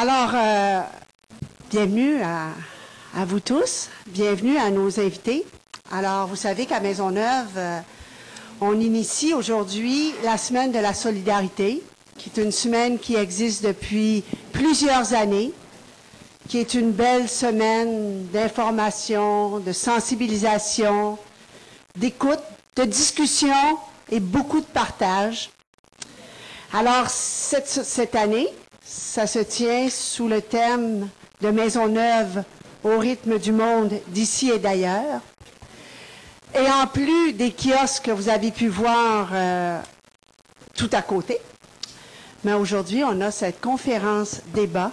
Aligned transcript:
Alors, 0.00 0.30
euh, 0.32 0.80
bienvenue 1.70 2.22
à, 2.22 3.24
vous 3.24 3.40
tous, 3.40 3.88
bienvenue 4.06 4.56
à 4.56 4.70
nos 4.70 5.00
invités. 5.00 5.44
Alors, 5.90 6.28
vous 6.28 6.36
savez 6.36 6.66
qu'à 6.66 6.78
Maisonneuve, 6.78 7.48
euh, 7.56 7.80
on 8.60 8.78
initie 8.78 9.34
aujourd'hui 9.34 10.14
la 10.22 10.38
semaine 10.38 10.70
de 10.70 10.78
la 10.78 10.94
solidarité, 10.94 11.82
qui 12.16 12.30
est 12.30 12.40
une 12.40 12.52
semaine 12.52 13.00
qui 13.00 13.16
existe 13.16 13.64
depuis 13.64 14.22
plusieurs 14.52 15.14
années, 15.14 15.50
qui 16.48 16.58
est 16.58 16.74
une 16.74 16.92
belle 16.92 17.28
semaine 17.28 18.24
d'information, 18.28 19.58
de 19.58 19.72
sensibilisation, 19.72 21.18
d'écoute, 21.96 22.38
de 22.76 22.84
discussion 22.84 23.52
et 24.12 24.20
beaucoup 24.20 24.60
de 24.60 24.66
partage. 24.66 25.50
Alors, 26.72 27.10
cette 27.10 28.14
année, 28.14 28.46
ça 28.88 29.26
se 29.26 29.38
tient 29.40 29.90
sous 29.90 30.28
le 30.28 30.40
thème 30.40 31.08
de 31.42 31.50
Maisonneuve 31.50 32.42
au 32.82 32.98
rythme 32.98 33.38
du 33.38 33.52
monde 33.52 33.92
d'ici 34.08 34.50
et 34.50 34.58
d'ailleurs. 34.58 35.20
Et 36.54 36.66
en 36.66 36.86
plus 36.86 37.34
des 37.34 37.52
kiosques 37.52 38.04
que 38.04 38.10
vous 38.10 38.30
avez 38.30 38.50
pu 38.50 38.68
voir 38.68 39.28
euh, 39.32 39.78
tout 40.74 40.88
à 40.92 41.02
côté, 41.02 41.38
mais 42.44 42.54
aujourd'hui, 42.54 43.04
on 43.04 43.20
a 43.20 43.30
cette 43.30 43.60
conférence 43.60 44.40
débat 44.54 44.92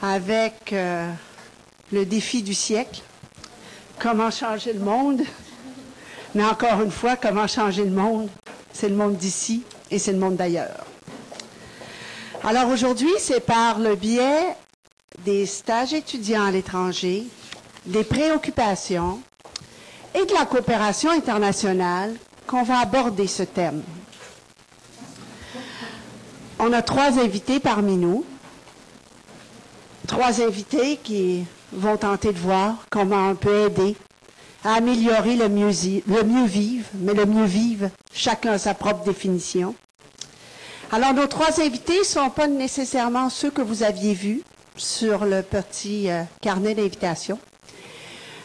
avec 0.00 0.72
euh, 0.72 1.10
le 1.90 2.06
défi 2.06 2.42
du 2.42 2.54
siècle, 2.54 3.00
comment 3.98 4.30
changer 4.30 4.72
le 4.72 4.80
monde? 4.80 5.22
Mais 6.36 6.44
encore 6.44 6.80
une 6.82 6.92
fois, 6.92 7.16
comment 7.16 7.48
changer 7.48 7.84
le 7.84 7.90
monde? 7.90 8.28
C'est 8.72 8.88
le 8.88 8.94
monde 8.94 9.16
d'ici 9.16 9.64
et 9.90 9.98
c'est 9.98 10.12
le 10.12 10.18
monde 10.18 10.36
d'ailleurs. 10.36 10.84
Alors 12.44 12.68
aujourd'hui, 12.68 13.10
c'est 13.18 13.40
par 13.40 13.78
le 13.78 13.94
biais 13.96 14.54
des 15.24 15.46
stages 15.46 15.92
étudiants 15.94 16.44
à 16.44 16.50
l'étranger, 16.50 17.24
des 17.86 18.04
préoccupations 18.04 19.18
et 20.14 20.24
de 20.24 20.32
la 20.34 20.46
coopération 20.46 21.10
internationale 21.10 22.14
qu'on 22.46 22.62
va 22.62 22.78
aborder 22.80 23.26
ce 23.26 23.42
thème. 23.42 23.82
On 26.58 26.72
a 26.72 26.82
trois 26.82 27.18
invités 27.18 27.60
parmi 27.60 27.96
nous, 27.96 28.24
trois 30.06 30.40
invités 30.40 30.98
qui 31.02 31.44
vont 31.72 31.96
tenter 31.96 32.32
de 32.32 32.38
voir 32.38 32.76
comment 32.90 33.28
on 33.30 33.34
peut 33.34 33.66
aider 33.66 33.96
à 34.64 34.74
améliorer 34.74 35.36
le 35.36 35.48
mieux, 35.48 35.68
vivre, 36.46 36.88
mais 36.94 37.14
le 37.14 37.26
mieux 37.26 37.44
vivre, 37.44 37.90
chacun 38.12 38.52
a 38.52 38.58
sa 38.58 38.74
propre 38.74 39.04
définition. 39.04 39.74
Alors, 40.92 41.14
nos 41.14 41.26
trois 41.26 41.60
invités 41.60 41.98
ne 41.98 42.04
sont 42.04 42.30
pas 42.30 42.46
nécessairement 42.46 43.28
ceux 43.28 43.50
que 43.50 43.60
vous 43.60 43.82
aviez 43.82 44.14
vus 44.14 44.42
sur 44.76 45.24
le 45.24 45.42
petit 45.42 46.08
euh, 46.08 46.22
carnet 46.40 46.74
d'invitation. 46.74 47.40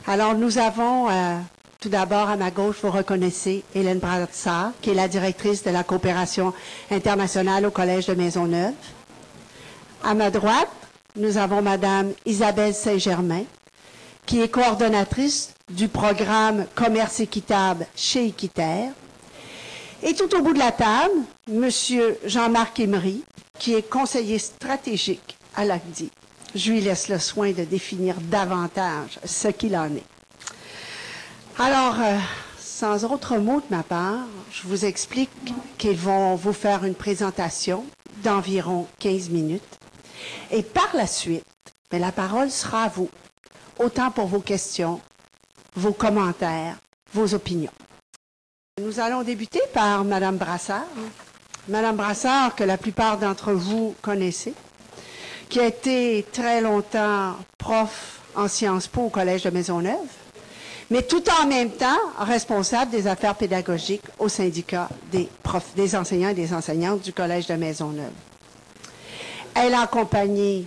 Alors, 0.07 0.33
nous 0.33 0.57
avons 0.57 1.07
euh, 1.09 1.37
tout 1.79 1.89
d'abord 1.89 2.29
à 2.29 2.37
ma 2.37 2.49
gauche, 2.49 2.77
vous 2.81 2.89
reconnaissez 2.89 3.63
Hélène 3.75 3.99
Brassard, 3.99 4.71
qui 4.81 4.89
est 4.89 4.95
la 4.95 5.07
directrice 5.07 5.61
de 5.63 5.69
la 5.69 5.83
coopération 5.83 6.51
internationale 6.89 7.63
au 7.67 7.71
Collège 7.71 8.07
de 8.07 8.15
Maisonneuve. 8.15 8.73
À 10.03 10.15
ma 10.15 10.31
droite, 10.31 10.69
nous 11.15 11.37
avons 11.37 11.61
Madame 11.61 12.11
Isabelle 12.25 12.73
Saint-Germain, 12.73 13.43
qui 14.25 14.41
est 14.41 14.49
coordonnatrice 14.49 15.53
du 15.69 15.87
programme 15.87 16.65
Commerce 16.73 17.19
équitable 17.19 17.85
chez 17.95 18.25
Équiterre. 18.25 18.91
Et 20.01 20.15
tout 20.15 20.33
au 20.35 20.41
bout 20.41 20.53
de 20.53 20.59
la 20.59 20.71
table, 20.71 21.13
Monsieur 21.51 22.17
Jean-Marc 22.23 22.79
Emery, 22.79 23.25
qui 23.59 23.73
est 23.73 23.81
conseiller 23.89 24.39
stratégique 24.39 25.37
à 25.53 25.65
l'ACDI. 25.65 26.09
Je 26.55 26.71
lui 26.71 26.79
laisse 26.79 27.09
le 27.09 27.19
soin 27.19 27.51
de 27.51 27.65
définir 27.65 28.15
davantage 28.21 29.19
ce 29.25 29.49
qu'il 29.49 29.75
en 29.75 29.93
est. 29.93 30.05
Alors, 31.59 31.95
euh, 31.99 32.17
sans 32.57 33.03
autre 33.03 33.35
mot 33.37 33.59
de 33.59 33.65
ma 33.75 33.83
part, 33.83 34.25
je 34.53 34.65
vous 34.65 34.85
explique 34.85 35.29
qu'ils 35.77 35.97
vont 35.97 36.35
vous 36.35 36.53
faire 36.53 36.85
une 36.85 36.95
présentation 36.95 37.83
d'environ 38.23 38.87
15 38.99 39.29
minutes. 39.29 39.77
Et 40.51 40.63
par 40.63 40.89
la 40.93 41.05
suite, 41.05 41.43
mais 41.91 41.99
la 41.99 42.13
parole 42.13 42.49
sera 42.49 42.83
à 42.83 42.87
vous, 42.89 43.09
autant 43.77 44.09
pour 44.09 44.27
vos 44.27 44.39
questions, 44.39 45.01
vos 45.75 45.91
commentaires, 45.91 46.77
vos 47.13 47.33
opinions. 47.33 47.73
Nous 48.81 49.01
allons 49.01 49.23
débuter 49.23 49.59
par 49.73 50.05
Madame 50.05 50.37
Brassard. 50.37 50.85
Madame 51.67 51.95
Brassard, 51.95 52.55
que 52.55 52.63
la 52.63 52.77
plupart 52.77 53.17
d'entre 53.19 53.53
vous 53.53 53.93
connaissez, 54.01 54.53
qui 55.47 55.59
a 55.59 55.67
été 55.67 56.25
très 56.31 56.59
longtemps 56.59 57.35
prof 57.59 58.21
en 58.35 58.47
Sciences 58.47 58.87
Po 58.87 59.01
au 59.03 59.09
Collège 59.09 59.43
de 59.43 59.51
Maisonneuve, 59.51 59.95
mais 60.89 61.03
tout 61.03 61.23
en 61.41 61.45
même 61.47 61.69
temps 61.69 61.99
responsable 62.17 62.89
des 62.89 63.05
affaires 63.05 63.35
pédagogiques 63.35 64.03
au 64.17 64.27
syndicat 64.27 64.89
des, 65.11 65.29
profs, 65.43 65.75
des 65.75 65.95
enseignants 65.95 66.29
et 66.29 66.33
des 66.33 66.53
enseignantes 66.53 67.01
du 67.01 67.13
Collège 67.13 67.45
de 67.47 67.53
Maisonneuve. 67.53 68.11
Elle 69.53 69.73
a 69.75 69.81
accompagné 69.81 70.65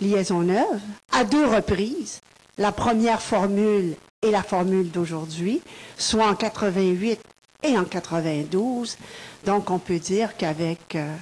Liaison 0.00 0.40
Neuve 0.40 0.80
à 1.12 1.22
deux 1.24 1.46
reprises, 1.46 2.20
la 2.58 2.72
première 2.72 3.22
formule 3.22 3.94
et 4.22 4.30
la 4.30 4.42
formule 4.42 4.90
d'aujourd'hui, 4.90 5.62
soit 5.96 6.26
en 6.26 6.34
88 6.34 7.20
et 7.62 7.76
en 7.78 7.84
92. 7.84 8.96
Donc, 9.44 9.70
on 9.70 9.78
peut 9.78 9.98
dire 9.98 10.36
qu'avec 10.36 10.96
euh, 10.96 11.14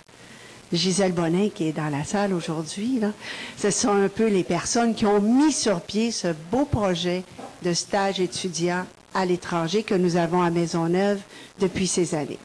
Gisèle 0.73 1.13
Bonin, 1.13 1.49
qui 1.55 1.65
est 1.69 1.73
dans 1.73 1.89
la 1.89 2.05
salle 2.05 2.33
aujourd'hui, 2.33 3.01
ce 3.57 3.71
sont 3.71 3.91
un 3.93 4.09
peu 4.09 4.29
les 4.29 4.45
personnes 4.45 4.95
qui 4.95 5.07
ont 5.07 5.21
mis 5.21 5.53
sur 5.53 5.81
pied 5.81 6.11
ce 6.11 6.29
beau 6.51 6.65
projet 6.65 7.25
de 7.63 7.73
stage 7.73 8.21
étudiant 8.21 8.87
à 9.15 9.27
l'étranger 9.27 9.83
que 9.83 9.95
nous 9.95 10.17
avons 10.17 10.43
à 10.43 10.51
Maisonneuve 10.51 11.21
depuis 11.59 11.87
ces 11.87 12.15
années. 12.15 12.39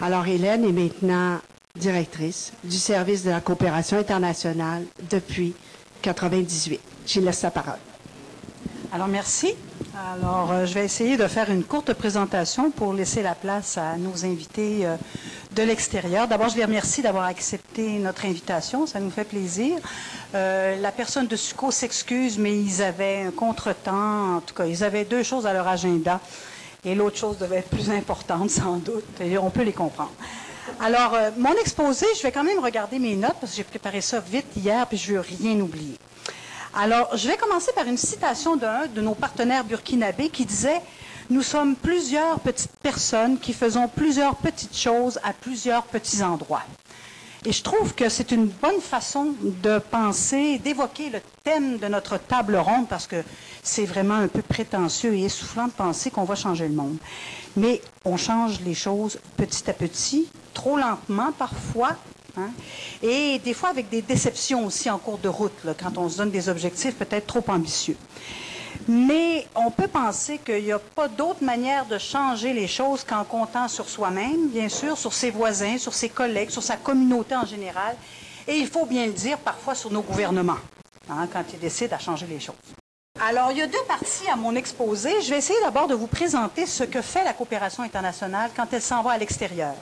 Alors, 0.00 0.26
Hélène 0.26 0.64
est 0.64 0.72
maintenant 0.72 1.38
directrice 1.74 2.52
du 2.64 2.76
service 2.78 3.24
de 3.24 3.30
la 3.30 3.40
coopération 3.40 3.98
internationale 3.98 4.84
depuis 5.10 5.54
98. 6.02 6.80
Je 7.06 7.20
laisse 7.20 7.42
la 7.42 7.50
parole. 7.50 7.78
Alors, 8.92 9.08
merci. 9.08 9.54
Alors, 9.98 10.52
euh, 10.52 10.66
je 10.66 10.74
vais 10.74 10.84
essayer 10.84 11.16
de 11.16 11.26
faire 11.26 11.50
une 11.50 11.64
courte 11.64 11.94
présentation 11.94 12.70
pour 12.70 12.92
laisser 12.92 13.22
la 13.22 13.34
place 13.34 13.78
à 13.78 13.96
nos 13.96 14.26
invités 14.26 14.84
euh, 14.84 14.96
de 15.52 15.62
l'extérieur. 15.62 16.28
D'abord, 16.28 16.50
je 16.50 16.56
les 16.56 16.66
remercie 16.66 17.00
d'avoir 17.00 17.24
accepté 17.24 17.98
notre 17.98 18.26
invitation. 18.26 18.86
Ça 18.86 19.00
nous 19.00 19.08
fait 19.08 19.24
plaisir. 19.24 19.78
Euh, 20.34 20.78
la 20.82 20.92
personne 20.92 21.26
de 21.26 21.36
SUCO 21.36 21.70
s'excuse, 21.70 22.36
mais 22.38 22.54
ils 22.60 22.82
avaient 22.82 23.22
un 23.22 23.30
contretemps. 23.30 24.36
En 24.36 24.40
tout 24.40 24.54
cas, 24.54 24.66
ils 24.66 24.84
avaient 24.84 25.06
deux 25.06 25.22
choses 25.22 25.46
à 25.46 25.54
leur 25.54 25.66
agenda. 25.66 26.20
Et 26.84 26.94
l'autre 26.94 27.16
chose 27.16 27.38
devait 27.38 27.58
être 27.58 27.70
plus 27.70 27.88
importante, 27.88 28.50
sans 28.50 28.76
doute. 28.76 29.04
On 29.40 29.48
peut 29.48 29.62
les 29.62 29.72
comprendre. 29.72 30.12
Alors, 30.78 31.16
mon 31.38 31.54
exposé, 31.54 32.04
je 32.18 32.22
vais 32.22 32.32
quand 32.32 32.44
même 32.44 32.58
regarder 32.58 32.98
mes 32.98 33.16
notes 33.16 33.36
parce 33.40 33.52
que 33.52 33.56
j'ai 33.56 33.64
préparé 33.64 34.02
ça 34.02 34.20
vite 34.20 34.46
hier, 34.56 34.86
puis 34.86 34.98
je 34.98 35.12
ne 35.12 35.16
veux 35.16 35.24
rien 35.40 35.58
oublier. 35.58 35.96
Alors, 36.78 37.16
je 37.16 37.26
vais 37.26 37.38
commencer 37.38 37.72
par 37.72 37.86
une 37.86 37.96
citation 37.96 38.54
d'un 38.54 38.86
de 38.86 39.00
nos 39.00 39.14
partenaires 39.14 39.64
burkinabés 39.64 40.28
qui 40.28 40.44
disait 40.44 40.82
Nous 41.30 41.40
sommes 41.40 41.74
plusieurs 41.74 42.38
petites 42.40 42.76
personnes 42.82 43.38
qui 43.38 43.54
faisons 43.54 43.88
plusieurs 43.88 44.36
petites 44.36 44.76
choses 44.76 45.18
à 45.24 45.32
plusieurs 45.32 45.84
petits 45.84 46.22
endroits. 46.22 46.64
Et 47.46 47.52
je 47.52 47.62
trouve 47.62 47.94
que 47.94 48.10
c'est 48.10 48.30
une 48.30 48.48
bonne 48.48 48.82
façon 48.82 49.34
de 49.40 49.78
penser, 49.78 50.58
d'évoquer 50.58 51.08
le 51.08 51.20
thème 51.44 51.78
de 51.78 51.86
notre 51.86 52.18
table 52.18 52.56
ronde, 52.56 52.88
parce 52.88 53.06
que 53.06 53.22
c'est 53.62 53.86
vraiment 53.86 54.16
un 54.16 54.28
peu 54.28 54.42
prétentieux 54.42 55.14
et 55.14 55.22
essoufflant 55.22 55.68
de 55.68 55.72
penser 55.72 56.10
qu'on 56.10 56.24
va 56.24 56.34
changer 56.34 56.68
le 56.68 56.74
monde. 56.74 56.98
Mais 57.56 57.80
on 58.04 58.18
change 58.18 58.60
les 58.60 58.74
choses 58.74 59.18
petit 59.38 59.70
à 59.70 59.72
petit, 59.72 60.28
trop 60.52 60.76
lentement 60.76 61.32
parfois, 61.38 61.96
Hein. 62.38 62.50
Et 63.02 63.38
des 63.38 63.54
fois 63.54 63.70
avec 63.70 63.88
des 63.88 64.02
déceptions 64.02 64.66
aussi 64.66 64.90
en 64.90 64.98
cours 64.98 65.18
de 65.18 65.28
route, 65.28 65.52
quand 65.80 65.96
on 65.98 66.08
se 66.08 66.18
donne 66.18 66.30
des 66.30 66.48
objectifs 66.48 66.94
peut-être 66.96 67.26
trop 67.26 67.44
ambitieux. 67.48 67.96
Mais 68.88 69.46
on 69.54 69.70
peut 69.70 69.88
penser 69.88 70.38
qu'il 70.38 70.64
n'y 70.64 70.72
a 70.72 70.78
pas 70.78 71.08
d'autre 71.08 71.42
manière 71.42 71.86
de 71.86 71.98
changer 71.98 72.52
les 72.52 72.68
choses 72.68 73.04
qu'en 73.04 73.24
comptant 73.24 73.68
sur 73.68 73.88
soi-même, 73.88 74.48
bien 74.48 74.68
sûr, 74.68 74.96
sur 74.98 75.12
ses 75.12 75.30
voisins, 75.30 75.78
sur 75.78 75.94
ses 75.94 76.08
collègues, 76.08 76.50
sur 76.50 76.62
sa 76.62 76.76
communauté 76.76 77.34
en 77.34 77.46
général, 77.46 77.96
et 78.46 78.56
il 78.56 78.66
faut 78.66 78.86
bien 78.86 79.06
le 79.06 79.12
dire, 79.12 79.38
parfois 79.38 79.74
sur 79.74 79.90
nos 79.90 80.02
gouvernements, 80.02 80.58
hein, 81.10 81.26
quand 81.32 81.42
ils 81.52 81.58
décident 81.58 81.96
à 81.96 81.98
changer 81.98 82.26
les 82.26 82.38
choses. 82.38 82.54
Alors, 83.18 83.50
il 83.50 83.58
y 83.58 83.62
a 83.62 83.66
deux 83.66 83.82
parties 83.88 84.28
à 84.30 84.36
mon 84.36 84.54
exposé. 84.54 85.22
Je 85.22 85.30
vais 85.30 85.38
essayer 85.38 85.58
d'abord 85.62 85.88
de 85.88 85.94
vous 85.94 86.06
présenter 86.06 86.66
ce 86.66 86.84
que 86.84 87.00
fait 87.00 87.24
la 87.24 87.32
coopération 87.32 87.82
internationale 87.82 88.50
quand 88.54 88.66
elle 88.72 88.82
s'en 88.82 89.02
va 89.02 89.12
à 89.12 89.18
l'extérieur 89.18 89.74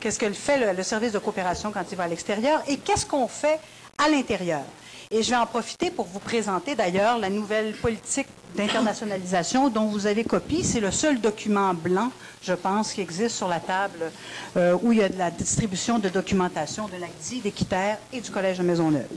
qu'est-ce 0.00 0.18
que 0.18 0.30
fait 0.32 0.74
le, 0.74 0.82
service 0.82 1.12
de 1.12 1.18
coopération 1.18 1.70
quand 1.70 1.84
il 1.90 1.96
va 1.96 2.04
à 2.04 2.08
l'extérieur 2.08 2.62
et 2.66 2.78
qu'est-ce 2.78 3.06
qu'on 3.06 3.28
fait 3.28 3.60
à 3.98 4.08
l'intérieur. 4.08 4.62
Et 5.12 5.22
je 5.22 5.30
vais 5.30 5.36
en 5.36 5.46
profiter 5.46 5.90
pour 5.90 6.06
vous 6.06 6.20
présenter 6.20 6.74
d'ailleurs 6.74 7.18
la 7.18 7.28
nouvelle 7.28 7.74
politique 7.74 8.28
d'internationalisation 8.56 9.68
dont 9.68 9.86
vous 9.86 10.06
avez 10.06 10.24
copie. 10.24 10.62
C'est 10.64 10.80
le 10.80 10.90
seul 10.90 11.20
document 11.20 11.74
blanc, 11.74 12.10
je 12.42 12.52
pense, 12.52 12.92
qui 12.92 13.00
existe 13.00 13.36
sur 13.36 13.48
la 13.48 13.60
table 13.60 14.10
euh, 14.56 14.78
où 14.82 14.92
il 14.92 14.98
y 14.98 15.02
a 15.02 15.08
de 15.08 15.18
la 15.18 15.30
distribution 15.30 15.98
de 15.98 16.08
documentation 16.08 16.86
de 16.88 16.96
l'ACDI, 16.96 17.40
d'Équiterre 17.40 17.98
et 18.12 18.20
du 18.20 18.30
Collège 18.30 18.58
de 18.58 18.62
Maisonneuve. 18.62 19.08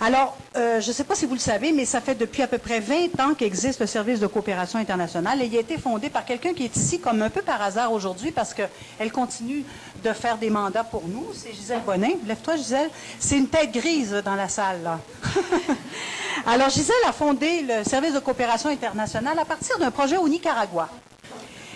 Alors, 0.00 0.36
euh, 0.56 0.80
je 0.80 0.88
ne 0.88 0.92
sais 0.92 1.02
pas 1.02 1.16
si 1.16 1.26
vous 1.26 1.34
le 1.34 1.40
savez, 1.40 1.72
mais 1.72 1.84
ça 1.84 2.00
fait 2.00 2.14
depuis 2.14 2.42
à 2.42 2.46
peu 2.46 2.58
près 2.58 2.78
20 2.78 3.18
ans 3.20 3.34
qu'existe 3.34 3.80
le 3.80 3.86
service 3.86 4.20
de 4.20 4.28
coopération 4.28 4.78
internationale 4.78 5.42
et 5.42 5.46
il 5.46 5.56
a 5.56 5.60
été 5.60 5.76
fondé 5.76 6.08
par 6.08 6.24
quelqu'un 6.24 6.54
qui 6.54 6.64
est 6.64 6.76
ici 6.76 7.00
comme 7.00 7.20
un 7.20 7.30
peu 7.30 7.42
par 7.42 7.60
hasard 7.60 7.92
aujourd'hui 7.92 8.30
parce 8.30 8.54
qu'elle 8.54 9.10
continue 9.10 9.64
de 10.04 10.12
faire 10.12 10.38
des 10.38 10.50
mandats 10.50 10.84
pour 10.84 11.02
nous. 11.08 11.26
C'est 11.34 11.52
Gisèle 11.52 11.80
Bonin. 11.84 12.12
Lève-toi, 12.26 12.54
Gisèle. 12.56 12.90
C'est 13.18 13.38
une 13.38 13.48
tête 13.48 13.72
grise 13.72 14.12
dans 14.24 14.36
la 14.36 14.48
salle, 14.48 14.82
là. 14.84 15.00
Alors, 16.46 16.70
Gisèle 16.70 16.94
a 17.08 17.12
fondé 17.12 17.62
le 17.62 17.82
service 17.82 18.14
de 18.14 18.20
coopération 18.20 18.70
internationale 18.70 19.36
à 19.36 19.44
partir 19.44 19.78
d'un 19.80 19.90
projet 19.90 20.16
au 20.16 20.28
Nicaragua. 20.28 20.88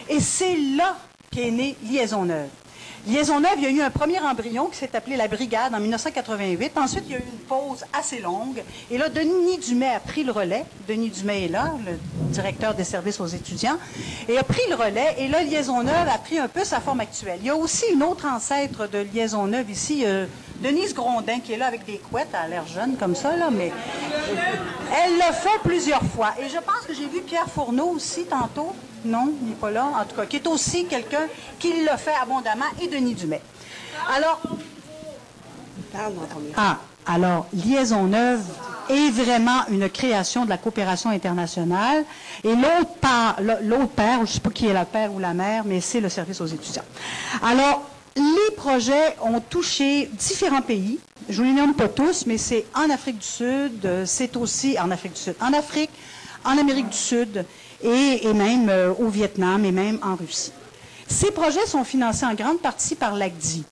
Et 0.08 0.20
c'est 0.20 0.56
là 0.76 0.96
qu'est 1.32 1.50
née 1.50 1.76
Liaison 1.82 2.24
Neuve. 2.24 2.48
Liaison 3.04 3.40
Neuve, 3.40 3.54
il 3.56 3.64
y 3.64 3.66
a 3.66 3.70
eu 3.70 3.80
un 3.80 3.90
premier 3.90 4.20
embryon 4.20 4.66
qui 4.66 4.76
s'est 4.76 4.94
appelé 4.94 5.16
la 5.16 5.26
Brigade 5.26 5.74
en 5.74 5.80
1988. 5.80 6.72
Ensuite, 6.76 7.02
il 7.08 7.12
y 7.12 7.14
a 7.16 7.18
eu 7.18 7.22
une 7.22 7.38
pause 7.48 7.84
assez 7.92 8.20
longue. 8.20 8.62
Et 8.92 8.96
là, 8.96 9.08
Denis 9.08 9.58
Dumais 9.58 9.92
a 9.96 9.98
pris 9.98 10.22
le 10.22 10.30
relais. 10.30 10.64
Denis 10.86 11.10
Dumais 11.10 11.46
est 11.46 11.48
là, 11.48 11.74
le 11.84 11.98
directeur 12.32 12.74
des 12.74 12.84
services 12.84 13.18
aux 13.18 13.26
étudiants, 13.26 13.76
et 14.28 14.38
a 14.38 14.44
pris 14.44 14.62
le 14.70 14.76
relais. 14.76 15.16
Et 15.18 15.26
là, 15.26 15.42
Liaison 15.42 15.82
Neuve 15.82 16.08
a 16.08 16.18
pris 16.18 16.38
un 16.38 16.46
peu 16.46 16.62
sa 16.62 16.78
forme 16.78 17.00
actuelle. 17.00 17.38
Il 17.40 17.46
y 17.46 17.50
a 17.50 17.56
aussi 17.56 17.86
une 17.92 18.04
autre 18.04 18.24
ancêtre 18.24 18.88
de 18.88 18.98
Liaison 19.12 19.48
Neuve 19.48 19.68
ici, 19.68 20.04
euh, 20.04 20.26
Denise 20.62 20.94
Grondin, 20.94 21.40
qui 21.40 21.52
est 21.52 21.56
là 21.56 21.66
avec 21.66 21.84
des 21.84 21.98
couettes, 21.98 22.28
elle 22.32 22.44
a 22.44 22.48
l'air 22.48 22.66
jeune 22.66 22.96
comme 22.96 23.16
ça, 23.16 23.36
là, 23.36 23.50
mais 23.50 23.72
elle 25.04 25.18
l'a 25.18 25.32
fait 25.32 25.58
plusieurs 25.64 26.02
fois. 26.02 26.34
Et 26.40 26.48
je 26.48 26.58
pense 26.58 26.86
que 26.86 26.94
j'ai 26.94 27.06
vu 27.06 27.20
Pierre 27.20 27.48
Fourneau 27.52 27.88
aussi 27.88 28.24
tantôt. 28.24 28.72
Non, 29.04 29.32
il 29.42 29.48
n'est 29.48 29.54
pas 29.54 29.72
là, 29.72 29.86
en 30.00 30.04
tout 30.04 30.14
cas, 30.14 30.26
qui 30.26 30.36
est 30.36 30.46
aussi 30.46 30.86
quelqu'un 30.86 31.26
qui 31.58 31.82
l'a 31.84 31.96
fait 31.96 32.14
abondamment, 32.22 32.66
et 32.80 32.86
Denis 32.86 33.14
Dumais. 33.14 33.42
Alors. 34.16 34.40
Ah, 36.56 36.78
alors, 37.06 37.46
Liaison 37.52 38.04
Neuve 38.04 38.44
est 38.88 39.10
vraiment 39.10 39.66
une 39.68 39.88
création 39.90 40.44
de 40.44 40.50
la 40.50 40.58
coopération 40.58 41.10
internationale. 41.10 42.04
Et 42.44 42.54
l'autre 42.54 42.90
l'autre 43.62 43.88
père, 43.88 44.16
je 44.18 44.22
ne 44.22 44.26
sais 44.26 44.40
pas 44.40 44.50
qui 44.50 44.68
est 44.68 44.72
la 44.72 44.84
père 44.84 45.12
ou 45.12 45.18
la 45.18 45.34
mère, 45.34 45.64
mais 45.64 45.80
c'est 45.80 46.00
le 46.00 46.08
service 46.08 46.40
aux 46.40 46.46
étudiants. 46.46 46.84
Alors, 47.42 47.82
les 48.16 48.54
projets 48.56 49.16
ont 49.22 49.40
touché 49.40 50.08
différents 50.12 50.62
pays. 50.62 50.98
Je 51.28 51.42
ne 51.42 51.48
les 51.48 51.52
nomme 51.52 51.74
pas 51.74 51.88
tous, 51.88 52.26
mais 52.26 52.38
c'est 52.38 52.66
en 52.74 52.90
Afrique 52.90 53.18
du 53.18 53.26
Sud, 53.26 54.04
c'est 54.04 54.36
aussi 54.36 54.78
en 54.78 54.90
Afrique 54.90 55.14
du 55.14 55.20
Sud, 55.20 55.36
en 55.40 55.52
Afrique, 55.52 55.90
en 56.44 56.58
Amérique 56.58 56.90
du 56.90 56.96
Sud 56.96 57.44
et, 57.82 58.32
même 58.32 58.68
euh, 58.68 58.92
au 58.98 59.08
Vietnam 59.08 59.64
et 59.64 59.72
même 59.72 59.98
en 60.02 60.16
Russie. 60.16 60.52
Ces 61.08 61.30
projets 61.30 61.66
sont 61.66 61.84
financés 61.84 62.26
en 62.26 62.34
grande 62.34 62.60
partie 62.60 62.94
par 62.94 63.14
l'ACDI 63.14 63.64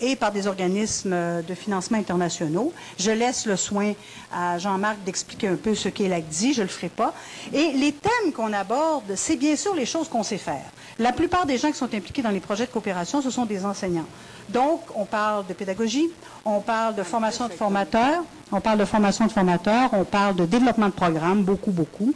et 0.00 0.16
par 0.16 0.32
des 0.32 0.46
organismes 0.46 1.12
euh, 1.12 1.42
de 1.42 1.54
financement 1.54 1.98
internationaux. 1.98 2.72
Je 2.98 3.10
laisse 3.10 3.46
le 3.46 3.56
soin 3.56 3.94
à 4.32 4.58
Jean-Marc 4.58 5.02
d'expliquer 5.04 5.48
un 5.48 5.56
peu 5.56 5.74
ce 5.74 5.88
qu'est 5.88 6.08
l'ACDI, 6.08 6.54
je 6.54 6.60
ne 6.60 6.66
le 6.66 6.72
ferai 6.72 6.88
pas. 6.88 7.14
Et 7.52 7.72
les 7.72 7.92
thèmes 7.92 8.32
qu'on 8.32 8.52
aborde, 8.52 9.14
c'est 9.16 9.36
bien 9.36 9.56
sûr 9.56 9.74
les 9.74 9.86
choses 9.86 10.08
qu'on 10.08 10.22
sait 10.22 10.38
faire. 10.38 10.64
La 10.98 11.12
plupart 11.12 11.46
des 11.46 11.58
gens 11.58 11.68
qui 11.70 11.78
sont 11.78 11.92
impliqués 11.94 12.22
dans 12.22 12.30
les 12.30 12.40
projets 12.40 12.66
de 12.66 12.70
coopération, 12.70 13.22
ce 13.22 13.30
sont 13.30 13.46
des 13.46 13.64
enseignants. 13.64 14.06
Donc, 14.48 14.80
on 14.94 15.04
parle 15.04 15.46
de 15.46 15.52
pédagogie, 15.54 16.10
on 16.44 16.60
parle 16.60 16.94
de 16.94 17.02
formation 17.02 17.48
de 17.48 17.52
formateurs, 17.52 18.22
on 18.50 18.60
parle 18.60 18.78
de 18.78 18.84
formation 18.84 19.26
de 19.26 19.32
formateurs, 19.32 19.90
on 19.92 20.04
parle 20.04 20.36
de 20.36 20.44
développement 20.44 20.86
de 20.86 20.92
programmes, 20.92 21.42
beaucoup, 21.42 21.70
beaucoup. 21.70 22.12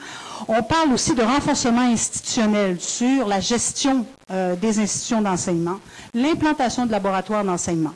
On 0.49 0.62
parle 0.62 0.93
aussi 0.93 1.14
de 1.14 1.23
renforcement 1.23 1.81
institutionnel 1.90 2.81
sur 2.81 3.26
la 3.26 3.40
gestion 3.40 4.05
euh, 4.31 4.55
des 4.56 4.78
institutions 4.78 5.23
d'enseignement, 5.23 5.78
l'implantation 6.14 6.84
de 6.87 6.93
laboratoires 6.93 7.44
d'enseignement. 7.44 7.94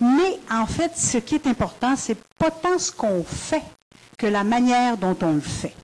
Mais 0.00 0.38
en 0.50 0.66
fait, 0.66 0.92
ce 0.96 1.18
qui 1.18 1.34
est 1.36 1.46
important, 1.46 1.94
c'est 1.96 2.18
pas 2.38 2.50
tant 2.50 2.78
ce 2.78 2.90
qu'on 2.90 3.22
fait 3.24 3.62
que 4.18 4.26
la 4.26 4.44
manière 4.44 4.96
dont 4.96 5.16
on 5.22 5.34
le 5.34 5.40
fait. 5.40 5.74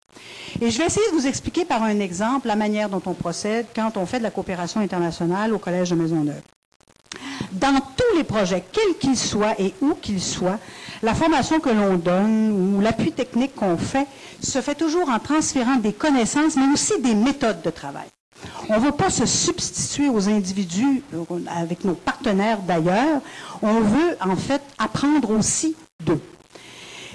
Et 0.60 0.70
je 0.70 0.78
vais 0.78 0.86
essayer 0.86 1.06
de 1.10 1.16
vous 1.16 1.26
expliquer 1.26 1.64
par 1.64 1.82
un 1.82 2.00
exemple 2.00 2.48
la 2.48 2.56
manière 2.56 2.88
dont 2.88 3.02
on 3.06 3.14
procède 3.14 3.66
quand 3.74 3.96
on 3.96 4.06
fait 4.06 4.18
de 4.18 4.22
la 4.22 4.30
coopération 4.30 4.80
internationale 4.80 5.52
au 5.52 5.58
Collège 5.58 5.90
de 5.90 5.96
Maisonneuve. 5.96 6.42
Dans 7.52 7.80
tous 7.80 8.16
les 8.16 8.24
projets, 8.24 8.64
quels 8.72 8.96
qu'ils 8.98 9.16
soient 9.16 9.54
et 9.58 9.74
où 9.80 9.94
qu'ils 9.94 10.22
soient, 10.22 10.58
la 11.02 11.14
formation 11.14 11.60
que 11.60 11.70
l'on 11.70 11.96
donne 11.96 12.74
ou 12.76 12.80
l'appui 12.80 13.12
technique 13.12 13.54
qu'on 13.54 13.76
fait 13.76 14.06
se 14.40 14.60
fait 14.60 14.74
toujours 14.74 15.08
en 15.08 15.18
transférant 15.18 15.76
des 15.76 15.92
connaissances, 15.92 16.56
mais 16.56 16.72
aussi 16.72 17.00
des 17.00 17.14
méthodes 17.14 17.62
de 17.62 17.70
travail. 17.70 18.06
On 18.68 18.74
ne 18.74 18.84
veut 18.84 18.92
pas 18.92 19.10
se 19.10 19.26
substituer 19.26 20.08
aux 20.08 20.28
individus, 20.28 21.02
euh, 21.14 21.24
avec 21.54 21.84
nos 21.84 21.94
partenaires 21.94 22.58
d'ailleurs. 22.60 23.20
On 23.62 23.80
veut 23.80 24.16
en 24.20 24.36
fait 24.36 24.62
apprendre 24.78 25.30
aussi 25.30 25.76
d'eux. 26.04 26.20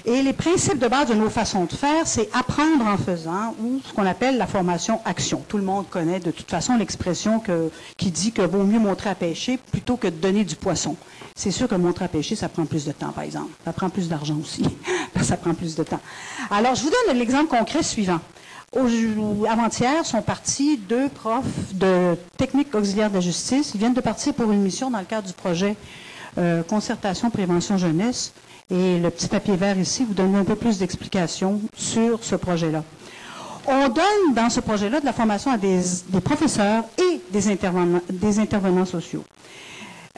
Et 0.04 0.20
les 0.22 0.32
principes 0.32 0.78
de 0.78 0.88
base 0.88 1.08
de 1.08 1.14
nos 1.14 1.30
façons 1.30 1.64
de 1.64 1.72
faire, 1.72 2.06
c'est 2.06 2.28
apprendre 2.34 2.84
en 2.86 2.96
faisant, 2.96 3.54
ou 3.62 3.80
ce 3.84 3.92
qu'on 3.92 4.04
appelle 4.04 4.36
la 4.36 4.48
formation 4.48 5.00
action. 5.04 5.44
Tout 5.46 5.58
le 5.58 5.62
monde 5.62 5.88
connaît 5.88 6.18
de 6.18 6.32
toute 6.32 6.50
façon 6.50 6.76
l'expression 6.76 7.40
qui 7.96 8.10
dit 8.10 8.32
que 8.32 8.42
vaut 8.42 8.64
mieux 8.64 8.80
montrer 8.80 9.10
à 9.10 9.14
pêcher 9.14 9.58
plutôt 9.70 9.96
que 9.96 10.08
de 10.08 10.16
donner 10.16 10.44
du 10.44 10.56
poisson. 10.56 10.96
C'est 11.36 11.52
sûr 11.52 11.68
que 11.68 11.76
montrer 11.76 12.06
à 12.06 12.08
pêcher, 12.08 12.34
ça 12.34 12.48
prend 12.48 12.66
plus 12.66 12.84
de 12.84 12.92
temps, 12.92 13.12
par 13.12 13.22
exemple. 13.22 13.50
Ça 13.64 13.72
prend 13.72 13.90
plus 13.90 14.08
d'argent 14.08 14.36
aussi. 14.42 14.64
ça 15.22 15.36
prend 15.36 15.54
plus 15.54 15.76
de 15.76 15.84
temps. 15.84 16.00
Alors, 16.50 16.74
je 16.74 16.82
vous 16.82 16.90
donne 16.90 17.16
l'exemple 17.16 17.48
concret 17.56 17.84
suivant. 17.84 18.20
Avant-hier 18.74 20.04
sont 20.04 20.22
partis 20.22 20.78
deux 20.78 21.08
profs 21.10 21.74
de 21.74 22.16
technique 22.38 22.74
auxiliaire 22.74 23.10
de 23.10 23.14
la 23.14 23.20
justice. 23.20 23.72
Ils 23.74 23.78
viennent 23.78 23.94
de 23.94 24.00
partir 24.00 24.34
pour 24.34 24.50
une 24.50 24.62
mission 24.62 24.90
dans 24.90 24.98
le 24.98 25.04
cadre 25.04 25.28
du 25.28 25.34
projet 25.34 25.76
euh, 26.38 26.62
Concertation 26.62 27.30
Prévention 27.30 27.76
Jeunesse. 27.76 28.32
Et 28.70 28.98
le 28.98 29.10
petit 29.10 29.28
papier 29.28 29.56
vert 29.56 29.78
ici 29.78 30.04
vous 30.04 30.14
donne 30.14 30.34
un 30.36 30.44
peu 30.44 30.56
plus 30.56 30.78
d'explications 30.78 31.60
sur 31.76 32.22
ce 32.24 32.36
projet-là. 32.36 32.82
On 33.66 33.88
donne 33.88 34.34
dans 34.34 34.50
ce 34.50 34.60
projet-là 34.60 35.00
de 35.00 35.04
la 35.04 35.12
formation 35.12 35.50
à 35.52 35.56
des, 35.58 35.80
professeurs 36.24 36.84
et 36.98 37.20
des 37.30 37.48
intervenants 38.38 38.84
sociaux. 38.86 39.24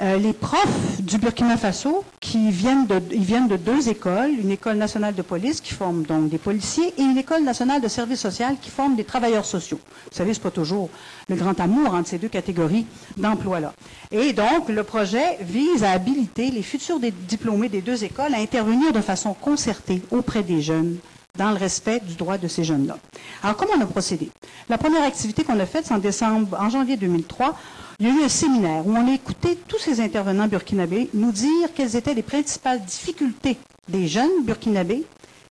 Euh, 0.01 0.17
les 0.17 0.33
profs 0.33 1.01
du 1.01 1.19
Burkina 1.19 1.57
Faso, 1.57 2.03
qui 2.19 2.51
viennent 2.51 2.85
de, 2.89 3.01
ils 3.13 3.23
viennent 3.23 3.47
de 3.47 3.57
deux 3.57 3.89
écoles, 3.89 4.31
une 4.43 4.51
école 4.51 4.77
nationale 4.77 5.15
de 5.15 5.23
police 5.23 5.61
qui 5.61 5.73
forme 5.73 6.03
donc 6.03 6.31
des 6.31 6.39
policiers 6.39 6.93
et 6.99 7.03
une 7.03 7.17
école 7.17 7.45
nationale 7.45 7.81
de 7.81 7.87
service 7.87 8.19
social 8.19 8.57
qui 8.61 8.71
forme 8.71 8.97
des 8.97 9.05
travailleurs 9.05 9.45
sociaux. 9.45 9.79
Vous 10.11 10.17
savez, 10.17 10.35
ce 10.35 10.41
n'est 10.41 10.43
pas 10.43 10.51
toujours 10.51 10.91
le 11.29 11.37
grand 11.37 11.61
amour 11.61 11.95
entre 11.95 12.09
ces 12.09 12.19
deux 12.19 12.29
catégories 12.29 12.87
d'emploi-là. 13.17 13.73
Et 14.11 14.33
donc, 14.33 14.69
le 14.69 14.83
projet 14.83 15.39
vise 15.43 15.85
à 15.85 15.93
habiliter 15.93 16.51
les 16.51 16.63
futurs 16.63 16.99
diplômés 16.99 17.69
des 17.69 17.81
deux 17.81 18.03
écoles 18.03 18.35
à 18.35 18.39
intervenir 18.39 18.93
de 18.93 19.01
façon 19.01 19.33
concertée 19.33 20.03
auprès 20.11 20.43
des 20.43 20.61
jeunes 20.61 20.97
dans 21.39 21.51
le 21.51 21.57
respect 21.57 22.01
du 22.01 22.15
droit 22.15 22.39
de 22.39 22.49
ces 22.49 22.65
jeunes-là. 22.65 22.97
Alors, 23.45 23.57
comment 23.57 23.75
on 23.79 23.81
a 23.81 23.87
procédé? 23.87 24.31
La 24.69 24.79
première 24.79 25.05
activité 25.05 25.45
qu'on 25.45 25.59
a 25.61 25.67
faite, 25.67 25.87
c'est 25.87 25.95
en 25.95 25.99
décembre, 25.99 26.57
en 26.61 26.69
janvier 26.69 26.97
2003, 26.97 27.57
il 28.01 28.07
y 28.07 28.11
a 28.11 28.15
eu 28.15 28.25
un 28.25 28.29
séminaire 28.29 28.87
où 28.87 28.93
on 28.97 29.09
a 29.09 29.15
écouté 29.15 29.57
tous 29.69 29.79
ces 29.79 30.01
intervenants 30.01 30.49
burkinabés 30.49 31.11
nous 31.15 31.33
dire 31.33 31.69
quelles 31.75 31.97
étaient 31.97 32.15
les 32.15 32.23
principales 32.23 32.85
difficultés 32.85 33.57
des 33.89 34.09
jeunes 34.09 34.43
burkinabés, 34.45 35.05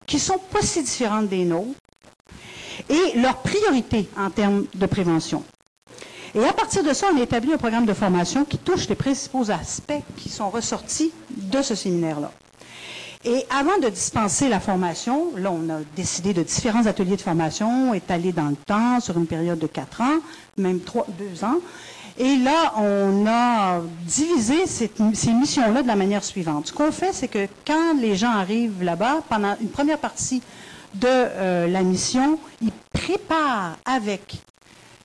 qui 0.05 0.19
sont 0.19 0.39
pas 0.51 0.62
si 0.62 0.81
différentes 0.83 1.27
des 1.29 1.45
nôtres, 1.45 1.69
et 2.89 3.17
leurs 3.19 3.38
priorités 3.38 4.09
en 4.17 4.29
termes 4.29 4.65
de 4.73 4.85
prévention. 4.85 5.43
Et 6.35 6.43
à 6.43 6.51
partir 6.53 6.83
de 6.83 6.93
ça, 6.93 7.07
on 7.13 7.19
a 7.19 7.23
établi 7.23 7.53
un 7.53 7.57
programme 7.57 7.85
de 7.85 7.93
formation 7.93 8.43
qui 8.43 8.57
touche 8.57 8.89
les 8.89 8.95
principaux 8.95 9.51
aspects 9.51 10.01
qui 10.17 10.29
sont 10.29 10.50
ressortis 10.50 11.12
de 11.29 11.62
ce 11.62 11.75
séminaire-là. 11.75 12.31
Et 13.25 13.45
avant 13.50 13.77
de 13.77 13.88
dispenser 13.88 14.50
la 14.50 14.59
formation, 14.59 15.31
là, 15.38 15.50
on 15.51 15.69
a 15.69 15.79
décidé 15.95 16.33
de 16.33 16.43
différents 16.43 16.88
ateliers 16.88 17.15
de 17.15 17.21
formation 17.21 17.93
étalés 17.93 18.33
dans 18.33 18.50
le 18.50 18.55
temps, 18.57 19.00
sur 19.00 19.17
une 19.17 19.27
période 19.27 19.59
de 19.59 19.67
quatre 19.67 20.01
ans, 20.01 20.17
même 20.57 20.81
trois, 20.81 21.05
deux 21.17 21.43
ans. 21.45 21.59
Et 22.17 22.36
là, 22.38 22.74
on 22.77 23.25
a 23.27 23.82
divisé 24.05 24.67
ces 24.67 24.89
missions-là 25.34 25.82
de 25.82 25.88
la 25.88 25.96
manière 25.96 26.24
suivante. 26.24 26.67
Ce 26.67 26.74
qu'on 26.74 26.91
fait, 26.91 27.12
c'est 27.12 27.27
que 27.27 27.48
quand 27.65 27.96
les 28.00 28.15
gens 28.15 28.32
arrivent 28.32 28.84
là-bas, 28.84 29.22
pendant 29.27 29.55
une 29.60 29.70
première 29.70 29.98
partie 29.98 30.41
de 30.93 31.08
euh, 31.10 31.67
la 31.67 31.82
mission, 31.82 32.38
ils 32.62 32.72
préparent 32.93 33.77
avec 33.86 34.36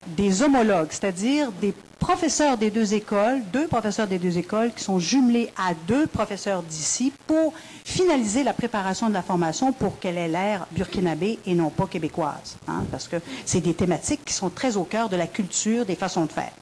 des 0.08 0.42
homologues, 0.42 0.88
c'est-à-dire 0.90 1.50
des 1.52 1.72
professeurs 1.98 2.56
des 2.56 2.70
deux 2.70 2.94
écoles, 2.94 3.42
deux 3.52 3.66
professeurs 3.66 4.06
des 4.06 4.18
deux 4.18 4.38
écoles 4.38 4.72
qui 4.74 4.82
sont 4.84 4.98
jumelés 4.98 5.50
à 5.56 5.74
deux 5.86 6.06
professeurs 6.06 6.62
d'ici 6.62 7.12
pour 7.26 7.52
finaliser 7.84 8.44
la 8.44 8.52
préparation 8.52 9.08
de 9.08 9.14
la 9.14 9.22
formation 9.22 9.72
pour 9.72 9.98
qu'elle 9.98 10.16
ait 10.18 10.28
l'air 10.28 10.66
burkinabé 10.72 11.38
et 11.46 11.54
non 11.54 11.70
pas 11.70 11.86
québécoise, 11.86 12.56
hein, 12.66 12.84
parce 12.90 13.08
que 13.08 13.16
c'est 13.44 13.60
des 13.60 13.74
thématiques 13.74 14.24
qui 14.24 14.32
sont 14.32 14.50
très 14.50 14.76
au 14.76 14.84
cœur 14.84 15.08
de 15.08 15.16
la 15.16 15.26
culture, 15.26 15.84
des 15.84 15.96
façons 15.96 16.26
de 16.26 16.32
faire. 16.32 16.52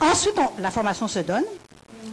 Ensuite, 0.00 0.34
la 0.58 0.70
formation 0.70 1.08
se 1.08 1.18
donne. 1.20 1.44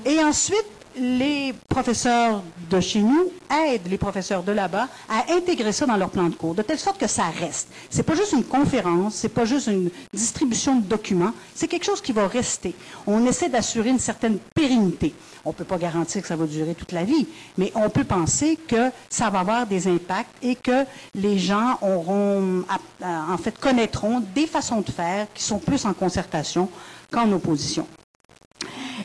Et 0.06 0.20
ensuite, 0.24 0.66
les 0.98 1.54
professeurs 1.70 2.44
de 2.70 2.80
chez 2.80 3.02
nous 3.02 3.32
aident 3.50 3.88
les 3.88 3.98
professeurs 3.98 4.44
de 4.44 4.52
là-bas 4.52 4.88
à 5.10 5.32
intégrer 5.34 5.72
ça 5.72 5.86
dans 5.86 5.98
leur 5.98 6.10
plan 6.10 6.30
de 6.30 6.36
cours, 6.36 6.56
de 6.56 6.62
telle 6.62 6.80
sorte 6.80 7.00
que 7.00 7.08
ça 7.08 7.26
reste. 7.40 7.70
C'est 7.90 8.04
pas 8.04 8.16
juste 8.16 8.34
une 8.34 8.44
conférence, 8.44 9.16
c'est 9.16 9.30
pas 9.30 9.46
juste 9.46 9.68
une 9.68 9.90
distribution 10.14 10.78
de 10.80 10.86
documents, 10.86 11.34
c'est 11.56 11.68
quelque 11.68 11.86
chose 11.86 12.02
qui 12.02 12.12
va 12.12 12.28
rester. 12.28 12.76
On 13.08 13.26
essaie 13.26 13.50
d'assurer 13.50 13.90
une 13.90 14.00
certaine 14.00 14.38
pérennité. 14.54 15.14
On 15.44 15.54
peut 15.54 15.64
pas 15.66 15.78
garantir 15.78 16.22
que 16.22 16.28
ça 16.28 16.36
va 16.36 16.46
durer 16.46 16.76
toute 16.76 16.92
la 16.92 17.04
vie, 17.04 17.28
mais 17.58 17.72
on 17.76 17.90
peut 17.90 18.04
penser 18.04 18.58
que 18.68 18.92
ça 19.10 19.30
va 19.30 19.40
avoir 19.40 19.66
des 19.66 19.88
impacts 19.88 20.36
et 20.44 20.56
que 20.56 20.86
les 21.16 21.40
gens 21.40 21.80
auront, 21.82 22.64
en 23.02 23.38
fait, 23.38 23.58
connaîtront 23.60 24.22
des 24.36 24.46
façons 24.46 24.82
de 24.82 24.92
faire 24.92 25.28
qui 25.34 25.44
sont 25.44 25.58
plus 25.58 25.86
en 25.86 25.94
concertation 25.94 26.70
qu'en 27.12 27.32
opposition. 27.32 27.88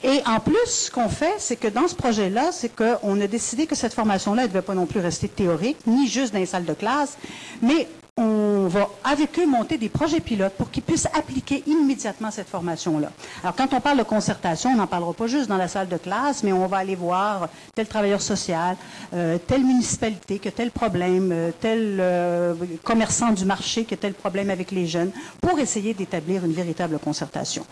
Et 0.08 0.22
en 0.25 0.38
plus, 0.38 0.66
ce 0.66 0.88
qu'on 0.88 1.08
fait, 1.08 1.34
c'est 1.38 1.56
que 1.56 1.66
dans 1.66 1.88
ce 1.88 1.96
projet-là, 1.96 2.50
c'est 2.52 2.70
qu'on 2.75 3.20
a 3.20 3.26
décidé 3.26 3.66
que 3.66 3.75
cette 3.75 3.92
formation-là 3.92 4.42
ne 4.42 4.46
devait 4.46 4.62
pas 4.62 4.75
non 4.75 4.86
plus 4.86 5.00
rester 5.00 5.26
théorique, 5.26 5.78
ni 5.84 6.06
juste 6.06 6.32
dans 6.32 6.38
les 6.38 6.46
salles 6.46 6.64
de 6.64 6.75
classe, 6.75 7.18
mais 7.60 7.88
on 8.16 8.46
va 8.68 8.88
avec 9.04 9.38
eux 9.38 9.46
monter 9.46 9.78
des 9.78 9.88
projets 9.88 10.20
pilotes 10.20 10.54
pour 10.54 10.70
qu'ils 10.70 10.82
puissent 10.82 11.08
appliquer 11.14 11.62
immédiatement 11.66 12.30
cette 12.30 12.49
formation-là. 12.49 13.11
Alors, 13.42 13.54
quand 13.54 13.73
on 13.73 13.80
parle 13.80 13.99
de 13.99 14.02
concertation, 14.02 14.70
on 14.70 14.76
n'en 14.76 14.87
parlera 14.87 15.12
pas 15.12 15.26
juste 15.26 15.49
dans 15.49 15.56
la 15.56 15.68
salle 15.68 15.88
de 15.88 15.96
classe, 15.96 16.42
mais 16.42 16.52
on 16.52 16.66
va 16.66 16.78
aller 16.78 16.94
voir 16.94 17.49
tel 17.75 17.87
travailleur 17.87 18.20
social, 18.23 18.76
euh, 19.14 19.38
telle 19.46 19.64
municipalité 19.64 20.38
qui 20.38 20.49
a 20.49 20.50
tel 20.50 20.70
problème, 20.70 21.30
euh, 21.32 21.50
tel 21.61 21.99
euh, 22.00 22.54
commerçant 22.85 23.30
du 23.32 23.44
marché 23.44 23.85
qui 23.85 23.94
a 23.94 23.96
tel 23.96 24.14
problème 24.14 24.50
avec 24.50 24.70
les 24.70 24.87
jeunes, 24.87 25.11
pour 25.40 25.58
essayer 25.58 25.94
d'établir 25.94 26.44
une 26.44 26.52
véritable 26.52 26.99
concertation. 26.99 27.64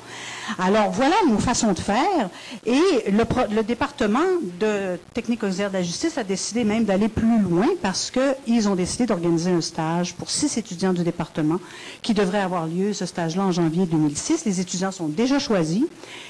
Alors, 0.58 0.90
voilà 0.90 1.16
nos 1.28 1.38
façons 1.38 1.72
de 1.72 1.78
faire. 1.80 2.28
Et 2.66 3.10
le, 3.10 3.24
le 3.54 3.62
département 3.62 4.20
de 4.60 4.98
technique 5.12 5.42
auxiliaire 5.42 5.70
de 5.70 5.74
la 5.76 5.82
justice 5.82 6.18
a 6.18 6.24
décidé 6.24 6.64
même 6.64 6.84
d'aller 6.84 7.08
plus 7.08 7.38
loin 7.40 7.66
parce 7.82 8.10
qu'ils 8.10 8.68
ont 8.68 8.74
décidé 8.74 9.06
d'organiser 9.06 9.50
un 9.50 9.60
stage 9.60 10.14
pour 10.14 10.30
six 10.30 10.56
étudiants 10.56 10.83
du 10.92 11.02
département 11.02 11.58
qui 12.02 12.14
devrait 12.14 12.40
avoir 12.40 12.66
lieu, 12.66 12.92
ce 12.92 13.06
stage-là, 13.06 13.44
en 13.44 13.52
janvier 13.52 13.86
2006. 13.86 14.44
Les 14.44 14.60
étudiants 14.60 14.92
sont 14.92 15.08
déjà 15.08 15.38
choisis 15.38 15.84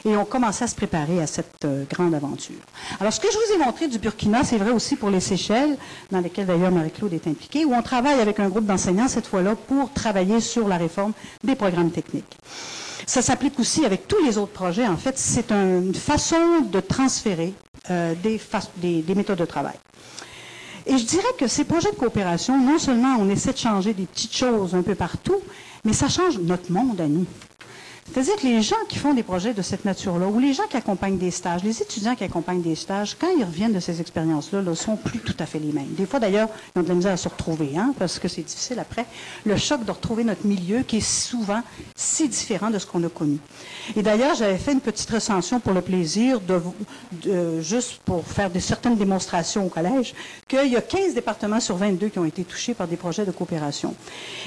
et 0.04 0.16
ont 0.16 0.24
commencé 0.24 0.64
à 0.64 0.66
se 0.66 0.74
préparer 0.74 1.20
à 1.20 1.26
cette 1.26 1.64
euh, 1.64 1.84
grande 1.90 2.14
aventure. 2.14 2.56
Alors, 3.00 3.12
ce 3.12 3.20
que 3.20 3.28
je 3.30 3.36
vous 3.36 3.54
ai 3.60 3.64
montré 3.64 3.88
du 3.88 3.98
Burkina, 3.98 4.44
c'est 4.44 4.58
vrai 4.58 4.70
aussi 4.70 4.96
pour 4.96 5.10
les 5.10 5.20
Seychelles, 5.20 5.76
dans 6.10 6.20
lesquelles 6.20 6.46
d'ailleurs 6.46 6.70
Marie-Claude 6.70 7.12
est 7.12 7.26
impliquée, 7.26 7.64
où 7.64 7.74
on 7.74 7.82
travaille 7.82 8.20
avec 8.20 8.38
un 8.40 8.48
groupe 8.48 8.66
d'enseignants, 8.66 9.08
cette 9.08 9.26
fois-là, 9.26 9.56
pour 9.56 9.92
travailler 9.92 10.40
sur 10.40 10.68
la 10.68 10.76
réforme 10.76 11.12
des 11.42 11.54
programmes 11.54 11.90
techniques. 11.90 12.38
Ça 13.06 13.20
s'applique 13.22 13.58
aussi 13.60 13.84
avec 13.84 14.08
tous 14.08 14.22
les 14.24 14.38
autres 14.38 14.52
projets. 14.52 14.86
En 14.86 14.96
fait, 14.96 15.18
c'est 15.18 15.52
une 15.52 15.94
façon 15.94 16.60
de 16.70 16.80
transférer 16.80 17.52
euh, 17.90 18.14
des 18.22 19.14
méthodes 19.14 19.38
de 19.38 19.44
travail. 19.44 19.74
Et 20.86 20.98
je 20.98 21.04
dirais 21.06 21.22
que 21.38 21.46
ces 21.46 21.64
projets 21.64 21.90
de 21.90 21.96
coopération, 21.96 22.60
non 22.60 22.78
seulement 22.78 23.16
on 23.18 23.28
essaie 23.30 23.52
de 23.52 23.58
changer 23.58 23.94
des 23.94 24.04
petites 24.04 24.36
choses 24.36 24.74
un 24.74 24.82
peu 24.82 24.94
partout, 24.94 25.40
mais 25.84 25.92
ça 25.94 26.08
change 26.08 26.38
notre 26.38 26.70
monde 26.70 27.00
à 27.00 27.06
nous. 27.06 27.24
C'est-à-dire 28.12 28.36
que 28.36 28.46
les 28.46 28.62
gens 28.62 28.76
qui 28.88 28.98
font 28.98 29.14
des 29.14 29.22
projets 29.22 29.54
de 29.54 29.62
cette 29.62 29.84
nature-là, 29.84 30.26
ou 30.28 30.38
les 30.38 30.52
gens 30.52 30.64
qui 30.68 30.76
accompagnent 30.76 31.16
des 31.16 31.30
stages, 31.30 31.64
les 31.64 31.80
étudiants 31.80 32.14
qui 32.14 32.22
accompagnent 32.22 32.60
des 32.60 32.74
stages, 32.74 33.16
quand 33.18 33.28
ils 33.36 33.44
reviennent 33.44 33.72
de 33.72 33.80
ces 33.80 34.00
expériences-là, 34.00 34.60
ne 34.60 34.74
sont 34.74 34.96
plus 34.96 35.20
tout 35.20 35.34
à 35.38 35.46
fait 35.46 35.58
les 35.58 35.72
mêmes. 35.72 35.88
Des 35.96 36.04
fois, 36.04 36.20
d'ailleurs, 36.20 36.48
ils 36.74 36.80
ont 36.80 36.82
de 36.82 36.88
la 36.88 36.94
misère 36.94 37.12
à 37.12 37.16
se 37.16 37.28
retrouver, 37.28 37.70
hein, 37.76 37.94
parce 37.98 38.18
que 38.18 38.28
c'est 38.28 38.42
difficile 38.42 38.78
après. 38.78 39.06
Le 39.46 39.56
choc 39.56 39.84
de 39.84 39.90
retrouver 39.90 40.22
notre 40.22 40.46
milieu 40.46 40.82
qui 40.82 40.98
est 40.98 41.08
souvent 41.08 41.62
si 41.96 42.28
différent 42.28 42.70
de 42.70 42.78
ce 42.78 42.86
qu'on 42.86 43.02
a 43.04 43.08
connu. 43.08 43.38
Et 43.96 44.02
d'ailleurs, 44.02 44.34
j'avais 44.34 44.58
fait 44.58 44.72
une 44.72 44.80
petite 44.80 45.10
recension 45.10 45.58
pour 45.58 45.72
le 45.72 45.80
plaisir, 45.80 46.40
de, 46.40 46.60
juste 47.60 48.00
pour 48.04 48.24
faire 48.26 48.50
certaines 48.60 48.96
démonstrations 48.96 49.66
au 49.66 49.70
collège, 49.70 50.14
qu'il 50.46 50.70
y 50.70 50.76
a 50.76 50.82
15 50.82 51.14
départements 51.14 51.60
sur 51.60 51.76
22 51.76 52.08
qui 52.08 52.18
ont 52.18 52.24
été 52.24 52.44
touchés 52.44 52.74
par 52.74 52.86
des 52.86 52.96
projets 52.96 53.24
de 53.24 53.30
coopération. 53.30 53.94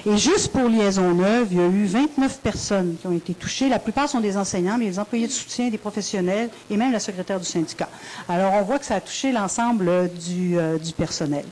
Et 0.05 0.15
juste 0.15 0.51
pour 0.51 0.69
Liaison 0.69 1.13
Neuve, 1.15 1.47
il 1.51 1.57
y 1.57 1.61
a 1.61 1.67
eu 1.67 1.85
29 1.85 2.39
personnes 2.39 2.95
qui 3.01 3.07
ont 3.07 3.11
été 3.11 3.33
touchées 3.33 3.46
la 3.69 3.79
plupart 3.79 4.09
sont 4.09 4.19
des 4.19 4.37
enseignants, 4.37 4.77
mais 4.77 4.85
les 4.85 4.99
employés 4.99 5.27
de 5.27 5.31
soutien, 5.31 5.69
des 5.69 5.77
professionnels 5.77 6.49
et 6.69 6.77
même 6.77 6.91
la 6.91 6.99
secrétaire 6.99 7.39
du 7.39 7.45
syndicat. 7.45 7.89
Alors, 8.27 8.53
on 8.53 8.61
voit 8.63 8.79
que 8.79 8.85
ça 8.85 8.95
a 8.95 9.01
touché 9.01 9.31
l'ensemble 9.31 10.09
du, 10.13 10.57
euh, 10.57 10.77
du 10.77 10.91
personnel. 10.93 11.45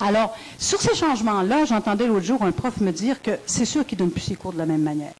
Alors, 0.00 0.36
sur 0.58 0.80
ces 0.80 0.94
changements-là, 0.94 1.64
j'entendais 1.64 2.06
l'autre 2.06 2.24
jour 2.26 2.42
un 2.42 2.52
prof 2.52 2.80
me 2.80 2.92
dire 2.92 3.20
que 3.22 3.32
c'est 3.46 3.64
sûr 3.64 3.84
qu'il 3.86 3.98
ne 3.98 4.04
donne 4.04 4.10
plus 4.12 4.20
ses 4.22 4.36
cours 4.36 4.52
de 4.52 4.58
la 4.58 4.66
même 4.66 4.82
manière. 4.82 5.12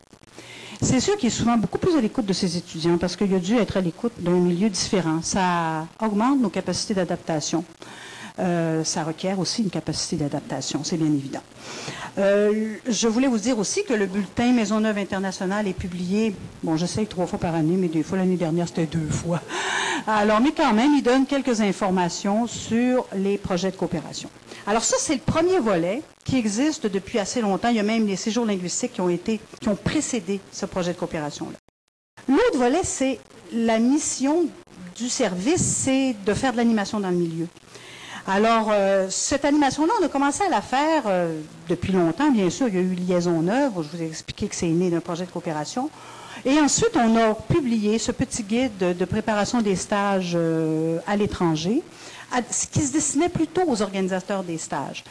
C'est 0.83 1.01
sûr 1.01 1.17
qu'il 1.17 1.29
est 1.29 1.31
souvent 1.31 1.57
beaucoup 1.57 1.79
plus 1.79 1.97
à 1.97 2.01
l'écoute 2.03 2.27
de 2.27 2.35
ses 2.35 2.57
étudiants 2.57 2.99
parce 2.99 3.17
qu'il 3.17 3.33
a 3.35 3.39
dû 3.39 3.57
être 3.57 3.79
à 3.79 3.81
l'écoute 3.81 4.13
d'un 4.19 4.33
milieu 4.33 4.69
différent. 4.69 5.21
Ça 5.23 5.87
augmente 6.03 6.39
nos 6.41 6.51
capacités 6.51 6.93
d'adaptation. 6.93 7.65
Euh, 8.38 8.85
ça 8.85 9.02
requiert 9.02 9.38
aussi 9.38 9.62
une 9.62 9.71
capacité 9.71 10.16
d'adaptation, 10.16 10.85
c'est 10.85 10.99
bien 10.99 11.07
évident. 11.07 11.40
Euh, 12.19 12.75
je 12.87 13.09
voulais 13.09 13.28
vous 13.28 13.38
dire 13.38 13.59
aussi 13.59 13.83
que 13.85 13.95
le 13.95 14.05
bulletin 14.05 14.52
Maisonneuve 14.52 14.99
International 14.99 15.66
est 15.66 15.73
publié, 15.73 16.35
bon, 16.62 16.76
j'essaye 16.76 17.07
trois 17.07 17.26
fois 17.26 17.38
par 17.38 17.55
année, 17.55 17.76
mais 17.76 17.88
des 17.88 18.02
fois 18.02 18.19
l'année 18.19 18.37
dernière, 18.37 18.69
c'était 18.69 18.87
deux 18.87 19.09
fois. 19.09 19.40
Alors, 20.07 20.40
mais 20.40 20.52
quand 20.52 20.75
même, 20.75 20.93
il 20.95 21.02
donne 21.02 21.25
quelques 21.25 21.62
informations 21.62 22.47
sur 22.47 23.07
les 23.16 23.38
projets 23.38 23.71
de 23.71 23.76
coopération. 23.76 24.28
Alors 24.66 24.85
ça, 24.85 24.97
c'est 24.99 25.14
le 25.14 25.21
premier 25.21 25.59
volet 25.59 26.02
qui 26.25 26.37
existe 26.37 26.87
depuis 26.87 27.19
assez 27.19 27.40
longtemps. 27.40 27.69
Il 27.69 27.76
y 27.76 27.81
a 27.81 27.85
même 27.85 28.07
les 28.07 28.16
séjours 28.16 28.45
linguistiques 28.45 28.95
qui 28.95 29.00
ont 29.00 29.09
été, 29.09 29.40
qui 29.61 29.69
ont 29.69 29.76
précédé 29.76 30.40
ce 30.52 30.66
projet 30.66 30.93
de 30.93 30.99
coopération-là. 30.99 31.57
L'autre 32.28 32.59
volet, 32.59 32.81
c'est 32.83 33.19
la 33.52 33.78
mission 33.78 34.47
du 34.97 35.09
service, 35.09 35.62
c'est 35.62 36.14
de 36.25 36.35
faire 36.35 36.52
de 36.52 36.57
l'animation 36.57 37.00
dans 37.00 37.11
le 37.11 37.16
milieu. 37.16 37.47
Alors, 38.28 38.71
euh, 38.73 39.06
cette 39.09 39.45
animation-là, 39.45 39.92
on 40.00 40.04
a 40.04 40.09
commencé 40.09 40.42
à 40.42 40.49
la 40.49 40.61
faire 40.61 41.04
euh, 41.06 41.40
depuis 41.68 41.92
longtemps, 41.92 42.33
bien 42.33 42.50
sûr. 42.50 42.66
Il 42.66 42.75
y 42.75 42.78
a 42.78 42.80
eu 42.80 42.95
Liaison 42.95 43.40
Neuve, 43.40 43.73
je 43.76 43.97
vous 43.97 44.02
ai 44.02 44.06
expliqué 44.06 44.49
que 44.49 44.56
c'est 44.56 44.66
né 44.66 44.90
d'un 44.90 44.99
projet 44.99 45.26
de 45.26 45.30
coopération. 45.30 45.88
Et 46.45 46.59
ensuite, 46.59 46.97
on 46.97 47.16
a 47.16 47.35
publié 47.35 47.99
ce 48.00 48.11
petit 48.11 48.42
guide 48.42 48.78
de, 48.78 49.04
préparation 49.04 49.62
des 49.62 49.76
stages 49.76 50.33
euh, 50.35 50.99
à 51.06 51.16
l'étranger, 51.16 51.83
qui 52.73 52.80
se 52.80 52.92
destinait 52.92 53.28
plutôt 53.28 53.62
aux 53.68 53.80
organisateurs 53.80 54.42
des 54.42 54.59
stages. 54.59 55.04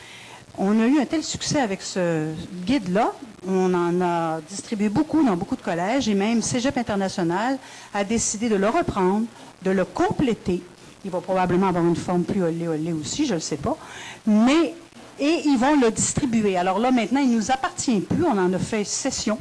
On 0.58 0.78
a 0.82 0.86
eu 0.86 1.00
un 1.00 1.06
tel 1.06 1.24
succès 1.24 1.62
avec 1.62 1.82
ce 1.82 2.34
guide-là, 2.66 3.14
on 3.48 3.74
en 3.74 4.02
a 4.02 4.42
distribué 4.42 4.90
beaucoup 4.90 5.24
dans 5.26 5.38
beaucoup 5.38 5.56
de 5.56 5.62
collèges, 5.62 6.10
et 6.10 6.16
même 6.16 6.42
Cégep 6.42 6.78
International 6.78 7.58
a 7.94 8.04
décidé 8.04 8.50
de 8.50 8.56
le 8.56 8.68
reprendre, 8.68 9.26
de 9.64 9.72
le 9.72 9.86
compléter 9.86 10.62
il 11.06 11.12
va 11.12 11.22
probablement 11.22 11.68
avoir 11.68 11.86
une 11.86 11.96
forme 11.96 12.24
plus 12.24 12.44
olé 12.44 12.68
olé 12.68 12.92
aussi, 12.92 13.28
je 13.28 13.36
ne 13.36 13.40
sais 13.40 13.58
pas. 13.58 13.78
Mais, 14.26 14.74
et 15.20 15.42
ils 15.46 15.58
vont 15.58 15.80
le 15.80 15.92
distribuer. 15.92 16.58
Alors 16.58 16.80
là, 16.80 16.92
maintenant, 16.92 17.22
il 17.22 17.30
ne 17.30 17.36
nous 17.36 17.52
appartient 17.52 18.00
plus. 18.02 18.26
On 18.26 18.38
en 18.38 18.52
a 18.52 18.58
fait 18.58 18.84
session, 18.84 19.38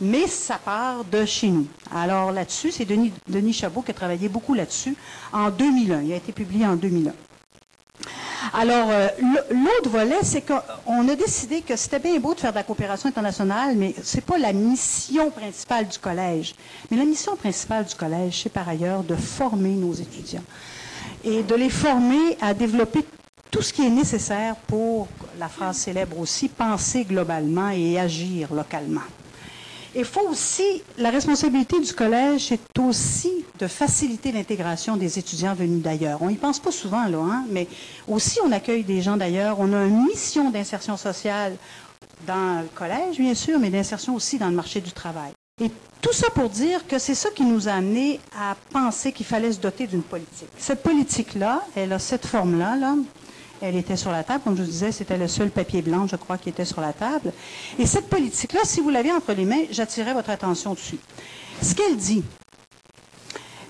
mais 0.00 0.28
ça 0.28 0.58
part 0.64 1.04
de 1.04 1.24
chez 1.24 1.48
nous. 1.48 1.66
Alors 1.92 2.30
là-dessus, 2.30 2.70
c'est 2.70 2.84
Denis, 2.84 3.12
Denis 3.28 3.52
Chabot 3.52 3.82
qui 3.82 3.90
a 3.90 3.94
travaillé 3.94 4.28
beaucoup 4.28 4.54
là-dessus 4.54 4.94
en 5.32 5.50
2001. 5.50 6.02
Il 6.02 6.12
a 6.12 6.16
été 6.16 6.30
publié 6.30 6.64
en 6.64 6.76
2001. 6.76 7.12
Alors, 8.54 8.88
euh, 8.90 9.08
l'autre 9.50 9.90
volet, 9.90 10.20
c'est 10.22 10.42
qu'on 10.42 11.08
a 11.08 11.14
décidé 11.16 11.60
que 11.62 11.74
c'était 11.74 11.98
bien 11.98 12.18
beau 12.20 12.34
de 12.34 12.40
faire 12.40 12.52
de 12.52 12.56
la 12.56 12.62
coopération 12.62 13.08
internationale, 13.08 13.74
mais 13.76 13.94
ce 14.02 14.16
n'est 14.16 14.22
pas 14.22 14.38
la 14.38 14.52
mission 14.52 15.30
principale 15.30 15.88
du 15.88 15.98
collège. 15.98 16.54
Mais 16.90 16.96
la 16.96 17.04
mission 17.04 17.34
principale 17.34 17.84
du 17.84 17.94
collège, 17.96 18.42
c'est 18.44 18.52
par 18.52 18.68
ailleurs 18.68 19.02
de 19.02 19.16
former 19.16 19.70
nos 19.70 19.92
étudiants 19.92 20.44
et 21.24 21.42
de 21.42 21.54
les 21.54 21.70
former 21.70 22.36
à 22.40 22.54
développer 22.54 23.04
tout 23.50 23.62
ce 23.62 23.72
qui 23.72 23.84
est 23.84 23.90
nécessaire 23.90 24.56
pour, 24.66 25.08
la 25.38 25.48
phrase 25.48 25.78
célèbre 25.78 26.18
aussi, 26.18 26.48
penser 26.48 27.04
globalement 27.04 27.70
et 27.70 27.98
agir 27.98 28.52
localement. 28.52 29.02
Il 29.94 30.04
faut 30.04 30.28
aussi, 30.28 30.82
la 30.98 31.10
responsabilité 31.10 31.80
du 31.80 31.92
collège, 31.92 32.48
c'est 32.48 32.78
aussi 32.78 33.44
de 33.58 33.66
faciliter 33.66 34.32
l'intégration 34.32 34.96
des 34.96 35.18
étudiants 35.18 35.54
venus 35.54 35.82
d'ailleurs. 35.82 36.20
On 36.20 36.28
n'y 36.28 36.36
pense 36.36 36.58
pas 36.58 36.70
souvent, 36.70 37.06
là, 37.06 37.18
hein, 37.18 37.44
mais 37.50 37.66
aussi 38.06 38.38
on 38.44 38.52
accueille 38.52 38.84
des 38.84 39.00
gens 39.00 39.16
d'ailleurs. 39.16 39.58
On 39.58 39.72
a 39.72 39.84
une 39.86 40.04
mission 40.04 40.50
d'insertion 40.50 40.96
sociale 40.96 41.56
dans 42.26 42.62
le 42.62 42.68
collège, 42.74 43.18
bien 43.18 43.34
sûr, 43.34 43.58
mais 43.58 43.70
d'insertion 43.70 44.14
aussi 44.14 44.38
dans 44.38 44.48
le 44.48 44.54
marché 44.54 44.80
du 44.80 44.92
travail. 44.92 45.32
Et 45.60 45.70
tout 46.00 46.12
ça 46.12 46.30
pour 46.30 46.48
dire 46.48 46.86
que 46.86 46.98
c'est 46.98 47.14
ça 47.14 47.30
qui 47.30 47.44
nous 47.44 47.68
a 47.68 47.72
amené 47.72 48.20
à 48.38 48.56
penser 48.72 49.12
qu'il 49.12 49.26
fallait 49.26 49.52
se 49.52 49.58
doter 49.58 49.86
d'une 49.86 50.02
politique. 50.02 50.48
Cette 50.56 50.82
politique-là, 50.82 51.62
elle 51.74 51.92
a 51.92 51.98
cette 51.98 52.26
forme-là, 52.26 52.76
là. 52.76 52.94
Elle 53.60 53.74
était 53.74 53.96
sur 53.96 54.12
la 54.12 54.22
table, 54.22 54.44
comme 54.44 54.56
je 54.56 54.62
vous 54.62 54.70
disais, 54.70 54.92
c'était 54.92 55.18
le 55.18 55.26
seul 55.26 55.50
papier 55.50 55.82
blanc, 55.82 56.06
je 56.06 56.14
crois, 56.14 56.38
qui 56.38 56.48
était 56.48 56.64
sur 56.64 56.80
la 56.80 56.92
table. 56.92 57.32
Et 57.78 57.86
cette 57.86 58.08
politique-là, 58.08 58.60
si 58.62 58.80
vous 58.80 58.90
l'aviez 58.90 59.12
entre 59.12 59.32
les 59.32 59.44
mains, 59.44 59.64
j'attirais 59.72 60.14
votre 60.14 60.30
attention 60.30 60.74
dessus. 60.74 60.98
Ce 61.60 61.74
qu'elle 61.74 61.96
dit, 61.96 62.22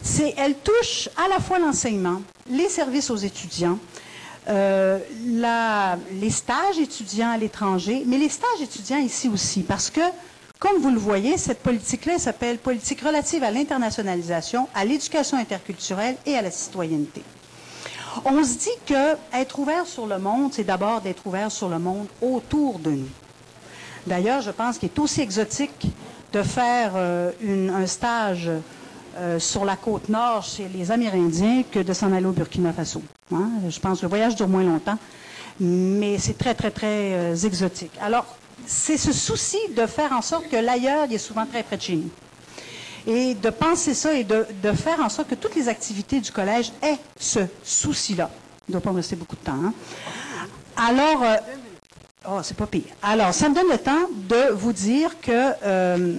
c'est 0.02 0.34
elle 0.36 0.56
touche 0.56 1.08
à 1.16 1.28
la 1.28 1.40
fois 1.40 1.58
l'enseignement, 1.58 2.20
les 2.50 2.68
services 2.68 3.10
aux 3.10 3.16
étudiants, 3.16 3.78
euh, 4.48 4.98
les 6.12 6.30
stages 6.30 6.78
étudiants 6.78 7.30
à 7.30 7.38
l'étranger, 7.38 8.02
mais 8.06 8.18
les 8.18 8.28
stages 8.28 8.60
étudiants 8.62 8.98
ici 8.98 9.28
aussi, 9.28 9.62
parce 9.62 9.88
que 9.88 10.00
comme 10.58 10.78
vous 10.78 10.90
le 10.90 10.98
voyez, 10.98 11.38
cette 11.38 11.60
politique-là 11.60 12.18
s'appelle 12.18 12.58
politique 12.58 13.00
relative 13.00 13.44
à 13.44 13.50
l'internationalisation, 13.50 14.68
à 14.74 14.84
l'éducation 14.84 15.36
interculturelle 15.36 16.16
et 16.26 16.34
à 16.34 16.42
la 16.42 16.50
citoyenneté. 16.50 17.22
On 18.24 18.42
se 18.42 18.58
dit 18.58 18.68
que 18.86 19.16
être 19.32 19.58
ouvert 19.58 19.86
sur 19.86 20.06
le 20.06 20.18
monde, 20.18 20.52
c'est 20.52 20.64
d'abord 20.64 21.00
d'être 21.00 21.26
ouvert 21.26 21.52
sur 21.52 21.68
le 21.68 21.78
monde 21.78 22.08
autour 22.20 22.80
de 22.80 22.90
nous. 22.90 23.08
D'ailleurs, 24.06 24.40
je 24.40 24.50
pense 24.50 24.78
qu'il 24.78 24.88
est 24.88 24.98
aussi 24.98 25.20
exotique 25.20 25.86
de 26.32 26.42
faire 26.42 26.92
euh, 26.96 27.30
un 27.72 27.86
stage 27.86 28.50
euh, 29.16 29.38
sur 29.38 29.64
la 29.64 29.76
côte 29.76 30.08
nord 30.08 30.42
chez 30.42 30.68
les 30.74 30.90
Amérindiens 30.90 31.62
que 31.70 31.80
de 31.80 31.92
s'en 31.92 32.12
aller 32.12 32.26
au 32.26 32.32
Burkina 32.32 32.72
Faso. 32.72 33.02
Hein. 33.32 33.50
Je 33.68 33.78
pense 33.78 33.98
que 33.98 34.06
le 34.06 34.08
voyage 34.08 34.34
dure 34.34 34.48
moins 34.48 34.64
longtemps, 34.64 34.98
mais 35.60 36.18
c'est 36.18 36.36
très, 36.36 36.54
très, 36.54 36.70
très 36.70 37.12
euh, 37.12 37.36
exotique. 37.36 37.92
Alors, 38.00 38.26
c'est 38.68 38.98
ce 38.98 39.12
souci 39.12 39.58
de 39.74 39.86
faire 39.86 40.12
en 40.12 40.20
sorte 40.20 40.48
que 40.48 40.56
l'ailleurs, 40.56 41.06
il 41.08 41.14
est 41.14 41.18
souvent 41.18 41.46
très 41.46 41.62
près 41.62 41.78
de 41.78 41.82
chez 41.82 41.96
nous. 41.96 42.10
Et 43.06 43.34
de 43.34 43.48
penser 43.48 43.94
ça 43.94 44.12
et 44.12 44.24
de, 44.24 44.44
faire 44.74 45.00
en 45.00 45.08
sorte 45.08 45.30
que 45.30 45.34
toutes 45.34 45.54
les 45.56 45.68
activités 45.68 46.20
du 46.20 46.30
collège 46.30 46.70
aient 46.82 46.98
ce 47.18 47.40
souci-là. 47.64 48.30
Il 48.68 48.72
ne 48.72 48.72
doit 48.74 48.82
pas 48.82 48.90
me 48.90 48.96
rester 48.96 49.16
beaucoup 49.16 49.36
de 49.36 49.40
temps. 49.40 49.58
Hein. 49.64 49.72
Alors, 50.76 51.22
euh, 51.22 51.36
oh, 52.28 52.40
c'est 52.42 52.56
pas 52.56 52.66
pire. 52.66 52.82
Alors, 53.02 53.32
ça 53.32 53.48
me 53.48 53.54
donne 53.54 53.70
le 53.70 53.78
temps 53.78 54.06
de 54.12 54.52
vous 54.52 54.74
dire 54.74 55.18
que 55.22 55.52
euh, 55.64 56.16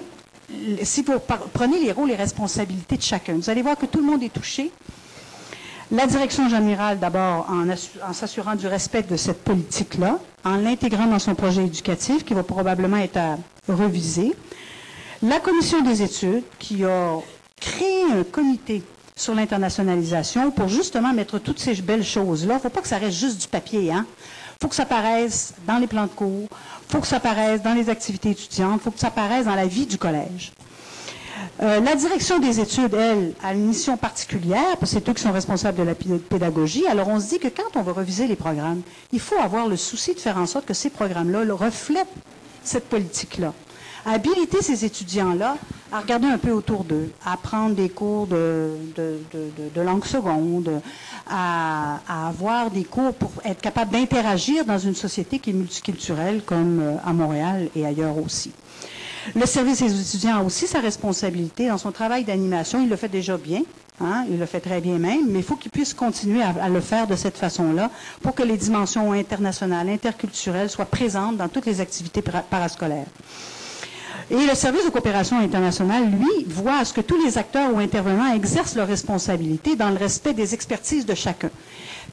si 0.82 1.04
vous 1.04 1.20
prenez 1.54 1.80
les 1.80 1.92
rôles 1.92 2.10
et 2.10 2.16
responsabilités 2.16 2.98
de 2.98 3.04
chacun, 3.04 3.36
vous 3.36 3.50
allez 3.52 3.62
voir 3.62 3.78
que 3.78 3.86
tout 3.86 4.00
le 4.00 4.06
monde 4.06 4.24
est 4.24 4.34
touché. 4.34 4.72
La 5.92 6.06
direction 6.06 6.48
générale, 6.50 7.00
d'abord, 7.00 7.48
en, 7.50 8.14
s'assurant 8.14 8.56
du 8.56 8.68
respect 8.68 9.04
de 9.04 9.16
cette 9.16 9.44
politique-là, 9.44 10.20
en 10.46 10.58
l'intégrant 10.58 11.08
dans 11.08 11.18
son 11.18 11.34
projet 11.34 11.66
éducatif, 11.66 12.24
qui 12.24 12.36
va 12.36 12.44
probablement 12.44 12.98
être 12.98 13.18
à 13.18 13.38
reviser. 13.68 14.34
La 15.24 15.40
commission 15.40 15.82
des 15.82 16.04
études, 16.04 16.44
qui 16.60 16.86
a 16.86 17.18
créé 17.60 18.04
un 18.14 18.24
comité 18.24 18.84
sur 19.16 19.34
l'internationalisation 19.34 20.52
pour 20.52 20.68
justement 20.68 21.12
mettre 21.12 21.40
toutes 21.40 21.60
ces 21.60 21.74
belles 21.82 22.06
choses-là. 22.06 22.54
Il 22.54 22.58
ne 22.58 22.62
faut 22.62 22.70
pas 22.70 22.82
que 22.82 22.88
ça 22.88 22.98
reste 23.00 23.18
juste 23.18 23.42
du 23.42 23.48
papier. 23.48 23.92
Hein? 23.92 24.06
faut 24.62 24.68
que 24.68 24.76
ça 24.76 24.84
apparaisse 24.84 25.54
dans 25.66 25.78
les 25.78 25.88
plans 25.88 26.04
de 26.04 26.10
cours, 26.10 26.48
il 26.52 26.92
faut 26.92 27.00
que 27.00 27.08
ça 27.08 27.16
apparaisse 27.18 27.62
dans 27.62 27.74
les 27.74 27.90
activités 27.90 28.32
étudiantes, 28.32 28.82
il 28.82 28.84
faut 28.84 28.92
que 28.92 29.00
ça 29.00 29.08
apparaisse 29.08 29.46
dans 29.46 29.56
la 29.56 29.68
vie 29.68 29.86
du 29.86 29.98
collège. 29.98 30.52
Euh, 31.62 31.80
la 31.82 31.96
direction 31.96 32.40
des 32.40 32.60
études, 32.60 32.94
elle, 32.94 33.34
a 33.44 33.54
une 33.54 33.66
mission 33.68 33.98
particulière, 33.98 34.78
parce 34.80 34.94
que 34.94 35.00
c'est 35.00 35.10
eux 35.10 35.14
qui 35.14 35.22
sont 35.22 35.32
responsables 35.32 35.78
de 35.78 35.84
la 35.84 35.96
pédagogie. 35.96 36.88
Alors, 36.88 37.08
on 37.10 37.20
se 37.20 37.30
dit 37.30 37.40
que 37.40 37.50
quand 37.50 37.76
on 37.76 37.82
va 37.82 37.92
reviser 37.92 38.28
les 38.28 38.36
programmes, 38.36 38.82
il 39.12 39.20
faut 39.20 39.38
avoir 39.38 39.68
le 39.68 39.76
souci 39.76 40.14
de 40.14 40.20
faire 40.20 40.38
en 40.38 40.46
sorte 40.46 40.66
que 40.66 40.74
ces 40.74 40.90
programmes-là 40.90 41.42
reflètent 41.54 42.08
cette 42.64 42.88
politique-là. 42.88 43.54
Habiliter 44.06 44.62
ces 44.62 44.86
étudiants-là 44.86 45.58
à 45.92 46.00
regarder 46.00 46.28
un 46.28 46.38
peu 46.38 46.52
autour 46.52 46.84
d'eux, 46.84 47.12
à 47.26 47.36
prendre 47.36 47.76
des 47.76 47.90
cours 47.90 48.28
de, 48.28 48.72
langue 49.76 50.06
seconde, 50.06 50.82
à, 51.30 52.00
avoir 52.28 52.72
des 52.72 52.84
cours 52.84 53.14
pour 53.14 53.32
être 53.44 53.60
capable 53.62 53.92
d'interagir 53.92 54.66
dans 54.66 54.78
une 54.78 54.96
société 54.96 55.40
qui 55.40 55.50
est 55.50 55.54
multiculturelle 55.54 56.42
comme 56.46 56.80
euh, 56.80 56.96
à 57.06 57.12
Montréal 57.14 57.70
et 57.76 57.86
ailleurs 57.86 58.18
aussi. 58.18 58.52
Le 59.36 59.46
service 59.46 59.82
des 59.82 60.02
étudiants 60.02 60.38
a 60.38 60.44
aussi 60.44 60.68
sa 60.68 60.80
responsabilité 60.80 61.68
dans 61.68 61.78
son 61.78 61.92
travail 61.92 62.24
d'animation. 62.24 62.82
Il 62.82 62.90
le 62.90 62.96
fait 62.96 63.10
déjà 63.10 63.38
bien. 63.38 63.62
Hein, 64.02 64.26
il 64.30 64.40
le 64.40 64.46
fait 64.46 64.62
très 64.62 64.80
bien 64.80 64.98
même, 64.98 65.26
mais 65.28 65.40
il 65.40 65.44
faut 65.44 65.58
qu'il 65.58 65.72
puisse 65.72 65.94
continuer 65.94 66.42
à, 66.42 66.70
le 66.70 66.80
faire 66.80 67.06
de 67.06 67.18
cette 67.18 67.38
façon-là 67.38 67.92
pour 68.22 68.34
que 68.34 68.44
les 68.44 68.56
dimensions 68.56 69.12
internationales, 69.12 69.90
interculturelles 69.90 70.70
soient 70.70 70.86
présentes 70.86 71.36
dans 71.36 71.50
toutes 71.50 71.66
les 71.66 71.82
activités 71.82 72.22
parascolaires. 72.22 73.08
Et 74.32 74.36
le 74.46 74.56
service 74.56 74.86
de 74.86 74.90
coopération 74.90 75.40
internationale, 75.40 76.06
lui, 76.10 76.46
voit 76.48 76.78
à 76.78 76.86
ce 76.86 76.94
que 76.94 77.02
tous 77.02 77.22
les 77.26 77.38
acteurs 77.38 77.74
ou 77.74 77.80
intervenants 77.80 78.32
exercent 78.34 78.76
leurs 78.76 78.88
responsabilités 78.88 79.76
dans 79.76 79.90
le 79.90 79.98
respect 79.98 80.34
des 80.34 80.54
expertises 80.54 81.06
de 81.06 81.16
chacun. 81.16 81.50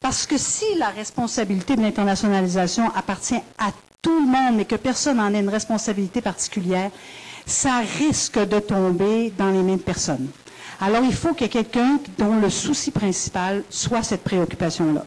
Parce 0.01 0.27
que 0.27 0.37
si 0.39 0.65
la 0.79 0.89
responsabilité 0.91 1.77
de 1.77 1.83
l'internationalisation 1.83 2.91
appartient 2.95 3.41
à 3.59 3.71
tout 4.03 4.21
le 4.21 4.27
monde, 4.27 4.57
mais 4.57 4.65
que 4.65 4.77
personne 4.77 5.17
n'en 5.17 5.33
ait 5.35 5.41
une 5.41 5.49
responsabilité 5.49 6.21
particulière, 6.21 6.91
ça 7.45 7.79
risque 7.99 8.39
de 8.39 8.59
tomber 8.59 9.33
dans 9.39 9.51
les 9.51 9.63
mêmes 9.63 9.79
personnes. 9.81 10.29
Alors, 10.81 11.03
il 11.05 11.15
faut 11.15 11.33
qu'il 11.33 11.43
y 11.47 11.47
ait 11.47 11.65
quelqu'un 11.65 11.99
dont 12.19 12.37
le 12.37 12.51
souci 12.51 12.91
principal 12.91 13.63
soit 13.71 14.03
cette 14.03 14.23
préoccupation-là. 14.23 15.05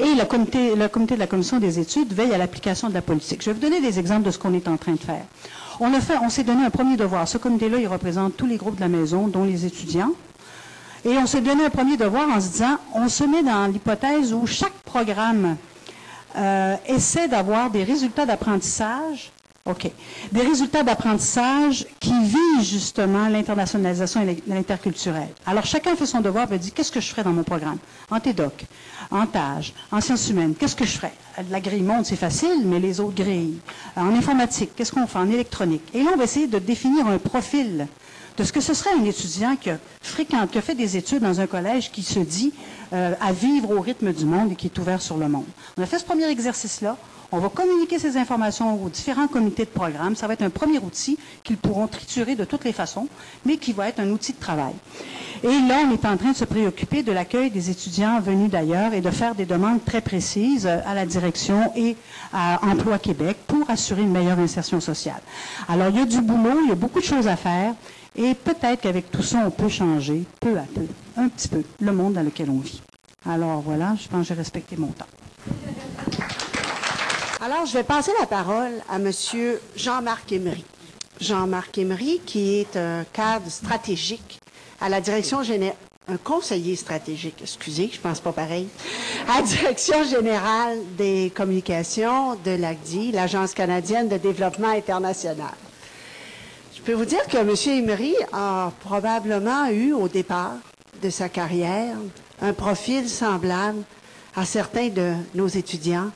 Et 0.00 0.14
le 0.14 0.24
comité, 0.24 0.74
le 0.74 0.88
comité 0.88 1.14
de 1.14 1.20
la 1.20 1.26
commission 1.26 1.58
des 1.58 1.78
études 1.78 2.12
veille 2.12 2.32
à 2.32 2.38
l'application 2.38 2.88
de 2.88 2.94
la 2.94 3.02
politique. 3.02 3.42
Je 3.42 3.50
vais 3.50 3.54
vous 3.54 3.60
donner 3.60 3.80
des 3.80 3.98
exemples 3.98 4.22
de 4.22 4.30
ce 4.30 4.38
qu'on 4.38 4.54
est 4.54 4.66
en 4.68 4.76
train 4.78 4.92
de 4.92 4.98
faire. 5.00 5.24
On, 5.80 5.90
on 6.22 6.28
s'est 6.30 6.44
donné 6.44 6.64
un 6.64 6.70
premier 6.70 6.96
devoir. 6.96 7.28
Ce 7.28 7.36
comité-là, 7.38 7.78
il 7.78 7.86
représente 7.88 8.36
tous 8.36 8.46
les 8.46 8.56
groupes 8.56 8.76
de 8.76 8.80
la 8.80 8.88
maison, 8.88 9.28
dont 9.28 9.44
les 9.44 9.66
étudiants. 9.66 10.12
Et 11.04 11.16
on 11.18 11.26
s'est 11.26 11.40
donné 11.40 11.64
un 11.64 11.70
premier 11.70 11.96
devoir 11.96 12.28
en 12.28 12.40
se 12.40 12.48
disant, 12.48 12.78
on 12.94 13.08
se 13.08 13.24
met 13.24 13.42
dans 13.42 13.66
l'hypothèse 13.66 14.32
où 14.32 14.46
chaque 14.46 14.72
programme 14.84 15.56
euh, 16.36 16.76
essaie 16.86 17.28
d'avoir 17.28 17.70
des 17.70 17.82
résultats 17.82 18.24
d'apprentissage 18.24 19.32
OK. 19.64 19.88
Des 20.32 20.40
résultats 20.40 20.82
d'apprentissage 20.82 21.86
qui 22.00 22.12
visent 22.24 22.68
justement 22.68 23.28
l'internationalisation 23.28 24.22
et 24.22 24.42
l'interculturel. 24.48 25.28
Alors, 25.46 25.64
chacun 25.64 25.94
fait 25.94 26.06
son 26.06 26.20
devoir 26.20 26.52
et 26.52 26.58
dit 26.58 26.72
qu'est-ce 26.72 26.90
que 26.90 27.00
je 27.00 27.06
ferais 27.08 27.22
dans 27.22 27.32
mon 27.32 27.44
programme? 27.44 27.78
En 28.10 28.18
TEDOC, 28.18 28.64
en 29.12 29.24
TAGE, 29.24 29.72
en 29.92 30.00
sciences 30.00 30.28
humaines, 30.30 30.54
qu'est-ce 30.58 30.74
que 30.74 30.84
je 30.84 30.96
ferais? 30.96 31.12
La 31.48 31.60
grille 31.60 31.82
monde, 31.82 32.04
c'est 32.04 32.16
facile, 32.16 32.62
mais 32.64 32.80
les 32.80 32.98
autres 32.98 33.14
grilles. 33.14 33.60
En 33.94 34.12
informatique, 34.16 34.70
qu'est-ce 34.74 34.90
qu'on 34.90 35.06
fait? 35.06 35.18
En 35.18 35.30
électronique. 35.30 35.82
Et 35.94 36.02
là, 36.02 36.10
on 36.14 36.18
va 36.18 36.24
essayer 36.24 36.48
de 36.48 36.58
définir 36.58 37.06
un 37.06 37.18
profil 37.18 37.86
de 38.36 38.44
ce 38.44 38.52
que 38.52 38.60
ce 38.60 38.74
serait 38.74 38.90
un 38.98 39.04
étudiant 39.04 39.56
qui, 39.56 39.70
fréquente, 40.00 40.50
qui 40.50 40.58
a 40.58 40.62
fait 40.62 40.74
des 40.74 40.96
études 40.96 41.22
dans 41.22 41.40
un 41.40 41.46
collège 41.46 41.90
qui 41.90 42.02
se 42.02 42.18
dit 42.18 42.52
euh, 42.92 43.14
à 43.20 43.32
vivre 43.32 43.70
au 43.70 43.80
rythme 43.80 44.12
du 44.12 44.24
monde 44.24 44.52
et 44.52 44.54
qui 44.54 44.66
est 44.66 44.78
ouvert 44.78 45.00
sur 45.02 45.16
le 45.16 45.28
monde. 45.28 45.46
On 45.76 45.82
a 45.82 45.86
fait 45.86 45.98
ce 45.98 46.04
premier 46.04 46.28
exercice-là. 46.28 46.96
On 47.34 47.38
va 47.38 47.48
communiquer 47.48 47.98
ces 47.98 48.18
informations 48.18 48.82
aux 48.84 48.90
différents 48.90 49.26
comités 49.26 49.64
de 49.64 49.70
programme. 49.70 50.14
Ça 50.16 50.26
va 50.26 50.34
être 50.34 50.42
un 50.42 50.50
premier 50.50 50.78
outil 50.78 51.18
qu'ils 51.42 51.56
pourront 51.56 51.86
triturer 51.86 52.34
de 52.34 52.44
toutes 52.44 52.64
les 52.64 52.74
façons, 52.74 53.08
mais 53.46 53.56
qui 53.56 53.72
va 53.72 53.88
être 53.88 54.00
un 54.00 54.10
outil 54.10 54.34
de 54.34 54.38
travail. 54.38 54.74
Et 55.42 55.48
là, 55.66 55.78
on 55.88 55.92
est 55.92 56.04
en 56.04 56.18
train 56.18 56.32
de 56.32 56.36
se 56.36 56.44
préoccuper 56.44 57.02
de 57.02 57.10
l'accueil 57.10 57.50
des 57.50 57.70
étudiants 57.70 58.20
venus 58.20 58.50
d'ailleurs 58.50 58.92
et 58.92 59.00
de 59.00 59.10
faire 59.10 59.34
des 59.34 59.46
demandes 59.46 59.82
très 59.82 60.02
précises 60.02 60.66
à 60.66 60.92
la 60.92 61.06
direction 61.06 61.72
et 61.74 61.96
à 62.34 62.60
Emploi 62.66 62.98
Québec 62.98 63.38
pour 63.46 63.68
assurer 63.70 64.02
une 64.02 64.12
meilleure 64.12 64.38
insertion 64.38 64.80
sociale. 64.80 65.22
Alors, 65.68 65.88
il 65.88 65.96
y 65.96 66.02
a 66.02 66.04
du 66.04 66.20
boulot, 66.20 66.60
il 66.64 66.68
y 66.68 66.72
a 66.72 66.76
beaucoup 66.76 67.00
de 67.00 67.04
choses 67.06 67.28
à 67.28 67.36
faire. 67.36 67.74
Et 68.16 68.34
peut-être 68.34 68.82
qu'avec 68.82 69.10
tout 69.10 69.22
ça, 69.22 69.44
on 69.46 69.50
peut 69.50 69.68
changer 69.68 70.24
peu 70.40 70.58
à 70.58 70.64
peu, 70.74 70.86
un 71.16 71.28
petit 71.28 71.48
peu, 71.48 71.62
le 71.80 71.92
monde 71.92 72.14
dans 72.14 72.22
lequel 72.22 72.50
on 72.50 72.58
vit. 72.58 72.82
Alors 73.28 73.60
voilà, 73.60 73.94
je 74.00 74.08
pense 74.08 74.22
que 74.22 74.28
j'ai 74.28 74.34
respecté 74.34 74.76
mon 74.76 74.88
temps. 74.88 75.06
Alors, 77.40 77.66
je 77.66 77.72
vais 77.72 77.82
passer 77.82 78.12
la 78.20 78.26
parole 78.26 78.72
à 78.88 78.96
M. 78.96 79.10
Jean-Marc 79.74 80.30
Emery. 80.32 80.64
Jean-Marc 81.20 81.78
Emery, 81.78 82.20
qui 82.24 82.60
est 82.60 82.76
un 82.76 83.04
cadre 83.12 83.50
stratégique 83.50 84.40
à 84.80 84.88
la 84.88 85.00
direction 85.00 85.42
générale, 85.42 85.76
un 86.08 86.16
conseiller 86.16 86.76
stratégique, 86.76 87.38
excusez, 87.40 87.90
je 87.92 88.00
pense 88.00 88.20
pas 88.20 88.32
pareil, 88.32 88.68
à 89.28 89.40
la 89.40 89.42
direction 89.46 90.04
générale 90.04 90.78
des 90.98 91.32
communications 91.34 92.34
de 92.44 92.50
l'ACDI, 92.52 93.12
l'Agence 93.12 93.54
canadienne 93.54 94.08
de 94.08 94.16
développement 94.18 94.70
international. 94.70 95.54
Je 96.84 96.90
peux 96.90 96.98
vous 96.98 97.04
dire 97.04 97.24
que 97.28 97.36
M. 97.36 97.54
Emery 97.78 98.16
a 98.32 98.72
probablement 98.80 99.68
eu 99.68 99.92
au 99.92 100.08
départ 100.08 100.54
de 101.00 101.10
sa 101.10 101.28
carrière 101.28 101.94
un 102.40 102.52
profil 102.52 103.08
semblable 103.08 103.84
à 104.34 104.44
certains 104.44 104.88
de 104.88 105.12
nos 105.36 105.46
étudiants 105.46 106.10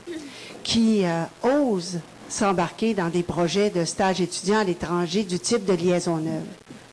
qui 0.64 1.05
euh, 1.05 1.22
osent 1.44 2.00
s'embarquer 2.29 2.94
dans 2.94 3.11
des 3.11 3.22
projets 3.22 3.70
de 3.70 3.85
stage 3.85 4.20
étudiant 4.20 4.59
à 4.59 4.64
l'étranger 4.64 5.22
du 5.22 5.38
type 5.38 5.64
de 5.66 5.72
liaison 5.72 6.16
neuve. 6.16 6.42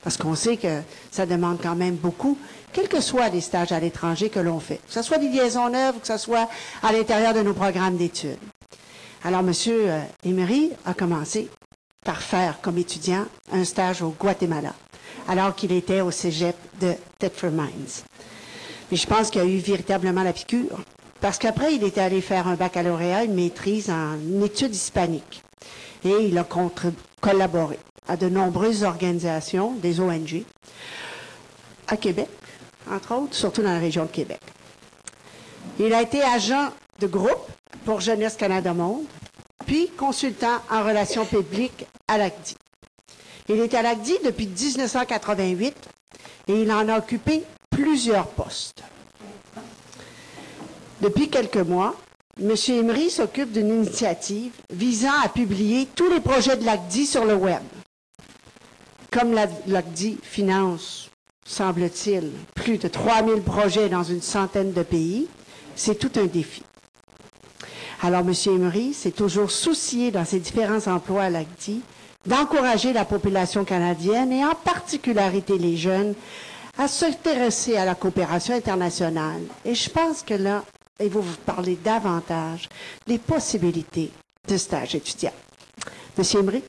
Parce 0.04 0.18
qu'on 0.18 0.36
sait 0.36 0.58
que 0.58 0.82
ça 1.10 1.26
demande 1.26 1.58
quand 1.60 1.76
même 1.76 1.96
beaucoup, 1.96 2.38
quels 2.74 2.88
que 2.88 3.02
soient 3.02 3.30
les 3.30 3.42
stages 3.42 3.72
à 3.72 3.80
l'étranger 3.80 4.30
que 4.30 4.40
l'on 4.40 4.60
fait. 4.60 4.82
Que 4.86 4.94
ce 4.94 5.02
soit 5.02 5.18
des 5.18 5.30
liaisons 5.30 5.70
neuves 5.70 5.96
ou 5.98 6.00
que 6.00 6.06
ce 6.06 6.18
soit 6.18 6.48
à 6.84 6.94
l'intérieur 6.94 7.34
de 7.34 7.42
nos 7.42 7.56
programmes 7.56 7.98
d'études. 7.98 8.38
Alors, 9.24 9.40
M. 9.40 9.52
Emery 10.24 10.74
a 10.86 10.94
commencé 10.94 11.50
par 12.04 12.22
faire 12.22 12.60
comme 12.62 12.78
étudiant 12.78 13.26
un 13.52 13.64
stage 13.64 14.02
au 14.02 14.10
Guatemala, 14.10 14.74
alors 15.28 15.56
qu'il 15.56 15.72
était 15.72 16.02
au 16.02 16.12
cégep 16.12 16.56
de 16.80 16.94
Tetford 17.20 17.52
Mines. 17.52 18.04
Mais 18.92 18.98
je 18.98 19.08
pense 19.08 19.30
qu'il 19.30 19.42
a 19.42 19.46
eu 19.46 19.58
véritablement 19.58 20.24
la 20.24 20.34
piqûre, 20.34 20.80
parce 21.22 21.38
qu'après, 21.38 21.76
il 21.76 21.84
était 21.84 22.02
allé 22.02 22.20
faire 22.20 22.48
un 22.48 22.56
baccalauréat, 22.56 23.24
une 23.24 23.34
maîtrise 23.34 23.90
en 23.90 24.18
études 24.44 24.76
hispaniques. 24.76 25.42
Et 26.04 26.28
il 26.28 26.38
a 26.38 26.46
collaboré 27.22 27.80
à 28.10 28.18
de 28.18 28.28
nombreuses 28.28 28.84
organisations, 28.84 29.72
des 29.76 30.02
ONG, 30.02 30.44
à 31.88 31.96
Québec, 31.96 32.28
entre 32.92 33.16
autres, 33.16 33.36
surtout 33.36 33.62
dans 33.62 33.72
la 33.72 33.80
région 33.80 34.04
de 34.04 34.10
Québec. 34.10 34.42
Il 35.80 35.94
a 35.94 36.02
été 36.02 36.22
agent 36.22 36.72
de 37.00 37.08
groupe 37.08 37.48
pour 37.86 38.02
Jeunesse 38.02 38.36
Canada 38.36 38.74
Monde, 38.74 39.06
puis 39.66 39.90
consultant 39.98 40.60
en 40.70 40.84
relations 40.84 41.26
publiques 41.26 41.86
à 42.08 42.18
l'ACDI. 42.18 42.56
Il 43.50 43.60
est 43.60 43.74
à 43.74 43.82
l'ACDI 43.82 44.18
depuis 44.24 44.48
1988 44.48 45.76
et 46.48 46.62
il 46.62 46.72
en 46.72 46.88
a 46.90 46.98
occupé 46.98 47.44
plusieurs 47.70 48.28
postes. 48.28 48.84
Depuis 51.02 51.30
quelques 51.30 51.58
mois, 51.58 51.96
M. 52.42 52.54
Emery 52.70 53.10
s'occupe 53.12 53.52
d'une 53.52 53.68
initiative 53.70 54.54
visant 54.72 55.20
à 55.24 55.30
publier 55.30 55.88
tous 55.96 56.10
les 56.10 56.20
projets 56.20 56.58
de 56.58 56.66
l'ACDI 56.66 57.06
sur 57.06 57.26
le 57.26 57.36
web. 57.36 57.62
Comme 59.12 59.34
l'ACDI 59.68 60.18
finance, 60.24 61.10
semble-t-il, 61.46 62.32
plus 62.56 62.78
de 62.78 62.88
3000 62.88 63.42
projets 63.44 63.90
dans 63.90 64.04
une 64.04 64.22
centaine 64.22 64.72
de 64.74 64.82
pays, 64.82 65.28
c'est 65.76 65.96
tout 66.00 66.12
un 66.20 66.26
défi. 66.26 66.64
Alors, 68.04 68.20
M. 68.20 68.34
Emery 68.48 68.94
s'est 68.94 69.12
toujours 69.12 69.50
soucié 69.50 70.12
dans 70.12 70.26
ses 70.26 70.40
différents 70.40 70.88
emplois 70.94 71.24
à 71.24 71.30
l'ACDI 71.30 71.80
d'encourager 72.26 72.92
la 72.92 73.06
population 73.06 73.64
canadienne 73.64 74.34
et 74.34 74.44
en 74.44 74.56
particularité 74.56 75.58
les 75.58 75.78
jeunes 75.78 76.14
à 76.78 76.90
s'intéresser 76.90 77.78
à 77.78 77.86
la 77.86 77.96
coopération 77.96 78.54
internationale. 78.56 79.42
Et 79.64 79.74
je 79.74 79.90
pense 79.90 80.22
que 80.22 80.34
là, 80.34 80.66
il 81.02 81.10
va 81.10 81.22
vous 81.22 81.38
parler 81.46 81.78
davantage 81.82 82.68
des 83.08 83.18
possibilités 83.18 84.12
de 84.50 84.58
stage 84.58 84.96
étudiant. 84.96 85.32
Monsieur 86.18 86.42
Emery? 86.42 86.62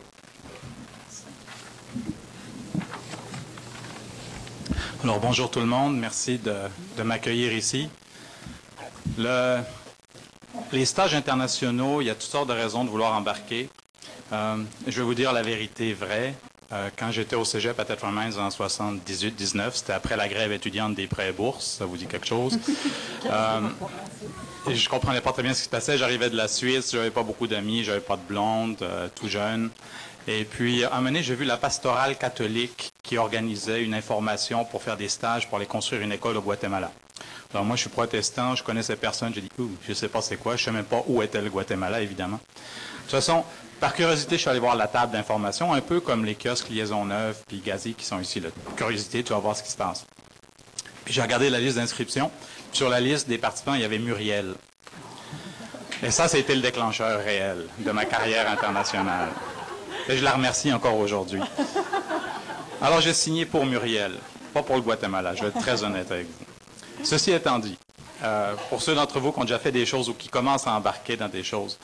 Alors, 5.02 5.18
bonjour 5.18 5.50
tout 5.50 5.60
le 5.60 5.66
monde. 5.66 5.98
Merci 5.98 6.38
de, 6.38 7.02
m'accueillir 7.02 7.52
ici. 7.52 7.88
Les 10.72 10.84
stages 10.84 11.14
internationaux, 11.14 12.00
il 12.00 12.06
y 12.06 12.10
a 12.10 12.14
toutes 12.14 12.22
sortes 12.22 12.48
de 12.48 12.54
raisons 12.54 12.84
de 12.84 12.90
vouloir 12.90 13.14
embarquer. 13.14 13.68
Euh, 14.32 14.56
je 14.86 14.98
vais 14.98 15.04
vous 15.04 15.14
dire 15.14 15.32
la 15.32 15.42
vérité 15.42 15.92
vraie. 15.92 16.34
Euh, 16.72 16.88
quand 16.96 17.10
j'étais 17.10 17.36
au 17.36 17.44
cégep 17.44 17.78
à 17.78 17.84
Tetford 17.84 18.10
Mines 18.10 18.38
en 18.38 18.48
78-19, 18.48 19.70
c'était 19.74 19.92
après 19.92 20.16
la 20.16 20.28
grève 20.28 20.50
étudiante 20.50 20.94
des 20.94 21.06
prêts 21.06 21.32
bourses. 21.32 21.76
Ça 21.78 21.84
vous 21.84 21.96
dit 21.96 22.06
quelque 22.06 22.26
chose? 22.26 22.58
euh, 23.26 23.60
et 24.68 24.74
je 24.74 24.88
comprenais 24.88 25.20
pas 25.20 25.32
très 25.32 25.42
bien 25.42 25.52
ce 25.52 25.58
qui 25.58 25.64
se 25.64 25.70
passait. 25.70 25.98
J'arrivais 25.98 26.30
de 26.30 26.36
la 26.36 26.48
Suisse, 26.48 26.90
j'avais 26.92 27.10
pas 27.10 27.22
beaucoup 27.22 27.46
d'amis, 27.46 27.84
j'avais 27.84 28.00
pas 28.00 28.16
de 28.16 28.22
blonde, 28.22 28.78
euh, 28.82 29.08
tout 29.14 29.28
jeune. 29.28 29.70
Et 30.26 30.44
puis, 30.44 30.84
à 30.84 30.88
un 30.88 30.96
moment 30.96 31.10
donné, 31.10 31.22
j'ai 31.22 31.34
vu 31.34 31.44
la 31.44 31.58
pastorale 31.58 32.16
catholique 32.16 32.92
qui 33.02 33.18
organisait 33.18 33.82
une 33.82 33.94
information 33.94 34.64
pour 34.64 34.82
faire 34.82 34.96
des 34.96 35.08
stages 35.08 35.48
pour 35.48 35.58
aller 35.58 35.66
construire 35.66 36.00
une 36.00 36.12
école 36.12 36.38
au 36.38 36.40
Guatemala. 36.40 36.90
Alors 37.54 37.64
moi, 37.64 37.76
je 37.76 37.82
suis 37.82 37.90
protestant, 37.90 38.56
je 38.56 38.64
connaissais 38.64 38.96
personne. 38.96 39.32
J'ai 39.32 39.40
dit, 39.40 39.50
ouh, 39.60 39.70
je 39.86 39.92
sais 39.92 40.08
pas 40.08 40.20
c'est 40.20 40.36
quoi, 40.36 40.56
je 40.56 40.64
sais 40.64 40.72
même 40.72 40.84
pas 40.84 41.04
où 41.06 41.22
était 41.22 41.40
le 41.40 41.50
Guatemala, 41.50 42.00
évidemment. 42.00 42.38
De 42.38 43.02
toute 43.02 43.10
façon, 43.10 43.44
par 43.78 43.94
curiosité, 43.94 44.34
je 44.34 44.40
suis 44.40 44.50
allé 44.50 44.58
voir 44.58 44.74
la 44.74 44.88
table 44.88 45.12
d'information, 45.12 45.72
un 45.72 45.80
peu 45.80 46.00
comme 46.00 46.24
les 46.24 46.34
kiosques 46.34 46.70
Liaison 46.70 47.04
Neuve 47.04 47.36
puis 47.46 47.62
Gazi 47.64 47.94
qui 47.94 48.04
sont 48.04 48.18
ici. 48.18 48.42
Curiosité, 48.76 49.22
tu 49.22 49.32
vas 49.32 49.38
voir 49.38 49.56
ce 49.56 49.62
qui 49.62 49.70
se 49.70 49.76
passe. 49.76 50.04
Puis 51.04 51.14
j'ai 51.14 51.22
regardé 51.22 51.48
la 51.48 51.60
liste 51.60 51.76
d'inscription. 51.76 52.30
Sur 52.72 52.88
la 52.88 52.98
liste 52.98 53.28
des 53.28 53.38
participants, 53.38 53.74
il 53.74 53.82
y 53.82 53.84
avait 53.84 54.00
Muriel. 54.00 54.54
Et 56.02 56.10
ça, 56.10 56.26
c'était 56.26 56.56
le 56.56 56.60
déclencheur 56.60 57.22
réel 57.22 57.66
de 57.78 57.90
ma 57.92 58.04
carrière 58.04 58.50
internationale. 58.50 59.28
Et 60.08 60.16
je 60.16 60.24
la 60.24 60.32
remercie 60.32 60.72
encore 60.72 60.98
aujourd'hui. 60.98 61.40
Alors 62.82 63.00
j'ai 63.00 63.14
signé 63.14 63.46
pour 63.46 63.64
Muriel, 63.64 64.12
pas 64.52 64.62
pour 64.62 64.74
le 64.74 64.82
Guatemala, 64.82 65.34
je 65.36 65.42
vais 65.42 65.48
être 65.48 65.60
très 65.60 65.84
honnête 65.84 66.10
avec 66.10 66.26
vous. 66.26 66.53
Ceci 67.04 67.32
étant 67.32 67.58
dit, 67.58 67.76
euh, 68.22 68.54
pour 68.70 68.80
ceux 68.80 68.94
d'entre 68.94 69.20
vous 69.20 69.30
qui 69.30 69.38
ont 69.38 69.44
déjà 69.44 69.58
fait 69.58 69.72
des 69.72 69.84
choses 69.84 70.08
ou 70.08 70.14
qui 70.14 70.28
commencent 70.28 70.66
à 70.66 70.72
embarquer 70.72 71.16
dans 71.16 71.28
des 71.28 71.44
choses, 71.44 71.78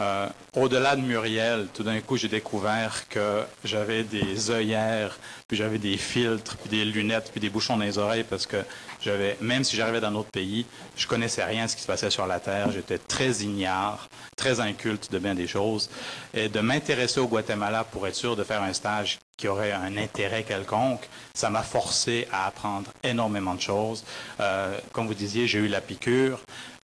euh, 0.00 0.28
au-delà 0.56 0.96
de 0.96 1.02
Muriel, 1.02 1.68
tout 1.74 1.82
d'un 1.82 2.00
coup, 2.00 2.16
j'ai 2.16 2.28
découvert 2.28 3.08
que 3.08 3.42
j'avais 3.64 4.02
des 4.02 4.50
œillères, 4.50 5.18
puis 5.46 5.56
j'avais 5.56 5.78
des 5.78 5.96
filtres, 5.96 6.56
puis 6.56 6.70
des 6.70 6.84
lunettes, 6.84 7.30
puis 7.30 7.40
des 7.40 7.50
bouchons 7.50 7.76
dans 7.76 7.84
les 7.84 7.98
oreilles, 7.98 8.24
parce 8.24 8.46
que 8.46 8.56
j'avais, 9.02 9.36
même 9.40 9.64
si 9.64 9.76
j'arrivais 9.76 10.00
dans 10.00 10.14
autre 10.14 10.30
pays, 10.30 10.66
je 10.96 11.06
connaissais 11.06 11.44
rien 11.44 11.66
de 11.66 11.70
ce 11.70 11.76
qui 11.76 11.82
se 11.82 11.86
passait 11.86 12.10
sur 12.10 12.26
la 12.26 12.40
Terre. 12.40 12.70
J'étais 12.72 12.98
très 12.98 13.30
ignare, 13.30 14.08
très 14.36 14.60
inculte 14.60 15.12
de 15.12 15.18
bien 15.18 15.34
des 15.34 15.46
choses. 15.46 15.90
Et 16.34 16.48
de 16.48 16.60
m'intéresser 16.60 17.20
au 17.20 17.26
Guatemala 17.26 17.84
pour 17.84 18.06
être 18.06 18.14
sûr 18.14 18.36
de 18.36 18.44
faire 18.44 18.62
un 18.62 18.72
stage 18.72 19.18
qui 19.36 19.48
aurait 19.48 19.72
un 19.72 19.96
intérêt 19.96 20.42
quelconque, 20.42 21.08
ça 21.34 21.48
m'a 21.48 21.62
forcé 21.62 22.28
à 22.30 22.46
apprendre 22.46 22.90
énormément 23.02 23.54
de 23.54 23.60
choses. 23.60 24.04
Euh, 24.40 24.76
comme 24.92 25.06
vous 25.06 25.14
disiez, 25.14 25.46
j'ai 25.46 25.58
eu 25.58 25.68
la 25.68 25.80
piqûre. 25.80 26.40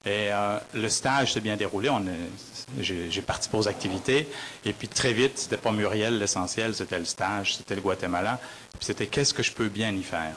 Et 0.06 0.30
euh, 0.30 0.58
le 0.72 0.88
stage 0.88 1.32
s'est 1.32 1.40
bien 1.40 1.56
déroulé. 1.56 1.90
J'ai 2.80 3.22
participé 3.22 3.56
aux 3.56 3.68
activités. 3.68 4.28
Et 4.64 4.72
puis 4.72 4.88
très 4.88 5.12
vite, 5.12 5.38
c'était 5.38 5.56
pas 5.56 5.72
Muriel 5.72 6.18
l'essentiel, 6.18 6.74
c'était 6.74 6.98
le 6.98 7.04
stage, 7.04 7.56
c'était 7.56 7.76
le 7.76 7.80
Guatemala. 7.80 8.40
Puis 8.72 8.86
c'était 8.86 9.06
qu'est-ce 9.06 9.32
que 9.32 9.42
je 9.42 9.52
peux 9.52 9.68
bien 9.68 9.92
y 9.92 10.02
faire. 10.02 10.36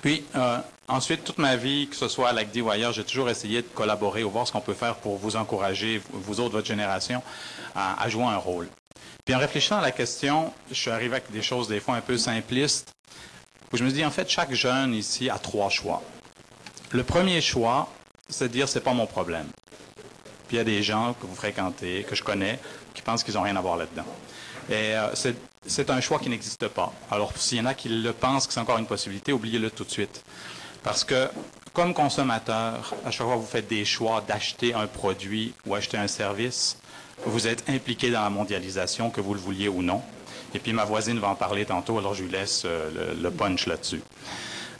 Puis 0.00 0.22
euh, 0.36 0.58
ensuite, 0.86 1.24
toute 1.24 1.38
ma 1.38 1.56
vie, 1.56 1.88
que 1.88 1.96
ce 1.96 2.08
soit 2.08 2.28
à 2.28 2.32
l'ACDI 2.32 2.60
ou 2.60 2.70
ailleurs, 2.70 2.92
j'ai 2.92 3.04
toujours 3.04 3.30
essayé 3.30 3.62
de 3.62 3.68
collaborer 3.68 4.22
ou 4.22 4.30
voir 4.30 4.46
ce 4.46 4.52
qu'on 4.52 4.60
peut 4.60 4.74
faire 4.74 4.96
pour 4.96 5.16
vous 5.16 5.36
encourager, 5.36 6.00
vous 6.12 6.40
autres, 6.40 6.52
votre 6.52 6.66
génération, 6.66 7.22
à, 7.74 8.08
jouer 8.08 8.24
un 8.24 8.36
rôle. 8.36 8.68
Puis 9.24 9.34
en 9.34 9.38
réfléchissant 9.38 9.78
à 9.78 9.80
la 9.80 9.92
question, 9.92 10.52
je 10.68 10.74
suis 10.74 10.90
arrivé 10.90 11.16
avec 11.16 11.32
des 11.32 11.40
choses 11.42 11.68
des 11.68 11.80
fois 11.80 11.96
un 11.96 12.00
peu 12.00 12.18
simplistes, 12.18 12.92
où 13.72 13.76
je 13.76 13.84
me 13.84 13.90
dis, 13.90 14.04
en 14.04 14.10
fait, 14.10 14.28
chaque 14.28 14.52
jeune 14.52 14.94
ici 14.94 15.30
a 15.30 15.38
trois 15.38 15.70
choix. 15.70 16.02
Le 16.90 17.02
premier 17.02 17.40
choix, 17.40 17.88
c'est 18.28 18.48
de 18.48 18.52
dire, 18.52 18.68
c'est 18.68 18.80
pas 18.80 18.92
mon 18.92 19.06
problème. 19.06 19.46
Puis 20.46 20.56
il 20.56 20.58
y 20.58 20.60
a 20.60 20.64
des 20.64 20.82
gens 20.82 21.14
que 21.20 21.26
vous 21.26 21.34
fréquentez, 21.34 22.04
que 22.08 22.14
je 22.14 22.22
connais, 22.22 22.58
qui 22.92 23.02
pensent 23.02 23.24
qu'ils 23.24 23.34
n'ont 23.34 23.42
rien 23.42 23.56
à 23.56 23.60
voir 23.60 23.76
là-dedans. 23.76 24.06
Et 24.68 24.96
euh, 24.96 25.08
c'est 25.66 25.90
un 25.90 26.00
choix 26.00 26.18
qui 26.18 26.28
n'existe 26.28 26.68
pas. 26.68 26.92
Alors, 27.10 27.32
s'il 27.36 27.58
y 27.58 27.60
en 27.60 27.66
a 27.66 27.74
qui 27.74 27.88
le 27.88 28.12
pensent 28.12 28.46
que 28.46 28.52
c'est 28.52 28.60
encore 28.60 28.78
une 28.78 28.86
possibilité, 28.86 29.32
oubliez-le 29.32 29.70
tout 29.70 29.84
de 29.84 29.90
suite. 29.90 30.22
Parce 30.82 31.04
que, 31.04 31.28
comme 31.72 31.94
consommateur, 31.94 32.94
à 33.04 33.10
chaque 33.10 33.26
fois 33.26 33.36
que 33.36 33.40
vous 33.40 33.46
faites 33.46 33.68
des 33.68 33.84
choix 33.84 34.22
d'acheter 34.26 34.74
un 34.74 34.86
produit 34.86 35.54
ou 35.66 35.74
acheter 35.74 35.96
un 35.96 36.08
service, 36.08 36.78
vous 37.26 37.46
êtes 37.46 37.68
impliqué 37.68 38.10
dans 38.10 38.22
la 38.22 38.30
mondialisation, 38.30 39.10
que 39.10 39.20
vous 39.20 39.34
le 39.34 39.40
vouliez 39.40 39.68
ou 39.68 39.82
non. 39.82 40.02
Et 40.54 40.58
puis 40.58 40.72
ma 40.72 40.84
voisine 40.84 41.18
va 41.18 41.28
en 41.28 41.34
parler 41.34 41.64
tantôt, 41.64 41.98
alors 41.98 42.14
je 42.14 42.22
lui 42.22 42.30
laisse 42.30 42.62
euh, 42.64 43.14
le, 43.20 43.30
punch 43.30 43.66
là-dessus. 43.66 44.02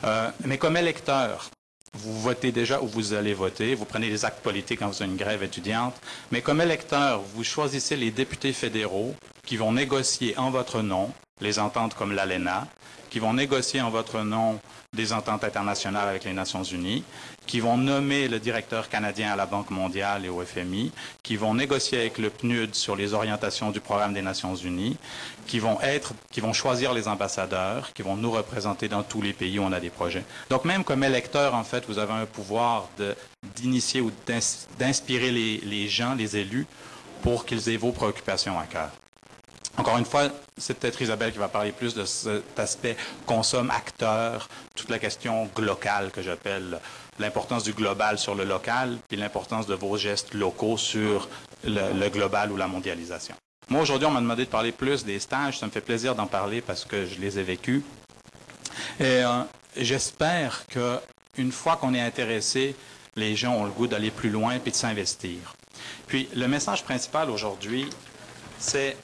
Euh, 0.05 0.31
mais 0.45 0.59
comme 0.59 0.77
électeur, 0.77 1.51
vous 1.95 2.21
votez 2.21 2.53
déjà 2.53 2.81
où 2.83 2.87
vous 2.87 3.15
allez 3.15 3.35
voter, 3.35 3.75
vous 3.75 3.85
prenez 3.85 4.09
les 4.09 4.25
actes 4.25 4.43
politiques 4.43 4.81
quand 4.81 4.89
vous 4.89 5.03
avez 5.03 5.11
une 5.11 5.17
grève 5.17 5.43
étudiante, 5.43 5.95
mais 6.33 6.43
comme 6.43 6.61
électeur, 6.61 7.21
vous 7.35 7.45
choisissez 7.45 7.97
les 7.97 8.11
députés 8.11 8.53
fédéraux 8.53 9.15
qui 9.47 9.57
vont 9.57 9.73
négocier 9.73 10.37
en 10.39 10.51
votre 10.51 10.83
nom 10.83 11.11
les 11.41 11.59
ententes 11.59 11.95
comme 11.95 12.13
l'ALENA, 12.13 12.67
qui 13.11 13.19
vont 13.19 13.33
négocier 13.35 13.81
en 13.81 13.91
votre 13.91 14.21
nom 14.23 14.59
des 14.95 15.13
ententes 15.13 15.45
internationales 15.45 16.09
avec 16.09 16.25
les 16.25 16.33
Nations 16.33 16.63
Unies, 16.63 17.05
qui 17.47 17.61
vont 17.61 17.77
nommer 17.77 18.29
le 18.29 18.39
directeur 18.39 18.89
canadien 18.89 19.33
à 19.33 19.37
la 19.37 19.47
Banque 19.47 19.71
mondiale 19.71 20.25
et 20.25 20.29
au 20.29 20.43
FMI, 20.43 20.93
qui 21.23 21.37
vont 21.37 21.55
négocier 21.55 21.99
avec 21.99 22.19
le 22.19 22.31
PNUD 22.31 22.75
sur 22.75 22.97
les 22.97 23.13
orientations 23.13 23.71
du 23.71 23.81
programme 23.81 24.15
des 24.15 24.23
Nations 24.23 24.55
Unies, 24.55 24.97
qui 25.47 25.59
vont 25.59 25.81
être, 25.83 26.15
qui 26.31 26.41
vont 26.41 26.53
choisir 26.53 26.95
les 26.95 27.07
ambassadeurs, 27.09 27.93
qui 27.93 28.03
vont 28.03 28.17
nous 28.17 28.31
représenter 28.31 28.89
dans 28.89 29.03
tous 29.03 29.21
les 29.21 29.33
pays 29.33 29.59
où 29.59 29.63
on 29.63 29.73
a 29.73 29.81
des 29.81 29.91
projets. 29.91 30.25
Donc 30.49 30.65
même 30.65 30.85
comme 30.85 31.05
électeur, 31.05 31.55
en 31.55 31.65
fait, 31.65 31.85
vous 31.87 31.99
avez 31.99 32.13
un 32.13 32.27
pouvoir 32.27 32.89
d'initier 33.57 34.01
ou 34.01 34.11
d'inspirer 34.79 35.31
les, 35.31 35.59
les 35.59 35.89
gens, 35.89 36.15
les 36.15 36.37
élus, 36.37 36.67
pour 37.23 37.47
qu'ils 37.47 37.69
aient 37.71 37.77
vos 37.77 37.93
préoccupations 37.93 38.59
à 38.59 38.65
cœur. 38.65 38.91
Encore 39.77 39.99
une 39.99 40.05
fois, 40.05 40.29
c'est 40.57 40.79
peut-être 40.79 41.03
Isabelle 41.03 41.33
qui 41.33 41.39
va 41.39 41.49
parler 41.49 41.73
plus 41.73 41.95
de 41.95 42.05
cet 42.05 42.59
aspect 42.59 42.97
consomme-acteur, 43.27 44.49
toute 44.77 44.89
la 44.89 45.01
question 45.01 45.51
locale 45.59 46.11
que 46.13 46.23
j'appelle 46.23 46.79
l'importance 47.19 47.65
du 47.65 47.73
global 47.73 48.19
sur 48.19 48.35
le 48.35 48.45
local, 48.45 48.99
puis 49.09 49.17
l'importance 49.17 49.67
de 49.67 49.75
vos 49.75 49.97
gestes 49.97 50.35
locaux 50.35 50.77
sur 50.77 51.29
le, 51.65 52.09
global 52.09 52.53
ou 52.53 52.57
la 52.57 52.69
mondialisation. 52.69 53.35
Moi, 53.69 53.81
aujourd'hui, 53.81 54.07
on 54.07 54.11
m'a 54.11 54.21
demandé 54.21 54.45
de 54.45 54.51
parler 54.51 54.73
plus 54.73 55.05
des 55.05 55.19
stages. 55.19 55.59
Ça 55.59 55.67
me 55.67 55.71
fait 55.71 55.81
plaisir 55.81 56.15
d'en 56.15 56.27
parler 56.27 56.61
parce 56.61 56.85
que 56.85 57.07
je 57.07 57.19
les 57.19 57.39
ai 57.39 57.43
vécus. 57.43 57.83
Et 59.01 59.25
euh, 59.25 59.43
j'espère 59.77 60.67
qu'une 60.67 61.53
fois 61.53 61.77
qu'on 61.77 61.95
est 61.95 62.01
intéressé, 62.01 62.77
les 63.17 63.35
gens 63.35 63.55
ont 63.55 63.65
le 63.65 63.71
goût 63.71 63.87
d'aller 63.87 64.11
plus 64.11 64.31
loin 64.31 64.59
puis 64.59 64.71
de 64.71 64.77
s'investir. 64.77 65.39
Puis, 66.07 66.29
le 66.35 66.47
message 66.47 66.85
principal 66.85 67.31
aujourd'hui, 67.31 67.89
c'est 68.59 68.97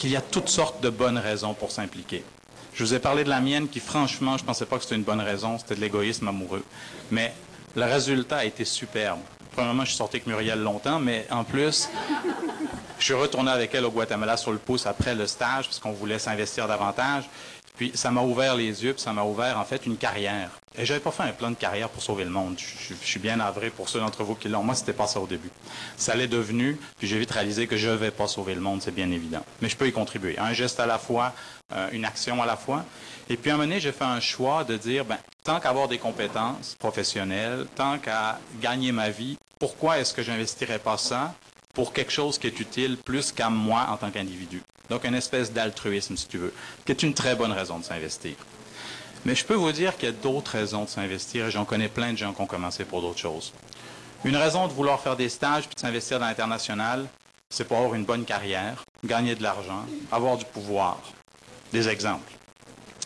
qu'il 0.00 0.10
y 0.10 0.16
a 0.16 0.22
toutes 0.22 0.48
sortes 0.48 0.82
de 0.82 0.88
bonnes 0.88 1.18
raisons 1.18 1.52
pour 1.52 1.70
s'impliquer. 1.70 2.24
Je 2.72 2.82
vous 2.82 2.94
ai 2.94 2.98
parlé 2.98 3.22
de 3.22 3.28
la 3.28 3.42
mienne 3.42 3.68
qui, 3.68 3.80
franchement, 3.80 4.38
je 4.38 4.42
ne 4.42 4.46
pensais 4.46 4.64
pas 4.64 4.78
que 4.78 4.84
c'était 4.84 4.94
une 4.94 5.02
bonne 5.02 5.20
raison, 5.20 5.58
c'était 5.58 5.74
de 5.74 5.80
l'égoïsme 5.80 6.26
amoureux. 6.26 6.64
Mais 7.10 7.34
le 7.76 7.84
résultat 7.84 8.38
a 8.38 8.44
été 8.46 8.64
superbe. 8.64 9.20
Premièrement, 9.52 9.84
je 9.84 9.90
suis 9.90 9.98
sorti 9.98 10.16
avec 10.16 10.26
Muriel 10.26 10.58
longtemps, 10.62 11.00
mais 11.00 11.26
en 11.30 11.44
plus, 11.44 11.90
je 12.98 13.04
suis 13.04 13.12
retourné 13.12 13.50
avec 13.50 13.74
elle 13.74 13.84
au 13.84 13.90
Guatemala 13.90 14.38
sur 14.38 14.52
le 14.52 14.58
pouce 14.58 14.86
après 14.86 15.14
le 15.14 15.26
stage, 15.26 15.66
parce 15.66 15.78
qu'on 15.78 15.92
voulait 15.92 16.18
s'investir 16.18 16.66
davantage. 16.66 17.28
Puis 17.76 17.92
ça 17.94 18.10
m'a 18.10 18.22
ouvert 18.22 18.54
les 18.54 18.82
yeux, 18.82 18.94
puis 18.94 19.02
ça 19.02 19.12
m'a 19.12 19.24
ouvert 19.24 19.58
en 19.58 19.64
fait 19.66 19.84
une 19.84 19.98
carrière. 19.98 20.59
Et 20.78 20.86
j'avais 20.86 21.00
pas 21.00 21.10
fait 21.10 21.24
un 21.24 21.32
plan 21.32 21.50
de 21.50 21.56
carrière 21.56 21.88
pour 21.88 22.00
sauver 22.00 22.22
le 22.22 22.30
monde. 22.30 22.56
Je, 22.56 22.94
suis 22.94 23.18
bien 23.18 23.36
navré 23.36 23.70
pour 23.70 23.88
ceux 23.88 23.98
d'entre 23.98 24.22
vous 24.22 24.36
qui 24.36 24.48
l'ont. 24.48 24.62
Moi, 24.62 24.76
c'était 24.76 24.92
pas 24.92 25.08
ça 25.08 25.18
au 25.18 25.26
début. 25.26 25.50
Ça 25.96 26.14
l'est 26.14 26.28
devenu, 26.28 26.78
puis 26.96 27.08
j'ai 27.08 27.18
vite 27.18 27.32
réalisé 27.32 27.66
que 27.66 27.76
je 27.76 27.88
vais 27.88 28.12
pas 28.12 28.28
sauver 28.28 28.54
le 28.54 28.60
monde, 28.60 28.80
c'est 28.80 28.94
bien 28.94 29.10
évident. 29.10 29.44
Mais 29.60 29.68
je 29.68 29.76
peux 29.76 29.88
y 29.88 29.92
contribuer. 29.92 30.38
Un 30.38 30.52
geste 30.52 30.78
à 30.78 30.86
la 30.86 30.98
fois, 30.98 31.34
euh, 31.72 31.88
une 31.90 32.04
action 32.04 32.40
à 32.40 32.46
la 32.46 32.56
fois. 32.56 32.84
Et 33.28 33.36
puis 33.36 33.50
à 33.50 33.54
un 33.54 33.56
moment 33.56 33.68
donné, 33.68 33.80
j'ai 33.80 33.90
fait 33.90 34.04
un 34.04 34.20
choix 34.20 34.62
de 34.62 34.76
dire, 34.76 35.04
ben, 35.04 35.18
tant 35.42 35.58
qu'avoir 35.58 35.88
des 35.88 35.98
compétences 35.98 36.76
professionnelles, 36.78 37.66
tant 37.74 37.98
qu'à 37.98 38.38
gagner 38.62 38.92
ma 38.92 39.10
vie, 39.10 39.38
pourquoi 39.58 39.98
est-ce 39.98 40.14
que 40.14 40.22
j'investirais 40.22 40.78
pas 40.78 40.98
ça 40.98 41.34
pour 41.74 41.92
quelque 41.92 42.12
chose 42.12 42.38
qui 42.38 42.46
est 42.46 42.60
utile 42.60 42.96
plus 42.96 43.32
qu'à 43.32 43.50
moi 43.50 43.88
en 43.90 43.96
tant 43.96 44.12
qu'individu? 44.12 44.62
Donc, 44.88 45.04
une 45.04 45.14
espèce 45.14 45.52
d'altruisme, 45.52 46.16
si 46.16 46.28
tu 46.28 46.38
veux, 46.38 46.54
qui 46.84 46.92
est 46.92 47.02
une 47.02 47.14
très 47.14 47.34
bonne 47.34 47.52
raison 47.52 47.78
de 47.78 47.84
s'investir. 47.84 48.34
Mais 49.24 49.34
je 49.34 49.44
peux 49.44 49.54
vous 49.54 49.72
dire 49.72 49.96
qu'il 49.96 50.08
y 50.08 50.12
a 50.12 50.14
d'autres 50.14 50.52
raisons 50.52 50.84
de 50.84 50.88
s'investir 50.88 51.46
et 51.46 51.50
j'en 51.50 51.64
connais 51.64 51.88
plein 51.88 52.12
de 52.12 52.18
gens 52.18 52.32
qui 52.32 52.40
ont 52.40 52.46
commencé 52.46 52.84
pour 52.84 53.02
d'autres 53.02 53.18
choses. 53.18 53.52
Une 54.24 54.36
raison 54.36 54.66
de 54.66 54.72
vouloir 54.72 55.00
faire 55.00 55.16
des 55.16 55.28
stages 55.28 55.64
puis 55.64 55.74
de 55.74 55.80
s'investir 55.80 56.18
dans 56.18 56.26
l'international, 56.26 57.06
c'est 57.50 57.64
pour 57.64 57.78
avoir 57.78 57.94
une 57.94 58.04
bonne 58.04 58.24
carrière, 58.24 58.84
gagner 59.04 59.34
de 59.34 59.42
l'argent, 59.42 59.84
avoir 60.10 60.36
du 60.36 60.44
pouvoir. 60.44 60.98
Des 61.72 61.88
exemples. 61.88 62.32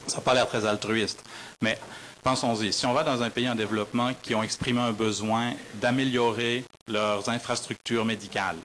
Ça 0.07 0.17
n'a 0.17 0.23
pas 0.23 0.35
l'air 0.35 0.49
très 0.49 0.65
altruiste, 0.67 1.23
mais 1.61 1.79
pensons-y. 2.23 2.73
Si 2.73 2.87
on 2.87 2.93
va 2.93 3.05
dans 3.05 3.23
un 3.23 3.31
pays 3.31 3.49
en 3.49 3.55
développement 3.55 4.13
qui 4.23 4.35
ont 4.35 4.43
exprimé 4.43 4.81
un 4.81 4.93
besoin 4.93 5.53
d'améliorer 5.75 6.65
leurs 6.89 7.29
infrastructures 7.29 8.05
médicales, 8.05 8.57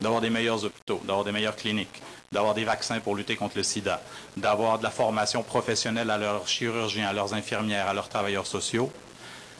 d'avoir 0.00 0.20
des 0.20 0.30
meilleurs 0.30 0.64
hôpitaux, 0.64 1.00
d'avoir 1.04 1.24
des 1.24 1.32
meilleures 1.32 1.56
cliniques, 1.56 2.02
d'avoir 2.32 2.54
des 2.54 2.64
vaccins 2.64 3.00
pour 3.00 3.16
lutter 3.16 3.36
contre 3.36 3.56
le 3.56 3.62
sida, 3.62 4.00
d'avoir 4.36 4.78
de 4.78 4.84
la 4.84 4.90
formation 4.90 5.42
professionnelle 5.42 6.10
à 6.10 6.18
leurs 6.18 6.46
chirurgiens, 6.46 7.08
à 7.08 7.12
leurs 7.12 7.34
infirmières, 7.34 7.88
à 7.88 7.94
leurs 7.94 8.08
travailleurs 8.08 8.46
sociaux, 8.46 8.92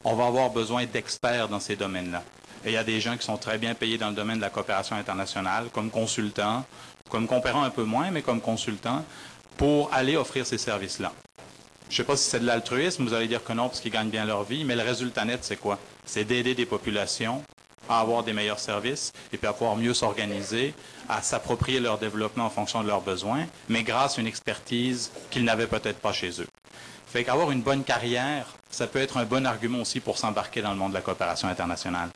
on 0.05 0.15
va 0.15 0.27
avoir 0.27 0.51
besoin 0.51 0.87
d'experts 0.87 1.49
dans 1.49 1.61
ces 1.61 1.77
domaines-là. 1.77 2.23
Et 2.65 2.71
il 2.71 2.75
y 2.75 2.77
a 2.77 2.85
des 2.85 3.01
gens 3.01 3.17
qui 3.17 3.25
sont 3.25 3.37
très 3.37 3.59
bien 3.59 3.75
payés 3.75 3.99
dans 3.99 4.09
le 4.09 4.15
domaine 4.15 4.37
de 4.37 4.43
la 4.43 4.51
coopération 4.51 4.97
internationale, 4.97 5.69
comme 5.73 5.91
consultants, 5.91 6.65
comme 7.09 7.27
compérants 7.27 7.63
un 7.63 7.71
peu 7.71 7.85
moins, 7.85 8.11
mais 8.11 8.23
comme 8.23 8.41
consultants, 8.41 9.05
pour 9.57 9.93
aller 9.93 10.17
offrir 10.17 10.47
ces 10.47 10.59
services-là. 10.59 11.13
Je 11.89 11.95
ne 11.95 11.97
sais 11.97 12.05
pas 12.05 12.17
si 12.17 12.29
c'est 12.29 12.41
de 12.41 12.47
l'altruisme, 12.47 13.05
vous 13.05 13.15
allez 13.15 13.29
dire 13.29 13.43
que 13.43 13.53
non, 13.53 13.69
parce 13.69 13.81
qu'ils 13.81 13.93
gagnent 13.93 14.11
bien 14.11 14.25
leur 14.25 14.45
vie, 14.45 14.65
mais 14.65 14.77
le 14.77 14.83
résultat 14.83 15.25
net, 15.25 15.41
c'est 15.43 15.57
quoi? 15.57 15.79
C'est 16.05 16.25
d'aider 16.25 16.55
des 16.55 16.67
populations 16.67 17.43
à 17.89 18.01
avoir 18.01 18.23
des 18.23 18.33
meilleurs 18.33 18.59
services 18.59 19.13
et 19.33 19.39
puis 19.39 19.47
à 19.47 19.53
pouvoir 19.53 19.77
mieux 19.77 19.95
s'organiser, 19.95 20.75
à 21.09 21.23
s'approprier 21.23 21.81
leur 21.81 21.99
développement 21.99 22.47
en 22.47 22.51
fonction 22.51 22.83
de 22.83 22.89
leurs 22.89 23.01
besoins, 23.01 23.47
mais 23.69 23.83
grâce 23.83 24.19
à 24.19 24.21
une 24.21 24.27
expertise 24.27 25.11
qu'ils 25.31 25.45
n'avaient 25.45 25.67
peut-être 25.67 25.99
pas 25.99 26.13
chez 26.13 26.41
eux. 26.41 26.49
Fait 27.07 27.25
qu'avoir 27.25 27.51
une 27.51 27.63
bonne 27.63 27.85
carrière, 27.85 28.55
ça 28.71 28.87
peut 28.87 28.99
être 28.99 29.17
un 29.17 29.25
bon 29.25 29.47
argument 29.47 29.81
aussi 29.81 30.01
pour 30.01 30.19
s'embarquer 30.19 30.61
dans 30.61 30.71
le 30.73 30.77
monde 30.77 30.91
de 30.91 30.97
la 30.97 31.01
coopération 31.01 31.49
internationale. 31.49 32.11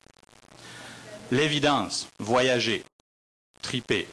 L'évidence, 1.30 2.08
voyager, 2.18 2.85
triper, 3.62 4.06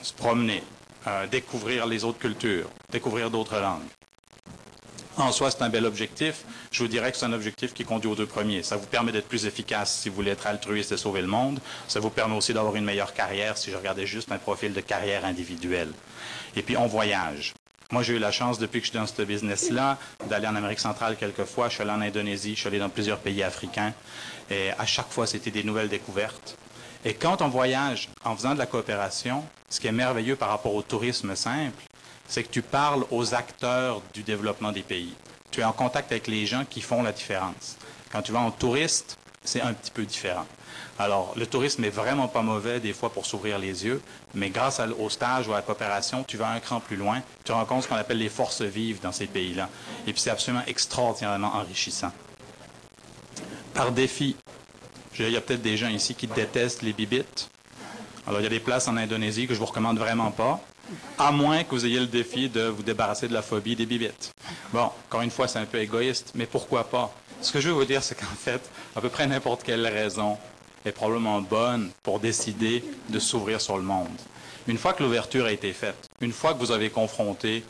se 0.00 0.14
promener, 0.14 0.62
euh, 1.06 1.26
découvrir 1.26 1.86
les 1.86 2.04
autres 2.04 2.18
cultures, 2.18 2.70
découvrir 2.90 3.30
d'autres 3.30 3.58
langues. 3.58 3.82
En 5.16 5.30
soi, 5.30 5.52
c'est 5.52 5.62
un 5.62 5.68
bel 5.68 5.86
objectif. 5.86 6.44
Je 6.72 6.82
vous 6.82 6.88
dirais 6.88 7.12
que 7.12 7.16
c'est 7.16 7.26
un 7.26 7.32
objectif 7.32 7.72
qui 7.72 7.84
conduit 7.84 8.10
aux 8.10 8.16
deux 8.16 8.26
premiers. 8.26 8.64
Ça 8.64 8.76
vous 8.76 8.86
permet 8.86 9.12
d'être 9.12 9.28
plus 9.28 9.46
efficace 9.46 10.00
si 10.00 10.08
vous 10.08 10.16
voulez 10.16 10.32
être 10.32 10.48
altruiste 10.48 10.90
et 10.90 10.96
sauver 10.96 11.20
le 11.20 11.28
monde. 11.28 11.60
Ça 11.86 12.00
vous 12.00 12.10
permet 12.10 12.34
aussi 12.34 12.52
d'avoir 12.52 12.74
une 12.74 12.84
meilleure 12.84 13.14
carrière 13.14 13.56
si 13.56 13.70
je 13.70 13.76
regardais 13.76 14.06
juste 14.06 14.32
un 14.32 14.38
profil 14.38 14.72
de 14.72 14.80
carrière 14.80 15.24
individuelle. 15.24 15.92
Et 16.56 16.62
puis, 16.62 16.76
on 16.76 16.86
voyage. 16.86 17.54
Moi, 17.92 18.02
j'ai 18.02 18.14
eu 18.14 18.18
la 18.18 18.32
chance, 18.32 18.58
depuis 18.58 18.80
que 18.80 18.86
je 18.86 18.90
suis 18.90 18.98
dans 18.98 19.06
ce 19.06 19.22
business-là, 19.22 19.98
d'aller 20.28 20.48
en 20.48 20.56
Amérique 20.56 20.80
centrale 20.80 21.16
quelques 21.16 21.44
fois. 21.44 21.68
Je 21.68 21.74
suis 21.74 21.82
allé 21.82 21.92
en 21.92 22.00
Indonésie, 22.00 22.56
je 22.56 22.60
suis 22.60 22.68
allé 22.68 22.80
dans 22.80 22.88
plusieurs 22.88 23.18
pays 23.18 23.44
africains. 23.44 23.92
Et 24.50 24.70
à 24.76 24.84
chaque 24.84 25.10
fois, 25.10 25.28
c'était 25.28 25.52
des 25.52 25.62
nouvelles 25.62 25.88
découvertes. 25.88 26.56
Et 27.04 27.14
quand 27.14 27.40
on 27.40 27.48
voyage 27.48 28.08
en 28.24 28.34
faisant 28.34 28.54
de 28.54 28.58
la 28.58 28.66
coopération, 28.66 29.44
ce 29.68 29.78
qui 29.78 29.86
est 29.86 29.92
merveilleux 29.92 30.34
par 30.34 30.48
rapport 30.48 30.74
au 30.74 30.82
tourisme 30.82 31.36
simple, 31.36 31.84
c'est 32.26 32.42
que 32.42 32.50
tu 32.50 32.62
parles 32.62 33.04
aux 33.10 33.34
acteurs 33.34 34.02
du 34.12 34.22
développement 34.22 34.72
des 34.72 34.82
pays. 34.82 35.14
Tu 35.50 35.60
es 35.60 35.64
en 35.64 35.72
contact 35.72 36.10
avec 36.10 36.26
les 36.26 36.46
gens 36.46 36.64
qui 36.68 36.80
font 36.80 37.02
la 37.02 37.12
différence. 37.12 37.76
Quand 38.10 38.22
tu 38.22 38.32
vas 38.32 38.40
en 38.40 38.50
touriste, 38.50 39.18
c'est 39.44 39.60
un 39.60 39.74
petit 39.74 39.90
peu 39.90 40.04
différent. 40.04 40.46
Alors, 40.98 41.34
le 41.36 41.46
tourisme 41.46 41.82
n'est 41.82 41.90
vraiment 41.90 42.28
pas 42.28 42.42
mauvais 42.42 42.80
des 42.80 42.92
fois 42.92 43.10
pour 43.10 43.26
s'ouvrir 43.26 43.58
les 43.58 43.84
yeux, 43.84 44.00
mais 44.34 44.50
grâce 44.50 44.80
au 44.98 45.10
stage 45.10 45.48
ou 45.48 45.52
à 45.52 45.56
la 45.56 45.62
coopération, 45.62 46.24
tu 46.24 46.36
vas 46.36 46.50
un 46.50 46.60
cran 46.60 46.80
plus 46.80 46.96
loin, 46.96 47.22
tu 47.44 47.52
rencontres 47.52 47.84
ce 47.84 47.88
qu'on 47.88 47.96
appelle 47.96 48.18
les 48.18 48.28
forces 48.28 48.62
vives 48.62 49.00
dans 49.00 49.12
ces 49.12 49.26
pays-là. 49.26 49.68
Et 50.06 50.12
puis, 50.12 50.20
c'est 50.20 50.30
absolument 50.30 50.62
extraordinairement 50.66 51.54
enrichissant. 51.54 52.12
Par 53.74 53.90
défi, 53.92 54.36
il 55.18 55.30
y 55.30 55.36
a 55.36 55.40
peut-être 55.40 55.62
des 55.62 55.76
gens 55.76 55.88
ici 55.88 56.14
qui 56.14 56.26
détestent 56.26 56.82
les 56.82 56.92
bibites. 56.92 57.48
Alors, 58.26 58.40
il 58.40 58.44
y 58.44 58.46
a 58.46 58.50
des 58.50 58.60
places 58.60 58.88
en 58.88 58.96
Indonésie 58.96 59.46
que 59.46 59.54
je 59.54 59.58
vous 59.58 59.66
recommande 59.66 59.98
vraiment 59.98 60.30
pas. 60.30 60.60
À 61.18 61.30
moins 61.32 61.64
que 61.64 61.70
vous 61.70 61.86
ayez 61.86 62.00
le 62.00 62.06
défi 62.06 62.48
de 62.48 62.62
vous 62.62 62.82
débarrasser 62.82 63.28
de 63.28 63.32
la 63.32 63.42
phobie 63.42 63.76
des 63.76 63.86
bibites. 63.86 64.32
Bon, 64.72 64.90
encore 65.06 65.22
une 65.22 65.30
fois, 65.30 65.48
c'est 65.48 65.58
un 65.58 65.64
peu 65.64 65.78
égoïste, 65.78 66.32
mais 66.34 66.46
pourquoi 66.46 66.84
pas? 66.84 67.14
Ce 67.40 67.52
que 67.52 67.60
je 67.60 67.68
veux 67.68 67.74
vous 67.74 67.84
dire, 67.84 68.02
c'est 68.02 68.14
qu'en 68.14 68.26
fait, 68.26 68.70
à 68.94 69.00
peu 69.00 69.08
près 69.08 69.26
n'importe 69.26 69.62
quelle 69.62 69.86
raison 69.86 70.36
est 70.84 70.92
probablement 70.92 71.40
bonne 71.40 71.90
pour 72.02 72.20
décider 72.20 72.84
de 73.08 73.18
s'ouvrir 73.18 73.60
sur 73.60 73.76
le 73.76 73.82
monde. 73.82 74.08
Une 74.66 74.78
fois 74.78 74.92
que 74.92 75.02
l'ouverture 75.02 75.46
a 75.46 75.52
été 75.52 75.72
faite, 75.72 76.08
une 76.20 76.32
fois 76.32 76.54
que 76.54 76.58
vous 76.58 76.72
avez 76.72 76.90
confronté 76.90 77.64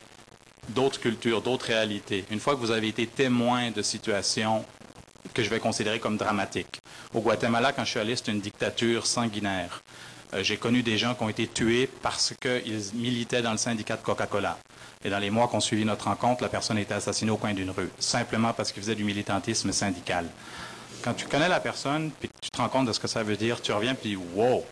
d'autres 0.71 1.01
cultures, 1.01 1.43
d'autres 1.43 1.67
réalités, 1.67 2.25
une 2.31 2.41
fois 2.41 2.55
que 2.55 2.61
vous 2.61 2.71
avez 2.71 2.89
été 2.89 3.07
témoin 3.07 3.71
de 3.71 3.83
situations 3.83 4.65
que 5.33 5.43
je 5.43 5.51
vais 5.51 5.59
considérer 5.59 5.99
comme 5.99 6.17
dramatiques. 6.17 6.81
Au 7.13 7.21
Guatemala, 7.21 7.73
quand 7.73 7.85
je 7.85 7.91
suis 7.91 8.01
allé, 8.01 8.17
c'était 8.17 8.33
une 8.33 8.41
dictature 8.41 9.07
sanguinaire. 9.07 9.83
Euh, 10.35 10.43
j'ai 10.43 10.57
connu 10.57 10.83
des 10.83 10.99
gens 10.99 11.15
qui 11.15 11.23
ont 11.23 11.29
été 11.29 11.47
tués 11.47 11.89
parce 12.03 12.35
qu'ils 12.41 12.83
militaient 12.95 13.43
dans 13.43 13.53
le 13.53 13.59
syndicat 13.59 13.97
de 13.97 14.03
Coca-Cola. 14.03 14.59
Et 15.05 15.11
dans 15.11 15.19
les 15.19 15.31
mois 15.31 15.49
qui 15.49 15.57
ont 15.57 15.61
suivi 15.61 15.85
notre 15.85 16.07
rencontre, 16.07 16.43
la 16.43 16.49
personne 16.49 16.79
a 16.79 16.81
été 16.81 16.95
assassinée 16.95 17.31
au 17.31 17.37
coin 17.37 17.53
d'une 17.53 17.71
rue, 17.71 17.91
simplement 17.99 18.53
parce 18.53 18.73
qu'il 18.73 18.83
faisait 18.83 18.95
du 18.95 19.05
militantisme 19.05 19.71
syndical. 19.71 20.27
Quand 21.03 21.15
tu 21.15 21.27
connais 21.27 21.49
la 21.49 21.61
personne, 21.61 22.11
puis 22.19 22.31
tu 22.41 22.51
te 22.51 22.57
rends 22.57 22.69
compte 22.69 22.87
de 22.87 22.93
ce 22.93 23.01
que 23.01 23.09
ça 23.09 23.23
veut 23.23 23.37
dire, 23.37 23.61
tu 23.61 23.73
reviens, 23.73 23.95
puis 23.95 24.17
wow! 24.17 24.65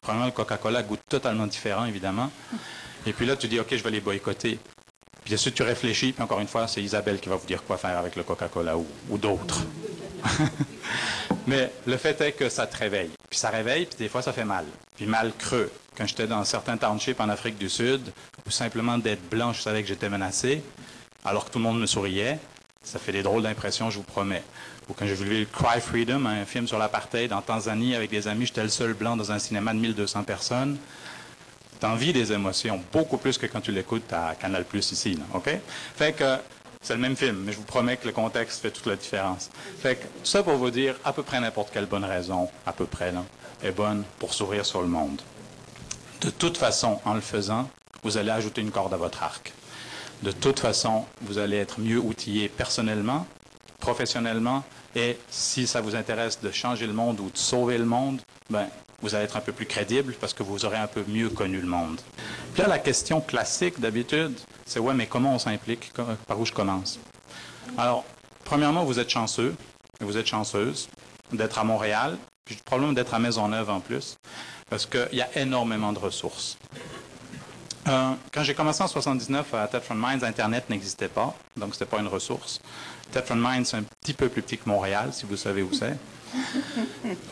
Premièrement, 0.00 0.26
le 0.26 0.32
Coca-Cola 0.32 0.82
goûte 0.82 1.00
totalement 1.08 1.46
différent, 1.46 1.84
évidemment. 1.84 2.30
Et 3.04 3.12
puis 3.12 3.26
là, 3.26 3.36
tu 3.36 3.48
dis, 3.48 3.58
OK, 3.58 3.68
je 3.70 3.82
vais 3.82 3.90
les 3.90 4.00
boycotter. 4.00 4.58
Puis 5.24 5.34
ensuite, 5.34 5.54
tu 5.54 5.62
réfléchis, 5.62 6.12
puis 6.12 6.22
encore 6.22 6.40
une 6.40 6.46
fois, 6.46 6.66
c'est 6.68 6.82
Isabelle 6.82 7.20
qui 7.20 7.28
va 7.28 7.36
vous 7.36 7.46
dire 7.46 7.62
quoi 7.64 7.76
faire 7.76 7.98
avec 7.98 8.16
le 8.16 8.22
Coca-Cola 8.22 8.78
ou, 8.78 8.86
ou 9.10 9.18
d'autres. 9.18 9.62
Mais 11.46 11.70
le 11.86 11.96
fait 11.96 12.20
est 12.20 12.32
que 12.32 12.48
ça 12.48 12.66
te 12.66 12.76
réveille. 12.76 13.10
Puis 13.28 13.38
ça 13.38 13.50
réveille, 13.50 13.86
puis 13.86 13.96
des 13.98 14.08
fois, 14.08 14.22
ça 14.22 14.32
fait 14.32 14.44
mal. 14.44 14.64
Puis 14.96 15.06
mal 15.06 15.32
creux. 15.38 15.70
Quand 15.96 16.06
j'étais 16.06 16.26
dans 16.26 16.44
certains 16.44 16.76
townships 16.76 17.20
en 17.20 17.28
Afrique 17.28 17.58
du 17.58 17.68
Sud, 17.68 18.12
ou 18.46 18.50
simplement 18.50 18.98
d'être 18.98 19.28
blanc, 19.28 19.52
je 19.52 19.60
savais 19.60 19.82
que 19.82 19.88
j'étais 19.88 20.08
menacé, 20.08 20.62
alors 21.24 21.44
que 21.44 21.50
tout 21.50 21.58
le 21.58 21.64
monde 21.64 21.80
me 21.80 21.86
souriait, 21.86 22.38
ça 22.82 22.98
fait 22.98 23.12
des 23.12 23.22
drôles 23.22 23.42
d'impressions, 23.42 23.90
je 23.90 23.98
vous 23.98 24.04
promets. 24.04 24.42
Ou 24.88 24.94
quand 24.94 25.06
j'ai 25.06 25.14
vu 25.14 25.46
Cry 25.46 25.80
Freedom, 25.80 26.24
un 26.26 26.44
film 26.44 26.66
sur 26.66 26.78
l'apartheid 26.78 27.32
en 27.32 27.42
Tanzanie 27.42 27.94
avec 27.94 28.10
des 28.10 28.26
amis, 28.26 28.46
j'étais 28.46 28.62
le 28.62 28.68
seul 28.68 28.94
blanc 28.94 29.16
dans 29.16 29.30
un 29.30 29.38
cinéma 29.38 29.72
de 29.74 29.78
1200 29.78 30.24
personnes. 30.24 30.78
T'en 31.78 31.94
vis 31.94 32.12
des 32.12 32.32
émotions, 32.32 32.82
beaucoup 32.92 33.16
plus 33.16 33.38
que 33.38 33.46
quand 33.46 33.60
tu 33.60 33.72
l'écoutes 33.72 34.12
à 34.12 34.34
Canal 34.34 34.64
Plus 34.64 34.92
ici, 34.92 35.18
OK? 35.32 35.50
Fait 35.96 36.12
que 36.12 36.36
c'est 36.82 36.94
le 36.94 37.00
même 37.00 37.16
film, 37.16 37.42
mais 37.44 37.52
je 37.52 37.58
vous 37.58 37.64
promets 37.64 37.96
que 37.96 38.06
le 38.06 38.12
contexte 38.12 38.62
fait 38.62 38.70
toute 38.70 38.86
la 38.86 38.96
différence. 38.96 39.50
Fait 39.80 39.96
que, 39.96 40.06
ça 40.24 40.42
pour 40.42 40.54
vous 40.54 40.70
dire, 40.70 40.96
à 41.04 41.12
peu 41.12 41.22
près 41.22 41.38
n'importe 41.38 41.70
quelle 41.72 41.86
bonne 41.86 42.04
raison, 42.04 42.48
à 42.64 42.72
peu 42.72 42.86
près, 42.86 43.12
là, 43.12 43.22
est 43.62 43.70
bonne 43.70 44.02
pour 44.18 44.32
s'ouvrir 44.32 44.64
sur 44.64 44.80
le 44.80 44.88
monde. 44.88 45.20
De 46.22 46.30
toute 46.30 46.56
façon, 46.56 47.00
en 47.04 47.14
le 47.14 47.20
faisant, 47.20 47.68
vous 48.02 48.16
allez 48.16 48.30
ajouter 48.30 48.62
une 48.62 48.70
corde 48.70 48.94
à 48.94 48.96
votre 48.96 49.22
arc. 49.22 49.52
De 50.22 50.32
toute 50.32 50.58
façon, 50.58 51.04
vous 51.20 51.38
allez 51.38 51.58
être 51.58 51.80
mieux 51.80 51.98
outillé 51.98 52.48
personnellement, 52.48 53.26
professionnellement, 53.78 54.64
et 54.96 55.18
si 55.30 55.66
ça 55.66 55.80
vous 55.80 55.94
intéresse 55.94 56.40
de 56.40 56.50
changer 56.50 56.86
le 56.86 56.92
monde 56.92 57.20
ou 57.20 57.30
de 57.30 57.38
sauver 57.38 57.78
le 57.78 57.84
monde, 57.84 58.20
ben, 58.48 58.66
vous 59.02 59.14
allez 59.14 59.24
être 59.24 59.36
un 59.36 59.40
peu 59.40 59.52
plus 59.52 59.66
crédible 59.66 60.14
parce 60.20 60.34
que 60.34 60.42
vous 60.42 60.64
aurez 60.64 60.76
un 60.76 60.86
peu 60.86 61.04
mieux 61.08 61.28
connu 61.30 61.60
le 61.60 61.66
monde. 61.66 62.00
Puis 62.52 62.62
là, 62.62 62.68
la 62.68 62.78
question 62.78 63.20
classique 63.20 63.80
d'habitude, 63.80 64.38
c'est 64.66 64.80
ouais, 64.80 64.94
mais 64.94 65.06
comment 65.06 65.34
on 65.34 65.38
s'implique? 65.38 65.92
Par 66.26 66.38
où 66.38 66.46
je 66.46 66.52
commence? 66.52 66.98
Alors, 67.78 68.04
premièrement, 68.44 68.84
vous 68.84 68.98
êtes 68.98 69.10
chanceux, 69.10 69.54
vous 70.00 70.16
êtes 70.16 70.26
chanceuse 70.26 70.88
d'être 71.32 71.58
à 71.58 71.64
Montréal, 71.64 72.18
puis 72.44 72.58
probablement 72.64 72.92
d'être 72.92 73.14
à 73.14 73.18
Maisonneuve 73.18 73.70
en 73.70 73.80
plus, 73.80 74.16
parce 74.68 74.86
qu'il 74.86 75.08
y 75.12 75.22
a 75.22 75.38
énormément 75.38 75.92
de 75.92 75.98
ressources. 75.98 76.58
Euh, 77.88 78.12
quand 78.32 78.42
j'ai 78.42 78.54
commencé 78.54 78.82
en 78.82 78.88
79 78.88 79.54
à 79.54 79.66
Tetron 79.66 79.94
Mines, 79.94 80.22
Internet 80.22 80.68
n'existait 80.68 81.08
pas, 81.08 81.34
donc 81.56 81.74
ce 81.74 81.80
n'était 81.80 81.96
pas 81.96 82.00
une 82.00 82.08
ressource. 82.08 82.60
Tetron 83.10 83.36
Mines, 83.36 83.64
c'est 83.64 83.76
un 83.76 83.82
petit 83.82 84.14
peu 84.14 84.28
plus 84.28 84.42
petit 84.42 84.58
que 84.58 84.68
Montréal, 84.68 85.10
si 85.12 85.26
vous 85.26 85.36
savez 85.36 85.62
où 85.62 85.72
c'est. 85.72 85.96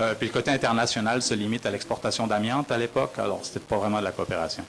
Euh, 0.01 0.15
puis 0.15 0.27
le 0.29 0.33
côté 0.33 0.51
international 0.51 1.23
se 1.23 1.35
limite 1.35 1.67
à 1.67 1.71
l'exportation 1.71 2.27
d'amiante 2.27 2.71
à 2.73 2.79
l'époque, 2.79 3.19
alors 3.19 3.41
c'était 3.43 3.61
pas 3.61 3.77
vraiment 3.77 3.99
de 3.99 4.05
la 4.05 4.13
coopération. 4.13 4.65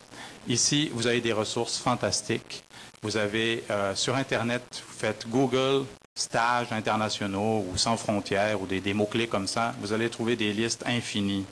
Ici, 0.48 0.90
vous 0.94 1.08
avez 1.08 1.22
des 1.22 1.34
ressources 1.34 1.78
fantastiques. 1.78 2.64
Vous 3.02 3.18
avez 3.18 3.64
euh, 3.70 3.96
sur 3.96 4.16
Internet, 4.16 4.64
vous 4.88 4.94
faites 5.00 5.28
Google, 5.30 5.86
stages 6.16 6.72
internationaux 6.72 7.66
ou 7.72 7.78
sans 7.78 7.98
frontières 7.98 8.62
ou 8.62 8.68
des, 8.68 8.82
des 8.82 8.94
mots-clés 8.94 9.28
comme 9.28 9.48
ça, 9.48 9.74
vous 9.80 9.94
allez 9.94 10.10
trouver 10.10 10.36
des 10.36 10.52
listes 10.54 10.84
infinies 10.86 11.46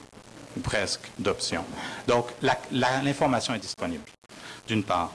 ou 0.55 0.59
presque 0.59 1.09
d'options. 1.17 1.63
Donc 2.07 2.27
l'information 2.71 3.53
est 3.53 3.59
disponible, 3.59 4.03
d'une 4.67 4.83
part. 4.83 5.13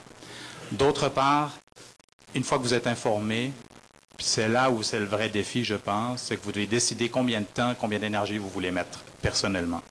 D'autre 0.72 1.08
part, 1.08 1.52
une 2.34 2.44
fois 2.44 2.58
que 2.58 2.62
vous 2.62 2.74
êtes 2.74 2.86
informé, 2.86 3.52
c'est 4.22 4.48
là 4.48 4.70
où 4.70 4.82
c'est 4.82 5.00
le 5.00 5.06
vrai 5.06 5.28
défi, 5.28 5.64
je 5.64 5.74
pense, 5.74 6.22
c'est 6.22 6.36
que 6.36 6.44
vous 6.44 6.52
devez 6.52 6.66
décider 6.66 7.08
combien 7.08 7.40
de 7.40 7.46
temps, 7.46 7.74
combien 7.78 7.98
d'énergie 7.98 8.38
vous 8.38 8.48
voulez 8.48 8.70
mettre 8.70 9.00
personnellement. 9.20 9.82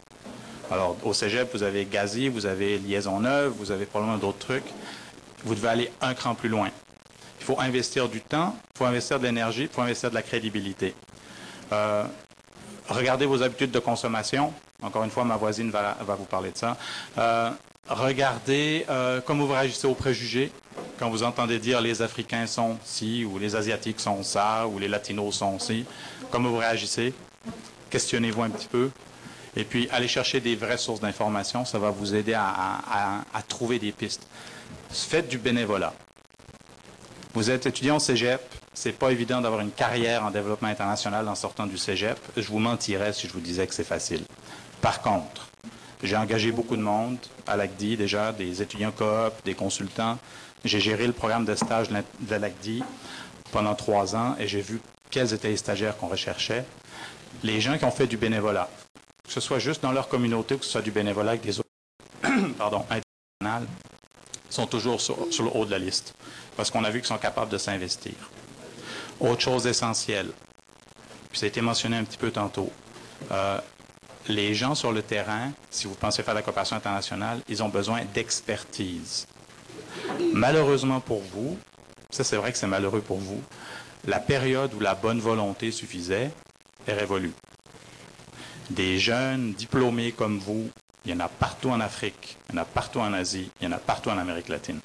Alors, 0.72 0.96
au 1.04 1.14
cégep, 1.14 1.50
vous 1.54 1.64
avez 1.64 1.86
Gazi, 1.86 2.30
vous 2.30 2.46
avez 2.46 2.78
Liaison 2.78 3.20
Neuve, 3.20 3.54
vous 3.58 3.72
avez 3.72 3.86
probablement 3.86 4.18
d'autres 4.18 4.40
trucs. 4.40 4.64
Vous 5.44 5.54
devez 5.54 5.68
aller 5.68 5.92
un 6.02 6.14
cran 6.14 6.34
plus 6.34 6.48
loin. 6.48 6.70
Il 7.40 7.46
faut 7.46 7.60
investir 7.60 8.08
du 8.08 8.22
temps, 8.22 8.56
il 8.74 8.78
faut 8.78 8.86
investir 8.86 9.20
de 9.20 9.26
l'énergie, 9.26 9.64
il 9.64 9.68
faut 9.68 9.82
investir 9.82 10.10
de 10.10 10.16
la 10.16 10.22
crédibilité. 10.22 10.96
Euh, 11.74 12.06
regardez 12.88 13.26
vos 13.26 13.44
habitudes 13.44 13.72
de 13.72 13.80
consommation. 13.80 14.54
Encore 14.82 15.04
une 15.04 15.12
fois, 15.12 15.26
ma 15.26 15.36
voisine 15.36 15.72
va, 15.72 15.98
vous 16.18 16.26
parler 16.26 16.52
de 16.52 16.58
ça. 16.58 16.78
Euh, 17.18 17.50
regardez 17.90 18.86
euh, 18.90 19.20
comment 19.26 19.46
vous 19.46 19.54
réagissez 19.54 19.88
aux 19.88 19.94
préjugés 19.94 20.52
quand 21.02 21.10
vous 21.10 21.24
entendez 21.24 21.58
dire 21.58 21.82
les 21.82 22.04
Africains 22.04 22.46
sont 22.46 22.78
ci, 22.84 23.26
ou 23.26 23.40
les 23.40 23.56
Asiatiques 23.56 24.00
sont 24.00 24.22
ça, 24.22 24.68
ou 24.68 24.78
les 24.78 24.88
Latinos 24.88 25.34
sont 25.34 25.58
ci. 25.58 25.84
Comment 26.30 26.50
vous 26.50 26.58
réagissez? 26.58 27.16
Questionnez-vous 27.90 28.44
un 28.44 28.52
petit 28.52 28.68
peu. 28.68 28.92
Et 29.56 29.64
puis, 29.64 29.90
allez 29.92 30.08
chercher 30.08 30.42
des 30.42 30.56
vraies 30.56 30.78
sources 30.78 31.00
d'informations. 31.00 31.66
Ça 31.66 31.80
va 31.80 31.90
vous 31.90 32.14
aider 32.14 32.36
à, 32.36 33.24
trouver 33.48 33.80
des 33.80 33.92
pistes. 33.92 34.28
Faites 34.92 35.28
du 35.28 35.40
bénévolat. 35.40 35.92
Vous 37.34 37.50
êtes 37.50 37.66
étudiant 37.66 37.96
au 37.96 38.00
cégep. 38.00 38.40
C'est 38.76 38.92
pas 38.92 39.12
évident 39.12 39.42
d'avoir 39.42 39.62
une 39.62 39.72
carrière 39.72 40.24
en 40.24 40.30
développement 40.30 40.70
international 40.70 41.28
en 41.28 41.34
sortant 41.36 41.66
du 41.66 41.80
cégep. 41.80 42.20
Je 42.38 42.48
vous 42.48 42.60
mentirais 42.60 43.12
si 43.12 43.28
je 43.28 43.34
vous 43.34 43.40
disais 43.40 43.66
que 43.66 43.74
c'est 43.74 43.84
facile. 43.84 44.22
Par 44.82 45.02
contre, 45.02 45.48
j'ai 46.04 46.16
engagé 46.16 46.52
beaucoup 46.52 46.78
de 46.78 46.84
monde 46.84 47.18
à 47.48 47.58
l'ACDI 47.58 47.98
déjà, 47.98 48.32
des 48.32 48.62
étudiants 48.62 48.92
coop, 48.92 49.34
des 49.44 49.56
consultants. 49.56 50.20
J'ai 50.64 50.80
géré 50.80 51.08
le 51.08 51.14
programme 51.14 51.46
de 51.46 51.56
stage 51.56 51.90
de 51.90 52.36
l'ACDI 52.36 52.84
pendant 53.52 53.74
trois 53.74 54.16
ans 54.16 54.36
et 54.40 54.48
j'ai 54.48 54.62
vu 54.62 54.80
quels 55.10 55.34
étaient 55.34 55.50
les 55.50 55.58
stagiaires 55.58 55.98
qu'on 55.98 56.08
recherchait. 56.08 56.66
Les 57.44 57.60
gens 57.60 57.78
qui 57.78 57.86
ont 57.86 57.92
fait 57.92 58.08
du 58.08 58.18
bénévolat, 58.18 58.70
que 59.26 59.32
ce 59.32 59.40
soit 59.40 59.60
juste 59.60 59.82
dans 59.82 59.92
leur 59.92 60.08
communauté 60.08 60.56
ou 60.56 60.58
que 60.60 60.66
ce 60.66 60.72
soit 60.72 60.82
du 60.82 60.92
bénévolat 60.92 61.32
avec 61.32 61.42
des 61.42 61.60
autres 61.60 61.70
pardon, 62.58 62.86
internationales, 62.90 63.68
sont 64.50 64.68
toujours 64.68 65.02
sur, 65.02 65.18
le 65.18 65.50
haut 65.54 65.66
de 65.66 65.72
la 65.72 65.80
liste 65.80 66.14
parce 66.56 66.70
qu'on 66.70 66.84
a 66.84 66.90
vu 66.90 67.00
qu'ils 67.00 67.08
sont 67.08 67.18
capables 67.18 67.52
de 67.52 67.58
s'investir. 67.58 68.14
Autre 69.20 69.42
chose 69.42 69.66
essentielle, 69.66 70.30
puis 71.30 71.40
ça 71.40 71.46
a 71.46 71.50
été 71.50 71.62
mentionné 71.62 71.98
un 71.98 72.04
petit 72.04 72.18
peu 72.18 72.32
tantôt, 72.32 72.72
euh, 73.32 73.60
les 74.28 74.54
gens 74.54 74.76
sur 74.76 74.92
le 74.92 75.02
terrain, 75.02 75.52
si 75.70 75.88
vous 75.88 75.96
pensez 75.96 76.22
faire 76.22 76.34
la 76.34 76.42
coopération 76.42 76.76
internationale, 76.76 77.40
ils 77.48 77.64
ont 77.64 77.70
besoin 77.70 78.02
d'expertise. 78.14 79.26
Malheureusement 80.34 81.00
pour 81.00 81.22
vous, 81.22 81.58
ça 82.10 82.24
c'est 82.24 82.38
vrai 82.38 82.52
que 82.52 82.58
c'est 82.58 82.68
malheureux 82.68 83.02
pour 83.02 83.18
vous, 83.18 83.42
la 84.08 84.20
période 84.20 84.74
où 84.74 84.80
la 84.80 84.96
bonne 84.96 85.20
volonté 85.20 85.72
suffisait 85.72 86.32
est 86.88 86.94
révolue. 86.94 87.34
Des 88.70 89.00
jeunes 89.00 89.54
diplômés 89.54 90.12
comme 90.12 90.40
vous, 90.40 90.70
il 91.06 91.12
y 91.12 91.14
en 91.14 91.20
a 91.20 91.28
partout 91.28 91.70
en 91.70 91.80
Afrique, 91.80 92.38
il 92.50 92.56
y 92.56 92.60
en 92.60 92.62
a 92.62 92.66
partout 92.66 93.00
en 93.00 93.14
Asie, 93.14 93.52
il 93.60 93.66
y 93.66 93.68
en 93.68 93.72
a 93.74 93.78
partout 93.78 94.10
en 94.10 94.18
Amérique 94.18 94.50
latine. 94.50 94.80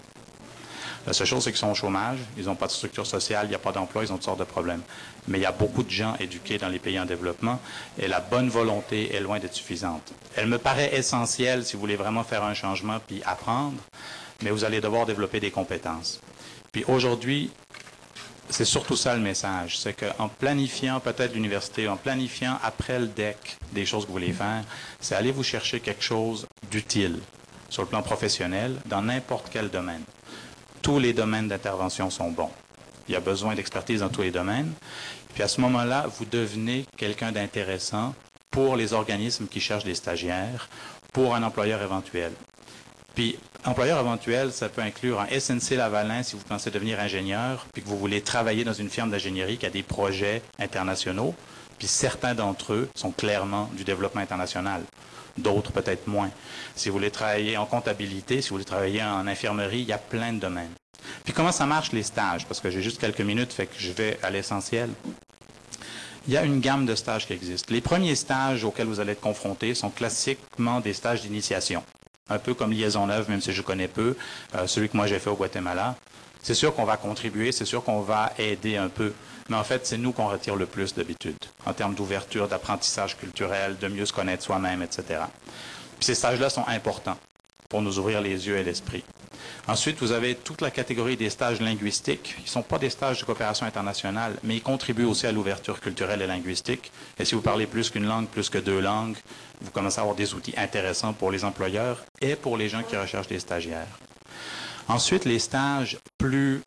La 1.07 1.13
seule 1.13 1.27
chose, 1.29 1.45
c'est 1.45 1.53
qu'ils 1.53 1.61
sont 1.61 1.71
au 1.71 1.75
chômage, 1.75 2.19
ils 2.37 2.47
n'ont 2.47 2.57
pas 2.57 2.67
de 2.67 2.73
structure 2.73 3.07
sociale, 3.07 3.47
il 3.47 3.51
n'y 3.51 3.55
a 3.55 3.61
pas 3.61 3.71
d'emploi, 3.71 4.03
ils 4.03 4.11
ont 4.11 4.17
toutes 4.17 4.25
sortes 4.25 4.41
de 4.41 4.45
problèmes. 4.45 4.83
Mais 5.29 5.39
il 5.39 5.43
y 5.43 5.47
a 5.47 5.53
beaucoup 5.53 5.85
de 5.85 5.91
gens 5.91 6.17
éduqués 6.19 6.59
dans 6.59 6.69
les 6.69 6.81
pays 6.81 6.99
en 6.99 7.05
développement 7.05 7.61
et 7.97 8.09
la 8.09 8.19
bonne 8.19 8.49
volonté 8.49 9.15
est 9.15 9.21
loin 9.21 9.39
d'être 9.39 9.55
suffisante. 9.55 10.13
Elle 10.35 10.49
me 10.49 10.59
paraît 10.59 10.97
essentielle 10.97 11.65
si 11.65 11.75
vous 11.75 11.81
voulez 11.81 11.95
vraiment 11.95 12.25
faire 12.25 12.43
un 12.43 12.55
changement 12.55 12.99
puis 13.07 13.23
apprendre, 13.25 13.81
mais 14.43 14.51
vous 14.51 14.65
allez 14.65 14.81
devoir 14.81 15.07
développer 15.07 15.41
des 15.41 15.51
compétences. 15.51 16.21
Puis 16.73 16.85
aujourd'hui, 16.89 17.51
c'est 18.49 18.65
surtout 18.65 18.97
ça 18.97 19.15
le 19.15 19.21
message, 19.21 19.79
c'est 19.79 19.95
qu'en 19.95 20.29
planifiant 20.29 21.01
peut-être 21.01 21.35
l'université, 21.35 21.89
en 21.89 21.97
planifiant 21.97 22.59
après 22.63 22.99
le 22.99 23.09
DEC 23.09 23.59
des 23.73 23.85
choses 23.87 24.03
que 24.03 24.09
vous 24.09 24.15
voulez 24.15 24.33
faire, 24.33 24.63
c'est 25.01 25.15
aller 25.15 25.33
vous 25.33 25.43
chercher 25.43 25.81
quelque 25.81 26.03
chose 26.05 26.47
d'utile 26.71 27.19
sur 27.69 27.83
le 27.83 27.89
plan 27.89 28.03
professionnel 28.03 28.77
dans 28.87 29.03
n'importe 29.03 29.49
quel 29.51 29.69
domaine 29.69 30.03
tous 30.87 31.01
les 31.01 31.13
domaines 31.13 31.49
d'intervention 31.49 32.11
sont 32.11 32.31
bons. 32.31 32.53
Il 33.09 33.13
y 33.15 33.17
a 33.17 33.21
besoin 33.21 33.57
d'expertise 33.57 34.03
dans 34.03 34.09
tous 34.09 34.23
les 34.23 34.31
domaines. 34.31 34.73
Puis 35.35 35.43
à 35.43 35.49
ce 35.49 35.61
moment-là, 35.61 36.07
vous 36.17 36.27
devenez 36.27 36.87
quelqu'un 36.97 37.33
d'intéressant 37.33 38.15
pour 38.53 38.77
les 38.77 38.93
organismes 38.93 39.49
qui 39.49 39.59
cherchent 39.59 39.83
des 39.83 39.97
stagiaires, 39.97 40.69
pour 41.13 41.35
un 41.35 41.43
employeur 41.43 41.83
éventuel. 41.83 42.31
Puis, 43.17 43.39
employeur 43.65 43.99
éventuel, 43.99 44.53
ça 44.53 44.69
peut 44.69 44.83
inclure 44.83 45.21
un 45.21 45.27
SNC 45.27 45.71
Lavalin 45.77 46.23
si 46.23 46.37
vous 46.37 46.43
pensez 46.43 46.71
devenir 46.71 47.01
ingénieur, 47.01 47.67
puis 47.73 47.83
que 47.83 47.89
vous 47.89 47.99
voulez 47.99 48.21
travailler 48.21 48.63
dans 48.63 48.75
une 48.75 48.91
firme 48.91 49.11
d'ingénierie 49.11 49.57
qui 49.57 49.65
a 49.67 49.71
des 49.71 49.83
projets 49.83 50.43
internationaux. 50.59 51.35
Puis 51.79 51.89
certains 51.89 52.35
d'entre 52.35 52.75
eux 52.75 52.89
sont 52.95 53.11
clairement 53.11 53.71
du 53.75 53.85
développement 53.85 54.21
international 54.21 54.83
d'autres 55.39 55.73
peut-être 55.73 56.07
moins. 56.07 56.31
Si 56.75 56.89
vous 56.89 56.95
voulez 56.95 57.11
travailler 57.11 57.57
en 57.57 57.67
comptabilité, 57.67 58.41
si 58.41 58.49
vous 58.49 58.55
voulez 58.55 58.65
travailler 58.65 59.03
en 59.03 59.27
infirmerie, 59.27 59.81
il 59.81 59.89
y 59.89 59.93
a 59.93 59.99
plein 59.99 60.33
de 60.33 60.39
domaines. 60.39 60.73
Puis 61.25 61.35
comment 61.35 61.53
ça 61.53 61.67
marche 61.67 61.93
les 61.93 62.03
stages? 62.03 62.47
Parce 62.47 62.61
que 62.61 62.71
j'ai 62.71 62.81
juste 62.81 62.99
quelques 62.99 63.21
minutes, 63.21 63.53
fait 63.53 63.67
que 63.67 63.75
je 63.77 63.93
vais 63.93 64.19
à 64.23 64.31
l'essentiel. 64.31 64.89
Il 66.27 66.33
y 66.33 66.37
a 66.37 66.43
une 66.43 66.61
gamme 66.61 66.87
de 66.87 66.95
stages 66.95 67.27
qui 67.27 67.35
existe. 67.35 67.71
Les 67.71 67.81
premiers 67.81 68.15
stages 68.15 68.65
auxquels 68.65 68.87
vous 68.87 68.99
allez 68.99 69.13
être 69.13 69.21
confrontés 69.21 69.75
sont 69.75 69.91
classiquement 69.91 70.81
des 70.81 70.95
stages 70.95 71.21
d'initiation. 71.21 71.85
Un 72.29 72.39
peu 72.39 72.55
comme 72.55 72.73
Liaison 72.73 73.07
Neuve, 73.07 73.31
même 73.31 73.41
si 73.41 73.53
je 73.53 73.63
connais 73.63 73.89
peu, 73.89 74.17
euh, 74.55 74.67
celui 74.67 74.89
que 74.89 74.97
moi 74.97 75.07
j'ai 75.07 75.19
fait 75.19 75.31
au 75.31 75.37
Guatemala. 75.37 75.97
C'est 76.43 76.55
sûr 76.55 76.75
qu'on 76.75 76.85
va 76.85 76.97
contribuer, 76.97 77.53
c'est 77.53 77.65
sûr 77.65 77.83
qu'on 77.83 78.01
va 78.01 78.33
aider 78.39 78.77
un 78.77 78.89
peu 78.89 79.13
mais 79.49 79.57
en 79.57 79.65
fait, 79.65 79.87
c'est 79.87 79.99
nous 79.99 80.13
qu'on 80.13 80.29
retire 80.29 80.57
le 80.57 80.67
plus 80.67 80.95
d'habitude, 80.95 81.37
en 81.67 81.73
termes 81.73 81.95
d'ouverture, 81.95 82.49
d'apprentissage 82.49 83.17
culturel, 83.17 83.77
de 83.79 83.89
mieux 83.89 84.07
se 84.07 84.13
connaître 84.13 84.43
soi-même, 84.43 84.83
etc. 84.83 85.21
Puis 85.99 86.07
ces 86.07 86.15
stages-là 86.15 86.51
sont 86.51 86.67
importants 86.67 87.17
pour 87.69 87.83
nous 87.83 87.99
ouvrir 87.99 88.21
les 88.21 88.47
yeux 88.47 88.57
et 88.57 88.65
l'esprit. 88.65 89.05
Ensuite, 89.69 89.99
vous 89.99 90.13
avez 90.13 90.37
toute 90.37 90.61
la 90.61 90.71
catégorie 90.71 91.17
des 91.17 91.31
stages 91.31 91.61
linguistiques. 91.61 92.37
Ils 92.39 92.45
ne 92.45 92.49
sont 92.49 92.63
pas 92.63 92.79
des 92.79 92.91
stages 92.91 93.21
de 93.21 93.25
coopération 93.25 93.67
internationale, 93.67 94.37
mais 94.45 94.57
ils 94.57 94.63
contribuent 94.63 95.05
aussi 95.05 95.27
à 95.27 95.33
l'ouverture 95.33 95.81
culturelle 95.81 96.23
et 96.23 96.27
linguistique. 96.27 96.93
Et 97.19 97.25
si 97.25 97.35
vous 97.35 97.41
parlez 97.41 97.67
plus 97.67 97.91
qu'une 97.91 98.07
langue, 98.07 98.29
plus 98.29 98.49
que 98.49 98.59
deux 98.59 98.81
langues, 98.81 99.17
vous 99.61 99.71
commencez 99.73 99.99
à 99.99 100.03
avoir 100.03 100.17
des 100.17 100.35
outils 100.35 100.55
intéressants 100.57 101.13
pour 101.13 101.33
les 101.33 101.45
employeurs 101.45 102.05
et 102.21 102.37
pour 102.37 102.57
les 102.57 102.69
gens 102.69 102.83
qui 102.83 102.97
recherchent 102.97 103.29
des 103.29 103.41
stagiaires. 103.41 103.99
Ensuite, 104.89 105.25
les 105.25 105.41
stages 105.41 105.99
plus 106.17 106.63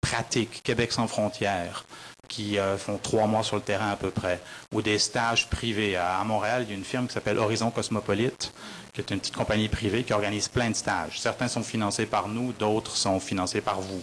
pratiques, 0.00 0.62
Québec 0.62 0.92
sans 0.92 1.08
frontières, 1.08 1.84
qui 2.28 2.58
euh, 2.58 2.76
font 2.78 2.98
trois 2.98 3.26
mois 3.26 3.42
sur 3.42 3.56
le 3.56 3.62
terrain 3.62 3.90
à 3.90 3.96
peu 3.96 4.10
près, 4.10 4.40
ou 4.72 4.80
des 4.82 4.98
stages 4.98 5.48
privés. 5.48 5.96
À, 5.96 6.22
Montréal, 6.24 6.64
il 6.66 6.70
y 6.70 6.72
a 6.72 6.76
une 6.76 6.84
firme 6.84 7.06
qui 7.06 7.14
s'appelle 7.14 7.38
Horizon 7.38 7.70
Cosmopolite, 7.70 8.52
qui 8.94 9.00
est 9.00 9.10
une 9.10 9.18
petite 9.18 9.34
compagnie 9.34 9.68
privée 9.68 10.04
qui 10.04 10.12
organise 10.12 10.48
plein 10.48 10.70
de 10.70 10.76
stages. 10.76 11.20
Certains 11.20 11.48
sont 11.48 11.64
financés 11.64 12.06
par 12.06 12.28
nous, 12.28 12.52
d'autres 12.52 12.96
sont 12.96 13.18
financés 13.18 13.60
par 13.60 13.80
vous. 13.80 14.00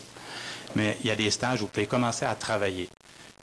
Mais 0.76 0.98
il 1.02 1.08
y 1.08 1.12
a 1.12 1.16
des 1.16 1.32
stages 1.32 1.62
où 1.62 1.66
vous 1.66 1.72
pouvez 1.72 1.88
commencer 1.88 2.26
à 2.26 2.36
travailler. 2.36 2.90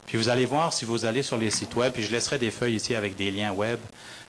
Puis 0.06 0.18
vous 0.18 0.28
allez 0.28 0.44
voir 0.44 0.72
si 0.72 0.84
vous 0.84 1.06
allez 1.06 1.22
sur 1.22 1.38
les 1.38 1.50
sites 1.50 1.74
web, 1.74 1.92
puis 1.92 2.02
je 2.02 2.12
laisserai 2.12 2.38
des 2.38 2.50
feuilles 2.50 2.76
ici 2.76 2.94
avec 2.94 3.16
des 3.16 3.30
liens 3.30 3.52
web, 3.52 3.78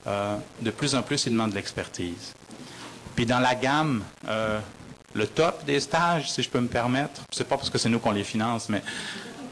euh, 0.08 0.38
de 0.62 0.71
plus 0.71 0.95
en 0.95 1.01
plus, 1.01 1.25
ils 1.25 1.32
demandent 1.32 1.51
de 1.51 1.55
l'expertise. 1.55 2.34
Puis 3.15 3.25
dans 3.25 3.39
la 3.39 3.53
gamme, 3.53 4.03
euh, 4.27 4.60
le 5.13 5.27
top 5.27 5.65
des 5.65 5.82
stages, 5.82 6.32
si 6.32 6.41
je 6.41 6.49
peux 6.49 6.60
me 6.62 6.67
permettre, 6.67 7.21
c'est 7.32 7.47
pas 7.47 7.58
parce 7.58 7.69
que 7.69 7.77
c'est 7.77 7.89
nous 7.89 7.99
qu'on 7.99 8.12
les 8.12 8.23
finance, 8.23 8.69
mais 8.69 8.82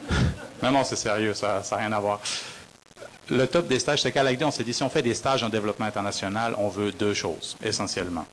non, 0.62 0.70
non, 0.70 0.84
c'est 0.84 0.96
sérieux, 0.96 1.34
ça 1.34 1.62
n'a 1.70 1.76
rien 1.76 1.92
à 1.92 2.00
voir. 2.00 2.20
Le 3.30 3.46
top 3.46 3.68
des 3.68 3.78
stages, 3.78 4.00
c'est 4.00 4.10
qu'à 4.10 4.24
l'idée, 4.24 4.46
on 4.46 4.50
s'est 4.50 4.64
dit, 4.64 4.72
si 4.72 4.82
on 4.82 4.88
fait 4.88 5.02
des 5.02 5.12
stages 5.12 5.42
en 5.42 5.50
développement 5.50 5.84
international, 5.84 6.54
on 6.56 6.68
veut 6.68 6.92
deux 6.92 7.12
choses, 7.12 7.58
essentiellement. 7.62 8.24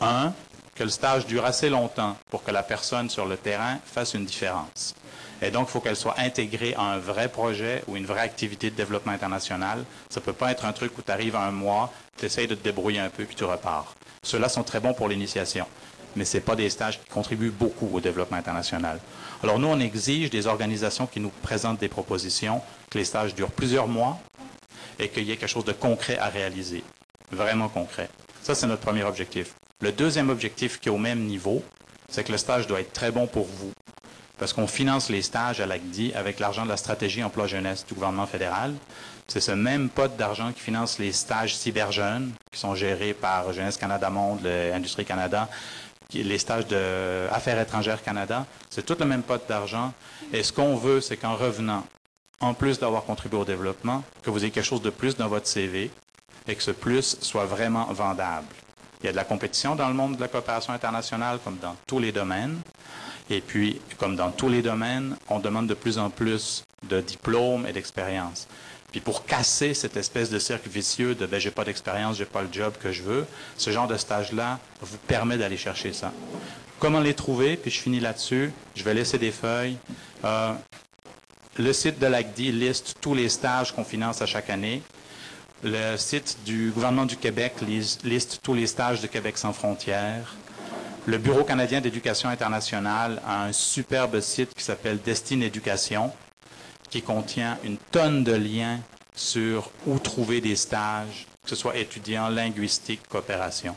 Un, 0.00 0.32
que 0.74 0.84
le 0.84 0.88
stage 0.88 1.26
dure 1.26 1.44
assez 1.44 1.68
longtemps 1.68 2.16
pour 2.30 2.42
que 2.42 2.50
la 2.50 2.62
personne 2.62 3.10
sur 3.10 3.26
le 3.26 3.36
terrain 3.36 3.78
fasse 3.84 4.14
une 4.14 4.24
différence. 4.24 4.94
Et 5.42 5.50
donc, 5.50 5.68
il 5.68 5.72
faut 5.72 5.80
qu'elle 5.80 5.96
soit 5.96 6.14
intégrée 6.18 6.74
à 6.78 6.82
un 6.82 6.98
vrai 6.98 7.28
projet 7.28 7.84
ou 7.88 7.96
une 7.96 8.06
vraie 8.06 8.22
activité 8.22 8.70
de 8.70 8.74
développement 8.76 9.12
international. 9.12 9.84
Ça 10.08 10.20
ne 10.20 10.24
peut 10.24 10.32
pas 10.32 10.50
être 10.50 10.64
un 10.64 10.72
truc 10.72 10.96
où 10.96 11.02
tu 11.02 11.12
arrives 11.12 11.36
un 11.36 11.50
mois, 11.50 11.92
tu 12.16 12.24
essayes 12.24 12.46
de 12.46 12.54
te 12.54 12.64
débrouiller 12.64 13.00
un 13.00 13.10
peu, 13.10 13.24
puis 13.24 13.36
tu 13.36 13.44
repars. 13.44 13.94
Ceux-là 14.22 14.48
sont 14.48 14.62
très 14.62 14.80
bons 14.80 14.94
pour 14.94 15.08
l'initiation. 15.08 15.66
mais 16.16 16.24
ce 16.24 16.38
pas 16.38 16.56
des 16.56 16.70
stages 16.70 16.98
qui 17.00 17.10
contribuent 17.10 17.50
beaucoup 17.50 17.90
au 17.92 18.00
développement 18.00 18.38
international. 18.38 18.98
Alors 19.42 19.58
nous, 19.58 19.68
on 19.68 19.78
exige 19.78 20.30
des 20.30 20.46
organisations 20.46 21.06
qui 21.06 21.20
nous 21.20 21.32
présentent 21.42 21.80
des 21.80 21.88
propositions, 21.88 22.62
que 22.90 22.96
les 22.96 23.04
stages 23.04 23.34
durent 23.34 23.50
plusieurs 23.50 23.86
mois 23.86 24.18
et 24.98 25.08
qu'il 25.08 25.24
y 25.24 25.32
ait 25.32 25.36
quelque 25.36 25.50
chose 25.50 25.64
de 25.64 25.72
concret 25.72 26.18
à 26.18 26.28
réaliser, 26.28 26.82
vraiment 27.30 27.68
concret. 27.68 28.08
Ça, 28.42 28.54
c'est 28.54 28.66
notre 28.66 28.82
premier 28.82 29.04
objectif. 29.04 29.54
Le 29.80 29.92
deuxième 29.92 30.30
objectif 30.30 30.80
qui 30.80 30.88
est 30.88 30.92
au 30.92 30.98
même 30.98 31.20
niveau, 31.20 31.62
c'est 32.10 32.24
que 32.24 32.32
le 32.32 32.38
stage 32.38 32.66
doit 32.66 32.80
être 32.80 32.92
très 32.92 33.10
bon 33.10 33.26
pour 33.26 33.44
vous. 33.44 33.72
Parce 34.38 34.52
qu'on 34.52 34.66
finance 34.66 35.10
les 35.10 35.22
stages 35.22 35.60
à 35.60 35.66
l'ACDI 35.66 36.12
avec 36.14 36.38
l'argent 36.38 36.64
de 36.64 36.68
la 36.68 36.76
stratégie 36.76 37.22
emploi 37.22 37.46
jeunesse 37.46 37.84
du 37.86 37.94
gouvernement 37.94 38.26
fédéral. 38.26 38.74
C'est 39.26 39.40
ce 39.40 39.50
même 39.50 39.88
pot 39.88 40.16
d'argent 40.16 40.52
qui 40.52 40.60
finance 40.60 40.98
les 40.98 41.12
stages 41.12 41.56
cyberjeunes 41.56 42.32
qui 42.52 42.58
sont 42.58 42.74
gérés 42.74 43.14
par 43.14 43.52
Jeunesse 43.52 43.76
Canada 43.76 44.08
Monde, 44.10 44.40
l'Industrie 44.44 45.04
Canada, 45.04 45.48
les 46.14 46.38
stages 46.38 46.66
de 46.66 47.26
Affaires 47.30 47.60
étrangères 47.60 48.02
Canada. 48.02 48.46
C'est 48.70 48.86
tout 48.86 48.96
le 48.98 49.04
même 49.04 49.22
pot 49.22 49.42
d'argent. 49.48 49.92
Et 50.32 50.42
ce 50.42 50.52
qu'on 50.52 50.76
veut, 50.76 51.00
c'est 51.00 51.16
qu'en 51.16 51.34
revenant, 51.34 51.84
en 52.40 52.54
plus 52.54 52.78
d'avoir 52.78 53.04
contribué 53.04 53.38
au 53.38 53.44
développement, 53.44 54.02
que 54.22 54.30
vous 54.30 54.40
ayez 54.40 54.50
quelque 54.50 54.64
chose 54.64 54.82
de 54.82 54.90
plus 54.90 55.16
dans 55.16 55.28
votre 55.28 55.46
CV 55.46 55.90
et 56.46 56.54
que 56.54 56.62
ce 56.62 56.70
plus 56.70 57.18
soit 57.20 57.46
vraiment 57.46 57.84
vendable. 57.92 58.46
Il 59.00 59.06
y 59.06 59.08
a 59.08 59.12
de 59.12 59.16
la 59.16 59.24
compétition 59.24 59.76
dans 59.76 59.88
le 59.88 59.94
monde 59.94 60.16
de 60.16 60.20
la 60.20 60.28
coopération 60.28 60.72
internationale, 60.72 61.38
comme 61.44 61.58
dans 61.58 61.76
tous 61.86 61.98
les 61.98 62.10
domaines. 62.10 62.58
Et 63.30 63.40
puis, 63.40 63.80
comme 63.98 64.16
dans 64.16 64.30
tous 64.30 64.48
les 64.48 64.62
domaines, 64.62 65.16
on 65.28 65.38
demande 65.38 65.66
de 65.66 65.74
plus 65.74 65.98
en 65.98 66.10
plus 66.10 66.64
de 66.88 67.00
diplômes 67.00 67.66
et 67.66 67.72
d'expérience. 67.72 68.48
Puis 68.90 69.00
pour 69.00 69.26
casser 69.26 69.74
cette 69.74 69.96
espèce 69.96 70.30
de 70.30 70.38
cercle 70.38 70.68
vicieux 70.68 71.14
de 71.14 71.26
ben 71.26 71.38
j'ai 71.38 71.50
pas 71.50 71.64
d'expérience, 71.64 72.16
j'ai 72.16 72.24
pas 72.24 72.40
le 72.40 72.48
job 72.50 72.72
que 72.80 72.90
je 72.90 73.02
veux, 73.02 73.26
ce 73.58 73.70
genre 73.70 73.86
de 73.86 73.98
stage-là 73.98 74.58
vous 74.80 74.96
permet 74.96 75.36
d'aller 75.36 75.58
chercher 75.58 75.92
ça. 75.92 76.10
Comment 76.78 77.00
les 77.00 77.12
trouver? 77.12 77.56
Puis 77.56 77.70
je 77.70 77.80
finis 77.80 78.00
là-dessus. 78.00 78.52
Je 78.74 78.84
vais 78.84 78.94
laisser 78.94 79.18
des 79.18 79.32
feuilles. 79.32 79.76
Euh, 80.24 80.52
le 81.58 81.72
site 81.72 81.98
de 81.98 82.06
l'ACDI 82.06 82.52
liste 82.52 82.94
tous 83.00 83.14
les 83.14 83.28
stages 83.28 83.72
qu'on 83.72 83.82
finance 83.82 84.22
à 84.22 84.26
chaque 84.26 84.48
année. 84.48 84.80
Le 85.64 85.96
site 85.96 86.38
du 86.44 86.70
gouvernement 86.70 87.04
du 87.04 87.16
Québec 87.16 87.54
liste 88.04 88.40
tous 88.44 88.54
les 88.54 88.68
stages 88.68 89.00
de 89.00 89.08
Québec 89.08 89.36
sans 89.36 89.52
frontières. 89.52 90.36
Le 91.06 91.18
Bureau 91.18 91.42
canadien 91.42 91.80
d'éducation 91.80 92.28
internationale 92.28 93.20
a 93.26 93.44
un 93.44 93.52
superbe 93.52 94.20
site 94.20 94.54
qui 94.54 94.62
s'appelle 94.62 95.00
Destine 95.04 95.42
Éducation, 95.42 96.12
qui 96.90 97.02
contient 97.02 97.58
une 97.64 97.78
tonne 97.90 98.22
de 98.22 98.34
liens 98.34 98.78
sur 99.16 99.72
où 99.84 99.98
trouver 99.98 100.40
des 100.40 100.54
stages, 100.54 101.26
que 101.42 101.50
ce 101.50 101.56
soit 101.56 101.76
étudiants, 101.76 102.28
linguistique, 102.28 103.00
coopération. 103.08 103.76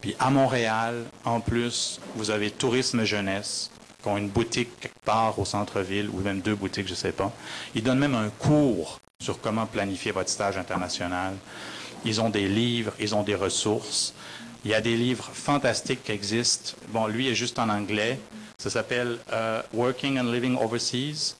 Puis 0.00 0.16
à 0.18 0.30
Montréal, 0.30 1.04
en 1.26 1.40
plus, 1.40 2.00
vous 2.14 2.30
avez 2.30 2.50
Tourisme 2.50 3.04
Jeunesse, 3.04 3.70
qui 4.00 4.08
ont 4.08 4.16
une 4.16 4.28
boutique 4.28 4.78
quelque 4.80 5.04
part 5.04 5.38
au 5.38 5.44
centre-ville, 5.44 6.08
ou 6.12 6.20
même 6.20 6.40
deux 6.40 6.54
boutiques, 6.54 6.86
je 6.86 6.92
ne 6.92 6.96
sais 6.96 7.12
pas. 7.12 7.32
Ils 7.74 7.82
donnent 7.82 7.98
même 7.98 8.14
un 8.14 8.30
cours 8.30 9.00
sur 9.20 9.40
comment 9.40 9.66
planifier 9.66 10.12
votre 10.12 10.30
stage 10.30 10.56
international. 10.56 11.34
Ils 12.04 12.20
ont 12.20 12.30
des 12.30 12.48
livres, 12.48 12.92
ils 12.98 13.14
ont 13.14 13.22
des 13.22 13.34
ressources. 13.34 14.14
Il 14.64 14.70
y 14.70 14.74
a 14.74 14.80
des 14.80 14.96
livres 14.96 15.30
fantastiques 15.32 16.04
qui 16.04 16.12
existent. 16.12 16.72
Bon, 16.88 17.06
lui 17.06 17.28
est 17.28 17.34
juste 17.34 17.58
en 17.58 17.68
anglais. 17.68 18.18
Ça 18.58 18.70
s'appelle 18.70 19.18
euh, 19.32 19.62
Working 19.72 20.18
and 20.18 20.30
Living 20.30 20.56
Overseas. 20.56 21.36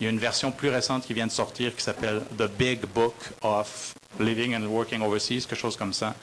Il 0.00 0.04
y 0.04 0.06
a 0.08 0.10
une 0.10 0.18
version 0.18 0.50
plus 0.50 0.70
récente 0.70 1.06
qui 1.06 1.14
vient 1.14 1.26
de 1.26 1.32
sortir 1.32 1.74
qui 1.76 1.82
s'appelle 1.82 2.22
The 2.36 2.48
Big 2.48 2.80
Book 2.86 3.14
of 3.42 3.94
Living 4.18 4.56
and 4.56 4.66
Working 4.66 5.00
Overseas, 5.02 5.46
quelque 5.46 5.54
chose 5.54 5.76
comme 5.76 5.92
ça. 5.92 6.14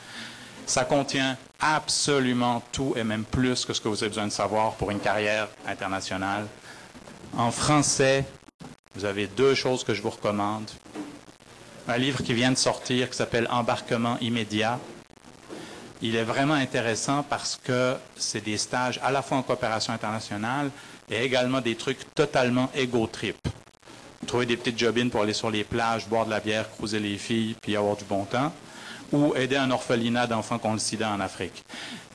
Ça 0.72 0.86
contient 0.86 1.36
absolument 1.60 2.64
tout 2.72 2.94
et 2.96 3.04
même 3.04 3.26
plus 3.26 3.66
que 3.66 3.74
ce 3.74 3.82
que 3.82 3.90
vous 3.90 4.04
avez 4.04 4.08
besoin 4.08 4.28
de 4.28 4.32
savoir 4.32 4.76
pour 4.76 4.90
une 4.90 5.02
carrière 5.02 5.50
internationale. 5.68 6.48
En 7.38 7.52
français, 7.52 8.24
vous 8.96 9.04
avez 9.04 9.28
deux 9.28 9.54
choses 9.54 9.84
que 9.84 9.94
je 9.94 10.02
vous 10.02 10.12
recommande. 10.12 10.72
Un 11.90 11.98
livre 11.98 12.24
qui 12.24 12.34
vient 12.34 12.54
de 12.54 12.58
sortir 12.58 13.10
qui 13.10 13.18
s'appelle 13.18 13.50
Embarquement 13.52 14.18
immédiat. 14.22 14.80
Il 16.02 16.16
est 16.16 16.24
vraiment 16.24 16.54
intéressant 16.54 17.24
parce 17.24 17.60
que 17.62 17.98
c'est 18.16 18.40
des 18.40 18.58
stages 18.58 18.98
à 19.04 19.12
la 19.12 19.22
fois 19.22 19.40
en 19.40 19.44
coopération 19.44 19.92
internationale 19.92 20.72
et 21.10 21.22
également 21.22 21.60
des 21.60 21.76
trucs 21.76 22.16
totalement 22.16 22.72
ego 22.74 23.08
trip. 23.08 23.46
Trouver 24.26 24.46
des 24.46 24.56
petites 24.56 24.80
jobines 24.80 25.10
pour 25.10 25.22
aller 25.22 25.34
sur 25.34 25.52
les 25.52 25.66
plages, 25.66 26.08
boire 26.08 26.26
de 26.26 26.30
la 26.30 26.40
bière, 26.40 26.72
cruiser 26.72 27.02
les 27.02 27.18
filles, 27.18 27.58
puis 27.62 27.76
avoir 27.76 27.98
du 27.98 28.06
bon 28.06 28.24
temps, 28.24 28.54
ou 29.12 29.36
aider 29.36 29.56
un 29.56 29.72
orphelinat 29.72 30.28
d'enfants 30.28 30.60
qui 30.60 30.68
ont 30.68 30.74
le 30.74 30.80
sida 30.80 31.10
en 31.10 31.20
Afrique. 31.20 31.64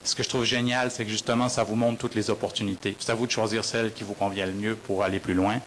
Ce 0.04 0.14
que 0.14 0.22
je 0.22 0.28
trouve 0.28 0.44
génial, 0.44 0.90
c'est 0.90 1.04
que 1.04 1.10
justement, 1.10 1.48
ça 1.48 1.64
vous 1.64 1.74
montre 1.74 1.98
toutes 1.98 2.14
les 2.14 2.30
opportunités. 2.30 2.96
C'est 2.98 3.10
à 3.10 3.14
vous 3.14 3.26
de 3.26 3.32
choisir 3.32 3.64
celle 3.64 3.92
qui 3.92 4.04
vous 4.04 4.14
convient 4.14 4.46
le 4.46 4.52
mieux 4.52 4.76
pour 4.76 5.02
aller 5.02 5.18
plus 5.18 5.34
loin. 5.34 5.60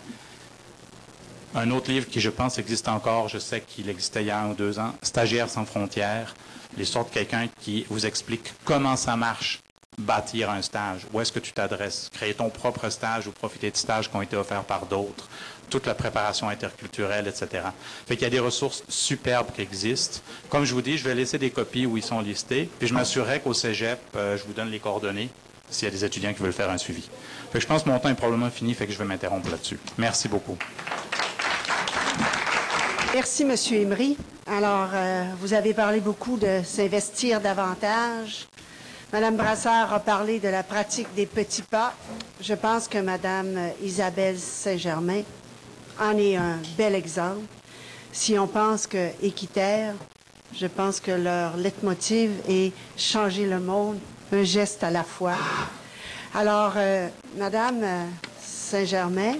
Un 1.56 1.72
autre 1.72 1.92
livre 1.92 2.08
qui, 2.08 2.22
je 2.22 2.30
pense, 2.30 2.58
existe 2.58 2.88
encore, 2.88 3.28
je 3.28 3.40
sais 3.40 3.62
qu'il 3.62 3.90
existait 3.90 4.22
il 4.22 4.28
y 4.28 4.32
a 4.32 4.40
un 4.40 4.52
ou 4.52 4.54
deux 4.54 4.78
ans, 4.80 4.94
Stagiaires 5.02 5.50
sans 5.50 5.66
frontières, 5.66 6.36
l'histoire 6.78 7.06
de 7.06 7.10
quelqu'un 7.10 7.48
qui 7.60 7.86
vous 7.90 8.06
explique 8.06 8.54
comment 8.66 8.96
ça 8.96 9.16
marche, 9.16 9.60
bâtir 9.98 10.52
un 10.52 10.62
stage, 10.62 11.08
où 11.12 11.20
est-ce 11.20 11.32
que 11.32 11.40
tu 11.40 11.52
t'adresses, 11.52 12.10
créer 12.14 12.34
ton 12.36 12.50
propre 12.50 12.90
stage 12.90 13.28
ou 13.28 13.32
profiter 13.32 13.72
de 13.72 13.78
stages 13.78 14.10
qui 14.10 14.16
ont 14.16 14.22
été 14.22 14.38
offerts 14.38 14.64
par 14.64 14.86
d'autres, 14.86 15.28
toute 15.70 15.86
la 15.86 15.96
préparation 15.96 16.50
interculturelle, 16.50 17.28
etc. 17.28 17.64
Fait 18.08 18.16
qu'il 18.16 18.24
y 18.24 18.28
a 18.28 18.30
des 18.30 18.40
ressources 18.40 18.84
superbes 18.90 19.52
qui 19.54 19.62
existent. 19.62 20.20
Comme 20.50 20.66
je 20.66 20.74
vous 20.74 20.82
dis, 20.82 20.98
je 20.98 21.04
vais 21.04 21.16
laisser 21.16 21.38
des 21.38 21.52
copies 21.52 21.86
où 21.86 21.98
ils 21.98 22.04
sont 22.04 22.20
listés, 22.20 22.70
puis 22.80 22.88
je 22.88 22.94
m'assurerai 22.94 23.40
qu'au 23.40 23.54
cégep, 23.54 24.00
euh, 24.16 24.38
je 24.38 24.44
vous 24.44 24.54
donne 24.54 24.70
les 24.70 24.80
coordonnées 24.80 25.30
s'il 25.70 25.88
y 25.88 25.92
a 25.92 25.92
des 25.92 26.04
étudiants 26.04 26.34
qui 26.34 26.42
veulent 26.42 26.52
faire 26.52 26.70
un 26.70 26.78
suivi. 26.78 27.04
Fait 27.52 27.60
que 27.60 27.62
je 27.62 27.68
pense 27.68 27.84
que 27.84 27.90
mon 27.90 28.00
temps 28.00 28.10
est 28.10 28.16
probablement 28.16 28.50
fini, 28.50 28.74
fait 28.74 28.88
que 28.88 28.94
je 28.94 28.98
vais 28.98 29.06
m'interrompre 29.06 29.50
là-dessus. 29.50 29.80
Merci 29.98 30.28
beaucoup. 30.28 30.58
Merci, 33.14 33.44
M. 33.44 33.56
Emery. 33.72 34.18
Alors, 34.46 34.90
euh, 34.94 35.26
vous 35.40 35.54
avez 35.54 35.74
parlé 35.74 36.00
beaucoup 36.00 36.38
de 36.38 36.62
s'investir 36.64 37.42
davantage. 37.42 38.48
Mme 39.12 39.38
Brassard 39.38 39.92
a 39.92 40.00
parlé 40.00 40.40
de 40.40 40.50
la 40.50 40.62
pratique 40.62 41.08
des 41.16 41.26
petits 41.26 41.64
pas. 41.64 41.94
Je 42.40 42.54
pense 42.54 42.88
que 42.88 43.00
Mme 43.00 43.72
Isabelle 43.82 44.38
Saint-Germain 44.38 45.24
en 46.00 46.18
est 46.18 46.36
un 46.36 46.58
bel 46.78 46.96
exemple. 46.96 47.46
Si 48.12 48.38
on 48.38 48.48
pense 48.48 48.88
que 48.88 49.10
équitaire, 49.22 49.94
je 50.54 50.68
pense 50.68 51.00
que 51.00 51.12
leur 51.12 51.58
leitmotiv 51.58 52.32
est 52.48 52.72
changer 52.98 53.46
le 53.46 53.60
monde, 53.60 54.00
un 54.32 54.44
geste 54.44 54.84
à 54.84 54.90
la 54.90 55.04
fois. 55.04 55.36
Alors, 56.34 56.74
euh, 56.76 57.08
Madame 57.38 57.84
Saint-Germain, 58.42 59.36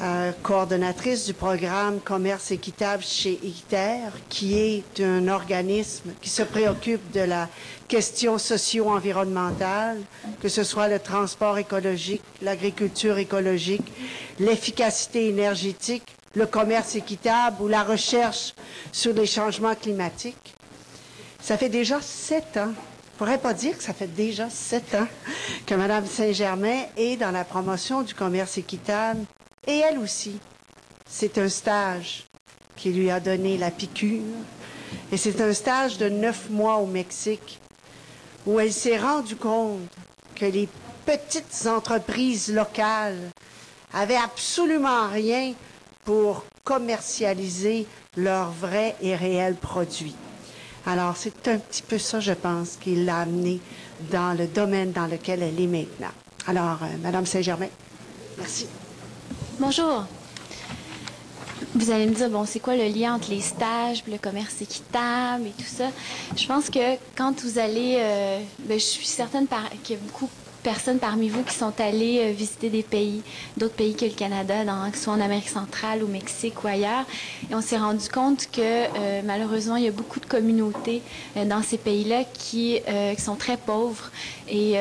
euh, 0.00 0.32
coordonnatrice 0.42 1.26
du 1.26 1.34
programme 1.34 2.00
Commerce 2.00 2.50
équitable 2.50 3.02
chez 3.02 3.32
Équiterre, 3.32 4.12
qui 4.28 4.58
est 4.58 5.00
un 5.00 5.28
organisme 5.28 6.10
qui 6.20 6.28
se 6.28 6.42
préoccupe 6.42 7.10
de 7.12 7.20
la 7.20 7.48
question 7.88 8.38
socio-environnementale, 8.38 9.98
que 10.40 10.48
ce 10.48 10.64
soit 10.64 10.88
le 10.88 10.98
transport 10.98 11.58
écologique, 11.58 12.22
l'agriculture 12.42 13.18
écologique, 13.18 13.92
l'efficacité 14.38 15.28
énergétique, 15.28 16.16
le 16.34 16.46
commerce 16.46 16.94
équitable 16.94 17.62
ou 17.62 17.68
la 17.68 17.82
recherche 17.82 18.54
sur 18.92 19.12
les 19.12 19.26
changements 19.26 19.74
climatiques. 19.74 20.54
Ça 21.40 21.56
fait 21.56 21.68
déjà 21.68 22.00
sept 22.00 22.56
ans 22.56 22.72
ne 23.20 23.26
pourrais 23.26 23.38
pas 23.38 23.52
dire 23.52 23.76
que 23.76 23.82
ça 23.84 23.92
fait 23.92 24.06
déjà 24.06 24.48
sept 24.48 24.94
ans 24.94 25.06
que 25.66 25.74
Mme 25.74 26.06
Saint-Germain 26.06 26.84
est 26.96 27.18
dans 27.18 27.30
la 27.30 27.44
promotion 27.44 28.00
du 28.00 28.14
commerce 28.14 28.56
équitable 28.56 29.20
et 29.66 29.78
elle 29.78 29.98
aussi, 29.98 30.38
c'est 31.08 31.38
un 31.38 31.48
stage 31.48 32.24
qui 32.76 32.92
lui 32.92 33.10
a 33.10 33.20
donné 33.20 33.58
la 33.58 33.70
piqûre. 33.70 34.22
Et 35.12 35.16
c'est 35.16 35.40
un 35.40 35.52
stage 35.52 35.98
de 35.98 36.08
neuf 36.08 36.48
mois 36.50 36.76
au 36.76 36.86
Mexique 36.86 37.60
où 38.46 38.58
elle 38.58 38.72
s'est 38.72 38.98
rendue 38.98 39.36
compte 39.36 39.80
que 40.34 40.46
les 40.46 40.68
petites 41.04 41.66
entreprises 41.66 42.52
locales 42.52 43.18
avaient 43.92 44.16
absolument 44.16 45.08
rien 45.08 45.52
pour 46.04 46.44
commercialiser 46.64 47.86
leurs 48.16 48.50
vrais 48.52 48.96
et 49.02 49.14
réels 49.14 49.56
produits. 49.56 50.14
Alors, 50.86 51.16
c'est 51.16 51.46
un 51.48 51.58
petit 51.58 51.82
peu 51.82 51.98
ça, 51.98 52.20
je 52.20 52.32
pense, 52.32 52.76
qui 52.80 53.04
l'a 53.04 53.18
amené 53.20 53.60
dans 54.10 54.36
le 54.36 54.46
domaine 54.46 54.92
dans 54.92 55.06
lequel 55.06 55.42
elle 55.42 55.60
est 55.60 55.66
maintenant. 55.66 56.12
Alors, 56.46 56.78
euh, 56.82 56.96
Madame 57.02 57.26
Saint-Germain, 57.26 57.68
merci. 58.38 58.66
Bonjour. 59.60 60.06
Vous 61.74 61.90
allez 61.90 62.06
me 62.06 62.14
dire, 62.14 62.30
bon, 62.30 62.46
c'est 62.46 62.60
quoi 62.60 62.76
le 62.76 62.86
lien 62.86 63.16
entre 63.16 63.28
les 63.28 63.42
stages, 63.42 64.02
le 64.10 64.16
commerce 64.16 64.62
équitable 64.62 65.48
et 65.48 65.50
tout 65.50 65.68
ça? 65.68 65.88
Je 66.34 66.46
pense 66.46 66.70
que 66.70 66.96
quand 67.14 67.38
vous 67.42 67.58
allez, 67.58 67.96
euh, 67.98 68.40
ben, 68.60 68.80
je 68.80 68.84
suis 68.84 69.04
certaine 69.04 69.46
qu'il 69.84 69.96
y 69.96 69.98
a 69.98 70.02
beaucoup 70.02 70.30
personnes 70.62 70.98
parmi 70.98 71.28
vous 71.28 71.42
qui 71.42 71.54
sont 71.54 71.74
allées 71.78 72.20
euh, 72.22 72.32
visiter 72.32 72.70
des 72.70 72.82
pays, 72.82 73.20
d'autres 73.58 73.74
pays 73.74 73.94
que 73.94 74.06
le 74.06 74.12
Canada, 74.12 74.64
que 74.90 74.96
ce 74.96 75.04
soit 75.04 75.12
en 75.12 75.20
Amérique 75.20 75.50
centrale, 75.50 76.02
au 76.02 76.08
Mexique 76.08 76.64
ou 76.64 76.66
ailleurs. 76.66 77.04
Et 77.50 77.54
on 77.54 77.60
s'est 77.60 77.78
rendu 77.78 78.08
compte 78.08 78.48
que 78.50 78.62
euh, 78.62 79.20
malheureusement, 79.26 79.76
il 79.76 79.84
y 79.84 79.88
a 79.88 79.92
beaucoup 79.92 80.20
de 80.20 80.26
communautés 80.26 81.02
dans 81.36 81.62
ces 81.62 81.76
pays-là 81.76 82.24
qui, 82.24 82.80
qui, 83.14 83.22
sont 83.22 83.36
très 83.36 83.58
pauvres. 83.58 84.10
Et 84.48 84.78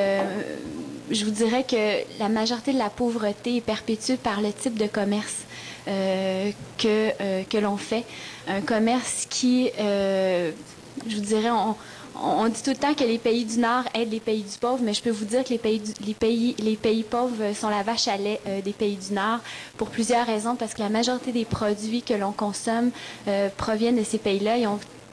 je 1.09 1.25
vous 1.25 1.31
dirais 1.31 1.63
que 1.63 2.19
la 2.19 2.29
majorité 2.29 2.73
de 2.73 2.77
la 2.77 2.89
pauvreté 2.89 3.57
est 3.57 3.61
perpétuée 3.61 4.17
par 4.17 4.41
le 4.41 4.51
type 4.53 4.77
de 4.77 4.87
commerce 4.87 5.37
que, 5.85 7.43
que 7.43 7.57
l'on 7.57 7.77
fait. 7.77 8.03
Un 8.47 8.61
commerce 8.61 9.25
qui, 9.27 9.71
je 9.77 10.51
vous 11.15 11.21
dirais, 11.21 11.49
on, 11.49 11.75
on 12.21 12.47
dit 12.49 12.61
tout 12.61 12.71
le 12.71 12.75
temps 12.75 12.93
que 12.93 13.03
les 13.03 13.17
pays 13.17 13.45
du 13.45 13.59
Nord 13.59 13.83
aident 13.93 14.11
les 14.11 14.19
pays 14.19 14.41
du 14.43 14.57
pauvre, 14.59 14.79
mais 14.81 14.93
je 14.93 15.01
peux 15.01 15.09
vous 15.09 15.25
dire 15.25 15.43
que 15.43 15.49
les 15.53 16.75
pays, 16.75 17.03
pauvres 17.03 17.53
sont 17.53 17.69
la 17.69 17.83
vache 17.83 18.07
à 18.07 18.17
lait 18.17 18.39
euh, 18.47 18.61
des 18.61 18.73
pays 18.73 18.97
du 18.97 19.13
Nord 19.13 19.39
pour 19.77 19.89
plusieurs 19.89 20.25
raisons, 20.25 20.55
parce 20.55 20.73
que 20.73 20.81
la 20.81 20.89
majorité 20.89 21.31
des 21.31 21.45
produits 21.45 22.01
que 22.01 22.13
l'on 22.13 22.31
consomme 22.31 22.91
euh, 23.27 23.49
proviennent 23.55 23.97
de 23.97 24.03
ces 24.03 24.17
pays-là. 24.17 24.57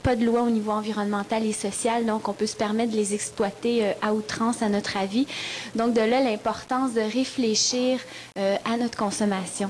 Pas 0.07 0.15
de 0.15 0.23
loi 0.23 0.43
au 0.43 0.49
niveau 0.49 0.71
environnemental 0.71 1.45
et 1.45 1.51
social, 1.51 2.05
donc 2.05 2.29
on 2.29 2.31
peut 2.31 2.45
se 2.45 2.55
permettre 2.55 2.93
de 2.93 2.95
les 2.95 3.13
exploiter 3.13 3.83
euh, 3.83 3.91
à 4.01 4.13
outrance, 4.13 4.61
à 4.61 4.69
notre 4.69 4.95
avis. 4.95 5.27
Donc 5.75 5.93
de 5.93 5.99
là 5.99 6.21
l'importance 6.21 6.93
de 6.93 7.01
réfléchir 7.01 7.99
euh, 8.39 8.55
à 8.63 8.77
notre 8.77 8.97
consommation. 8.97 9.69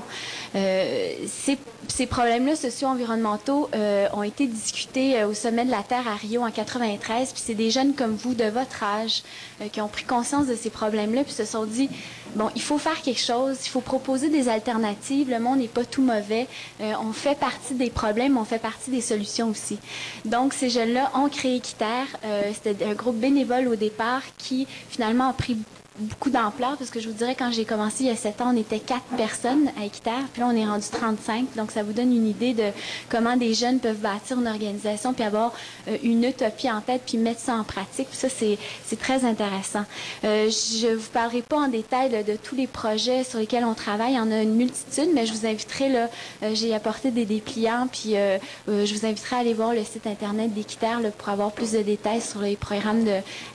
Euh, 0.54 1.12
ces, 1.26 2.06
problèmes-là 2.06 2.54
socio-environnementaux 2.54 3.68
ont 4.12 4.22
été 4.22 4.46
discutés 4.46 5.24
au 5.24 5.34
sommet 5.34 5.64
de 5.64 5.72
la 5.72 5.82
Terre 5.82 6.06
à 6.06 6.14
Rio 6.14 6.42
en 6.42 6.52
93, 6.52 7.32
puis 7.32 7.42
c'est 7.44 7.54
des 7.54 7.72
jeunes 7.72 7.94
comme 7.94 8.14
vous 8.14 8.34
de 8.34 8.44
votre 8.44 8.84
âge 8.84 9.24
qui 9.72 9.80
ont 9.80 9.88
pris 9.88 10.04
conscience 10.04 10.46
de 10.46 10.54
ces 10.54 10.70
problèmes-là, 10.70 11.24
puis 11.24 11.32
se 11.32 11.44
sont 11.44 11.64
dit 11.64 11.90
bon, 12.38 12.50
il 12.54 12.62
faut 12.62 12.78
faire 12.78 13.00
quelque 13.02 13.20
chose, 13.20 13.58
il 13.66 13.68
faut 13.68 13.80
proposer 13.80 14.30
des 14.30 14.48
alternatives. 14.48 15.28
Le 15.30 15.40
monde 15.40 15.58
n'est 15.58 15.68
pas 15.68 15.84
tout 15.84 16.02
mauvais. 16.02 16.46
on 16.80 17.12
fait 17.12 17.38
partie 17.38 17.74
des 17.74 17.90
problèmes, 17.90 18.38
on 18.38 18.44
fait 18.44 18.58
partie 18.58 18.90
des 18.90 19.00
solutions 19.00 19.48
aussi. 19.50 19.78
Donc, 20.24 20.54
ces 20.54 20.70
jeunes-là 20.70 21.10
ont 21.14 21.28
créé 21.28 21.56
Équiterre. 21.56 22.06
Euh, 22.24 22.50
c'était 22.62 22.84
un 22.84 22.94
groupe 22.94 23.16
bénévole 23.16 23.68
au 23.68 23.76
départ 23.76 24.22
qui, 24.36 24.66
finalement, 24.88 25.28
a 25.28 25.32
pris 25.32 25.56
beaucoup 25.98 26.30
d'ampleur 26.30 26.76
parce 26.76 26.90
que 26.90 27.00
je 27.00 27.08
vous 27.08 27.14
dirais, 27.14 27.34
quand 27.38 27.50
j'ai 27.52 27.64
commencé 27.64 28.04
il 28.04 28.06
y 28.06 28.10
a 28.10 28.16
sept 28.16 28.40
ans, 28.40 28.52
on 28.54 28.56
était 28.56 28.80
quatre 28.80 29.06
personnes 29.16 29.68
à 29.80 29.84
Équiterre, 29.84 30.24
puis 30.32 30.42
là, 30.42 30.48
on 30.50 30.56
est 30.56 30.66
rendu 30.66 30.86
35. 30.90 31.54
Donc, 31.56 31.70
ça 31.70 31.82
vous 31.82 31.92
donne 31.92 32.14
une 32.14 32.26
idée 32.26 32.54
de 32.54 32.70
comment 33.08 33.36
des 33.36 33.54
jeunes 33.54 33.80
peuvent 33.80 33.98
bâtir 33.98 34.38
une 34.38 34.48
organisation 34.48 35.12
puis 35.12 35.24
avoir 35.24 35.52
euh, 35.88 35.96
une 36.02 36.24
utopie 36.24 36.70
en 36.70 36.80
tête 36.80 37.02
puis 37.06 37.18
mettre 37.18 37.40
ça 37.40 37.54
en 37.54 37.64
pratique. 37.64 38.08
Puis 38.08 38.18
ça, 38.18 38.28
c'est 38.28 38.58
très 38.96 39.24
intéressant. 39.24 39.84
Euh, 40.24 40.50
je 40.50 40.94
vous 40.94 41.08
parlerai 41.10 41.42
pas 41.42 41.56
en 41.56 41.68
détail 41.68 42.24
de 42.24 42.36
tous 42.36 42.54
les 42.54 42.66
projets 42.66 43.24
sur 43.24 43.38
lesquels 43.38 43.64
on 43.64 43.74
travaille. 43.74 44.12
Il 44.12 44.16
y 44.16 44.20
en 44.20 44.30
a 44.30 44.42
une 44.42 44.54
multitude, 44.54 45.10
mais 45.14 45.26
je 45.26 45.32
vous 45.32 45.46
inviterai, 45.46 45.88
là, 45.88 46.08
euh, 46.42 46.50
j'ai 46.54 46.74
apporté 46.74 47.10
des 47.10 47.24
dépliants, 47.24 47.88
puis 47.90 48.16
euh, 48.16 48.38
je 48.66 48.94
vous 48.94 49.06
inviterai 49.06 49.36
à 49.36 49.38
aller 49.40 49.54
voir 49.54 49.74
le 49.74 49.84
site 49.84 50.06
Internet 50.06 50.52
d'Équiterre 50.54 51.00
pour 51.16 51.28
avoir 51.28 51.52
plus 51.52 51.72
de 51.72 51.82
détails 51.82 52.20
sur 52.20 52.40
les 52.40 52.56
programmes 52.56 53.04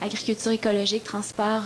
d'agriculture 0.01 0.51
écologique, 0.51 1.03
transport 1.03 1.63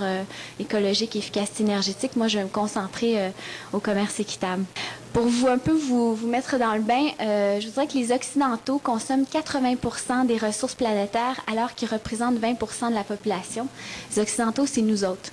et 0.60 0.66
écologique, 0.68 1.16
efficacité 1.16 1.64
énergétique. 1.64 2.16
Moi, 2.18 2.28
je 2.28 2.38
vais 2.38 2.44
me 2.44 2.50
concentrer 2.50 3.20
euh, 3.20 3.30
au 3.72 3.80
commerce 3.80 4.20
équitable. 4.20 4.66
Pour 5.14 5.24
vous 5.24 5.48
un 5.48 5.58
peu 5.58 5.72
vous, 5.72 6.14
vous 6.14 6.28
mettre 6.28 6.60
dans 6.60 6.74
le 6.76 6.82
bain, 6.82 7.08
euh, 7.22 7.60
je 7.62 7.68
voudrais 7.68 7.88
que 7.88 7.94
les 7.94 8.12
Occidentaux 8.12 8.78
consomment 8.78 9.26
80 9.26 10.26
des 10.26 10.38
ressources 10.38 10.76
planétaires 10.76 11.40
alors 11.52 11.74
qu'ils 11.74 11.88
représentent 11.90 12.40
20% 12.40 12.90
de 12.90 12.96
la 12.96 13.06
population. 13.06 13.68
Les 14.12 14.22
Occidentaux, 14.22 14.66
c'est 14.66 14.82
nous 14.82 15.06
autres. 15.06 15.32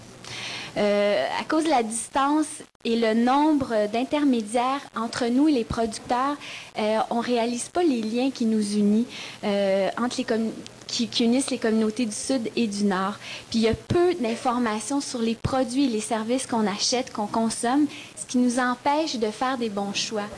Euh, 0.77 1.27
à 1.41 1.45
cause 1.45 1.65
de 1.65 1.71
la 1.71 1.83
distance 1.83 2.47
et 2.85 2.97
le 2.97 3.15
nombre 3.15 3.89
d'intermédiaires 3.93 4.81
entre 4.97 5.27
nous 5.27 5.49
et 5.49 5.53
les 5.53 5.65
producteurs, 5.65 6.37
on 7.11 7.17
ne 7.17 7.23
réalise 7.23 7.69
pas 7.69 7.83
les 7.83 8.03
liens 8.03 8.31
qui 8.31 8.45
nous 8.45 8.77
unissent 8.77 9.07
entre 9.43 10.17
les, 10.19 10.27
qui, 10.87 11.09
unissent 11.25 11.51
les 11.51 11.59
communautés 11.59 12.07
du 12.07 12.15
Sud 12.15 12.51
et 12.57 12.67
du 12.67 12.85
Nord. 12.85 13.15
Puis 13.51 13.61
il 13.61 13.63
y 13.63 13.69
a 13.69 13.75
peu 13.75 14.15
d'informations 14.15 15.01
sur 15.01 15.21
les 15.21 15.35
produits 15.35 15.85
et 15.85 15.89
les 15.89 16.01
services 16.01 16.47
qu'on 16.47 16.67
achète, 16.67 17.13
qu'on 17.13 17.27
consomme, 17.27 17.87
ce 18.17 18.27
qui 18.27 18.39
nous 18.39 18.59
empêche 18.59 19.17
de 19.17 19.31
faire 19.31 19.59
des 19.59 19.69
bons 19.69 19.95
choix. 19.95 20.29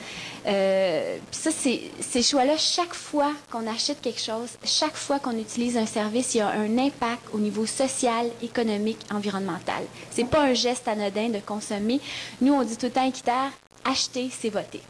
Euh, 0.46 1.18
puis 1.30 1.40
ça, 1.40 1.50
ces 1.50 2.22
choix-là, 2.22 2.56
chaque 2.56 2.94
fois 2.94 3.32
qu'on 3.50 3.66
achète 3.66 4.00
quelque 4.00 4.20
chose, 4.20 4.50
chaque 4.64 4.94
fois 4.94 5.18
qu'on 5.18 5.36
utilise 5.36 5.76
un 5.76 5.86
service, 5.86 6.34
il 6.34 6.38
y 6.38 6.40
a 6.40 6.48
un 6.48 6.78
impact 6.78 7.22
au 7.32 7.38
niveau 7.38 7.66
social, 7.66 8.30
économique, 8.42 8.98
environnemental. 9.12 9.82
C'est 10.10 10.28
pas 10.28 10.42
un 10.42 10.54
geste 10.54 10.86
anodin 10.86 11.30
de 11.30 11.40
consommer. 11.40 12.00
Nous, 12.40 12.52
on 12.52 12.62
dit 12.62 12.76
tout 12.76 12.86
le 12.86 12.92
temps 12.92 13.06
équitaire, 13.06 13.50
acheter, 13.84 14.30
c'est 14.30 14.50
voter. 14.50 14.82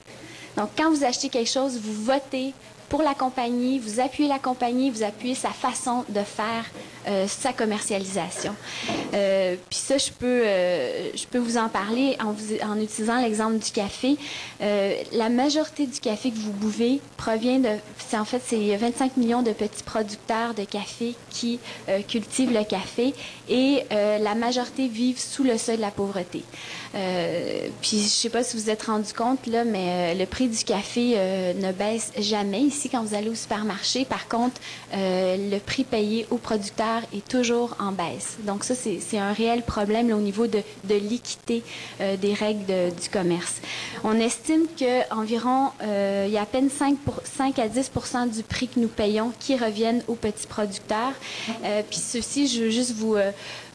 Donc, 0.57 0.70
quand 0.76 0.90
vous 0.90 1.04
achetez 1.04 1.28
quelque 1.28 1.50
chose, 1.50 1.78
vous 1.78 2.04
votez 2.04 2.52
pour 2.89 3.03
la 3.03 3.14
compagnie, 3.14 3.78
vous 3.78 4.01
appuyez 4.01 4.28
la 4.28 4.39
compagnie, 4.39 4.91
vous 4.91 5.03
appuyez 5.03 5.34
sa 5.34 5.51
façon 5.51 6.05
de 6.09 6.20
faire 6.20 6.64
euh, 7.09 7.28
sa 7.28 7.52
commercialisation. 7.52 8.52
Euh, 9.14 9.54
puis 9.70 9.78
ça, 9.78 9.96
je 9.96 10.11
peux, 10.11 10.42
euh, 10.44 11.11
je 11.14 11.24
peux 11.26 11.38
vous 11.38 11.57
en 11.57 11.68
parler 11.68 12.16
en, 12.20 12.80
utilisant 12.80 13.20
l'exemple 13.20 13.59
du 13.59 13.70
café. 13.70 14.16
la 14.61 15.28
majorité 15.28 15.86
du 15.86 16.00
café 16.00 16.30
que 16.30 16.36
vous 16.36 16.52
buvez 16.52 17.00
provient 17.16 17.61
de, 17.61 17.68
en 18.16 18.24
fait, 18.24 18.42
c'est 18.44 18.74
25 18.74 19.18
millions 19.18 19.42
de 19.42 19.52
petits 19.52 19.84
producteurs 19.84 20.54
de 20.54 20.64
café 20.64 21.14
qui 21.30 21.61
cultivent 22.09 22.52
le 22.52 22.64
café 22.64 23.14
et 23.48 23.84
la 23.90 24.34
majorité 24.34 24.88
vivent 24.88 25.20
sous 25.20 25.44
le 25.44 25.59
seuil 25.59 25.76
de 25.76 25.82
la 25.82 25.90
pauvreté. 25.90 26.42
puis 26.92 27.98
je 27.98 28.02
ne 28.02 28.09
sais 28.09 28.30
pas 28.30 28.42
si 28.42 28.57
vous 28.57 28.70
êtes 28.70 28.84
rendu 28.84 29.12
compte 29.12 29.46
là, 29.46 29.64
mais 29.64 30.14
le 30.14 30.26
prix 30.26 30.48
du 30.48 30.64
café 30.64 31.16
ne 31.54 31.72
baisse 31.72 32.12
jamais 32.18 32.62
ici 32.62 32.88
quand 32.88 33.02
vous 33.02 33.14
allez 33.14 33.28
au 33.28 33.34
supermarché. 33.34 34.04
Par 34.04 34.28
contre, 34.28 34.61
le 34.92 35.59
prix 35.59 35.84
payé 35.84 36.26
aux 36.30 36.38
producteurs 36.38 36.95
est 37.12 37.26
toujours 37.26 37.76
en 37.78 37.92
baisse. 37.92 38.36
Donc 38.40 38.64
ça, 38.64 38.74
c'est 38.74 39.18
un 39.18 39.32
réel 39.32 39.62
problème 39.62 40.11
au 40.12 40.20
niveau 40.20 40.47
de, 40.47 40.61
de 40.84 40.94
l'équité 40.94 41.62
euh, 42.01 42.16
des 42.16 42.34
règles 42.34 42.92
du 43.01 43.09
commerce. 43.09 43.57
On 44.05 44.18
estime 44.18 44.66
qu'environ, 44.78 45.70
euh, 45.82 46.24
il 46.26 46.32
y 46.32 46.38
a 46.38 46.42
à 46.42 46.47
peine 46.47 46.70
5, 46.70 46.99
pour, 46.99 47.20
5 47.24 47.59
à 47.59 47.68
10% 47.68 48.30
du 48.30 48.42
prix 48.42 48.68
que 48.68 48.80
nous 48.80 48.88
payons 48.88 49.32
qui 49.40 49.57
reviennent 49.57 50.03
aux 50.09 50.14
petits 50.14 50.47
producteurs. 50.47 51.12
Euh, 51.64 51.82
puis 51.88 51.99
ceci, 51.99 52.49
je 52.49 52.64
veux 52.64 52.70
juste 52.70 52.92
vous, 52.92 53.16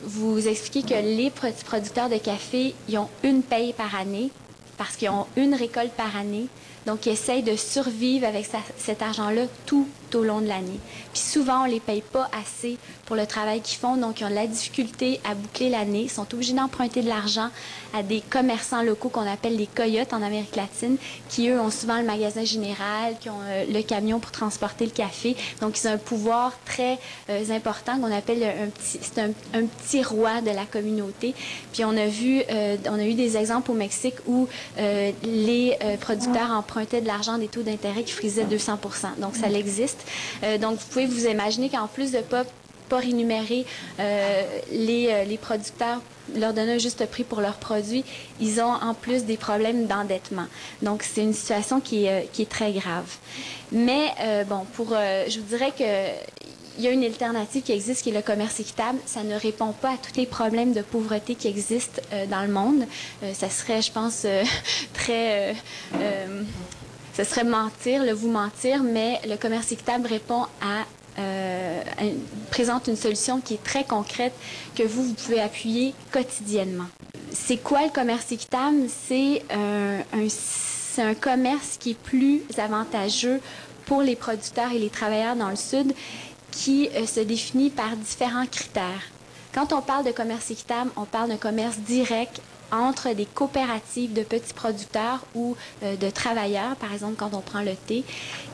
vous 0.03 0.47
expliquer 0.47 0.83
que 0.83 1.01
les 1.01 1.29
petits 1.29 1.65
producteurs 1.65 2.09
de 2.09 2.17
café, 2.17 2.73
ils 2.87 2.97
ont 2.97 3.09
une 3.23 3.43
paye 3.43 3.73
par 3.73 3.95
année 3.95 4.29
parce 4.77 4.95
qu'ils 4.95 5.09
ont 5.09 5.27
une 5.35 5.53
récolte 5.53 5.91
par 5.91 6.17
année. 6.17 6.47
Donc, 6.85 7.05
ils 7.05 7.11
essayent 7.11 7.43
de 7.43 7.55
survivre 7.55 8.25
avec 8.25 8.47
cet 8.77 9.01
argent-là 9.01 9.43
tout 9.65 9.87
au 10.15 10.23
long 10.23 10.41
de 10.41 10.47
l'année. 10.47 10.79
Puis 11.13 11.21
souvent, 11.21 11.63
on 11.63 11.67
ne 11.67 11.71
les 11.71 11.79
paye 11.79 12.01
pas 12.01 12.29
assez 12.39 12.77
pour 13.05 13.15
le 13.15 13.25
travail 13.25 13.61
qu'ils 13.61 13.77
font, 13.77 13.97
donc 13.97 14.21
ils 14.21 14.25
ont 14.25 14.29
de 14.29 14.35
la 14.35 14.47
difficulté 14.47 15.19
à 15.29 15.35
boucler 15.35 15.69
l'année. 15.69 16.03
Ils 16.03 16.09
sont 16.09 16.33
obligés 16.33 16.53
d'emprunter 16.53 17.01
de 17.01 17.09
l'argent 17.09 17.49
à 17.93 18.03
des 18.03 18.21
commerçants 18.21 18.83
locaux 18.83 19.09
qu'on 19.09 19.29
appelle 19.29 19.57
les 19.57 19.67
coyotes 19.67 20.13
en 20.13 20.21
Amérique 20.21 20.55
latine, 20.55 20.97
qui 21.29 21.49
eux 21.49 21.59
ont 21.59 21.71
souvent 21.71 21.97
le 21.99 22.05
magasin 22.05 22.45
général, 22.45 23.15
qui 23.19 23.29
ont 23.29 23.41
euh, 23.43 23.65
le 23.69 23.81
camion 23.81 24.19
pour 24.19 24.31
transporter 24.31 24.85
le 24.85 24.91
café. 24.91 25.35
Donc 25.59 25.77
ils 25.77 25.87
ont 25.87 25.91
un 25.91 25.97
pouvoir 25.97 26.53
très 26.65 26.99
euh, 27.29 27.43
important 27.51 27.99
qu'on 27.99 28.15
appelle 28.15 28.43
un 28.43 28.67
petit, 28.67 28.99
c'est 29.01 29.19
un, 29.19 29.31
petit 29.65 30.03
roi 30.03 30.41
de 30.41 30.51
la 30.51 30.65
communauté. 30.65 31.33
Puis 31.73 31.83
on 31.83 31.97
a 31.97 32.07
vu, 32.07 32.41
euh, 32.49 32.77
on 32.89 32.95
a 32.95 33.03
eu 33.03 33.13
des 33.13 33.37
exemples 33.37 33.71
au 33.71 33.75
Mexique 33.75 34.15
où 34.27 34.47
les 35.23 35.77
producteurs 35.99 36.51
empruntaient 36.51 37.01
de 37.01 37.07
l'argent 37.07 37.37
des 37.37 37.47
taux 37.47 37.61
d'intérêt 37.61 38.03
qui 38.03 38.13
frisaient 38.13 38.45
200% 38.45 38.77
Donc 39.19 39.35
ça 39.35 39.49
existe. 39.49 40.00
Euh, 40.43 40.57
donc, 40.57 40.79
vous 40.79 40.87
pouvez 40.89 41.05
vous 41.05 41.25
imaginer 41.27 41.69
qu'en 41.69 41.87
plus 41.87 42.11
de 42.11 42.17
ne 42.17 42.23
pas, 42.23 42.43
pas 42.89 42.97
rémunérer 42.97 43.65
euh, 43.99 44.43
les, 44.71 45.07
euh, 45.09 45.23
les 45.23 45.37
producteurs 45.37 46.01
leur 46.35 46.53
donner 46.53 46.73
un 46.73 46.77
juste 46.77 47.05
prix 47.07 47.23
pour 47.23 47.41
leurs 47.41 47.57
produits, 47.57 48.05
ils 48.39 48.61
ont 48.61 48.71
en 48.71 48.93
plus 48.93 49.25
des 49.25 49.35
problèmes 49.35 49.85
d'endettement. 49.87 50.45
Donc, 50.81 51.03
c'est 51.03 51.23
une 51.23 51.33
situation 51.33 51.81
qui 51.81 52.05
est, 52.05 52.49
très 52.49 52.71
grave. 52.71 53.17
Mais, 53.73 54.13
bon, 54.47 54.65
pour, 54.73 54.91
je 54.91 55.39
vous 55.39 55.45
dirais 55.47 55.73
que 55.77 55.83
il 56.77 56.85
y 56.85 56.87
a 56.87 56.91
une 56.91 57.03
alternative 57.03 57.63
qui 57.63 57.73
existe, 57.73 58.03
qui 58.03 58.11
est 58.11 58.13
le 58.13 58.21
commerce 58.21 58.61
équitable. 58.61 58.99
Ça 59.05 59.23
ne 59.23 59.35
répond 59.35 59.73
pas 59.73 59.89
à 59.89 59.97
tous 59.97 60.15
les 60.15 60.25
problèmes 60.25 60.71
de 60.71 60.81
pauvreté 60.81 61.35
qui 61.35 61.49
existent 61.49 62.01
dans 62.29 62.43
le 62.43 62.53
monde. 62.53 62.85
ça 63.33 63.49
serait, 63.49 63.81
je 63.81 63.91
pense, 63.91 64.25
très 64.93 65.53
ce 67.23 67.29
serait 67.29 67.43
mentir, 67.43 68.03
le 68.03 68.13
vous 68.13 68.31
mentir, 68.31 68.81
mais 68.81 69.19
le 69.27 69.35
commerce 69.37 69.71
équitable 69.71 70.07
répond 70.07 70.43
à 70.59 70.85
euh, 71.19 71.81
présente 72.49 72.87
une 72.87 72.95
solution 72.95 73.41
qui 73.41 73.55
est 73.55 73.63
très 73.63 73.83
concrète 73.83 74.33
que 74.75 74.81
vous, 74.81 75.13
pouvez 75.13 75.39
appuyer 75.39 75.93
quotidiennement. 76.11 76.87
C'est 77.31 77.57
quoi 77.57 77.83
le 77.83 77.91
commerce 77.91 78.31
équitable? 78.31 78.87
C'est 78.89 79.43
un, 79.51 79.99
un, 80.13 81.03
un 81.03 81.13
commerce 81.13 81.77
qui 81.79 81.91
est 81.91 81.99
plus 81.99 82.41
avantageux 82.57 83.39
pour 83.85 84.01
les 84.01 84.15
producteurs 84.15 84.71
et 84.71 84.79
les 84.79 84.89
travailleurs 84.89 85.35
dans 85.35 85.49
le 85.49 85.55
Sud 85.55 85.93
qui 86.49 86.89
euh, 86.95 87.05
se 87.05 87.19
définit 87.19 87.69
par 87.69 87.95
différents 87.97 88.47
critères. 88.47 89.03
Quand 89.53 89.73
on 89.73 89.81
parle 89.81 90.05
de 90.05 90.11
commerce 90.11 90.49
équitable, 90.49 90.89
on 90.95 91.05
parle 91.05 91.29
d'un 91.29 91.37
commerce 91.37 91.77
direct 91.77 92.41
entre 92.71 93.13
des 93.13 93.25
coopératives 93.25 94.13
de 94.13 94.23
petits 94.23 94.53
producteurs 94.53 95.25
ou 95.35 95.55
euh, 95.83 95.95
de 95.95 96.09
travailleurs, 96.09 96.75
par 96.77 96.93
exemple 96.93 97.15
quand 97.17 97.33
on 97.33 97.41
prend 97.41 97.61
le 97.61 97.75
thé, 97.75 98.03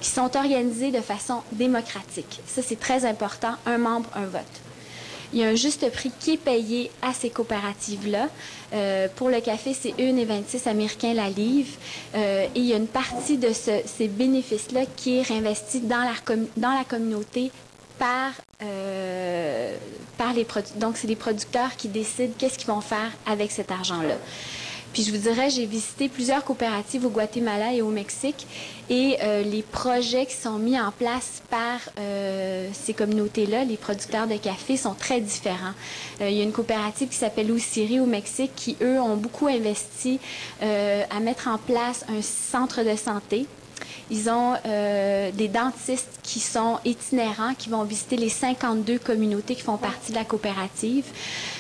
qui 0.02 0.10
sont 0.10 0.36
organisées 0.36 0.92
de 0.92 1.02
façon 1.02 1.42
démocratique. 1.52 2.42
Ça, 2.46 2.62
c'est 2.62 2.80
très 2.80 3.06
important, 3.06 3.54
un 3.66 3.78
membre, 3.78 4.10
un 4.16 4.26
vote. 4.26 4.44
Il 5.34 5.40
y 5.40 5.44
a 5.44 5.48
un 5.50 5.56
juste 5.56 5.90
prix 5.92 6.12
qui 6.20 6.34
est 6.34 6.38
payé 6.38 6.90
à 7.02 7.14
ces 7.14 7.30
coopératives-là. 7.30 8.30
Euh, 8.74 9.08
pour 9.16 9.30
le 9.30 9.42
café, 9.42 9.74
c'est 9.74 9.92
1,26 9.92 10.70
américains 10.70 11.14
la 11.14 11.30
livre. 11.30 11.74
Euh, 12.16 12.46
et 12.56 12.60
il 12.60 12.66
y 12.66 12.74
a 12.74 12.78
une 12.78 12.88
partie 12.88 13.38
de 13.38 13.50
ces 13.52 14.08
bénéfices-là 14.08 14.82
qui 14.96 15.18
est 15.18 15.22
réinvestie 15.24 15.82
dans 15.82 15.98
la, 16.02 16.14
dans 16.56 16.72
la 16.72 16.86
communauté 16.86 17.52
par, 17.98 18.32
euh, 18.62 19.76
par 20.18 20.34
les. 20.34 20.46
Donc, 20.76 20.98
c'est 20.98 21.08
les 21.08 21.16
producteurs 21.16 21.76
qui 21.76 21.88
décident 21.88 22.34
qu'est-ce 22.38 22.58
qu'ils 22.58 22.68
vont 22.68 22.82
faire 22.82 23.12
avec 23.26 23.52
cet 23.52 23.72
argent-là. 23.72 24.16
Puis 24.94 25.04
je 25.04 25.12
vous 25.12 25.18
dirais, 25.18 25.50
j'ai 25.50 25.66
visité 25.66 26.10
plusieurs 26.10 26.44
coopératives 26.44 27.06
au 27.06 27.10
Guatemala 27.10 27.74
et 27.74 27.82
au 27.82 27.90
Mexique 27.90 28.48
et 28.90 29.18
euh, 29.22 29.44
les 29.44 29.62
projets 29.62 30.26
qui 30.26 30.34
sont 30.34 30.58
mis 30.58 30.80
en 30.80 30.92
place 30.92 31.44
par 31.52 31.80
euh, 32.00 32.70
ces 32.74 32.94
communautés-là, 32.94 33.64
les 33.64 33.78
producteurs 33.78 34.28
de 34.28 34.38
café, 34.38 34.76
sont 34.76 34.96
très 34.96 35.20
différents. 35.20 35.74
il 36.22 36.32
y 36.32 36.40
a 36.40 36.44
une 36.44 36.54
coopérative 36.54 37.10
qui 37.10 37.18
s'appelle 37.18 37.52
Usiri 37.52 38.00
au 38.00 38.06
Mexique 38.06 38.54
qui, 38.56 38.76
eux, 38.82 39.00
ont 39.00 39.18
beaucoup 39.18 39.48
investi 39.48 40.20
à 40.62 41.20
mettre 41.20 41.48
en 41.48 41.58
place 41.58 42.06
un 42.10 42.22
centre 42.22 42.82
de 42.84 42.96
santé 42.96 43.46
ils 44.10 44.30
ont 44.30 44.54
euh, 44.66 45.32
des 45.32 45.48
dentistes 45.48 46.20
qui 46.24 46.40
sont 46.40 46.80
itinérants, 46.86 47.54
qui 47.54 47.70
vont 47.70 47.84
visiter 47.84 48.16
les 48.16 48.30
52 48.30 49.00
communautés 49.00 49.56
qui 49.56 49.62
font 49.62 49.78
partie 49.78 50.12
de 50.12 50.18
la 50.18 50.24
coopérative. 50.24 51.06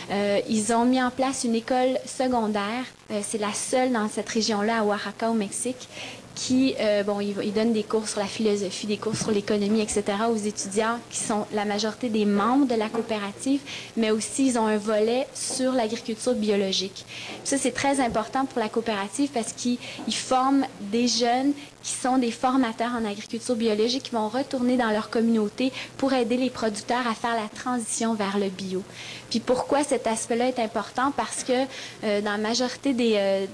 Euh, 0.10 0.40
ils 0.48 0.72
ont 0.74 0.86
mis 0.86 1.02
en 1.02 1.12
place 1.12 1.44
une 1.44 1.56
école 1.56 1.98
secondaire. 2.06 2.86
Euh, 3.12 3.22
c'est 3.24 3.38
la 3.38 3.54
seule 3.54 3.92
dans 3.92 4.08
cette 4.08 4.30
région-là, 4.30 4.80
à 4.80 4.84
Oaxaca, 4.84 5.30
au 5.30 5.34
Mexique, 5.34 5.90
qui, 6.38 6.76
euh, 6.80 7.02
bon, 7.02 7.20
ils, 7.20 7.52
donnent 7.52 7.74
des 7.74 7.84
cours 7.84 8.08
sur 8.08 8.20
la 8.20 8.28
philosophie, 8.28 8.86
des 8.86 8.98
cours 8.98 9.16
sur 9.16 9.32
l'économie, 9.32 9.82
etc. 9.82 10.04
aux 10.32 10.38
étudiants 10.38 11.00
qui 11.10 11.18
sont 11.18 11.48
la 11.52 11.66
majorité 11.66 12.10
des 12.10 12.26
membres 12.26 12.68
de 12.68 12.76
la 12.76 12.90
coopérative, 12.90 13.60
mais 13.98 14.12
aussi 14.12 14.46
ils 14.50 14.60
ont 14.60 14.68
un 14.68 14.78
volet 14.78 15.28
sur 15.34 15.72
l'agriculture 15.72 16.36
biologique. 16.36 17.06
ça, 17.44 17.58
c'est 17.58 17.72
très 17.72 18.00
important 18.00 18.46
pour 18.46 18.60
la 18.60 18.70
coopérative 18.70 19.32
parce 19.34 19.52
qu'ils 19.52 19.80
forment 20.10 20.66
des 20.92 21.08
jeunes 21.08 21.54
qui 21.82 21.94
sont 21.94 22.20
des 22.20 22.32
formateurs 22.32 22.92
en 22.92 23.06
agriculture 23.06 23.56
biologique 23.56 24.04
qui 24.04 24.12
vont 24.12 24.30
retourner 24.30 24.78
dans 24.78 24.92
leur 24.92 25.10
communauté 25.10 25.72
pour 25.98 26.14
aider 26.14 26.38
les 26.38 26.52
producteurs 26.52 27.08
à 27.08 27.16
faire 27.16 27.36
la 27.36 27.48
transition 27.48 28.14
vers 28.14 28.38
le 28.38 28.50
bio. 28.50 28.84
Puis 29.32 29.40
pourquoi 29.40 29.84
cet 29.84 30.06
aspect-là 30.06 30.50
est 30.50 30.60
important? 30.60 31.12
Parce 31.18 31.44
que 31.44 31.66
euh, 32.04 32.22
dans 32.22 32.32
la 32.32 32.38
majorité 32.38 32.94
des, 32.94 33.14
euh, 33.16 33.46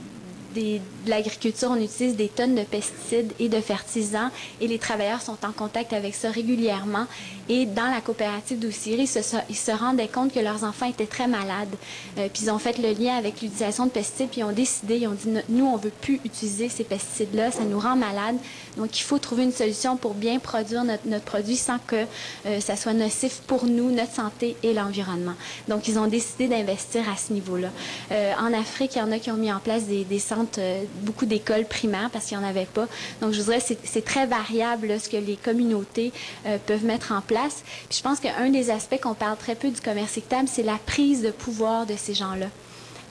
de 0.56 0.80
l'agriculture, 1.08 1.70
on 1.72 1.82
utilise 1.82 2.16
des 2.16 2.30
tonnes 2.30 2.56
de 2.56 2.64
pesticides 2.64 3.32
et 3.39 3.49
de 3.49 3.60
fertilisants 3.60 4.30
et 4.62 4.68
les 4.68 4.80
travailleurs 4.80 5.22
sont 5.22 5.38
en 5.43 5.51
contact 5.51 5.93
avec 5.93 6.16
ça 6.16 6.32
régulièrement. 6.32 7.06
Et 7.49 7.66
dans 7.66 7.91
la 7.91 7.99
coopérative 7.99 8.60
d'Oussiri, 8.60 9.10
ils 9.49 9.56
se 9.56 9.72
rendaient 9.72 10.08
compte 10.08 10.34
que 10.34 10.39
leurs 10.39 10.64
enfants 10.64 10.86
étaient 10.86 11.06
très 11.06 11.28
malades. 11.28 11.76
Euh, 12.18 12.30
puis 12.34 12.43
ils 12.43 12.51
ont 12.51 12.60
fait 12.60 12.78
le 12.78 12.93
lien 12.93 13.18
avec 13.18 13.41
l'utilisation 13.41 13.86
de 13.86 13.91
pesticides, 13.91 14.30
puis 14.30 14.41
ils 14.41 14.45
ont 14.45 14.54
décidé, 14.54 14.97
ils 14.97 15.08
ont 15.08 15.14
dit, 15.14 15.30
nous, 15.49 15.66
on 15.66 15.76
veut 15.76 15.91
plus 16.01 16.22
utiliser 16.24 16.70
ces 16.70 16.86
pesticides-là, 16.86 17.51
ça 17.51 17.64
nous 17.64 17.80
rend 17.80 17.97
malades. 17.97 18.38
Donc, 18.78 18.97
il 18.97 19.04
faut 19.04 19.18
trouver 19.18 19.43
une 19.43 19.51
solution 19.51 19.97
pour 19.97 20.14
bien 20.14 20.39
produire 20.39 20.86
notre, 20.86 21.26
produit 21.26 21.58
sans 21.58 21.80
que 21.80 22.06
euh, 22.45 22.60
ça 22.60 22.76
soit 22.76 22.93
nocif 22.93 23.41
pour 23.45 23.66
nous, 23.66 23.91
notre 23.91 24.14
santé 24.14 24.56
et 24.64 24.74
l'environnement. 24.74 25.34
Donc, 25.68 25.88
ils 25.88 25.99
ont 25.99 26.08
décidé 26.08 26.47
d'investir 26.47 27.01
à 27.10 27.18
ce 27.18 27.34
niveau-là. 27.34 27.70
Euh, 28.12 28.34
en 28.39 28.54
Afrique, 28.54 28.95
il 28.95 28.99
y 28.99 29.01
en 29.01 29.12
a 29.12 29.20
qui 29.20 29.32
ont 29.32 29.38
mis 29.38 29.51
en 29.51 29.60
place 29.60 29.84
des, 29.84 30.06
des 30.06 30.20
centres 30.20 30.43
euh, 30.58 30.84
beaucoup 31.02 31.26
d'écoles 31.26 31.66
primaires 31.66 32.10
parce 32.12 32.26
qu'il 32.26 32.38
n'y 32.38 32.46
en 32.46 32.48
avait 32.48 32.66
pas. 32.66 32.88
Donc, 33.22 33.34
je 33.34 33.41
voudrais, 33.41 33.60
c'est 33.60 34.06
très 34.06 34.26
variable 34.26 35.00
ce 35.00 35.10
que 35.10 35.18
les 35.18 35.36
communautés 35.36 36.12
euh, 36.46 36.58
peuvent 36.66 36.86
mettre 36.86 37.12
en 37.12 37.22
place. 37.22 37.64
je 37.91 38.02
pense 38.02 38.20
qu'un 38.20 38.50
des 38.50 38.70
aspects 38.70 39.00
qu'on 39.02 39.14
parle 39.14 39.38
très 39.38 39.56
peu 39.56 39.70
du 39.70 39.82
commerce 39.82 40.18
équitable, 40.18 40.48
c'est 40.48 40.64
la 40.64 40.78
prise 40.86 41.22
de 41.22 41.32
pouvoir 41.32 41.86
de 41.86 41.96
ces 41.98 42.14
gens-là 42.14 42.48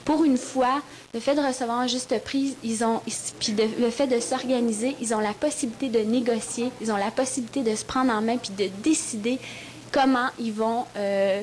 pour 0.05 0.25
une 0.25 0.37
fois, 0.37 0.81
le 1.13 1.21
fait 1.21 1.33
de 1.33 1.39
recevoir 1.39 1.79
un 1.79 1.87
juste 1.87 2.21
prix, 2.23 2.57
ils 2.61 2.83
ont, 2.83 3.01
puis 3.39 3.55
le 3.79 3.89
fait 3.89 4.07
de 4.07 4.19
s'organiser, 4.19 4.97
ils 4.99 5.13
ont 5.13 5.19
la 5.19 5.33
possibilité 5.33 5.87
de 5.87 5.99
négocier, 5.99 6.71
ils 6.81 6.91
ont 6.91 6.97
la 6.97 7.09
possibilité 7.09 7.61
de 7.61 7.73
se 7.73 7.85
prendre 7.85 8.11
en 8.11 8.21
main 8.21 8.35
puis 8.35 8.51
de 8.51 8.69
décider 8.83 9.39
comment 9.93 10.27
ils 10.39 10.51
vont 10.51 10.85
euh, 10.97 11.41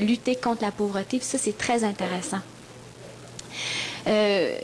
lutter 0.00 0.36
contre 0.36 0.62
la 0.62 0.72
pauvreté. 0.72 1.20
ça, 1.20 1.38
c'est 1.38 1.56
très 1.56 1.84
intéressant. 1.84 2.40
Euh, 4.06 4.58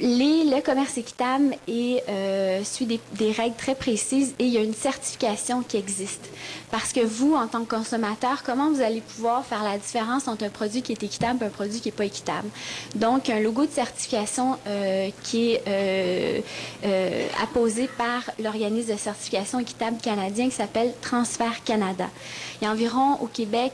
le 0.00 0.60
commerce 0.60 0.96
équitable 0.96 1.56
euh, 1.68 2.64
suit 2.64 2.86
des, 2.86 3.32
règles 3.32 3.56
très 3.56 3.74
précises 3.74 4.34
et 4.38 4.44
il 4.44 4.52
y 4.52 4.58
a 4.58 4.62
une 4.62 4.74
certification 4.74 5.62
qui 5.62 5.76
existe. 5.76 6.28
Parce 6.70 6.92
que 6.92 7.00
vous, 7.00 7.34
en 7.34 7.46
tant 7.48 7.64
que 7.64 7.74
consommateur, 7.74 8.42
comment 8.44 8.70
vous 8.70 8.80
allez 8.80 9.00
pouvoir 9.00 9.44
faire 9.44 9.62
la 9.62 9.78
différence 9.78 10.28
entre 10.28 10.44
un 10.44 10.50
produit 10.50 10.82
qui 10.82 10.92
est 10.92 11.02
équitable 11.02 11.42
et 11.42 11.46
un 11.46 11.50
produit 11.50 11.80
qui 11.80 11.88
n'est 11.88 11.92
pas 11.92 12.04
équitable? 12.04 12.48
Donc, 12.94 13.30
un 13.30 13.40
logo 13.40 13.66
de 13.66 13.70
certification 13.70 14.56
euh, 14.66 15.08
qui 15.24 15.52
est 15.52 15.62
euh, 16.84 17.26
apposé 17.42 17.88
par 17.98 18.30
l'organisme 18.42 18.92
de 18.92 18.98
certification 18.98 19.58
équitable 19.58 19.98
canadien 19.98 20.48
qui 20.48 20.54
s'appelle 20.54 20.92
Transfert 21.00 21.64
Canada. 21.64 22.08
Il 22.60 22.64
y 22.64 22.68
a 22.68 22.72
environ 22.72 23.14
au 23.20 23.26
Québec 23.26 23.72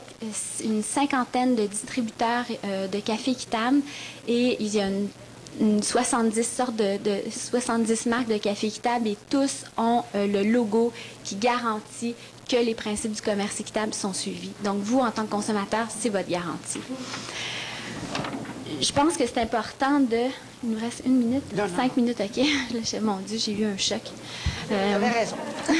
une 0.63 0.83
cinquantaine 0.83 1.55
de 1.55 1.65
distributeurs 1.65 2.45
de 2.91 2.99
café 2.99 3.31
équitable 3.31 3.81
et 4.27 4.57
il 4.59 4.73
y 4.73 4.79
a 4.79 4.87
une 4.87 5.07
70 5.81 6.43
sortes 6.43 6.75
de, 6.75 6.99
70 7.31 8.05
marques 8.07 8.27
de 8.27 8.37
café 8.37 8.67
équitable 8.67 9.07
et 9.07 9.17
tous 9.29 9.63
ont 9.77 10.03
euh, 10.15 10.27
le 10.27 10.43
logo 10.43 10.91
qui 11.23 11.35
garantit 11.35 12.15
que 12.47 12.57
les 12.57 12.75
principes 12.75 13.13
du 13.13 13.21
commerce 13.21 13.59
équitable 13.59 13.93
sont 13.93 14.13
suivis. 14.13 14.51
Donc, 14.63 14.77
vous, 14.81 14.99
en 14.99 15.11
tant 15.11 15.25
que 15.25 15.31
consommateur, 15.31 15.87
c'est 15.89 16.09
votre 16.09 16.29
garantie. 16.29 16.79
Je 18.81 18.91
pense 18.91 19.17
que 19.17 19.25
c'est 19.25 19.39
important 19.39 19.99
de... 19.99 20.27
Il 20.63 20.71
nous 20.71 20.79
reste 20.79 21.03
une 21.05 21.17
minute, 21.17 21.43
cinq 21.75 21.95
minutes, 21.97 22.19
OK. 22.19 23.01
mon 23.01 23.17
Dieu, 23.17 23.37
j'ai 23.37 23.53
eu 23.53 23.65
un 23.65 23.77
choc. 23.77 24.01
Euh... 24.71 24.99
raison. 24.99 25.37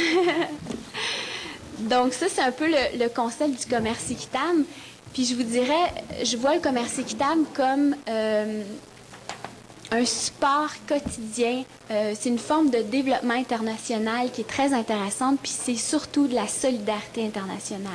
Donc, 1.79 2.13
ça, 2.13 2.27
c'est 2.33 2.41
un 2.41 2.51
peu 2.51 2.67
le, 2.67 3.07
concept 3.09 3.59
du 3.59 3.65
commerce 3.65 4.09
équitable. 4.09 4.63
Puis, 5.13 5.25
je 5.25 5.35
vous 5.35 5.43
dirais, 5.43 5.93
je 6.23 6.37
vois 6.37 6.55
le 6.55 6.61
commerce 6.61 6.97
équitable 6.99 7.43
comme... 7.53 7.95
Euh, 8.09 8.63
un 9.91 10.05
support 10.05 10.71
quotidien. 10.87 11.63
Euh, 11.91 12.13
c'est 12.19 12.29
une 12.29 12.39
forme 12.39 12.69
de 12.69 12.79
développement 12.79 13.33
international 13.33 14.31
qui 14.31 14.41
est 14.41 14.47
très 14.47 14.73
intéressante, 14.73 15.39
puis 15.41 15.51
c'est 15.51 15.75
surtout 15.75 16.27
de 16.27 16.35
la 16.35 16.47
solidarité 16.47 17.25
internationale. 17.25 17.91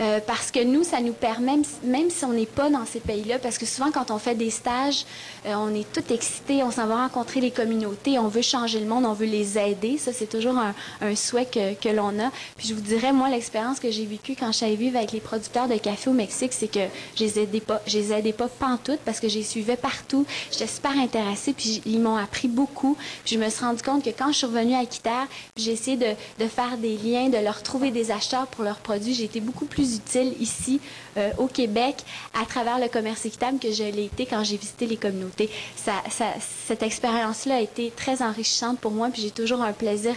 Euh, 0.00 0.18
parce 0.26 0.50
que 0.50 0.62
nous, 0.64 0.82
ça 0.82 1.00
nous 1.00 1.12
permet, 1.12 1.58
même 1.84 2.10
si 2.10 2.24
on 2.24 2.32
n'est 2.32 2.46
pas 2.46 2.68
dans 2.68 2.84
ces 2.84 2.98
pays-là, 3.00 3.38
parce 3.38 3.58
que 3.58 3.66
souvent 3.66 3.92
quand 3.92 4.10
on 4.10 4.18
fait 4.18 4.34
des 4.34 4.50
stages, 4.50 5.04
on 5.46 5.74
est 5.74 5.90
tout 5.92 6.12
excité, 6.12 6.62
on 6.62 6.70
s'en 6.70 6.86
va 6.86 6.96
rencontrer 6.96 7.40
les 7.40 7.50
communautés, 7.50 8.18
on 8.18 8.28
veut 8.28 8.42
changer 8.42 8.80
le 8.80 8.86
monde, 8.86 9.04
on 9.04 9.12
veut 9.12 9.26
les 9.26 9.58
aider. 9.58 9.98
Ça, 9.98 10.12
c'est 10.12 10.26
toujours 10.26 10.56
un, 10.56 11.14
souhait 11.14 11.46
que, 11.46 11.74
que 11.74 11.88
l'on 11.88 12.18
a. 12.18 12.30
Puis 12.56 12.68
je 12.68 12.74
vous 12.74 12.80
dirais, 12.80 13.12
moi, 13.12 13.28
l'expérience 13.28 13.80
que 13.80 13.90
j'ai 13.90 14.06
vécue 14.06 14.34
quand 14.38 14.52
je 14.52 14.64
vivre 14.64 14.96
avec 14.96 15.12
les 15.12 15.20
producteurs 15.20 15.68
de 15.68 15.76
café 15.76 16.10
au 16.10 16.14
Mexique, 16.14 16.52
c'est 16.52 16.68
que 16.68 16.80
je 17.16 17.24
les 17.24 17.38
aidais 17.38 17.60
pas, 17.60 17.80
je 17.86 17.98
les 17.98 18.12
aidais 18.12 18.32
pas 18.32 18.48
pantoute 18.48 19.00
parce 19.04 19.20
que 19.20 19.28
je 19.28 19.38
les 19.38 19.44
suivais 19.44 19.76
partout. 19.76 20.24
J'étais 20.50 20.66
super 20.66 20.92
intéressée, 20.98 21.52
puis 21.52 21.82
ils 21.86 22.00
m'ont 22.00 22.16
appris 22.16 22.48
beaucoup. 22.48 22.96
Puis 23.24 23.34
je 23.34 23.40
me 23.40 23.48
suis 23.50 23.64
rendu 23.64 23.82
compte 23.82 24.04
que 24.04 24.10
quand 24.10 24.28
je 24.32 24.38
suis 24.38 24.46
revenue 24.46 24.74
à 24.74 24.82
Équiterre, 24.82 25.26
j'ai 25.56 25.72
essayé 25.72 25.96
de, 25.96 26.42
de 26.42 26.48
faire 26.48 26.76
des 26.78 26.96
liens, 26.96 27.28
de 27.28 27.38
leur 27.38 27.62
trouver 27.62 27.90
des 27.90 28.10
acheteurs 28.10 28.46
pour 28.46 28.64
leurs 28.64 28.78
produits. 28.78 29.14
J'ai 29.14 29.24
été 29.24 29.40
beaucoup 29.40 29.66
plus 29.66 29.96
utile 29.96 30.34
ici 30.40 30.80
euh, 31.16 31.30
au 31.38 31.46
Québec 31.46 31.96
à 32.40 32.44
travers 32.46 32.78
le 32.78 32.88
commerce 32.88 33.24
équitable 33.26 33.58
que 33.58 33.70
je 33.72 33.84
l'ai 33.84 34.06
été 34.06 34.26
quand 34.26 34.42
j'ai 34.44 34.56
visité 34.56 34.86
les 34.86 34.96
communautés. 34.96 35.33
Cette 36.66 36.82
expérience-là 36.82 37.56
a 37.56 37.60
été 37.60 37.92
très 37.94 38.22
enrichissante 38.22 38.78
pour 38.78 38.92
moi, 38.92 39.08
puis 39.12 39.22
j'ai 39.22 39.30
toujours 39.30 39.62
un 39.62 39.72
plaisir 39.72 40.14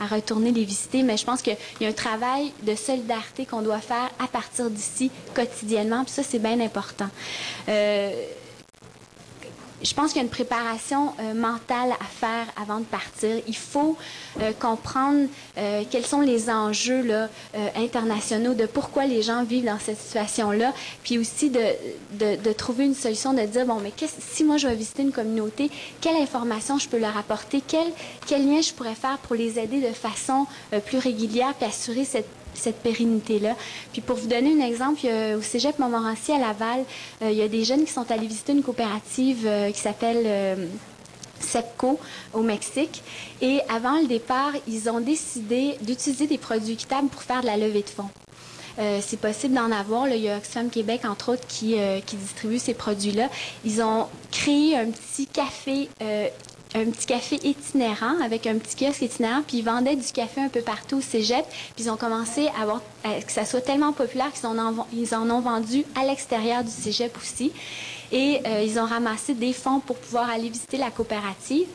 à, 0.00 0.06
retourner 0.06 0.52
les 0.52 0.64
visiter. 0.64 1.02
Mais 1.02 1.16
je 1.16 1.24
pense 1.24 1.42
qu'il 1.42 1.56
y 1.80 1.86
a 1.86 1.88
un 1.88 1.92
travail 1.92 2.52
de 2.62 2.74
solidarité 2.74 3.46
qu'on 3.46 3.62
doit 3.62 3.80
faire 3.80 4.10
à 4.18 4.26
partir 4.26 4.70
d'ici 4.70 5.10
quotidiennement, 5.34 6.04
puis 6.04 6.12
ça, 6.12 6.22
c'est 6.22 6.38
bien 6.38 6.60
important. 6.60 7.08
Euh, 7.68 8.12
je 9.82 9.94
pense 9.94 10.12
qu'il 10.12 10.16
y 10.16 10.20
a 10.20 10.24
une 10.24 10.30
préparation 10.30 11.12
euh, 11.20 11.34
mentale 11.34 11.92
à 11.92 12.04
faire 12.04 12.46
avant 12.60 12.78
de 12.78 12.84
partir. 12.84 13.36
Il 13.46 13.56
faut 13.56 13.96
euh, 14.40 14.52
comprendre 14.58 15.26
euh, 15.58 15.82
quels 15.90 16.06
sont 16.06 16.20
les 16.20 16.50
enjeux 16.50 17.04
internationaux 17.76 18.54
de 18.54 18.66
pourquoi 18.66 19.06
les 19.06 19.22
gens 19.22 19.44
vivent 19.44 19.64
dans 19.64 19.78
cette 19.78 19.98
situation-là, 19.98 20.72
puis 21.02 21.18
aussi 21.18 21.50
de, 21.50 22.52
trouver 22.52 22.84
une 22.84 22.94
solution, 22.94 23.32
de 23.32 23.42
dire, 23.42 23.66
bon, 23.66 23.80
mais 23.80 23.92
si 24.18 24.44
moi 24.44 24.56
je 24.56 24.68
vais 24.68 24.74
visiter 24.74 25.02
une 25.02 25.12
communauté, 25.12 25.70
quelle 26.00 26.16
information 26.16 26.78
je 26.78 26.88
peux 26.88 26.98
leur 26.98 27.16
apporter, 27.16 27.62
quel, 27.66 27.86
quel 28.26 28.46
lien 28.46 28.60
je 28.60 28.72
pourrais 28.72 28.94
faire 28.94 29.18
pour 29.18 29.36
les 29.36 29.58
aider 29.58 29.80
de 29.80 29.92
façon 29.92 30.46
plus 30.86 30.98
régulière, 30.98 31.54
puis 31.54 31.68
assurer 31.68 32.04
cette 32.04 32.28
cette 32.54 32.82
pérennité-là. 32.82 33.56
Puis 33.92 34.00
pour 34.00 34.16
vous 34.16 34.28
donner 34.28 34.52
un 34.60 34.66
exemple, 34.66 35.00
au 35.36 35.42
Cégep 35.42 35.78
Montmorency 35.78 36.32
à 36.32 36.38
Laval, 36.38 36.84
il 37.22 37.32
y 37.32 37.42
a 37.42 37.48
des 37.48 37.64
jeunes 37.64 37.84
qui 37.84 37.92
sont 37.92 38.10
allés 38.10 38.26
visiter 38.26 38.52
une 38.52 38.62
coopérative 38.62 39.48
qui 39.72 39.80
s'appelle 39.80 40.68
SEPCO 41.40 41.98
au 42.34 42.42
Mexique. 42.42 43.02
Et 43.40 43.60
avant 43.68 44.00
le 44.00 44.06
départ, 44.06 44.52
ils 44.68 44.88
ont 44.88 45.00
décidé 45.00 45.76
d'utiliser 45.82 46.26
des 46.26 46.38
produits 46.38 46.74
équitables 46.74 47.08
pour 47.08 47.22
faire 47.22 47.40
de 47.40 47.46
la 47.46 47.56
levée 47.56 47.82
de 47.82 47.88
fonds. 47.88 48.10
Euh, 48.78 49.00
c'est 49.02 49.18
possible 49.18 49.54
d'en 49.54 49.70
avoir. 49.72 50.08
Il 50.08 50.22
y 50.22 50.28
a 50.28 50.36
Oxfam 50.36 50.70
Québec, 50.70 51.02
entre 51.04 51.32
autres, 51.32 51.46
qui, 51.46 51.78
euh, 51.78 52.00
qui 52.00 52.16
distribue 52.16 52.58
ces 52.58 52.74
produits-là. 52.74 53.28
Ils 53.64 53.82
ont 53.82 54.06
créé 54.30 54.76
un 54.76 54.90
petit 54.90 55.26
café 55.26 55.88
euh, 56.02 56.28
un 56.74 56.84
petit 56.86 57.06
café 57.06 57.40
itinérant 57.42 58.20
avec 58.22 58.46
un 58.46 58.56
petit 58.58 58.76
kiosque 58.76 59.02
itinérant, 59.02 59.42
puis 59.46 59.58
ils 59.58 59.64
vendaient 59.64 59.96
du 59.96 60.12
café 60.12 60.40
un 60.40 60.48
peu 60.48 60.60
partout 60.60 60.98
au 60.98 61.00
cégep, 61.00 61.44
puis 61.74 61.84
ils 61.84 61.90
ont 61.90 61.96
commencé 61.96 62.48
à 62.58 62.62
avoir 62.62 62.80
que 63.02 63.32
ça 63.32 63.44
soit 63.44 63.60
tellement 63.60 63.92
populaire 63.92 64.32
qu'ils 64.32 64.46
en, 64.46 64.86
ils 64.92 65.14
en 65.14 65.28
ont 65.30 65.40
vendu 65.40 65.84
à 66.00 66.04
l'extérieur 66.04 66.62
du 66.62 66.70
cégep 66.70 67.16
aussi. 67.16 67.52
Et 68.12 68.40
euh, 68.46 68.62
ils 68.62 68.78
ont 68.78 68.86
ramassé 68.86 69.34
des 69.34 69.52
fonds 69.52 69.80
pour 69.80 69.96
pouvoir 69.96 70.28
aller 70.30 70.48
visiter 70.48 70.76
la 70.76 70.90
coopérative. 70.90 71.66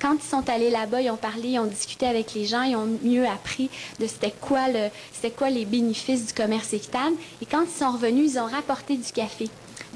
Quand 0.00 0.14
ils 0.14 0.28
sont 0.28 0.48
allés 0.50 0.70
là-bas, 0.70 1.00
ils 1.00 1.10
ont 1.10 1.16
parlé, 1.16 1.50
ils 1.50 1.58
ont 1.60 1.66
discuté 1.66 2.04
avec 2.06 2.34
les 2.34 2.46
gens, 2.46 2.62
ils 2.62 2.74
ont 2.74 2.98
mieux 3.02 3.26
appris 3.26 3.70
de 4.00 4.08
c'était 4.08 4.34
quoi, 4.40 4.68
le, 4.68 4.88
c'était 5.12 5.30
quoi 5.30 5.50
les 5.50 5.64
bénéfices 5.64 6.26
du 6.26 6.32
commerce 6.32 6.72
équitable. 6.72 7.14
Et 7.40 7.46
quand 7.46 7.62
ils 7.62 7.78
sont 7.78 7.92
revenus, 7.92 8.32
ils 8.32 8.38
ont 8.40 8.46
rapporté 8.46 8.96
du 8.96 9.12
café 9.12 9.48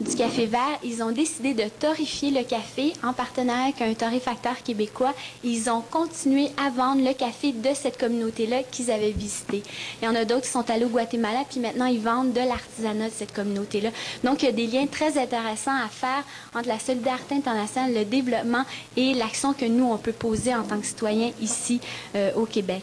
du 0.02 0.14
café 0.16 0.46
vert, 0.46 0.78
ils 0.82 1.02
ont 1.02 1.12
décidé 1.12 1.54
de 1.54 1.64
torréfier 1.68 2.30
le 2.30 2.42
café 2.44 2.92
en 3.02 3.12
partenariat 3.12 3.64
avec 3.64 3.82
un 3.82 3.94
torréfacteur 3.94 4.62
québécois. 4.62 5.14
Ils 5.44 5.70
ont 5.70 5.82
continué 5.90 6.48
à 6.56 6.70
vendre 6.70 7.04
le 7.04 7.14
café 7.14 7.52
de 7.52 7.70
cette 7.74 7.98
communauté-là 7.98 8.62
qu'ils 8.64 8.90
avaient 8.90 9.12
visitée. 9.12 9.62
Il 10.00 10.06
y 10.06 10.08
en 10.08 10.14
a 10.14 10.24
d'autres 10.24 10.42
qui 10.42 10.50
sont 10.50 10.68
allés 10.70 10.84
au 10.84 10.88
Guatemala, 10.88 11.44
puis 11.48 11.60
maintenant 11.60 11.86
ils 11.86 12.00
vendent 12.00 12.32
de 12.32 12.40
l'artisanat 12.40 13.08
de 13.08 13.14
cette 13.14 13.32
communauté-là. 13.32 13.90
Donc, 14.24 14.42
il 14.42 14.46
y 14.46 14.48
a 14.48 14.52
des 14.52 14.66
liens 14.66 14.86
très 14.86 15.18
intéressants 15.18 15.76
à 15.76 15.88
faire 15.88 16.24
entre 16.54 16.68
la 16.68 16.78
solidarité 16.78 17.34
internationale, 17.34 17.94
le 17.94 18.04
développement 18.04 18.64
et 18.96 19.14
l'action 19.14 19.52
que 19.52 19.64
nous, 19.64 19.84
on 19.84 19.98
peut 19.98 20.12
poser 20.12 20.54
en 20.54 20.62
tant 20.62 20.78
que 20.78 20.86
citoyens 20.86 21.30
ici 21.40 21.80
euh, 22.16 22.30
au 22.34 22.46
Québec. 22.46 22.82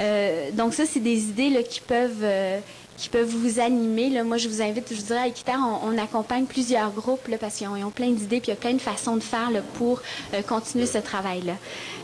Euh, 0.00 0.50
donc, 0.52 0.74
ça, 0.74 0.84
c'est 0.86 1.00
des 1.00 1.28
idées 1.28 1.64
qui 1.68 1.80
peuvent... 1.80 2.22
Euh, 2.22 2.60
qui 2.96 3.08
peuvent 3.08 3.28
vous 3.28 3.60
animer. 3.60 4.10
Là, 4.10 4.24
moi, 4.24 4.36
je 4.36 4.48
vous 4.48 4.62
invite, 4.62 4.86
je 4.90 4.94
vous 4.94 5.06
dirais, 5.06 5.20
à 5.20 5.26
Équiterre, 5.26 5.60
on, 5.82 5.96
accompagne 5.98 6.44
plusieurs 6.44 6.90
groupes 6.90 7.28
là, 7.28 7.38
parce 7.38 7.56
qu'ils 7.56 7.68
ont, 7.68 7.90
plein 7.90 8.10
d'idées, 8.10 8.40
puis 8.40 8.48
il 8.48 8.54
y 8.54 8.56
a 8.56 8.60
plein 8.60 8.74
de 8.74 8.80
façons 8.80 9.16
de 9.16 9.22
faire 9.22 9.50
pour 9.74 10.02
euh, 10.32 10.42
continuer 10.42 10.86
ce 10.86 10.98
travail-là. 10.98 11.54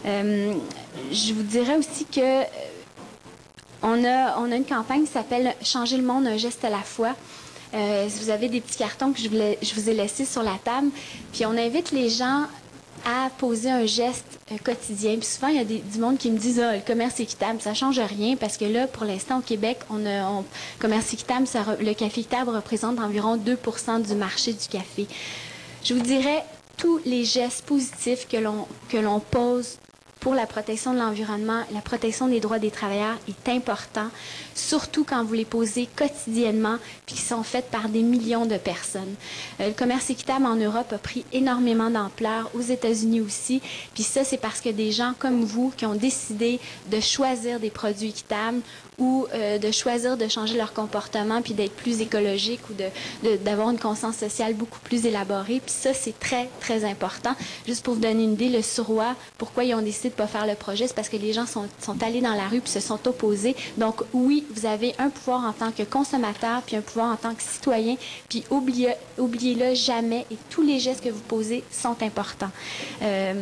Euh, 0.06 0.54
je 1.12 1.32
vous 1.34 1.42
dirais 1.42 1.76
aussi 1.76 2.04
que 2.04 2.20
euh, 2.20 2.44
on, 3.82 4.04
a, 4.04 4.38
on 4.38 4.50
a 4.50 4.56
une 4.56 4.64
campagne 4.64 5.04
qui 5.04 5.12
s'appelle 5.12 5.54
Changer 5.62 5.96
le 5.96 6.04
monde, 6.04 6.26
un 6.26 6.36
geste 6.36 6.64
à 6.64 6.70
la 6.70 6.78
fois. 6.78 7.14
vous 7.72 8.30
avez 8.30 8.48
des 8.48 8.60
petits 8.60 8.78
cartons 8.78 9.12
que 9.12 9.18
je, 9.18 9.28
je 9.28 9.74
vous 9.74 9.90
ai 9.90 9.94
laissés 9.94 10.24
sur 10.24 10.42
la 10.42 10.58
table, 10.64 10.90
puis 11.32 11.46
on 11.46 11.56
invite 11.56 11.92
les 11.92 12.08
gens 12.08 12.46
à 13.06 13.30
poser 13.38 13.70
un 13.70 13.86
geste 13.86 14.40
euh, 14.52 14.56
quotidien. 14.62 15.16
Puis 15.16 15.26
souvent, 15.26 15.48
il 15.48 15.56
y 15.56 15.60
a 15.60 15.64
du 15.64 15.98
monde 15.98 16.18
qui 16.18 16.30
me 16.30 16.38
disent 16.38 16.60
ah, 16.60 16.76
le 16.76 16.82
commerce 16.82 17.20
équitable, 17.20 17.60
ça 17.60 17.74
change 17.74 17.98
rien 17.98 18.36
parce 18.36 18.56
que 18.56 18.64
là, 18.64 18.86
pour 18.86 19.04
l'instant, 19.04 19.38
au 19.38 19.42
Québec, 19.42 19.78
on 19.90 20.06
a 20.06 20.42
commerce 20.78 21.12
équitable, 21.12 21.46
le 21.80 21.94
café 21.94 22.20
équitable 22.20 22.50
représente 22.50 22.98
environ 22.98 23.36
2 23.36 23.58
du 24.06 24.14
marché 24.14 24.52
du 24.52 24.66
café. 24.68 25.06
Je 25.84 25.94
vous 25.94 26.00
dirais 26.00 26.44
tous 26.76 27.00
les 27.04 27.24
gestes 27.24 27.64
positifs 27.64 28.26
que 28.28 28.36
l'on 28.96 29.20
pose 29.20 29.78
pour 30.20 30.34
la 30.34 30.46
protection 30.46 30.92
de 30.92 30.98
l'environnement, 30.98 31.62
la 31.72 31.80
protection 31.80 32.28
des 32.28 32.40
droits 32.40 32.58
des 32.58 32.70
travailleurs 32.70 33.16
est 33.26 33.48
important, 33.48 34.08
surtout 34.54 35.02
quand 35.02 35.24
vous 35.24 35.32
les 35.32 35.46
posez 35.46 35.86
quotidiennement 35.96 36.76
puis 37.06 37.16
qui 37.16 37.22
sont 37.22 37.42
faites 37.42 37.70
par 37.70 37.88
des 37.88 38.02
millions 38.02 38.44
de 38.44 38.58
personnes. 38.58 39.14
Euh, 39.60 39.68
le 39.68 39.72
commerce 39.72 40.10
équitable 40.10 40.44
en 40.46 40.56
Europe 40.56 40.92
a 40.92 40.98
pris 40.98 41.24
énormément 41.32 41.90
d'ampleur, 41.90 42.50
aux 42.54 42.60
États-Unis 42.60 43.22
aussi, 43.22 43.62
puis 43.94 44.02
ça 44.02 44.22
c'est 44.22 44.36
parce 44.38 44.60
que 44.60 44.68
des 44.68 44.92
gens 44.92 45.14
comme 45.18 45.42
vous 45.42 45.72
qui 45.76 45.86
ont 45.86 45.94
décidé 45.94 46.60
de 46.90 47.00
choisir 47.00 47.58
des 47.58 47.70
produits 47.70 48.10
équitables 48.10 48.60
ou 49.00 49.26
euh, 49.34 49.58
de 49.58 49.70
choisir 49.72 50.16
de 50.16 50.28
changer 50.28 50.56
leur 50.56 50.72
comportement 50.72 51.42
puis 51.42 51.54
d'être 51.54 51.74
plus 51.74 52.00
écologique 52.00 52.60
ou 52.70 52.74
d'avoir 53.44 53.70
une 53.70 53.78
conscience 53.78 54.16
sociale 54.16 54.54
beaucoup 54.54 54.78
plus 54.80 55.06
élaborée. 55.06 55.60
Puis 55.64 55.74
ça, 55.74 55.94
c'est 55.94 56.18
très, 56.18 56.48
très 56.60 56.84
important. 56.84 57.34
Juste 57.66 57.82
pour 57.84 57.94
vous 57.94 58.00
donner 58.00 58.24
une 58.24 58.34
idée, 58.34 58.48
le 58.48 58.62
Surroi, 58.62 59.14
pourquoi 59.38 59.64
ils 59.64 59.74
ont 59.74 59.82
décidé 59.82 60.10
de 60.10 60.14
pas 60.14 60.26
faire 60.26 60.46
le 60.46 60.54
projet, 60.54 60.86
c'est 60.86 60.94
parce 60.94 61.08
que 61.08 61.16
les 61.16 61.32
gens 61.32 61.46
sont, 61.46 61.66
sont 61.80 62.02
allés 62.02 62.20
dans 62.20 62.34
la 62.34 62.46
rue 62.46 62.60
puis 62.60 62.70
se 62.70 62.80
sont 62.80 63.08
opposés. 63.08 63.56
Donc 63.78 64.02
oui, 64.12 64.44
vous 64.54 64.66
avez 64.66 64.94
un 64.98 65.08
pouvoir 65.08 65.44
en 65.44 65.52
tant 65.52 65.72
que 65.72 65.82
consommateur 65.82 66.62
puis 66.62 66.76
un 66.76 66.82
pouvoir 66.82 67.12
en 67.12 67.16
tant 67.16 67.34
que 67.34 67.42
citoyen. 67.42 67.96
Puis 68.28 68.44
oubliez, 68.50 68.94
oubliez-le 69.18 69.74
jamais 69.74 70.26
et 70.30 70.36
tous 70.50 70.62
les 70.62 70.78
gestes 70.78 71.02
que 71.02 71.08
vous 71.08 71.20
posez 71.20 71.64
sont 71.70 71.96
importants. 72.02 72.50
Euh, 73.02 73.34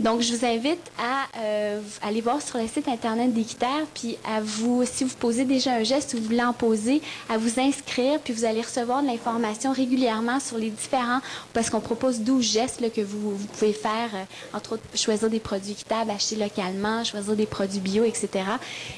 donc 0.00 0.20
je 0.20 0.34
vous 0.34 0.44
invite 0.44 0.80
à 0.98 1.38
euh, 1.38 1.80
aller 2.02 2.20
voir 2.20 2.42
sur 2.42 2.58
le 2.58 2.66
site 2.66 2.88
internet 2.88 3.32
d'Équiterre 3.32 3.86
puis 3.94 4.18
à 4.26 4.40
vous 4.40 4.82
si 4.96 5.04
vous 5.04 5.14
posez 5.16 5.44
déjà 5.44 5.74
un 5.74 5.82
geste 5.82 6.14
ou 6.14 6.16
vous 6.16 6.24
voulez 6.24 6.42
en 6.42 6.54
poser, 6.54 7.02
à 7.28 7.36
vous 7.36 7.60
inscrire, 7.60 8.18
puis 8.20 8.32
vous 8.32 8.46
allez 8.46 8.62
recevoir 8.62 9.02
de 9.02 9.06
l'information 9.06 9.72
régulièrement 9.72 10.40
sur 10.40 10.56
les 10.56 10.70
différents, 10.70 11.20
parce 11.52 11.68
qu'on 11.68 11.80
propose 11.80 12.20
12 12.20 12.42
gestes 12.42 12.92
que 12.92 13.02
vous, 13.02 13.36
pouvez 13.58 13.74
faire, 13.74 14.08
euh, 14.14 14.56
entre 14.56 14.74
autres, 14.74 14.82
choisir 14.94 15.28
des 15.28 15.40
produits 15.40 15.72
équitables, 15.72 16.10
acheter 16.10 16.36
localement, 16.36 17.04
choisir 17.04 17.36
des 17.36 17.44
produits 17.44 17.80
bio, 17.80 18.04
etc. 18.04 18.44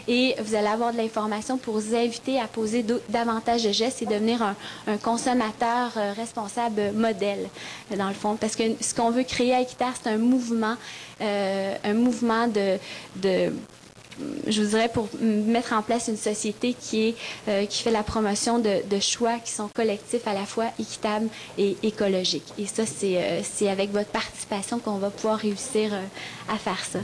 Et 0.06 0.36
vous 0.40 0.54
allez 0.54 0.68
avoir 0.68 0.92
de 0.92 0.98
l'information 0.98 1.58
pour 1.58 1.78
vous 1.78 1.96
inviter 1.96 2.38
à 2.38 2.46
poser 2.46 2.84
davantage 3.08 3.64
de 3.64 3.72
gestes 3.72 4.02
et 4.02 4.06
devenir 4.06 4.42
un, 4.42 4.96
consommateur 4.98 5.92
euh, 5.96 6.12
responsable 6.12 6.92
modèle, 6.94 7.48
dans 7.96 8.08
le 8.08 8.14
fond. 8.14 8.36
Parce 8.36 8.54
que 8.54 8.62
ce 8.80 8.94
qu'on 8.94 9.10
veut 9.10 9.24
créer 9.24 9.54
à 9.54 9.60
Équiterre, 9.62 9.94
c'est 10.00 10.10
un 10.10 10.18
mouvement, 10.18 10.76
euh, 11.20 11.74
un 11.82 11.94
mouvement 11.94 12.46
de 12.46 12.78
je 14.46 14.62
voudrais 14.62 14.88
pour 14.88 15.08
mettre 15.20 15.72
en 15.72 15.82
place 15.82 16.08
une 16.08 16.16
société 16.16 16.74
qui, 16.78 17.08
est, 17.08 17.14
euh, 17.48 17.66
qui 17.66 17.82
fait 17.82 17.90
la 17.90 18.02
promotion 18.02 18.58
de, 18.58 18.98
choix 19.00 19.38
qui 19.44 19.52
sont 19.52 19.68
collectifs 19.68 20.26
à 20.26 20.34
la 20.34 20.44
fois 20.44 20.66
équitables 20.78 21.28
et 21.56 21.76
écologiques. 21.82 22.52
Et 22.58 22.66
ça, 22.66 22.84
c'est 22.84 23.16
euh, 23.16 23.70
avec 23.70 23.92
votre 23.92 24.10
participation 24.10 24.78
qu'on 24.80 24.98
va 24.98 25.10
pouvoir 25.10 25.38
réussir 25.38 25.92
euh, 25.92 26.02
à 26.52 26.56
faire 26.56 26.82
ça. 26.84 26.98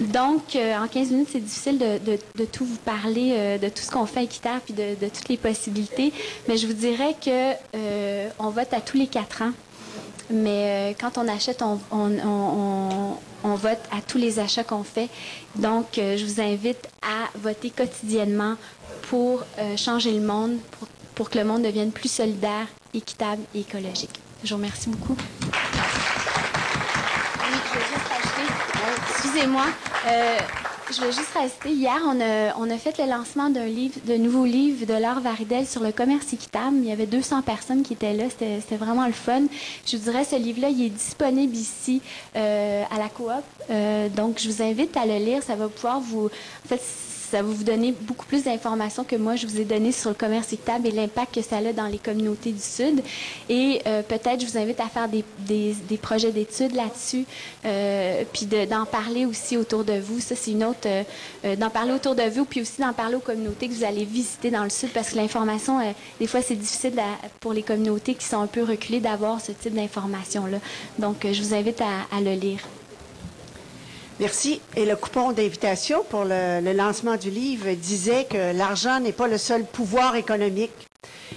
donc, 0.00 0.56
en 0.56 0.88
15 0.88 1.10
minutes, 1.10 1.28
c'est 1.32 1.40
difficile 1.40 1.78
de, 1.78 2.44
tout 2.46 2.64
vous 2.64 2.76
parler, 2.78 3.58
de 3.60 3.68
tout 3.68 3.82
ce 3.82 3.90
qu'on 3.90 4.06
fait 4.06 4.24
équitable 4.24 4.60
puis 4.64 4.74
de, 4.74 5.08
toutes 5.08 5.28
les 5.28 5.36
possibilités, 5.36 6.12
mais 6.48 6.56
je 6.56 6.66
vous 6.66 6.72
dirais 6.72 7.14
que 7.24 7.52
on 8.38 8.50
vote 8.50 8.72
à 8.72 8.80
tous 8.80 8.96
les 8.96 9.06
quatre 9.06 9.42
ans. 9.42 9.52
Mais 10.30 10.96
quand 11.00 11.18
on 11.18 11.26
achète, 11.28 11.62
on, 11.62 11.78
vote 13.44 13.78
à 13.90 14.00
tous 14.06 14.18
les 14.18 14.38
achats 14.38 14.64
qu'on 14.64 14.84
fait. 14.84 15.08
Donc, 15.56 15.98
euh, 15.98 16.16
je 16.16 16.24
vous 16.24 16.40
invite 16.40 16.88
à 17.02 17.28
voter 17.38 17.70
quotidiennement 17.70 18.54
pour 19.08 19.42
euh, 19.58 19.76
changer 19.76 20.12
le 20.12 20.20
monde, 20.20 20.58
pour, 21.14 21.30
que 21.30 21.38
le 21.38 21.44
monde 21.44 21.62
devienne 21.62 21.90
plus 21.90 22.10
solidaire, 22.10 22.66
équitable 22.94 23.42
et 23.54 23.60
écologique. 23.60 24.20
Je 24.44 24.50
vous 24.50 24.56
remercie 24.56 24.90
beaucoup. 24.90 25.16
Excusez-moi. 29.10 29.64
Euh, 30.06 30.38
je 30.90 31.00
vais 31.00 31.12
juste 31.12 31.34
rester. 31.34 31.70
Hier, 31.70 32.00
on 32.06 32.20
a, 32.20 32.56
on 32.56 32.70
a 32.70 32.78
fait 32.78 32.96
le 32.98 33.10
lancement 33.10 33.50
d'un 33.50 33.66
livre, 33.66 33.98
de 34.06 34.14
nouveau 34.14 34.44
livre 34.44 34.86
de 34.86 34.94
Laure 34.94 35.20
Varidel 35.20 35.66
sur 35.66 35.82
le 35.82 35.92
commerce 35.92 36.32
équitable. 36.32 36.76
Il 36.76 36.86
y 36.86 36.92
avait 36.92 37.06
200 37.06 37.42
personnes 37.42 37.82
qui 37.82 37.92
étaient 37.92 38.14
là. 38.14 38.24
C'était 38.30 38.76
vraiment 38.76 39.06
le 39.06 39.12
fun. 39.12 39.42
Je 39.86 39.96
vous 39.96 40.04
dirais, 40.04 40.24
ce 40.24 40.36
livre-là, 40.36 40.70
il 40.70 40.86
est 40.86 40.90
disponible 40.90 41.54
ici 41.54 42.00
euh, 42.36 42.84
à 42.90 42.98
la 42.98 43.08
coop. 43.08 43.28
Euh, 43.70 44.08
donc, 44.08 44.38
je 44.38 44.50
vous 44.50 44.62
invite 44.62 44.96
à 44.96 45.04
le 45.04 45.16
lire. 45.16 45.42
Ça 45.42 45.56
va 45.56 45.68
pouvoir 45.68 46.00
vous... 46.00 46.26
En 46.26 46.68
fait, 46.68 46.80
ça 47.30 47.42
va 47.42 47.48
vous 47.48 47.64
donner 47.64 47.94
beaucoup 48.02 48.26
plus 48.26 48.44
d'informations 48.44 49.04
que 49.04 49.16
moi 49.16 49.36
je 49.36 49.46
vous 49.46 49.60
ai 49.60 49.64
donné 49.64 49.92
sur 49.92 50.10
le 50.10 50.14
commerce 50.14 50.52
équitable 50.52 50.86
et 50.88 50.90
l'impact 50.90 51.34
que 51.34 51.42
ça 51.42 51.58
a 51.58 51.72
dans 51.72 51.86
les 51.86 51.98
communautés 51.98 52.52
du 52.52 52.62
Sud. 52.62 53.02
Et 53.48 53.82
euh, 53.86 54.02
peut-être 54.02 54.40
je 54.40 54.46
vous 54.46 54.58
invite 54.58 54.80
à 54.80 54.88
faire 54.88 55.08
des, 55.08 55.24
des, 55.46 55.96
projets 55.98 56.30
d'études 56.30 56.74
là-dessus, 56.74 57.24
euh, 57.64 58.22
puis 58.32 58.46
d'en 58.46 58.86
parler 58.86 59.26
aussi 59.26 59.56
autour 59.56 59.84
de 59.84 59.98
vous. 59.98 60.20
Ça, 60.20 60.36
c'est 60.36 60.52
une 60.52 60.64
autre, 60.64 60.86
euh, 60.86 61.56
d'en 61.56 61.70
parler 61.70 61.92
autour 61.92 62.14
de 62.14 62.22
vous, 62.22 62.44
puis 62.44 62.62
aussi 62.62 62.80
d'en 62.80 62.92
parler 62.92 63.16
aux 63.16 63.20
communautés 63.20 63.68
que 63.68 63.74
vous 63.74 63.84
allez 63.84 64.04
visiter 64.04 64.50
dans 64.50 64.64
le 64.64 64.70
Sud, 64.70 64.90
parce 64.90 65.10
que 65.10 65.16
l'information, 65.16 65.80
des 66.20 66.26
fois, 66.26 66.40
c'est 66.40 66.56
difficile 66.56 66.94
pour 67.40 67.52
les 67.52 67.62
communautés 67.62 68.14
qui 68.14 68.24
sont 68.24 68.40
un 68.40 68.46
peu 68.46 68.62
reculées 68.62 69.00
d'avoir 69.00 69.40
ce 69.40 69.52
type 69.52 69.74
d'information-là. 69.74 70.58
Donc, 70.98 71.26
je 71.30 71.42
vous 71.42 71.54
invite 71.54 71.80
à 71.80 72.20
le 72.20 72.32
lire. 72.32 72.60
Merci. 74.20 74.60
Et 74.74 74.84
le 74.84 74.96
coupon 74.96 75.30
d'invitation 75.30 76.02
pour 76.02 76.24
le, 76.24 76.72
lancement 76.72 77.16
du 77.16 77.30
livre 77.30 77.70
disait 77.74 78.26
que 78.28 78.52
l'argent 78.52 78.98
n'est 78.98 79.12
pas 79.12 79.28
le 79.28 79.38
seul 79.38 79.64
pouvoir 79.64 80.16
économique. 80.16 80.72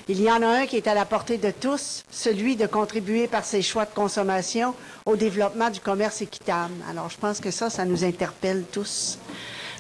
Il 0.08 0.20
y 0.20 0.32
en 0.32 0.42
a 0.42 0.48
un 0.48 0.66
qui 0.66 0.78
est 0.78 0.88
à 0.88 0.96
la 0.96 1.06
portée 1.06 1.38
de 1.38 1.52
tous, 1.52 2.04
celui 2.10 2.56
de 2.56 2.66
contribuer 2.66 3.28
par 3.28 3.46
ses 3.46 3.62
choix 3.62 3.86
de 3.86 3.94
consommation 3.94 4.74
au 5.06 5.16
développement 5.16 5.70
du 5.70 5.80
commerce 5.80 6.24
équitable. 6.24 6.74
Alors, 6.90 7.10
je 7.12 7.18
pense 7.18 7.40
que 7.40 7.52
ça, 7.52 7.70
ça 7.70 7.86
nous 7.86 8.04
interpelle 8.04 8.64
tous. 8.72 9.20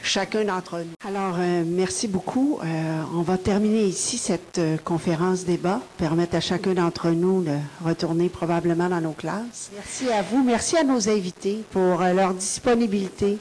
Chacun 0.04 0.43
d'entre 0.43 0.80
nous. 0.80 0.93
Alors, 1.08 1.36
euh, 1.39 1.64
merci 1.66 2.08
beaucoup. 2.08 2.60
Euh, 2.64 3.02
on 3.16 3.22
va 3.22 3.38
terminer 3.38 3.84
ici 3.84 4.18
cette 4.18 4.58
euh, 4.58 4.78
conférence 4.84 5.45
débat, 5.45 5.80
permettre 5.97 6.36
à 6.36 6.39
chacun 6.39 6.74
d'entre 6.74 7.10
nous 7.10 7.43
de 7.43 7.56
retourner 7.84 8.30
probablement 8.30 8.89
dans 8.89 9.02
nos 9.02 9.12
classes. 9.12 9.70
Merci 9.76 10.10
à 10.12 10.22
vous, 10.22 10.43
merci 10.43 10.78
à 10.78 10.84
nos 10.84 11.10
invités 11.10 11.64
pour 11.72 11.99
leur 12.02 12.34
disponibilité, 12.34 13.38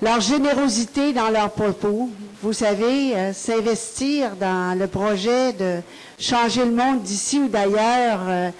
leur 0.00 0.20
générosité 0.20 1.12
dans 1.12 1.30
leurs 1.30 1.50
propos. 1.52 2.10
Vous 2.42 2.52
savez, 2.52 3.32
s'investir 3.32 4.36
dans 4.36 4.76
le 4.78 4.86
projet 4.88 5.52
de 5.52 5.80
changer 6.18 6.64
le 6.64 6.72
monde 6.72 7.02
d'ici 7.02 7.38
ou 7.38 7.48
d'ailleurs, 7.48 8.52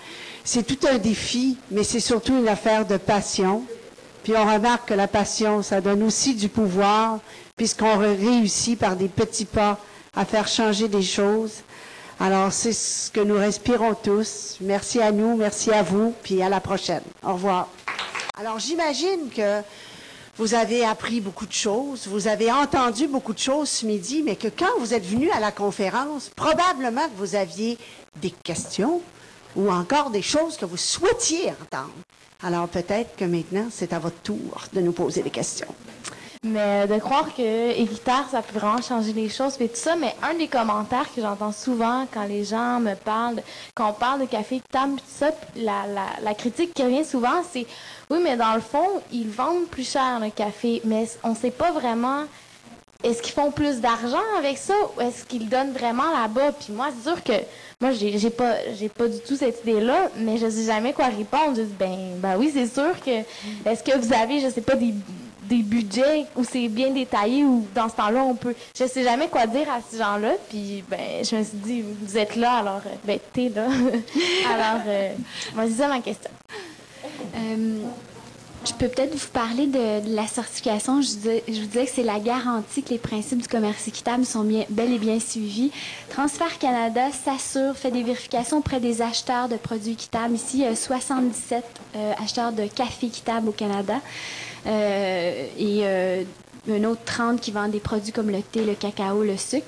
c'est 0.45 0.65
tout 0.67 0.87
un 0.89 0.99
défi, 0.99 1.57
mais 1.71 1.83
c'est 1.85 2.01
surtout 2.01 2.37
une 2.37 2.49
affaire 2.49 2.87
de 2.87 2.97
passion. 2.97 3.63
Puis 4.23 4.35
on 4.37 4.45
remarque 4.45 4.89
que 4.89 4.95
la 4.95 5.09
passion, 5.09 5.63
ça 5.63 5.81
donne 5.81 6.03
aussi 6.03 6.35
du 6.35 6.49
pouvoir, 6.49 7.19
puisqu'on 7.57 7.99
réussit 7.99 8.79
par 8.79 8.97
des 8.97 9.09
petits 9.09 9.45
pas 9.45 9.79
à 10.15 10.25
faire 10.25 10.47
changer 10.47 10.89
des 10.89 11.03
choses. 11.03 11.63
Alors, 12.21 12.53
c'est 12.53 12.73
ce 12.73 13.11
que 13.11 13.21
nous 13.21 13.37
respirons 13.37 13.95
tous. 13.95 14.59
Merci 14.61 15.01
à 15.01 15.11
nous, 15.11 15.37
merci 15.37 15.73
à 15.73 15.83
vous, 15.83 16.15
puis 16.23 16.41
à 16.43 16.49
la 16.49 16.61
prochaine. 16.61 17.03
Au 17.25 17.33
revoir. 17.33 17.69
Alors, 18.39 18.61
j'imagine 18.61 19.29
que 19.35 19.61
vous 20.37 20.55
avez 20.55 20.85
appris 20.85 21.21
beaucoup 21.21 21.47
de 21.47 21.53
choses, 21.53 22.07
vous 22.07 22.27
avez 22.27 22.51
entendu 22.51 23.07
beaucoup 23.07 23.35
de 23.35 23.39
choses 23.39 23.69
ce 23.69 23.87
midi, 23.87 24.23
mais 24.25 24.37
que 24.37 24.49
quand 24.49 24.79
vous 24.79 24.95
êtes 24.95 25.05
venu 25.05 25.31
à 25.31 25.41
la 25.41 25.53
conférence, 25.53 26.31
probablement 26.35 27.07
que 27.09 27.19
vous 27.19 27.35
aviez 27.35 27.77
des 28.17 28.31
questions 28.31 29.03
ou 29.57 29.71
encore 29.71 30.11
des 30.11 30.23
choses 30.23 30.57
que 30.57 30.65
vous 30.65 30.79
souhaitiez 30.79 31.51
entendre. 31.51 31.93
Alors 32.43 32.69
peut-être 32.69 33.17
que 33.17 33.25
maintenant, 33.25 33.67
c'est 33.71 33.93
à 33.93 33.99
votre 33.99 34.21
tour 34.23 34.67
de 34.73 34.81
nous 34.81 34.93
poser 34.93 35.23
des 35.23 35.31
questions. 35.31 35.75
Mais 36.45 36.89
de 36.89 36.99
croire 36.99 37.33
que 37.33 37.85
guitare, 37.85 38.29
ça 38.29 38.43
peut 38.43 38.59
vraiment 38.59 38.83
changer 38.83 39.13
les 39.13 39.29
choses, 39.29 39.57
et 39.61 39.69
tout 39.69 39.77
ça. 39.77 39.95
Mais 39.95 40.13
un 40.23 40.35
des 40.35 40.49
commentaires 40.49 41.07
que 41.15 41.21
j'entends 41.21 41.53
souvent 41.53 42.05
quand 42.13 42.25
les 42.25 42.45
gens 42.45 42.81
me 42.81 42.95
parlent, 42.95 43.41
quand 43.75 43.91
on 43.91 43.93
parle 43.93 44.23
de 44.23 44.27
café 44.27 44.61
tam, 44.73 44.97
tout 44.97 45.05
ça, 45.07 45.31
la 45.55 46.35
critique 46.35 46.75
qui 46.75 46.83
revient 46.83 47.05
souvent, 47.05 47.45
c'est 47.53 47.65
oui, 48.11 48.19
mais 48.25 48.37
dans 48.37 48.55
le 48.55 48.61
fond, 48.61 48.89
ils 49.13 49.31
vendent 49.31 49.69
plus 49.69 49.89
cher 49.89 50.19
le 50.21 50.31
café, 50.31 50.83
mais 50.85 51.09
on 51.23 51.31
ne 51.31 51.37
sait 51.37 51.53
pas 51.53 51.71
vraiment 51.71 52.25
est-ce 53.05 53.23
qu'ils 53.23 53.33
font 53.33 53.51
plus 53.51 53.81
d'argent 53.81 54.23
avec 54.39 54.59
ça 54.59 54.75
ou 54.97 55.01
est-ce 55.01 55.25
qu'ils 55.25 55.49
donnent 55.49 55.73
vraiment 55.73 56.11
là-bas? 56.13 56.53
Puis 56.53 56.73
moi, 56.73 56.89
c'est 56.95 57.09
sûr 57.11 57.23
que 57.23 57.33
moi, 57.83 57.91
j'ai, 57.91 58.31
pas 58.31 58.55
j'ai 58.79 58.89
pas 58.89 59.09
du 59.09 59.19
tout 59.19 59.35
cette 59.35 59.61
idée-là, 59.63 60.09
mais 60.17 60.39
je 60.39 60.49
sais 60.49 60.67
jamais 60.67 60.93
quoi 60.93 61.07
répondre. 61.07 61.57
Je 61.57 61.63
dis, 61.63 61.75
ben, 61.77 61.97
ben 62.19 62.37
oui, 62.39 62.49
c'est 62.55 62.73
sûr 62.73 62.93
que. 63.05 63.11
Est-ce 63.69 63.83
que 63.83 63.99
vous 63.99 64.13
avez, 64.13 64.39
je 64.39 64.49
sais 64.51 64.61
pas, 64.61 64.77
des, 64.77 64.95
des 65.49 65.65
budgets 65.65 66.27
où 66.37 66.45
c'est 66.45 66.69
bien 66.69 66.91
détaillé 66.91 67.43
ou 67.43 67.67
dans 67.75 67.89
ce 67.89 67.97
temps-là, 67.97 68.23
on 68.23 68.37
peut. 68.37 68.55
Je 68.79 68.87
sais 68.87 69.03
jamais 69.03 69.27
quoi 69.27 69.49
dire 69.49 69.69
à 69.69 69.81
ces 69.81 69.99
gens-là. 69.99 70.35
Puis, 70.49 70.85
ben, 70.89 71.25
je 71.25 71.35
me 71.35 71.43
suis 71.43 71.57
dit, 71.59 71.83
vous 72.03 72.17
êtes 72.17 72.37
là, 72.37 72.59
alors, 72.59 72.83
ben, 73.05 73.19
t'es 73.33 73.49
là. 73.49 73.67
alors, 74.55 74.83
euh, 74.87 75.15
moi, 75.57 75.65
c'est 75.67 75.83
ça 75.83 75.89
ma 75.89 75.99
question. 75.99 76.31
Euh, 77.35 77.79
je 78.65 78.73
peux 78.75 78.89
peut-être 78.89 79.15
vous 79.15 79.29
parler 79.29 79.67
de, 79.67 80.15
la 80.15 80.27
certification. 80.27 81.01
Je, 81.03 81.09
vous 81.11 81.67
disais 81.67 81.85
que 81.87 81.91
c'est 81.95 82.03
la 82.03 82.21
garantie 82.21 82.83
que 82.83 82.91
les 82.91 82.99
principes 82.99 83.43
du 83.43 83.49
commerce 83.49 83.89
équitable 83.89 84.25
sont 84.25 84.45
bien, 84.45 84.65
bel 84.71 84.93
et 84.93 84.99
bien 84.99 85.19
suivis. 85.21 85.71
Transfert 86.11 86.59
Canada 86.59 87.11
s'assure, 87.25 87.77
fait 87.77 87.91
des 87.91 88.03
vérifications 88.03 88.59
auprès 88.59 88.81
des 88.81 89.03
acheteurs 89.03 89.49
de 89.49 89.57
produits 89.57 89.93
équitables. 89.93 90.35
Ici, 90.35 90.59
il 90.59 90.61
y 90.63 90.67
a 90.67 90.77
77 90.77 91.65
euh, 91.97 92.13
acheteurs 92.23 92.53
de 92.53 92.67
café 92.67 93.07
équitable 93.07 93.49
au 93.49 93.53
Canada. 93.53 94.01
Euh, 94.67 95.47
euh, 95.61 96.25
un 96.71 96.85
autre 96.85 97.03
30 97.05 97.41
qui 97.41 97.51
vendent 97.51 97.73
des 97.73 97.81
produits 97.81 98.13
comme 98.13 98.31
le 98.31 98.43
thé, 98.43 98.65
le 98.65 98.75
cacao, 98.75 99.23
le 99.23 99.37
sucre. 99.37 99.67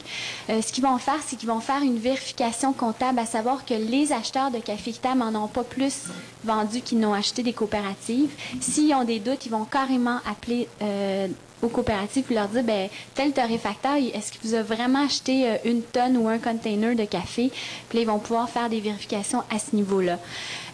Euh, 0.48 0.62
ce 0.62 0.72
qu'ils 0.72 0.84
vont 0.84 0.98
faire, 0.98 1.18
c'est 1.26 1.36
qu'ils 1.36 1.48
vont 1.48 1.60
faire 1.60 1.82
une 1.82 1.98
vérification 1.98 2.72
comptable, 2.72 3.18
à 3.18 3.26
savoir 3.26 3.64
que 3.64 3.74
les 3.74 4.12
acheteurs 4.12 4.50
de 4.50 4.58
café 4.58 4.90
équitable 4.90 5.18
n'en 5.18 5.44
ont 5.44 5.48
pas 5.48 5.64
plus 5.64 6.04
vendu 6.44 6.80
qu'ils 6.80 7.00
n'ont 7.00 7.14
acheté 7.14 7.42
des 7.42 7.52
coopératives. 7.52 8.30
S'ils 8.60 8.94
ont 8.94 9.04
des 9.04 9.18
doutes, 9.18 9.46
ils 9.46 9.50
vont 9.52 9.64
carrément 9.64 10.18
appeler 10.26 10.68
euh, 10.82 11.28
aux 11.62 11.68
coopératives 11.68 12.24
et 12.30 12.34
leur 12.34 12.48
dire, 12.48 12.62
ben, 12.62 12.88
tel 13.14 13.32
torréfacteur, 13.32 13.96
est-ce 13.96 14.32
qu'il 14.32 14.48
vous 14.48 14.54
a 14.54 14.62
vraiment 14.62 15.04
acheté 15.04 15.48
euh, 15.48 15.56
une 15.64 15.82
tonne 15.82 16.16
ou 16.16 16.28
un 16.28 16.38
container 16.38 16.94
de 16.94 17.04
café? 17.04 17.50
Puis 17.88 17.98
là, 17.98 18.02
ils 18.02 18.06
vont 18.06 18.18
pouvoir 18.18 18.48
faire 18.48 18.68
des 18.68 18.80
vérifications 18.80 19.42
à 19.50 19.58
ce 19.58 19.74
niveau-là. 19.74 20.18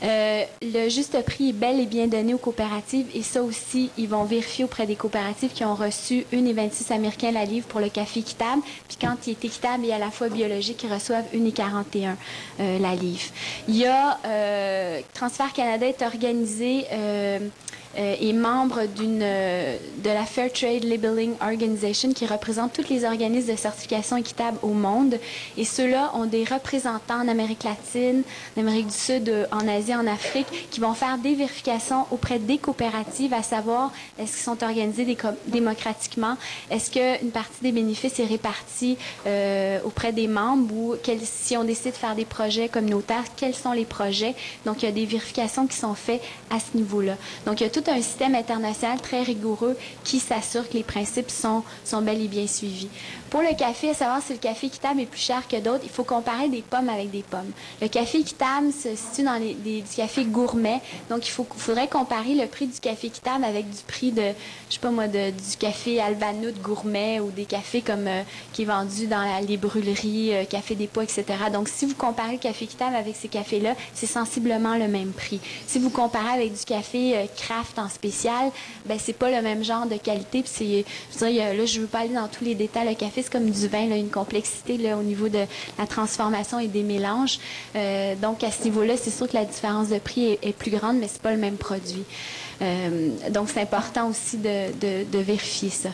Euh, 0.03 0.45
le 0.63 0.89
juste 0.89 1.23
prix 1.25 1.51
est 1.51 1.53
bel 1.53 1.79
et 1.79 1.87
bien 1.87 2.07
donné 2.07 2.33
aux 2.33 2.39
coopératives 2.39 3.07
et 3.15 3.23
ça 3.23 3.43
aussi, 3.43 3.91
ils 3.99 4.09
vont 4.09 4.25
vérifier 4.25 4.65
auprès 4.65 4.87
des 4.87 4.97
coopératives 4.97 5.53
qui 5.53 5.65
ont 5.65 5.75
reçu 5.75 6.25
1,26 6.33 6.93
américains 6.93 7.31
la 7.31 7.45
livre 7.45 7.67
pour 7.67 7.81
le 7.81 7.91
café 7.91 8.21
équitable. 8.21 8.63
Puis 8.89 8.97
quand 9.01 9.15
il 9.27 9.33
est 9.33 9.45
équitable 9.45 9.85
et 9.85 9.93
à 9.93 9.99
la 9.99 10.11
fois 10.11 10.29
biologique, 10.29 10.83
ils 10.83 10.93
reçoivent 10.93 11.27
1,41 11.35 12.15
euh, 12.61 12.79
la 12.79 12.95
livre. 12.95 13.29
Il 13.69 13.77
y 13.77 13.87
a 13.87 14.19
euh, 14.25 15.01
Transfert 15.13 15.53
Canada 15.53 15.87
est 15.87 16.03
organisé 16.03 16.87
euh, 18.01 18.17
est 18.21 18.33
membre 18.33 18.81
euh, 18.81 19.77
de 20.03 20.09
la 20.09 20.25
Fair 20.25 20.53
Trade 20.53 20.85
Labeling 20.85 21.35
Organization 21.43 22.13
qui 22.13 22.27
représente 22.27 22.73
tous 22.73 22.89
les 22.89 23.05
organismes 23.05 23.53
de 23.53 23.57
certification 23.57 24.17
équitable 24.17 24.59
au 24.63 24.69
monde. 24.69 25.19
Et 25.57 25.65
ceux-là 25.65 26.11
ont 26.15 26.25
des 26.25 26.45
représentants 26.45 27.21
en 27.21 27.29
Amérique 27.29 27.65
latine, 27.65 28.23
en 28.57 28.61
Amérique 28.61 28.87
du 28.87 28.95
Sud, 28.95 29.29
euh, 29.29 29.47
en 29.53 29.69
Asie, 29.69 29.95
en 29.95 30.07
Afrique, 30.07 30.47
qui 30.71 30.81
vont 30.81 30.95
faire 30.95 31.19
des 31.19 31.35
vérifications 31.35 32.07
auprès 32.11 32.39
des 32.39 32.59
coopératives, 32.59 33.35
à 33.35 33.43
savoir 33.43 33.93
est-ce 34.19 34.33
qu'ils 34.33 34.45
sont 34.45 34.63
organisés 34.63 35.17
démocratiquement, 35.47 36.37
est-ce 36.71 36.91
qu'une 36.91 37.31
partie 37.31 37.63
des 37.63 37.73
bénéfices 37.73 38.19
est 38.19 38.25
répartie 38.25 38.97
euh, 39.27 39.79
auprès 39.85 40.13
des 40.13 40.27
membres 40.27 40.75
ou 40.75 40.95
si 41.23 41.57
on 41.57 41.65
décide 41.65 41.93
de 41.93 41.97
faire 41.97 42.15
des 42.15 42.25
projets 42.25 42.69
communautaires, 42.69 43.25
quels 43.37 43.55
sont 43.55 43.73
les 43.73 43.85
projets? 43.85 44.35
Donc, 44.65 44.83
il 44.83 44.87
y 44.87 44.89
a 44.89 44.93
des 44.93 45.07
vérifications 45.07 45.67
qui 45.67 45.77
sont 45.77 45.95
faites 45.95 46.23
à 46.51 46.59
ce 46.61 46.77
niveau-là. 46.77 47.17
Donc, 47.47 47.61
il 47.61 47.65
y 47.65 47.67
a 47.67 47.71
tout 47.71 47.90
un 47.91 48.03
système 48.03 48.35
international 48.35 49.01
très 49.01 49.23
rigoureux 49.23 49.77
qui 50.05 50.19
s'assure 50.19 50.69
que 50.69 50.75
les 50.75 50.83
principes 50.83 51.31
sont, 51.31 51.63
sont 51.85 52.03
bel 52.03 52.21
et 52.21 52.29
bien 52.29 52.47
suivis. 52.47 52.89
Pour 53.31 53.43
le 53.43 53.55
café, 53.57 53.91
à 53.91 53.95
savoir 53.95 54.21
si 54.21 54.33
le 54.33 54.41
café 54.41 54.67
équitable 54.67 55.03
est 55.03 55.07
plus 55.07 55.21
cher 55.21 55.47
que 55.47 55.55
d'autres, 55.55 55.85
il 55.85 55.89
faut 55.89 56.03
comparer 56.03 56.49
des 56.49 56.63
pommes 56.63 56.89
avec 56.89 57.13
des 57.13 57.23
pommes. 57.23 57.53
Le 57.81 57.87
café 57.87 58.19
équitable 58.19 58.73
se 58.73 58.97
situe 58.97 59.23
dans 59.23 59.37
les, 59.41 59.55
du 59.55 59.83
café 59.97 60.25
gourmet, 60.25 60.81
donc 61.09 61.29
il 61.29 61.31
faut, 61.31 61.47
faudrait 61.57 61.87
comparer 61.87 62.35
le 62.35 62.49
prix 62.49 62.67
du 62.67 62.81
café 62.81 63.07
équitable 63.07 63.45
avec 63.45 63.71
du 63.71 63.83
prix 63.87 64.11
de, 64.11 64.33
je 64.69 64.75
sais 64.75 64.81
pas 64.81 64.91
moi, 64.91 65.07
de, 65.07 65.31
du 65.31 65.57
café 65.61 66.01
Albano 66.01 66.51
de 66.51 66.59
gourmet 66.59 67.21
ou 67.21 67.31
des 67.31 67.45
cafés 67.45 67.83
comme 67.83 68.09
euh, 68.09 68.23
qui 68.53 68.63
est 68.63 68.65
vendu 68.65 69.07
dans 69.07 69.47
les 69.47 69.57
brûleries, 69.57 70.35
euh, 70.35 70.45
Café 70.45 70.75
des 70.75 70.89
Pots, 70.89 71.03
etc. 71.03 71.25
Donc 71.53 71.69
si 71.69 71.87
vous 71.87 71.95
comparez 71.95 72.33
le 72.33 72.39
café 72.39 72.65
équitable 72.65 72.97
avec 72.97 73.15
ces 73.15 73.29
cafés-là, 73.29 73.77
c'est 73.95 74.07
sensiblement 74.07 74.77
le 74.77 74.89
même 74.89 75.13
prix. 75.13 75.39
Si 75.69 75.79
vous 75.79 75.91
comparez 75.91 76.35
avec 76.35 76.59
du 76.59 76.65
café 76.65 77.17
euh, 77.17 77.27
craft 77.37 77.79
en 77.79 77.89
spécial, 77.89 78.51
ben 78.87 78.99
c'est 79.01 79.13
pas 79.13 79.31
le 79.31 79.41
même 79.41 79.63
genre 79.63 79.87
de 79.87 79.99
qualité. 79.99 80.43
Puis 80.43 80.51
c'est, 80.53 80.85
je 81.13 81.27
dire, 81.31 81.55
là 81.55 81.65
je 81.65 81.81
veux 81.81 81.87
pas 81.87 82.01
aller 82.01 82.15
dans 82.15 82.27
tous 82.27 82.43
les 82.45 82.57
détails. 82.57 82.89
Le 82.89 82.95
café 82.97 83.20
comme 83.29 83.51
du 83.51 83.69
vin, 83.69 83.91
une 83.91 84.11
complexité 84.11 84.95
au 84.95 85.03
niveau 85.03 85.29
de 85.29 85.45
la 85.79 85.87
transformation 85.87 86.59
et 86.59 86.69
des 86.69 86.83
mélanges. 86.83 87.39
Euh, 87.77 88.15
donc, 88.15 88.45
à 88.45 88.51
ce 88.51 88.65
niveau-là, 88.65 88.95
c'est 88.97 89.11
sûr 89.11 89.29
que 89.29 89.35
la 89.35 89.45
différence 89.45 89.89
de 89.89 89.99
prix 89.99 90.39
est, 90.43 90.57
plus 90.57 90.71
grande, 90.71 90.99
mais 90.99 91.09
c'est 91.09 91.23
pas 91.23 91.33
le 91.33 91.39
même 91.39 91.57
produit. 91.57 92.05
Euh, 92.63 93.11
donc, 93.31 93.49
c'est 93.49 93.61
important 93.61 94.09
aussi 94.09 94.39
de, 94.39 95.21
vérifier 95.21 95.71
ça. 95.71 95.91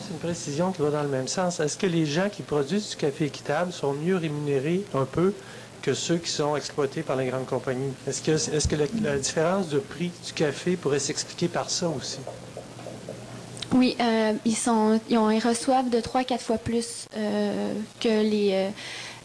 C'est 0.00 0.10
une 0.12 0.18
précision 0.18 0.72
qui 0.72 0.82
va 0.82 0.90
dans 0.90 1.02
le 1.02 1.08
même 1.08 1.28
sens. 1.28 1.60
Est-ce 1.60 1.76
que 1.76 1.86
les 1.86 2.06
gens 2.06 2.28
qui 2.30 2.42
produisent 2.42 2.90
du 2.90 2.96
café 2.96 3.26
équitable 3.26 3.72
sont 3.72 3.92
mieux 3.92 4.16
rémunérés 4.16 4.82
un 4.94 5.04
peu 5.04 5.32
que 5.82 5.92
ceux 5.94 6.18
qui 6.18 6.30
sont 6.30 6.56
exploités 6.56 7.02
par 7.02 7.16
les 7.16 7.26
grandes 7.26 7.46
compagnies? 7.46 7.92
Est-ce 8.06 8.68
que 8.68 8.76
la 8.76 9.18
différence 9.18 9.68
de 9.68 9.78
prix 9.78 10.10
du 10.24 10.32
café 10.32 10.76
pourrait 10.76 11.00
s'expliquer 11.00 11.48
par 11.48 11.70
ça 11.70 11.88
aussi? 11.88 12.18
Oui, 13.74 13.96
euh, 14.00 14.32
ils, 14.44 14.56
sont, 14.56 14.98
ils, 15.10 15.18
ont, 15.18 15.30
ils, 15.30 15.40
reçoivent 15.40 15.90
de 15.90 16.00
3 16.00 16.24
quatre 16.24 16.42
fois 16.42 16.58
plus 16.58 17.06
euh, 17.16 17.74
que 18.00 18.08
les, 18.08 18.50
euh, 18.52 18.70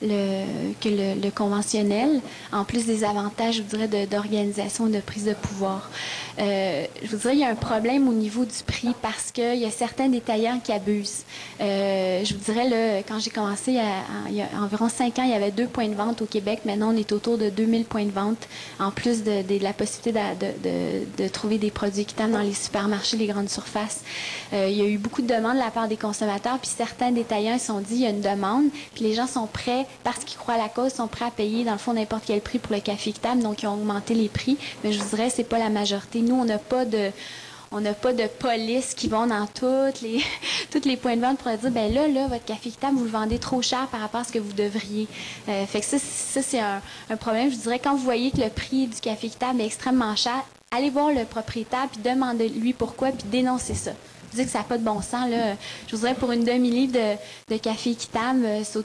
le, 0.04 0.74
que 0.82 0.90
le, 0.90 1.32
conventionnel, 1.32 2.22
en 2.52 2.64
plus 2.66 2.86
des 2.86 3.04
avantages, 3.04 3.56
je 3.56 3.62
vous 3.62 3.70
dirais, 3.70 4.08
d'organisation 4.08 4.88
et 4.88 4.92
de 4.92 5.00
prise 5.00 5.26
de 5.26 5.34
pouvoir. 5.34 5.90
Euh, 6.40 6.86
je 7.04 7.10
vous 7.10 7.18
dirais, 7.18 7.34
il 7.34 7.40
y 7.40 7.44
a 7.44 7.50
un 7.50 7.56
problème 7.56 8.08
au 8.08 8.14
niveau 8.14 8.44
du 8.44 8.64
prix 8.66 8.94
parce 9.02 9.32
qu'il 9.32 9.58
y 9.58 9.66
a 9.66 9.72
certains 9.72 10.10
détaillants 10.10 10.60
qui 10.60 10.72
abusent. 10.72 11.24
Euh, 11.62 12.24
je 12.26 12.34
vous 12.34 12.40
dirais, 12.40 12.70
là, 12.70 13.04
quand 13.08 13.20
j'ai 13.20 13.30
commencé, 13.30 13.72
il 13.72 14.36
y, 14.36 14.42
a, 14.42 14.48
environ 14.62 14.90
cinq 14.90 15.20
ans, 15.20 15.24
il 15.24 15.30
y 15.30 15.34
avait 15.34 15.52
deux 15.52 15.68
points 15.68 15.88
de 15.88 15.96
vente 15.96 16.22
au 16.22 16.26
Québec. 16.26 16.62
Maintenant, 16.66 16.94
on 16.94 16.98
est 16.98 17.12
autour 17.12 17.38
de 17.38 17.50
2000 17.50 17.86
points 17.86 18.06
de 18.06 18.12
vente, 18.12 18.48
en 18.80 18.92
plus 18.92 19.24
de, 19.24 19.44
la 19.62 19.74
possibilité 19.74 20.20
de, 21.18 21.28
trouver 21.28 21.58
des 21.58 21.72
produits 21.72 22.02
équitables 22.02 22.34
dans 22.34 22.40
les 22.40 22.54
supermarchés, 22.54 23.18
les 23.18 23.28
grandes 23.28 23.50
surfaces. 23.50 24.02
Euh, 24.54 24.68
il 24.70 24.78
y 24.78 24.82
a 24.82 24.86
eu 24.86 24.98
beaucoup 24.98 25.22
de 25.22 25.28
demandes 25.28 25.56
de 25.56 25.60
la 25.60 25.72
part 25.72 25.88
des 25.88 25.98
consommateurs, 25.98 26.58
puis 26.60 26.70
certains 26.76 27.12
détaillants 27.12 27.58
se 27.60 27.68
sont 27.68 27.80
dit, 27.80 27.96
il 27.96 28.02
y 28.02 28.06
a 28.06 28.10
une 28.10 28.22
demande, 28.22 28.66
puis 28.94 29.04
les 29.04 29.14
gens 29.14 29.28
sont 29.28 29.48
prêts 29.48 29.86
parce 30.04 30.24
qu'ils 30.24 30.38
croient 30.38 30.56
à 30.56 30.58
la 30.58 30.70
cause, 30.70 30.94
sont 30.94 31.08
prêts 31.08 31.26
à 31.26 31.32
payer, 31.32 31.64
dans 31.64 31.74
le 31.74 31.78
fond, 31.78 31.94
n'importe 31.94 32.24
quel 32.28 32.42
prix 32.42 32.60
pour 32.60 32.74
le 32.74 32.82
café 32.82 33.12
équitable. 33.12 33.42
Donc, 33.42 33.64
ils 33.64 33.68
ont 33.68 33.74
augmenté 33.74 34.14
les 34.14 34.30
prix. 34.30 34.58
Mais 34.84 34.94
je 34.94 35.00
vous 35.00 35.10
dirais, 35.10 35.30
c'est 35.30 35.44
pas 35.44 35.60
la 35.60 35.70
majorité. 35.70 36.22
Nous, 36.22 36.36
on 36.36 36.46
n'a 36.46 36.58
pas 36.58 36.86
de 36.86 37.12
on 37.76 37.82
n'a 37.82 37.94
pas 37.94 38.14
de 38.14 38.28
police 38.28 38.94
qui 38.94 39.08
vont 39.08 39.26
dans 39.26 39.48
toutes 39.48 40.02
les, 40.02 40.24
toutes 40.72 40.86
les 40.86 40.96
points 40.96 41.16
de 41.16 41.22
vente 41.22 41.40
pour 41.40 41.52
dire, 41.52 41.72
ben 41.72 41.92
là, 41.92 42.08
là, 42.08 42.28
votre 42.28 42.46
café 42.46 42.70
équitable, 42.70 42.98
vous 42.98 43.06
le 43.06 43.10
vendez 43.10 43.40
trop 43.40 43.64
cher 43.64 43.88
par 43.88 44.00
rapport 44.00 44.22
à 44.22 44.24
ce 44.24 44.32
que 44.32 44.38
vous 44.38 44.54
devriez. 44.54 45.08
Euh, 45.50 45.66
fait 45.66 45.80
que 45.80 45.86
ça, 45.88 45.98
ça 45.98 46.44
c'est 46.44 46.60
un, 46.60 46.82
un 47.10 47.18
problème. 47.18 47.50
Je 47.52 47.58
dirais, 47.58 47.80
quand 47.80 47.96
vous 47.96 48.04
voyez 48.04 48.30
que 48.30 48.38
le 48.38 48.50
prix 48.50 48.86
du 48.86 49.00
café 49.02 49.26
équitable 49.26 49.60
est 49.60 49.66
extrêmement 49.66 50.16
cher, 50.16 50.44
allez 50.70 50.92
voir 50.92 51.10
le 51.10 51.26
propriétaire, 51.26 51.88
puis 51.92 52.00
demandez-lui 52.02 52.74
pourquoi, 52.74 53.10
puis 53.10 53.26
dénoncez 53.32 53.74
ça 53.74 53.92
vous 54.34 54.40
dites 54.40 54.48
que 54.48 54.52
ça 54.52 54.60
n'a 54.60 54.66
pas 54.66 54.78
de 54.78 54.84
bon 54.84 55.02
sens. 55.02 55.30
Là. 55.30 55.56
Je 55.88 55.96
vous 55.96 56.02
dirais 56.02 56.16
pour 56.16 56.32
une 56.32 56.44
demi-livre 56.44 56.94
de, 56.94 57.54
de, 57.54 57.60
café 57.60 57.92
équitable, 57.92 58.44
euh, 58.46 58.62
c'est 58.64 58.78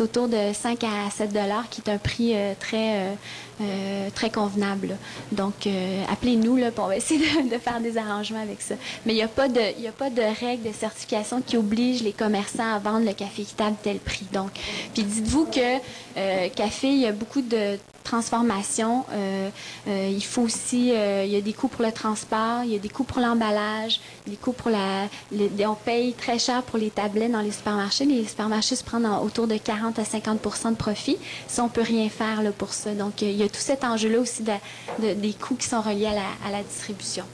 autour, 0.00 0.24
autour, 0.24 0.28
de 0.28 0.52
5 0.52 0.84
à 0.84 1.10
7 1.10 1.32
dollars, 1.32 1.68
qui 1.70 1.80
est 1.80 1.90
un 1.90 1.98
prix 1.98 2.32
euh, 2.34 2.52
très, 2.58 3.16
euh, 3.60 4.08
très 4.14 4.30
convenable. 4.30 4.96
Donc, 5.30 5.66
appelez-nous, 6.10 6.56
là, 6.56 6.70
on 6.76 6.86
va 6.86 6.96
essayer 6.96 7.20
de, 7.42 7.58
faire 7.58 7.80
des 7.80 7.96
arrangements 7.96 8.42
avec 8.42 8.60
ça. 8.60 8.74
Mais 9.06 9.12
il 9.12 9.16
n'y 9.16 9.22
a, 9.22 9.28
pas 9.28 9.48
de, 9.48 9.60
a 9.60 9.92
pas 9.92 10.10
de 10.10 10.22
règle 10.40 10.68
de 10.68 10.74
certification 10.74 11.40
qui 11.40 11.56
oblige 11.56 12.02
les 12.02 12.12
commerçants 12.12 12.74
à 12.74 12.78
vendre 12.78 13.06
le 13.06 13.12
café 13.12 13.42
équitable 13.42 13.76
tel 13.82 13.98
prix. 13.98 14.26
Donc, 14.32 14.50
puis 14.94 15.02
dites-vous 15.02 15.46
que 15.46 16.48
café, 16.48 16.88
il 16.88 17.00
y 17.00 17.06
a 17.06 17.12
beaucoup 17.12 17.40
de 17.40 17.78
transformation. 18.02 19.04
Euh, 19.12 19.48
euh, 19.88 20.10
il 20.12 20.24
faut 20.24 20.42
aussi, 20.42 20.92
euh, 20.92 21.24
il 21.24 21.32
y 21.32 21.36
a 21.36 21.40
des 21.40 21.52
coûts 21.52 21.68
pour 21.68 21.84
le 21.84 21.92
transport, 21.92 22.64
il 22.64 22.72
y 22.72 22.76
a 22.76 22.78
des 22.78 22.88
coûts 22.88 23.04
pour 23.04 23.20
l'emballage, 23.20 24.00
des 24.26 24.36
coûts 24.36 24.52
pour 24.52 24.70
la, 24.70 25.08
on 25.32 25.74
paye 25.74 26.12
très 26.12 26.38
cher 26.38 26.62
pour 26.62 26.78
les 26.78 26.90
tablettes 26.90 27.32
dans 27.32 27.40
les 27.40 27.52
supermarchés. 27.52 28.04
Les 28.04 28.26
supermarchés 28.26 28.76
se 28.76 28.84
prennent 28.84 29.06
autour 29.06 29.46
de 29.46 29.56
40 29.56 29.81
à 29.88 30.02
50% 30.02 30.70
de 30.70 30.76
profit. 30.76 31.18
Ça, 31.48 31.64
on 31.64 31.68
peut 31.68 31.82
rien 31.82 32.08
faire 32.08 32.42
là, 32.42 32.52
pour 32.52 32.72
ça. 32.72 32.94
Donc, 32.94 33.22
il 33.22 33.36
y 33.36 33.42
a 33.42 33.48
tout 33.48 33.60
cet 33.60 33.84
enjeu-là 33.84 34.20
aussi 34.20 34.42
de, 34.42 35.14
des 35.14 35.32
coûts 35.32 35.56
qui 35.56 35.66
sont 35.68 35.80
reliés 35.80 36.06
à 36.06 36.14
la, 36.14 36.28
à 36.46 36.50
la, 36.50 36.62
distribution. 36.62 37.24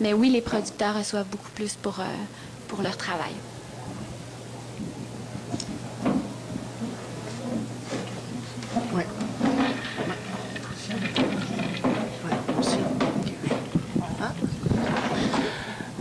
Mais 0.00 0.12
oui, 0.12 0.30
les 0.30 0.40
producteurs 0.40 0.96
reçoivent 0.96 1.26
beaucoup 1.26 1.50
plus 1.54 1.74
pour, 1.74 2.00
pour 2.68 2.82
leur 2.82 2.96
travail. 2.96 3.32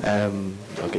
Euh, 0.07 0.29
OK. 0.85 0.97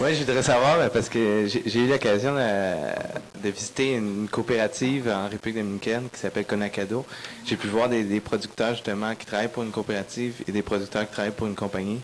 Oui, 0.00 0.12
je 0.16 0.24
voudrais 0.24 0.42
savoir, 0.42 0.80
euh, 0.80 0.88
parce 0.88 1.08
que 1.08 1.46
j'ai 1.46 1.78
eu 1.78 1.86
l'occasion 1.86 2.34
de, 2.34 3.48
visiter 3.48 3.94
une 3.94 4.26
coopérative 4.28 5.08
en 5.08 5.28
République 5.28 5.62
dominicaine 5.62 6.08
qui 6.12 6.18
s'appelle 6.18 6.46
Conacado. 6.46 7.06
J'ai 7.46 7.56
pu 7.56 7.68
voir 7.68 7.88
des, 7.88 8.20
producteurs, 8.20 8.72
justement, 8.72 9.14
qui 9.14 9.24
travaillent 9.24 9.48
pour 9.48 9.62
une 9.62 9.70
coopérative 9.70 10.42
et 10.48 10.52
des 10.52 10.62
producteurs 10.62 11.06
qui 11.06 11.12
travaillent 11.12 11.30
pour 11.30 11.46
une 11.46 11.54
compagnie. 11.54 12.00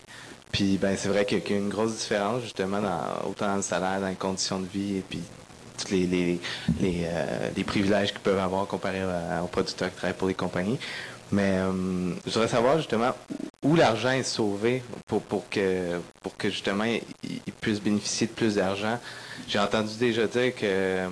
Puis, 0.53 0.77
ben, 0.77 0.95
c'est 0.97 1.09
vrai 1.09 1.25
qu'il 1.25 1.39
y 1.39 1.53
a 1.53 1.57
une 1.57 1.67
grosse 1.67 1.97
différence, 1.97 2.43
justement, 2.43 2.79
dans, 2.79 3.29
autant 3.29 3.47
dans 3.47 3.57
le 3.57 3.61
salaire, 3.61 3.99
dans 3.99 4.07
les 4.07 4.15
conditions 4.15 4.59
de 4.61 4.67
vie 4.67 4.97
et 4.97 5.03
puis 5.07 5.21
tous 5.77 5.91
les, 5.91 6.05
les, 6.05 6.39
les, 6.79 7.01
euh, 7.05 7.63
privilèges 7.65 8.11
qu'ils 8.11 8.21
peuvent 8.21 8.39
avoir 8.39 8.67
comparé 8.67 9.01
aux 9.43 9.47
producteurs 9.47 9.89
qui 9.89 9.97
travaillent 9.97 10.17
pour 10.17 10.29
des 10.29 10.33
compagnies. 10.33 10.79
Mais 11.33 11.59
je 12.25 12.31
voudrais 12.31 12.49
savoir, 12.49 12.77
justement, 12.77 13.13
où 13.63 13.75
l'argent 13.75 14.11
est 14.11 14.23
sauvé 14.23 14.83
pour, 15.07 15.21
pour, 15.21 15.47
que, 15.49 15.99
pour 16.21 16.35
que 16.35 16.49
justement 16.49 16.83
puisse 17.61 17.79
bénéficier 17.79 18.27
de 18.27 18.31
plus 18.33 18.55
d'argent. 18.55 18.99
J'ai 19.47 19.59
entendu 19.59 19.95
déjà 19.97 20.27
dire 20.27 20.53
que, 20.55 21.07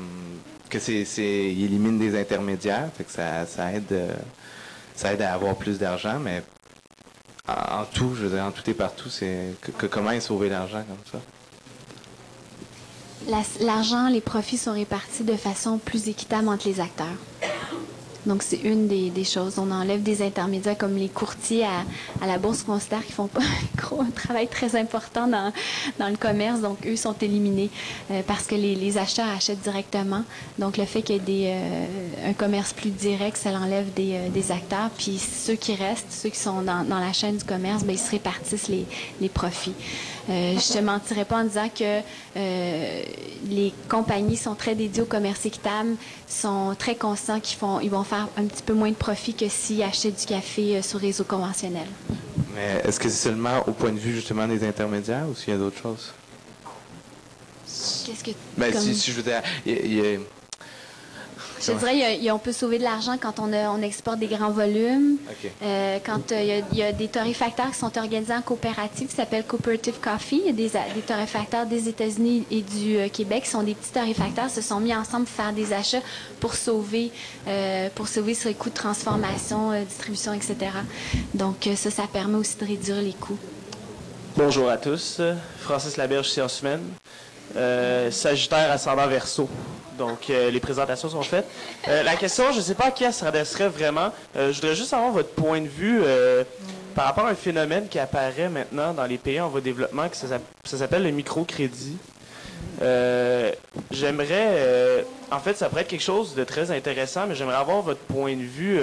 que 0.70 0.80
c'est, 0.80 1.04
il 1.24 1.64
élimine 1.64 1.98
des 1.98 2.20
intermédiaires, 2.20 2.90
fait 2.98 3.04
que 3.06 3.12
ça, 3.12 3.46
ça 3.46 3.72
aide 3.72 3.96
ça 5.00 5.14
aide 5.14 5.22
à 5.22 5.34
avoir 5.34 5.56
plus 5.56 5.80
d'argent, 5.80 6.20
mais 6.20 6.44
en, 7.48 7.86
tout, 7.86 8.16
je 8.16 8.26
veux 8.26 8.36
dire, 8.36 8.44
en 8.44 8.52
tout 8.52 8.70
et 8.70 8.74
partout, 8.74 9.10
c'est 9.10 9.54
que, 9.78 9.86
comment 9.86 10.12
est 10.12 10.20
sauver 10.20 10.50
l'argent 10.50 10.84
comme 10.88 11.22
ça? 11.22 11.26
l'argent, 13.62 14.10
les 14.10 14.22
profits 14.22 14.58
sont 14.58 14.74
répartis 14.74 15.24
de 15.24 15.36
façon 15.36 15.78
plus 15.78 16.10
équitable 16.10 16.50
entre 16.50 16.68
les 16.68 16.80
acteurs. 16.82 17.08
Donc, 18.30 18.44
c'est 18.44 18.62
une 18.62 18.88
des, 18.88 19.24
choses. 19.24 19.58
On 19.58 19.72
enlève 19.72 20.04
des 20.04 20.22
intermédiaires 20.22 20.78
comme 20.78 20.96
les 20.96 21.10
courtiers 21.10 21.66
à, 21.66 22.28
la 22.28 22.38
bourse. 22.38 22.64
On 22.68 22.74
considère 22.74 23.04
qu'ils 23.04 23.16
font 23.16 23.28
pas 23.28 23.42
un, 24.00 24.12
travail 24.12 24.48
très 24.48 24.76
important 24.76 25.28
dans, 25.28 25.52
le 26.00 26.16
commerce. 26.16 26.62
Donc, 26.62 26.78
eux 26.86 26.96
sont 26.96 27.16
éliminés 27.20 27.72
euh, 28.12 28.22
parce 28.28 28.46
que 28.46 28.54
les, 28.54 28.76
les, 28.76 29.00
acheteurs 29.00 29.28
achètent 29.28 29.62
directement. 29.62 30.24
Donc, 30.60 30.78
le 30.78 30.86
fait 30.86 31.02
qu'il 31.02 31.28
y 31.28 31.46
ait 31.46 31.56
euh, 31.56 32.30
un 32.30 32.34
commerce 32.34 32.72
plus 32.72 32.92
direct, 32.92 33.36
ça 33.36 33.50
enlève 33.50 33.92
des, 33.96 34.14
euh, 34.14 34.30
des, 34.30 34.52
acteurs. 34.52 34.92
Puis, 34.96 35.18
ceux 35.18 35.56
qui 35.56 35.74
restent, 35.74 36.12
ceux 36.12 36.30
qui 36.30 36.40
sont 36.40 36.62
dans, 36.62 36.86
la 36.88 37.14
chaîne 37.14 37.38
du 37.38 37.44
commerce, 37.44 37.84
bien, 37.84 37.96
ils 37.96 38.00
se 38.00 38.12
répartissent 38.12 38.68
les 38.68 39.30
profits. 39.30 39.74
Euh, 40.30 40.52
je 40.52 40.74
ne 40.74 40.80
te 40.80 40.84
mentirais 40.84 41.26
pas 41.26 41.38
en 41.38 41.44
disant 41.44 41.70
que 41.70 42.02
euh, 42.38 43.02
les 43.50 43.74
compagnies 43.88 44.38
sont 44.38 44.54
très 44.54 44.76
dédiées 44.76 45.02
au 45.02 45.06
commerce 45.06 45.46
équitable, 45.46 45.96
sont 46.28 46.76
très 46.78 46.96
conscients 46.96 47.40
qu'ils 47.40 47.58
font, 47.58 47.80
ils 47.80 47.90
vont 47.90 48.04
faire 48.04 48.28
un 48.38 48.46
petit 48.46 48.62
peu 48.62 48.74
moins 48.74 48.90
de 48.90 48.96
profit 48.96 49.34
que 49.34 49.48
s'ils 49.50 49.82
achètent 49.82 50.20
du 50.20 50.26
café 50.26 50.78
euh, 50.78 50.82
sur 50.84 51.00
réseau 51.00 51.24
conventionnel. 51.24 51.88
Mais 52.54 52.82
est-ce 52.84 53.00
que 53.00 53.10
c'est 53.10 53.30
seulement 53.30 53.64
au 53.68 53.72
point 53.72 53.92
de 53.92 53.98
vue 53.98 54.14
justement 54.14 54.48
des 54.48 54.68
intermédiaires 54.68 55.26
ou 55.30 55.36
s'il 55.36 55.54
y 55.54 55.56
a 55.56 55.60
d'autres 55.60 55.82
choses? 55.82 56.14
Qu'est-ce 58.06 58.24
que... 58.24 58.32
Ben, 58.58 58.74
si, 58.74 58.96
si, 58.96 59.12
je 59.12 59.16
veux 59.16 59.24
dire, 59.24 59.42
y 59.66 60.20
a 61.60 61.74
je 61.74 61.78
dirais 61.78 62.20
qu'on 62.30 62.40
peut 62.40 62.52
sauver 62.52 62.78
de 62.78 62.84
l'argent 62.84 63.18
quand 63.20 63.40
on, 63.40 63.52
on, 63.54 63.82
exporte 63.82 64.20
des 64.20 64.28
grands 64.28 64.52
volumes. 64.52 65.18
Euh, 65.62 66.00
quand 66.06 66.32
euh, 66.32 66.62
il 66.72 66.78
y, 66.78 66.84
a 66.84 66.92
des 66.92 67.08
torréfacteurs 67.08 67.72
qui 67.72 67.78
sont 67.78 67.98
organisés 67.98 68.34
en 68.34 68.42
coopérative 68.42 69.08
qui 69.08 69.16
s'appellent 69.16 69.46
Cooperative 69.46 69.96
Coffee. 70.02 70.42
Il 70.46 70.46
y 70.46 70.50
a 70.50 70.54
des, 70.54 70.70
des 70.96 71.02
torréfacteurs 71.02 71.66
des 71.66 71.90
États-Unis 71.90 72.46
et 72.52 72.62
du 72.62 72.98
euh, 72.98 73.10
Québec 73.10 73.44
qui 73.44 73.50
sont 73.50 73.64
des 73.64 73.76
petits 73.76 73.92
torréfacteurs, 73.92 74.50
se 74.50 74.62
sont 74.62 74.80
mis 74.80 74.96
ensemble 74.96 75.26
pour 75.26 75.36
faire 75.36 75.54
des 75.54 75.74
achats 75.74 76.02
pour 76.40 76.54
sauver, 76.54 77.12
pour 77.96 78.08
sauver 78.08 78.34
sur 78.34 78.48
les 78.48 78.56
coûts 78.56 78.70
de 78.70 78.76
transformation, 78.76 79.72
distribution, 79.84 80.34
etc. 80.34 80.56
Donc 81.34 81.68
ça, 81.76 81.92
ça 81.92 82.04
permet 82.12 82.38
aussi 82.38 82.56
de 82.58 82.66
réduire 82.66 83.02
les 83.02 83.14
coûts. 83.14 83.38
Bonjour 84.38 84.70
à 84.70 84.78
tous. 84.78 85.20
Francis 85.60 85.98
Laberge, 85.98 86.30
sciences 86.30 86.62
humaines. 86.62 86.88
Sagittaire 88.12 88.72
ascendant 88.72 89.08
verso. 89.08 89.50
Donc, 90.00 90.30
euh, 90.30 90.50
les 90.50 90.62
présentations 90.62 91.10
sont 91.10 91.22
faites. 91.22 91.46
Euh, 91.88 92.04
la 92.04 92.16
question, 92.16 92.52
je 92.52 92.58
ne 92.58 92.62
sais 92.62 92.74
pas 92.74 92.86
à 92.86 92.92
qui 92.92 93.04
elle 93.04 93.14
s'adresserait 93.14 93.68
vraiment. 93.68 94.12
Euh, 94.38 94.52
je 94.52 94.62
voudrais 94.62 94.76
juste 94.76 94.94
avoir 94.94 95.12
votre 95.12 95.30
point 95.30 95.60
de 95.60 95.68
vue 95.68 96.02
par 96.96 97.06
rapport 97.06 97.26
à 97.26 97.30
un 97.30 97.36
phénomène 97.36 97.88
qui 97.88 98.00
apparaît 98.00 98.50
maintenant 98.50 98.94
dans 98.94 99.06
les 99.06 99.18
pays 99.18 99.40
en 99.40 99.50
voie 99.50 99.60
de 99.60 99.66
développement, 99.66 100.08
que 100.10 100.16
ça, 100.16 100.40
s'appelle 100.64 101.04
le 101.04 101.12
microcrédit. 101.12 101.98
j'aimerais, 103.92 105.06
en 105.32 105.40
fait, 105.40 105.58
ça 105.58 105.70
pourrait 105.70 105.82
être 105.82 105.90
quelque 105.90 106.02
chose 106.02 106.34
de 106.34 106.44
très 106.44 106.72
intéressant, 106.72 107.28
mais 107.28 107.36
j'aimerais 107.36 107.58
avoir 107.58 107.82
votre 107.82 108.00
point 108.00 108.36
de 108.36 108.42
vue. 108.42 108.80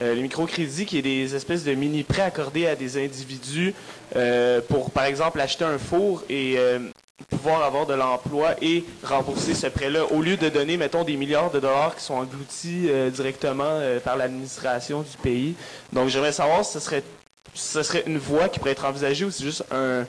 le 0.00 0.14
microcrédit, 0.14 0.86
qui 0.86 0.98
est 0.98 1.02
des 1.02 1.34
espèces 1.34 1.64
de 1.64 1.74
mini-prêts 1.74 2.22
accordés 2.22 2.66
à 2.68 2.76
des 2.76 3.02
individus 3.04 3.74
pour, 4.68 4.90
par 4.92 5.04
exemple, 5.04 5.40
acheter 5.40 5.64
un 5.64 5.78
four 5.78 6.22
et 6.30 6.56
pouvoir 7.28 7.62
avoir 7.62 7.86
de 7.86 7.94
l'emploi 7.94 8.54
et 8.62 8.84
rembourser 9.02 9.54
ce 9.54 9.66
prêt-là, 9.66 10.04
au 10.12 10.22
lieu 10.22 10.36
de 10.36 10.48
donner, 10.48 10.76
mettons, 10.76 11.04
des 11.04 11.16
milliards 11.16 11.50
de 11.50 11.60
dollars 11.60 11.96
qui 11.96 12.02
sont 12.02 12.14
engloutis 12.14 12.88
euh, 12.88 13.10
directement 13.10 13.64
euh, 13.66 14.00
par 14.00 14.16
l'administration 14.16 15.02
du 15.02 15.16
pays. 15.22 15.54
Donc, 15.92 16.08
j'aimerais 16.08 16.32
savoir 16.32 16.64
si 16.64 16.72
ce 16.72 16.80
serait, 16.80 17.02
ce 17.54 17.82
serait 17.82 18.04
une 18.06 18.18
voie 18.18 18.48
qui 18.48 18.58
pourrait 18.58 18.72
être 18.72 18.84
envisagée 18.84 19.24
ou 19.24 19.30
si 19.30 19.38
c'est 19.38 19.44
juste 19.44 19.64
un... 19.70 20.04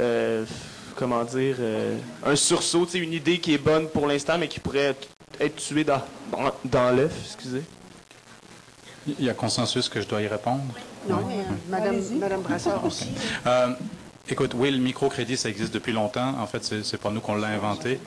Euh, 0.00 0.44
comment 0.96 1.24
dire... 1.24 1.56
un 2.24 2.36
sursaut, 2.36 2.86
une 2.86 3.12
idée 3.12 3.38
qui 3.38 3.54
est 3.54 3.58
bonne 3.58 3.88
pour 3.88 4.06
l'instant, 4.06 4.38
mais 4.38 4.48
qui 4.48 4.60
pourrait 4.60 4.94
être, 5.40 5.56
tuée 5.56 5.84
dans, 5.84 6.02
dans 6.64 6.90
l'œuf, 6.90 7.12
excusez. 7.24 7.62
Il 9.06 9.24
y 9.24 9.30
a 9.30 9.34
consensus 9.34 9.88
que 9.88 10.00
je 10.00 10.06
dois 10.06 10.22
y 10.22 10.28
répondre? 10.28 10.62
Non, 11.08 11.26
Madame, 11.68 11.96
Madame 12.20 12.42
Brassard 12.42 12.84
aussi. 12.84 13.08
Écoute, 14.28 14.52
oui, 14.54 14.70
le 14.70 14.78
microcrédit, 14.78 15.36
ça 15.36 15.48
existe 15.48 15.74
depuis 15.74 15.92
longtemps. 15.92 16.38
En 16.38 16.46
fait, 16.46 16.62
c'est 16.62 16.96
pas 16.96 17.10
nous 17.10 17.20
qu'on 17.20 17.34
l'a 17.34 17.48
inventé. 17.48 17.98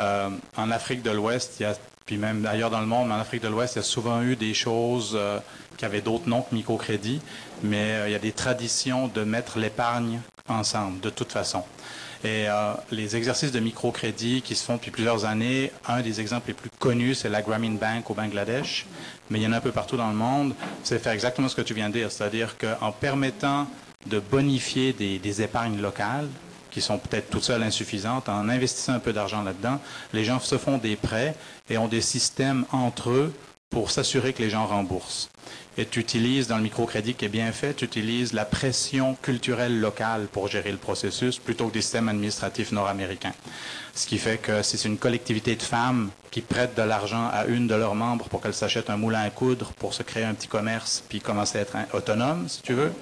Euh, 0.00 0.30
en 0.56 0.70
Afrique 0.70 1.02
de 1.02 1.10
l'Ouest, 1.10 1.56
il 1.60 1.64
y 1.64 1.66
a, 1.66 1.74
puis 2.06 2.16
même 2.16 2.46
ailleurs 2.46 2.70
dans 2.70 2.80
le 2.80 2.86
monde, 2.86 3.08
mais 3.08 3.14
en 3.14 3.20
Afrique 3.20 3.42
de 3.42 3.48
l'Ouest, 3.48 3.74
il 3.74 3.78
y 3.78 3.80
a 3.80 3.84
souvent 3.84 4.22
eu 4.22 4.36
des 4.36 4.54
choses 4.54 5.12
euh, 5.14 5.38
qui 5.76 5.84
avaient 5.84 6.00
d'autres 6.00 6.28
noms 6.28 6.42
que 6.42 6.54
microcrédit, 6.54 7.20
mais 7.62 7.92
euh, 7.92 8.08
il 8.08 8.12
y 8.12 8.14
a 8.14 8.18
des 8.18 8.32
traditions 8.32 9.08
de 9.08 9.22
mettre 9.22 9.58
l'épargne 9.58 10.20
ensemble, 10.48 10.98
de 11.00 11.10
toute 11.10 11.30
façon. 11.30 11.62
Et 12.22 12.48
les 12.92 13.16
exercices 13.16 13.50
de 13.50 13.60
microcrédit 13.60 14.42
qui 14.42 14.54
se 14.54 14.62
font 14.62 14.74
depuis 14.74 14.90
plusieurs 14.90 15.24
années, 15.24 15.72
un 15.88 16.02
des 16.02 16.20
exemples 16.20 16.48
les 16.48 16.54
plus 16.54 16.68
connus, 16.78 17.14
c'est 17.14 17.30
la 17.30 17.40
Grameen 17.40 17.78
Bank 17.78 18.10
au 18.10 18.14
Bangladesh, 18.14 18.84
mais 19.30 19.38
il 19.38 19.42
y 19.42 19.46
en 19.46 19.52
a 19.52 19.56
un 19.56 19.60
peu 19.62 19.72
partout 19.72 19.96
dans 19.96 20.10
le 20.10 20.14
monde. 20.16 20.54
C'est 20.84 20.98
faire 20.98 21.12
exactement 21.12 21.48
ce 21.48 21.56
que 21.56 21.62
tu 21.62 21.72
viens 21.72 21.88
de 21.88 21.94
dire, 21.94 22.12
c'est-à-dire 22.12 22.56
qu'en 22.58 22.92
permettant 22.92 23.66
de 24.06 24.18
bonifier 24.18 24.92
des, 24.92 25.42
épargnes 25.42 25.80
locales 25.80 26.28
qui 26.70 26.80
sont 26.80 26.98
peut-être 26.98 27.30
toutes 27.30 27.44
seules 27.44 27.62
insuffisantes, 27.62 28.28
en 28.28 28.48
investissant 28.48 28.94
un 28.94 29.00
peu 29.00 29.12
d'argent 29.12 29.42
là-dedans, 29.42 29.80
les 30.12 30.24
gens 30.24 30.38
se 30.38 30.56
font 30.56 30.78
des 30.78 30.96
prêts 30.96 31.34
et 31.68 31.78
ont 31.78 31.88
des 31.88 32.00
systèmes 32.00 32.64
entre 32.70 33.10
eux 33.10 33.34
pour 33.70 33.90
s'assurer 33.90 34.32
que 34.32 34.42
les 34.42 34.50
gens 34.50 34.66
remboursent. 34.66 35.30
Et 35.78 35.86
tu 35.86 36.00
utilises, 36.00 36.48
dans 36.48 36.56
le 36.56 36.62
microcrédit 36.62 37.14
qui 37.14 37.24
est 37.24 37.28
bien 37.28 37.52
fait, 37.52 37.74
tu 37.74 37.84
utilises 37.84 38.32
la 38.32 38.44
pression 38.44 39.16
culturelle 39.22 39.80
locale 39.80 40.26
pour 40.30 40.48
gérer 40.48 40.72
le 40.72 40.78
processus 40.78 41.38
plutôt 41.38 41.68
que 41.68 41.74
des 41.74 41.82
systèmes 41.82 42.08
administratifs 42.08 42.72
nord-américains. 42.72 43.32
Ce 43.94 44.06
qui 44.06 44.18
fait 44.18 44.38
que 44.38 44.62
si 44.62 44.76
c'est 44.76 44.88
une 44.88 44.98
collectivité 44.98 45.54
de 45.54 45.62
femmes 45.62 46.10
qui 46.30 46.40
prêtent 46.40 46.76
de 46.76 46.82
l'argent 46.82 47.28
à 47.32 47.46
une 47.46 47.66
de 47.66 47.74
leurs 47.74 47.94
membres 47.94 48.28
pour 48.28 48.40
qu'elle 48.40 48.54
s'achète 48.54 48.90
un 48.90 48.96
moulin 48.96 49.22
à 49.22 49.30
coudre 49.30 49.72
pour 49.74 49.94
se 49.94 50.02
créer 50.02 50.24
un 50.24 50.34
petit 50.34 50.48
commerce 50.48 51.04
puis 51.08 51.20
commencer 51.20 51.58
à 51.58 51.62
être 51.62 51.76
autonome, 51.94 52.48
si 52.48 52.62
tu 52.62 52.74
veux, 52.74 52.92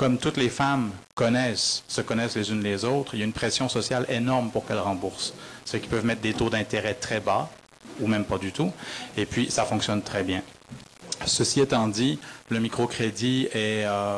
comme 0.00 0.16
toutes 0.16 0.38
les 0.38 0.48
femmes 0.48 0.92
connaissent, 1.14 1.84
se 1.86 2.00
connaissent 2.00 2.34
les 2.34 2.50
unes 2.50 2.62
les 2.62 2.86
autres, 2.86 3.14
il 3.14 3.18
y 3.18 3.22
a 3.22 3.26
une 3.26 3.34
pression 3.34 3.68
sociale 3.68 4.06
énorme 4.08 4.50
pour 4.50 4.64
qu'elles 4.64 4.78
remboursent. 4.78 5.34
Ceux 5.66 5.76
qui 5.76 5.88
peuvent 5.88 6.06
mettre 6.06 6.22
des 6.22 6.32
taux 6.32 6.48
d'intérêt 6.48 6.94
très 6.94 7.20
bas, 7.20 7.50
ou 8.00 8.06
même 8.06 8.24
pas 8.24 8.38
du 8.38 8.50
tout, 8.50 8.72
et 9.18 9.26
puis 9.26 9.50
ça 9.50 9.66
fonctionne 9.66 10.00
très 10.00 10.22
bien. 10.22 10.40
Ceci 11.26 11.60
étant 11.60 11.86
dit, 11.86 12.18
le 12.48 12.60
microcrédit 12.60 13.48
euh, 13.54 14.16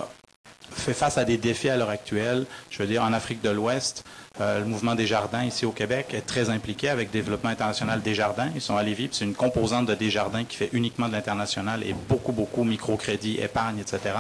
fait 0.70 0.95
face 0.95 1.18
à 1.18 1.24
des 1.24 1.37
défis 1.37 1.68
à 1.68 1.76
l'heure 1.76 1.91
actuelle. 1.91 2.47
Je 2.70 2.78
veux 2.78 2.87
dire, 2.89 3.03
en 3.03 3.12
Afrique 3.12 3.43
de 3.43 3.51
l'Ouest, 3.51 4.05
euh, 4.41 4.61
le 4.61 4.66
mouvement 4.66 4.95
des 4.95 5.09
jardins 5.09 5.43
ici 5.43 5.66
au 5.66 5.72
Québec 5.72 6.14
est 6.14 6.24
très 6.24 6.49
impliqué 6.49 6.91
avec 6.91 7.11
développement 7.11 7.51
international 7.51 8.03
des 8.03 8.14
jardins. 8.14 8.51
Ils 8.55 8.61
sont 8.61 8.76
à 8.76 8.85
Lévis, 8.85 9.09
c'est 9.11 9.24
une 9.24 9.35
composante 9.35 9.87
de 9.87 9.97
Desjardins 9.97 10.45
qui 10.45 10.59
fait 10.59 10.70
uniquement 10.74 11.09
de 11.09 11.12
l'international 11.14 11.83
et 11.83 11.93
beaucoup, 12.09 12.30
beaucoup 12.30 12.62
microcrédit, 12.62 13.39
épargne, 13.41 13.80
etc. 13.80 14.14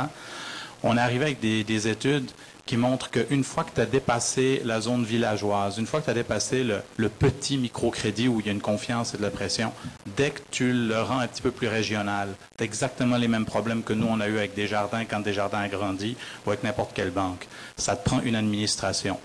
On 0.84 0.96
est 0.96 1.00
arrivé 1.00 1.24
avec 1.26 1.40
des, 1.40 1.88
études 1.88 2.30
qui 2.66 2.76
montrent 2.76 3.10
qu'une 3.10 3.44
fois 3.44 3.64
que 3.64 3.70
tu 3.74 3.80
as 3.80 3.86
dépassé 3.86 4.62
la 4.64 4.80
zone 4.80 5.04
villageoise, 5.04 5.78
une 5.78 5.86
fois 5.86 6.00
que 6.00 6.06
tu 6.06 6.10
as 6.10 6.14
dépassé 6.14 6.64
le, 6.64 7.08
petit 7.08 7.56
microcrédit 7.56 8.28
où 8.28 8.40
il 8.40 8.46
y 8.46 8.48
a 8.48 8.52
une 8.52 8.60
confiance 8.60 9.14
et 9.14 9.16
de 9.16 9.22
la 9.22 9.30
pression, 9.30 9.72
dès 10.16 10.30
que 10.30 10.40
tu 10.50 10.72
le 10.72 11.00
rends 11.00 11.20
un 11.20 11.28
petit 11.28 11.42
peu 11.42 11.52
plus 11.52 11.68
régional, 11.68 12.30
tu 12.58 12.64
exactement 12.64 13.16
les 13.16 13.28
mêmes 13.28 13.44
problèmes 13.44 13.82
que 13.82 13.92
nous, 13.92 14.06
on 14.08 14.20
a 14.20 14.26
eu 14.26 14.38
avec 14.38 14.54
Desjardins 14.54 15.04
quand 15.04 15.20
Desjardins 15.20 15.60
a 15.60 15.68
grandi 15.68 16.16
ou 16.46 16.50
avec 16.50 16.64
n'importe 16.64 16.92
quelle 16.94 17.10
banque. 17.10 17.46
Ça 17.76 17.94
te 17.94 18.08
prend 18.08 18.20
une 18.20 18.34
administration. 18.34 19.18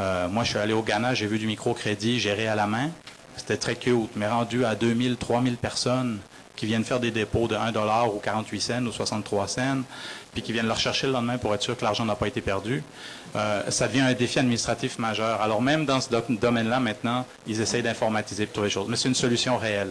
Euh, 0.00 0.28
moi, 0.28 0.44
je 0.44 0.50
suis 0.50 0.58
allé 0.58 0.72
au 0.72 0.82
Ghana, 0.82 1.14
j'ai 1.14 1.26
vu 1.26 1.38
du 1.38 1.46
microcrédit 1.46 2.20
géré 2.20 2.46
à 2.46 2.54
la 2.54 2.66
main. 2.66 2.90
C'était 3.36 3.56
très 3.56 3.74
cute, 3.74 4.10
mais 4.16 4.28
rendu 4.28 4.64
à 4.64 4.74
2000, 4.76 5.16
3000 5.16 5.56
personnes 5.56 6.18
qui 6.60 6.66
viennent 6.66 6.84
faire 6.84 7.00
des 7.00 7.10
dépôts 7.10 7.48
de 7.48 7.54
1 7.54 7.72
dollar 7.72 8.14
ou 8.14 8.18
48 8.18 8.60
cents 8.60 8.84
ou 8.84 8.92
63 8.92 9.48
cents, 9.48 9.78
puis 10.32 10.42
qui 10.42 10.52
viennent 10.52 10.66
le 10.66 10.72
rechercher 10.72 11.06
le 11.06 11.12
lendemain 11.12 11.38
pour 11.38 11.54
être 11.54 11.62
sûr 11.62 11.76
que 11.76 11.84
l'argent 11.84 12.04
n'a 12.04 12.14
pas 12.14 12.28
été 12.28 12.40
perdu, 12.40 12.82
euh, 13.36 13.62
ça 13.70 13.88
devient 13.88 14.00
un 14.00 14.12
défi 14.12 14.38
administratif 14.38 14.98
majeur. 14.98 15.40
Alors 15.40 15.62
même 15.62 15.84
dans 15.84 16.00
ce 16.00 16.08
domaine-là, 16.28 16.80
maintenant, 16.80 17.26
ils 17.46 17.60
essayent 17.60 17.82
d'informatiser 17.82 18.46
trouver 18.46 18.68
les 18.68 18.72
choses. 18.72 18.88
Mais 18.88 18.96
c'est 18.96 19.08
une 19.08 19.14
solution 19.14 19.56
réelle. 19.56 19.90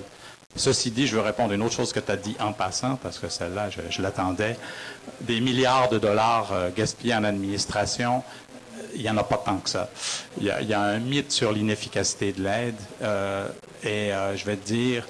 Ceci 0.56 0.92
dit, 0.92 1.06
je 1.08 1.16
veux 1.16 1.22
répondre 1.22 1.52
à 1.52 1.56
une 1.56 1.62
autre 1.62 1.76
chose 1.76 1.94
que 1.94 2.00
tu 2.00 2.12
as 2.12 2.18
dit 2.18 2.36
en 2.40 2.54
passant, 2.54 2.96
parce 2.96 3.20
que 3.20 3.30
celle-là, 3.30 3.70
je, 3.70 4.02
l'attendais. 4.02 4.58
Des 5.22 5.42
milliards 5.42 5.90
de 5.90 6.00
dollars 6.00 6.50
euh, 6.52 6.70
gaspillés 6.76 7.14
en 7.14 7.24
administration, 7.24 8.24
il 8.96 9.02
n'y 9.02 9.10
en 9.10 9.18
a 9.18 9.24
pas 9.24 9.38
tant 9.38 9.58
que 9.58 9.70
ça. 9.70 9.90
Il 10.40 10.46
y 10.46 10.74
a, 10.74 10.82
un 10.82 11.00
mythe 11.00 11.32
sur 11.32 11.52
l'inefficacité 11.52 12.34
de 12.34 12.44
l'aide. 12.44 12.76
Euh, 13.04 13.48
et 13.84 14.12
je 14.36 14.44
vais 14.46 14.58
te 14.58 14.66
dire, 14.66 15.06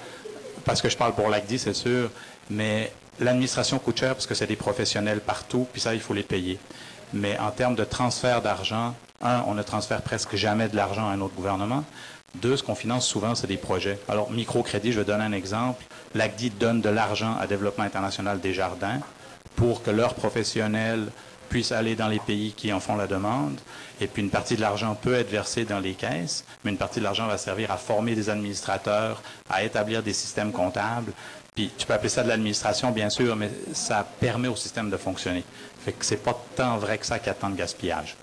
parce 0.64 0.82
que 0.82 0.88
je 0.88 0.96
parle 0.96 1.14
pour 1.14 1.28
l'ACDI, 1.28 1.58
c'est 1.58 1.74
sûr, 1.74 2.10
mais 2.50 2.92
l'administration 3.20 3.78
coûte 3.78 3.98
cher 3.98 4.14
parce 4.14 4.26
que 4.26 4.34
c'est 4.34 4.46
des 4.46 4.56
professionnels 4.56 5.20
partout, 5.20 5.66
puis 5.72 5.80
ça, 5.80 5.94
il 5.94 6.00
faut 6.00 6.14
les 6.14 6.22
payer. 6.22 6.58
Mais 7.12 7.38
en 7.38 7.50
termes 7.50 7.74
de 7.74 7.84
transfert 7.84 8.42
d'argent, 8.42 8.94
un, 9.22 9.42
on 9.46 9.54
ne 9.54 9.62
transfère 9.62 10.02
presque 10.02 10.36
jamais 10.36 10.68
de 10.68 10.76
l'argent 10.76 11.08
à 11.08 11.12
un 11.12 11.20
autre 11.20 11.34
gouvernement. 11.34 11.84
Deux, 12.36 12.56
ce 12.56 12.62
qu'on 12.62 12.74
finance 12.74 13.06
souvent, 13.06 13.34
c'est 13.34 13.48
des 13.48 13.56
projets. 13.56 13.98
Alors, 14.08 14.30
microcrédit, 14.30 14.92
je 14.92 15.00
vais 15.00 15.04
donner 15.04 15.24
un 15.24 15.32
exemple. 15.32 15.84
L'ACDI 16.14 16.50
donne 16.50 16.80
de 16.80 16.88
l'argent 16.88 17.36
à 17.40 17.46
Développement 17.46 17.84
international 17.84 18.40
des 18.40 18.54
jardins 18.54 19.00
pour 19.56 19.82
que 19.82 19.90
leurs 19.90 20.14
professionnels 20.14 21.08
puissent 21.48 21.72
aller 21.72 21.96
dans 21.96 22.08
les 22.08 22.20
pays 22.20 22.52
qui 22.52 22.72
en 22.72 22.80
font 22.80 22.94
la 22.96 23.08
demande. 23.08 23.58
Et 24.00 24.06
puis 24.06 24.22
une 24.22 24.30
partie 24.30 24.54
de 24.54 24.60
l'argent 24.60 24.94
peut 24.94 25.14
être 25.14 25.28
versée 25.28 25.64
dans 25.64 25.80
les 25.80 25.94
caisses, 25.94 26.44
mais 26.64 26.70
une 26.70 26.78
partie 26.78 27.00
de 27.00 27.04
l'argent 27.04 27.26
va 27.26 27.36
servir 27.36 27.72
à 27.72 27.76
former 27.76 28.14
des 28.14 28.30
administrateurs, 28.30 29.20
à 29.50 29.64
établir 29.64 30.02
des 30.02 30.12
systèmes 30.12 30.52
comptables. 30.52 31.12
Puis 31.54 31.70
tu 31.76 31.86
peux 31.86 31.92
appeler 31.92 32.08
ça 32.08 32.22
de 32.22 32.28
l'administration, 32.28 32.90
bien 32.90 33.10
sûr, 33.10 33.36
mais 33.36 33.50
ça 33.72 34.06
permet 34.20 34.48
au 34.48 34.56
système 34.56 34.90
de 34.90 34.96
fonctionner. 34.96 35.44
Fait 35.84 35.92
que 35.92 36.04
c'est 36.04 36.22
pas 36.22 36.38
tant 36.56 36.78
vrai 36.78 36.98
que 36.98 37.06
ça 37.06 37.18
qu'il 37.18 37.28
y 37.28 37.30
a 37.30 37.34
tant 37.34 37.50
de 37.50 37.56
gaspillage. 37.56 38.16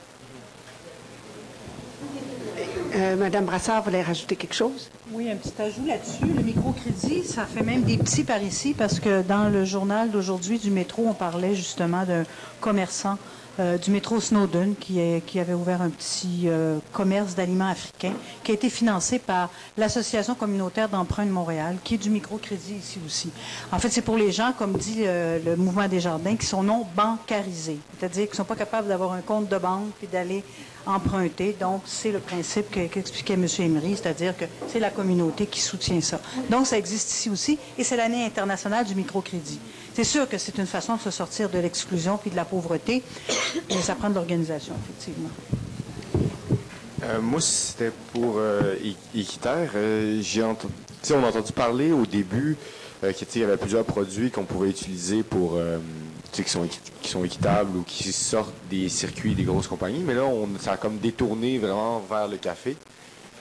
Euh, 2.96 3.16
Madame 3.16 3.46
Brassard 3.46 3.84
voulait 3.84 4.02
rajouter 4.02 4.36
quelque 4.36 4.56
chose? 4.56 4.90
Oui, 5.12 5.30
un 5.30 5.36
petit 5.36 5.54
ajout 5.62 5.86
là-dessus. 5.86 6.26
Le 6.26 6.42
microcrédit, 6.42 7.24
ça 7.24 7.46
fait 7.46 7.62
même 7.62 7.84
des 7.84 7.98
petits 7.98 8.24
par 8.24 8.42
ici 8.42 8.74
parce 8.74 9.00
que 9.00 9.22
dans 9.22 9.50
le 9.50 9.66
journal 9.66 10.10
d'aujourd'hui 10.10 10.58
du 10.58 10.72
métro, 10.72 11.06
on 11.08 11.14
parlait 11.14 11.54
justement 11.54 12.06
d'un 12.06 12.24
commerçant 12.60 13.18
euh, 13.60 13.78
du 13.78 13.92
métro 13.92 14.20
Snowden 14.20 14.76
qui, 14.76 15.00
avait 15.40 15.54
ouvert 15.54 15.82
un 15.82 15.90
petit 15.90 16.44
euh, 16.46 16.80
commerce 16.94 17.36
d'aliments 17.36 17.70
africains 17.70 18.14
qui 18.44 18.52
a 18.52 18.54
été 18.54 18.70
financé 18.70 19.20
par 19.20 19.50
l'Association 19.78 20.36
communautaire 20.36 20.90
d'emprunt 20.90 21.26
de 21.26 21.32
Montréal, 21.32 21.78
qui 21.84 21.96
est 21.96 21.98
du 21.98 22.10
microcrédit 22.10 22.76
ici 22.76 23.00
aussi. 23.06 23.32
En 23.72 23.80
fait, 23.80 23.90
c'est 23.90 24.02
pour 24.02 24.18
les 24.18 24.32
gens, 24.32 24.54
comme 24.58 24.74
dit 24.74 25.04
le 25.04 25.56
mouvement 25.56 25.88
des 25.88 26.00
jardins, 26.00 26.36
qui 26.36 26.46
sont 26.46 26.64
non 26.64 26.86
bancarisés, 26.96 27.80
c'est-à-dire 27.98 28.26
qui 28.26 28.32
ne 28.32 28.36
sont 28.36 28.44
pas 28.44 28.56
capables 28.56 28.88
d'avoir 28.88 29.14
un 29.14 29.22
compte 29.22 29.50
de 29.50 29.58
banque 29.58 29.92
puis 29.98 30.08
d'aller 30.08 30.44
emprunter. 30.88 31.56
Donc, 31.60 31.82
c'est 31.86 32.12
le 32.12 32.20
principe 32.20 32.72
qu'expliquait 32.72 33.34
M. 33.34 33.46
Emery, 33.60 33.96
c'est-à-dire 33.96 34.36
que 34.36 34.46
c'est 34.68 34.80
la 34.80 34.90
communauté 34.90 35.46
qui 35.46 35.62
soutient 35.62 36.02
ça. 36.02 36.20
Donc, 36.50 36.68
ça 36.68 36.78
existe 36.78 37.12
ici 37.12 37.30
aussi, 37.30 37.60
et 37.78 37.84
c'est 37.84 37.98
l'année 37.98 38.26
internationale 38.26 38.86
du 38.86 38.96
microcrédit. 38.96 39.60
C'est 39.94 40.04
sûr 40.04 40.30
que 40.30 40.38
c'est 40.38 40.58
une 40.58 40.68
façon 40.68 40.96
de 40.96 41.02
se 41.02 41.12
sortir 41.12 41.50
de 41.50 41.58
l'exclusion 41.58 42.18
puis 42.18 42.30
de 42.30 42.36
la 42.36 42.46
pauvreté, 42.46 43.04
mais 43.70 43.82
ça 43.82 43.96
prend 43.96 44.10
de 44.10 44.16
l'organisation, 44.16 44.74
effectivement. 44.84 45.30
Euh, 47.04 47.22
moi, 47.22 47.42
c'était 47.42 47.92
pour 48.14 48.36
euh, 48.38 48.76
Équiterre. 49.16 49.72
Euh, 49.76 50.22
on 51.12 51.24
a 51.24 51.28
entendu 51.28 51.52
parler 51.52 51.92
au 51.92 52.06
début 52.06 52.58
euh, 53.04 53.14
qu'il 53.14 53.42
y 53.42 53.44
avait 53.44 53.58
plusieurs 53.58 53.86
produits 53.86 54.30
qu'on 54.30 54.44
pouvait 54.44 54.70
utiliser 54.70 55.24
pour 55.24 55.58
qui 56.32 56.50
sont, 56.50 56.68
sont 57.04 57.24
équitables 57.24 57.78
ou 57.78 57.84
qui 57.84 58.12
sortent 58.12 58.54
des 58.70 58.90
circuits 58.90 59.36
des 59.36 59.44
grosses 59.44 59.68
compagnies. 59.68 60.04
Mais 60.06 60.14
là, 60.14 60.26
on, 60.26 60.50
ça 60.60 60.74
a 60.74 60.78
comme 60.78 60.98
détourné 60.98 61.58
vraiment 61.58 62.00
vers 62.00 62.28
le 62.28 62.38
café. 62.38 62.76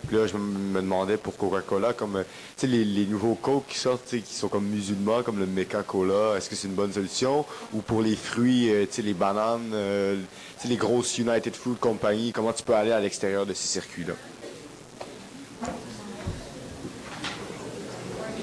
Puis 0.06 0.16
là, 0.16 0.26
je 0.26 0.36
me 0.36 0.80
demandais 0.80 1.16
pour 1.16 1.36
Coca-Cola, 1.36 1.92
comme 1.92 2.22
les, 2.62 2.84
les 2.84 3.06
nouveaux 3.06 3.34
Coke 3.34 3.64
qui 3.68 3.78
sortent, 3.78 4.06
qui 4.08 4.34
sont 4.34 4.48
comme 4.48 4.66
musulmans, 4.66 5.22
comme 5.22 5.38
le 5.40 5.46
Meca 5.46 5.82
Cola, 5.82 6.36
est-ce 6.36 6.48
que 6.48 6.54
c'est 6.54 6.68
une 6.68 6.74
bonne 6.74 6.92
solution? 6.92 7.44
Ou 7.72 7.80
pour 7.80 8.02
les 8.02 8.14
fruits, 8.14 8.70
euh, 8.70 8.86
les 8.98 9.14
bananes, 9.14 9.70
euh, 9.72 10.20
les 10.64 10.76
grosses 10.76 11.18
United 11.18 11.54
Food 11.56 11.78
Company, 11.80 12.30
comment 12.32 12.52
tu 12.52 12.62
peux 12.62 12.74
aller 12.74 12.92
à 12.92 13.00
l'extérieur 13.00 13.46
de 13.46 13.54
ces 13.54 13.66
circuits-là? 13.66 14.14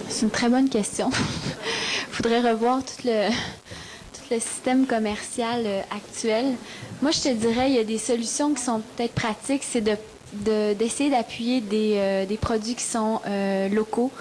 C'est 0.09 0.23
une 0.23 0.31
très 0.31 0.49
bonne 0.49 0.69
question. 0.69 1.09
Il 1.11 2.11
faudrait 2.11 2.41
revoir 2.41 2.83
tout 2.83 3.07
le, 3.07 3.29
le 4.32 4.39
système 4.39 4.86
commercial 4.86 5.63
euh, 5.65 5.82
actuel, 5.95 6.45
moi, 7.01 7.11
je 7.11 7.21
te 7.21 7.30
dirais, 7.30 7.69
il 7.69 7.76
y 7.76 7.80
a 7.80 7.84
des 7.84 7.97
solutions 7.97 8.53
qui 8.53 8.61
sont 8.61 8.82
peut-être 8.95 9.13
pratiques, 9.13 9.63
c'est 9.63 9.82
de 9.82 9.97
d'essayer 10.34 11.11
d'appuyer 11.11 11.61
des, 11.61 11.93
euh, 11.97 12.26
des, 12.26 12.38
produits 12.38 12.74
qui 12.74 12.84
sont 12.84 13.21
euh, 13.28 13.69
locaux. 13.69 14.11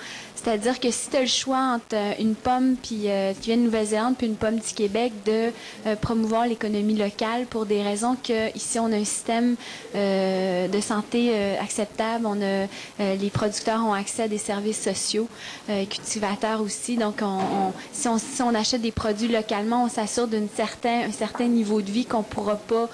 C'est-à-dire 0.43 0.81
que 0.81 0.91
si 0.91 1.09
tu 1.09 1.17
as 1.17 1.21
le 1.21 1.27
choix 1.27 1.75
entre 1.75 1.95
euh, 1.95 2.15
une 2.19 2.35
pomme 2.35 2.75
puis, 2.83 3.03
euh, 3.07 3.33
qui 3.33 3.51
vient 3.51 3.57
de 3.57 3.63
Nouvelle-Zélande 3.63 4.17
puis 4.19 4.27
une 4.27 4.35
pomme 4.35 4.57
du 4.57 4.75
Québec, 4.75 5.13
de 5.25 5.51
euh, 5.87 5.95
promouvoir 5.95 6.49
l'économie 6.49 6.97
locale 6.97 7.47
pour 7.47 7.65
des 7.65 7.81
raisons 7.81 8.17
que 8.17 8.55
ici 8.57 8.81
on 8.81 8.91
a 8.93 8.97
un 8.97 9.05
système 9.05 9.57
de 9.95 10.81
santé 10.81 11.35
acceptable, 11.61 12.27
on 12.27 12.41
a, 12.43 12.67
les 13.15 13.31
producteurs 13.31 13.85
ont 13.85 13.93
accès 13.93 14.25
à 14.25 14.29
des 14.29 14.39
services 14.39 14.83
sociaux, 14.83 15.29
cultivateurs 15.67 16.61
aussi. 16.61 16.97
Donc, 16.97 17.21
on, 17.23 17.73
si, 17.93 18.09
on, 18.43 18.55
achète 18.55 18.81
des 18.81 18.91
produits 18.91 19.29
localement, 19.29 19.85
on 19.85 19.89
s'assure 19.89 20.27
d'un 20.29 20.47
certain, 20.55 21.11
certain 21.13 21.47
niveau 21.47 21.83
de 21.83 21.91
vie 21.91 22.07
qu'on 22.07 22.23
pourra 22.23 22.57
pas, 22.57 22.89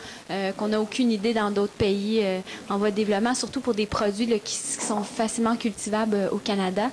qu'on 0.57 0.68
n'a 0.68 0.80
aucune 0.80 1.11
idée 1.11 1.34
dans 1.34 1.51
d'autres 1.51 1.72
pays 1.72 2.24
en 2.68 2.78
voie 2.78 2.90
de 2.90 2.96
développement, 2.96 3.34
surtout 3.34 3.61
pour 3.61 3.74
des 3.74 3.86
produits 3.86 4.40
qui, 4.40 4.55
sont 4.55 5.03
facilement 5.03 5.57
cultivables 5.57 6.28
au 6.32 6.38
Canada. 6.38 6.90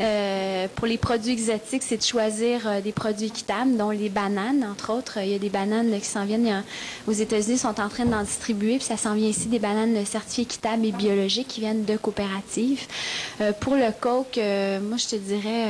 Euh, 0.00 0.66
pour 0.74 0.86
les 0.86 0.98
produits 0.98 1.32
exotiques, 1.32 1.82
c'est 1.82 1.96
de 1.96 2.02
choisir 2.02 2.66
euh, 2.66 2.80
des 2.80 2.92
produits 2.92 3.26
équitables, 3.26 3.76
dont 3.76 3.90
les 3.90 4.08
bananes, 4.08 4.66
entre 4.70 4.92
autres. 4.92 5.18
Il 5.18 5.28
y 5.28 5.34
a 5.34 5.38
des 5.38 5.50
bananes 5.50 5.92
qui 5.98 6.06
s'en 6.06 6.24
viennent. 6.24 6.62
aux 7.06 7.12
États-Unis, 7.12 7.58
sont 7.58 7.80
en 7.80 7.88
train 7.88 8.06
d'en 8.06 8.22
distribuer, 8.22 8.76
puis 8.76 8.86
ça 8.86 8.96
s'en 8.96 9.14
vient 9.14 9.28
ici, 9.28 9.48
des 9.48 9.58
bananes 9.58 10.04
certifiées 10.04 10.44
équitables 10.44 10.84
et 10.86 10.92
biologiques 10.92 11.48
qui 11.48 11.60
viennent 11.60 11.84
de 11.84 11.96
coopératives. 11.96 12.86
Euh, 13.40 13.52
pour 13.52 13.74
le 13.74 13.92
coke, 13.98 14.36
moi, 14.36 14.96
je 14.96 15.08
te 15.08 15.16
dirais 15.16 15.66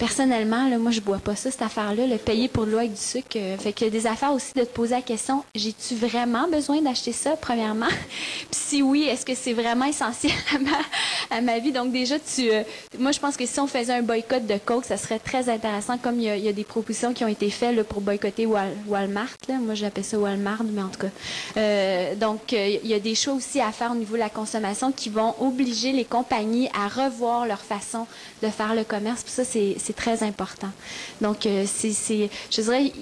personnellement, 0.00 0.66
moi, 0.78 0.90
je 0.90 1.00
bois 1.00 1.18
pas 1.18 1.36
ça, 1.36 1.50
cette 1.50 1.60
affaire-là, 1.60 2.06
le 2.06 2.16
payer 2.16 2.48
pour 2.48 2.64
de 2.64 2.70
l'eau 2.70 2.78
avec 2.78 2.94
du 2.94 3.00
sucre. 3.00 3.36
Euh, 3.36 3.58
fait 3.58 3.74
que 3.74 3.84
des 3.84 4.06
affaires 4.06 4.32
aussi 4.32 4.54
de 4.54 4.64
te 4.64 4.70
poser 4.70 4.94
la 4.94 5.02
question, 5.02 5.44
j'ai-tu 5.54 5.94
vraiment 5.94 6.48
besoin 6.48 6.80
d'acheter 6.80 7.12
ça, 7.12 7.36
premièrement? 7.36 7.86
Puis 8.50 8.60
si 8.60 8.82
oui, 8.82 9.02
est-ce 9.02 9.26
que 9.26 9.34
c'est 9.34 9.52
vraiment 9.52 9.84
essentiel 9.84 10.32
à 11.30 11.40
ma 11.42 11.58
vie? 11.58 11.70
Donc 11.70 11.92
déjà, 11.92 12.18
tu, 12.18 12.50
euh, 12.50 12.62
moi, 12.98 13.12
je 13.12 13.20
pense 13.20 13.36
que 13.36 13.44
si 13.44 13.60
on 13.60 13.66
faisait 13.66 13.92
un 13.92 14.02
boycott 14.02 14.46
de 14.46 14.56
Coke, 14.64 14.86
ça 14.86 14.96
serait 14.96 15.18
très 15.18 15.50
intéressant, 15.50 15.98
comme 15.98 16.18
il 16.18 16.24
y 16.24 16.48
a, 16.48 16.52
des 16.52 16.64
propositions 16.64 17.12
qui 17.12 17.22
ont 17.22 17.28
été 17.28 17.50
faites 17.50 17.82
pour 17.82 18.00
boycotter 18.00 18.46
Walmart. 18.46 19.36
Là. 19.48 19.56
Moi, 19.60 19.74
j'appelle 19.74 20.04
ça 20.04 20.18
Walmart, 20.18 20.64
mais 20.64 20.82
en 20.82 20.88
tout 20.88 21.00
cas. 21.00 21.10
Euh, 21.58 22.14
donc, 22.14 22.52
il 22.52 22.86
y 22.86 22.94
a 22.94 22.98
des 22.98 23.14
choses 23.14 23.36
aussi 23.36 23.60
à 23.60 23.70
faire 23.70 23.92
au 23.92 23.96
niveau 23.96 24.14
de 24.14 24.20
la 24.20 24.30
consommation 24.30 24.92
qui 24.92 25.10
vont 25.10 25.34
obliger 25.40 25.92
les 25.92 26.06
compagnies 26.06 26.70
à 26.74 26.88
revoir 26.88 27.46
leur 27.46 27.60
façon 27.60 28.06
de 28.42 28.48
faire 28.48 28.74
le 28.74 28.84
commerce. 28.84 29.24
Très 29.92 30.22
important. 30.22 30.70
Donc, 31.20 31.46
c'est, 31.66 32.30
je 32.50 32.60
dirais, 32.60 32.92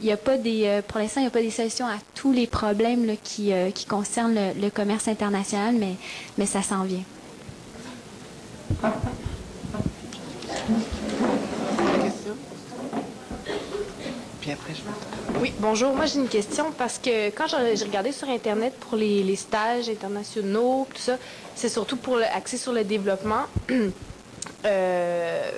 il 0.00 0.06
y 0.06 0.12
a 0.12 0.16
pas 0.16 0.36
des, 0.36 0.80
pour 0.88 0.98
l'instant, 0.98 1.20
il 1.20 1.24
n'y 1.24 1.28
a 1.28 1.30
pas 1.30 1.42
des 1.42 1.50
solutions 1.50 1.86
à 1.86 1.96
tous 2.14 2.32
les 2.32 2.46
problèmes 2.46 3.06
là, 3.06 3.14
qui, 3.22 3.52
qui 3.74 3.86
concernent 3.86 4.34
le, 4.34 4.60
le 4.60 4.70
commerce 4.70 5.08
international, 5.08 5.74
mais, 5.78 5.94
mais 6.38 6.46
ça 6.46 6.62
s'en 6.62 6.84
vient. 6.84 7.04
Oui, 15.40 15.52
bonjour. 15.60 15.94
Moi, 15.94 16.06
j'ai 16.06 16.18
une 16.18 16.28
question 16.28 16.72
parce 16.76 16.98
que 16.98 17.28
quand 17.30 17.46
j'ai 17.48 17.84
regardé 17.84 18.12
sur 18.12 18.28
Internet 18.28 18.74
pour 18.80 18.96
les, 18.96 19.36
stages 19.36 19.88
internationaux, 19.88 20.86
tout 20.92 21.00
ça, 21.00 21.16
c'est 21.54 21.68
surtout 21.68 21.96
pour 21.96 22.16
l'accès 22.16 22.56
sur 22.56 22.72
le 22.72 22.84
développement. 22.84 23.44
Euh, 24.64 25.50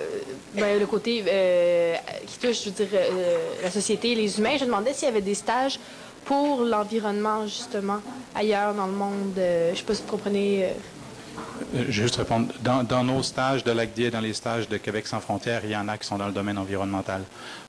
ben, 0.53 0.79
le 0.79 0.85
côté 0.85 1.23
euh, 1.27 1.95
qui 2.25 2.39
touche, 2.39 2.63
je 2.63 2.69
veux 2.69 2.85
dire, 2.85 2.87
euh, 2.93 3.37
la 3.63 3.71
société, 3.71 4.15
les 4.15 4.39
humains. 4.39 4.57
Je 4.57 4.65
demandais 4.65 4.93
s'il 4.93 5.05
y 5.05 5.11
avait 5.11 5.21
des 5.21 5.35
stages 5.35 5.79
pour 6.23 6.61
l'environnement, 6.63 7.45
justement, 7.45 7.99
ailleurs 8.33 8.73
dans 8.73 8.87
le 8.87 8.93
monde. 8.93 9.33
je 9.35 9.71
ne 9.71 9.75
sais 9.75 9.83
pas 9.83 9.93
si 9.93 10.01
vous 10.01 10.09
comprenez 10.09 10.65
euh, 10.65 10.69
juste 11.89 12.15
répondre. 12.17 12.53
Dans, 12.61 13.03
nos 13.03 13.23
stages 13.23 13.63
de 13.63 13.71
l'ACDI 13.71 14.05
et 14.05 14.11
dans 14.11 14.19
les 14.19 14.33
stages 14.33 14.67
de 14.69 14.77
Québec 14.77 15.07
sans 15.07 15.19
frontières, 15.19 15.61
il 15.63 15.71
y 15.71 15.75
en 15.75 15.87
a 15.87 15.97
qui 15.97 16.07
sont 16.07 16.17
dans 16.17 16.27
le 16.27 16.33
domaine 16.33 16.57
environnemental. 16.57 17.23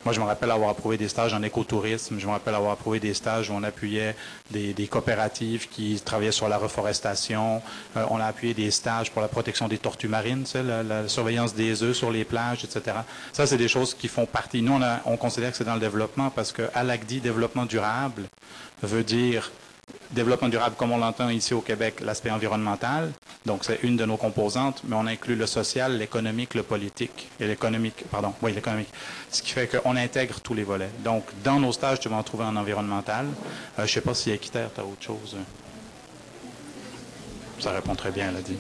Moi, 0.04 0.12
je 0.12 0.20
me 0.20 0.24
rappelle 0.24 0.50
avoir 0.50 0.70
approuvé 0.70 0.96
des 0.96 1.08
stages 1.08 1.34
en 1.34 1.42
écotourisme. 1.42 2.18
Je 2.18 2.26
me 2.26 2.30
rappelle 2.30 2.54
avoir 2.54 2.72
approuvé 2.72 3.00
des 3.00 3.14
stages 3.14 3.50
où 3.50 3.54
on 3.54 3.62
appuyait 3.62 4.14
des, 4.50 4.86
coopératives 4.86 5.68
qui 5.68 6.00
travaillaient 6.04 6.32
sur 6.32 6.48
la 6.48 6.58
reforestation. 6.58 7.60
Euh, 7.96 8.04
on 8.10 8.20
a 8.20 8.26
appuyé 8.26 8.54
des 8.54 8.70
stages 8.70 9.10
pour 9.10 9.20
la 9.20 9.28
protection 9.28 9.66
des 9.66 9.78
tortues 9.78 10.08
marines, 10.08 10.44
la, 10.54 11.08
surveillance 11.08 11.54
des 11.54 11.82
œufs 11.82 11.96
sur 11.96 12.10
les 12.10 12.24
plages, 12.24 12.64
etc. 12.64 12.98
Ça, 13.32 13.46
c'est 13.46 13.56
des 13.56 13.68
choses 13.68 13.94
qui 13.94 14.08
font 14.08 14.26
partie. 14.26 14.62
Nous, 14.62 14.72
on, 14.72 15.12
on 15.12 15.16
considère 15.16 15.50
que 15.50 15.56
c'est 15.56 15.64
dans 15.64 15.74
le 15.74 15.80
développement 15.80 16.30
parce 16.30 16.52
que 16.52 16.62
à 16.74 16.84
l'ACDI, 16.84 17.20
développement 17.20 17.66
durable 17.66 18.22
veut 18.82 19.04
dire 19.04 19.50
développement 20.16 20.48
durable, 20.48 20.74
comme 20.76 20.92
on 20.92 20.98
l'entend 20.98 21.28
ici 21.28 21.54
au 21.54 21.60
Québec, 21.60 22.00
l'aspect 22.00 22.30
environnemental. 22.30 23.12
Donc, 23.44 23.64
c'est 23.64 23.80
une 23.82 23.96
de 23.96 24.04
nos 24.04 24.16
composantes, 24.16 24.82
mais 24.84 24.96
on 24.96 25.06
inclut 25.06 25.36
le 25.36 25.46
social, 25.46 25.96
l'économique, 25.98 26.54
le 26.54 26.62
politique 26.62 27.30
et 27.38 27.46
l'économique, 27.46 28.04
pardon, 28.10 28.32
oui, 28.42 28.52
l'économique. 28.52 28.88
Ce 29.30 29.42
qui 29.42 29.52
fait 29.52 29.68
qu'on 29.68 29.96
intègre 29.96 30.40
tous 30.40 30.54
les 30.54 30.64
volets. 30.64 30.90
Donc, 31.04 31.24
dans 31.44 31.60
nos 31.60 31.72
stages, 31.72 32.00
tu 32.00 32.08
vas 32.08 32.16
en 32.16 32.22
trouver 32.22 32.44
en 32.44 32.56
environnemental. 32.56 33.26
Euh, 33.26 33.32
je 33.78 33.82
ne 33.82 33.86
sais 33.86 34.00
pas 34.00 34.14
si 34.14 34.30
équitaire, 34.30 34.70
tu 34.74 34.80
as 34.80 34.84
autre 34.84 35.02
chose. 35.02 35.36
Ça 37.60 37.70
répond 37.72 37.94
très 37.94 38.10
bien, 38.10 38.30
elle 38.30 38.36
a 38.36 38.42
dit. 38.42 38.58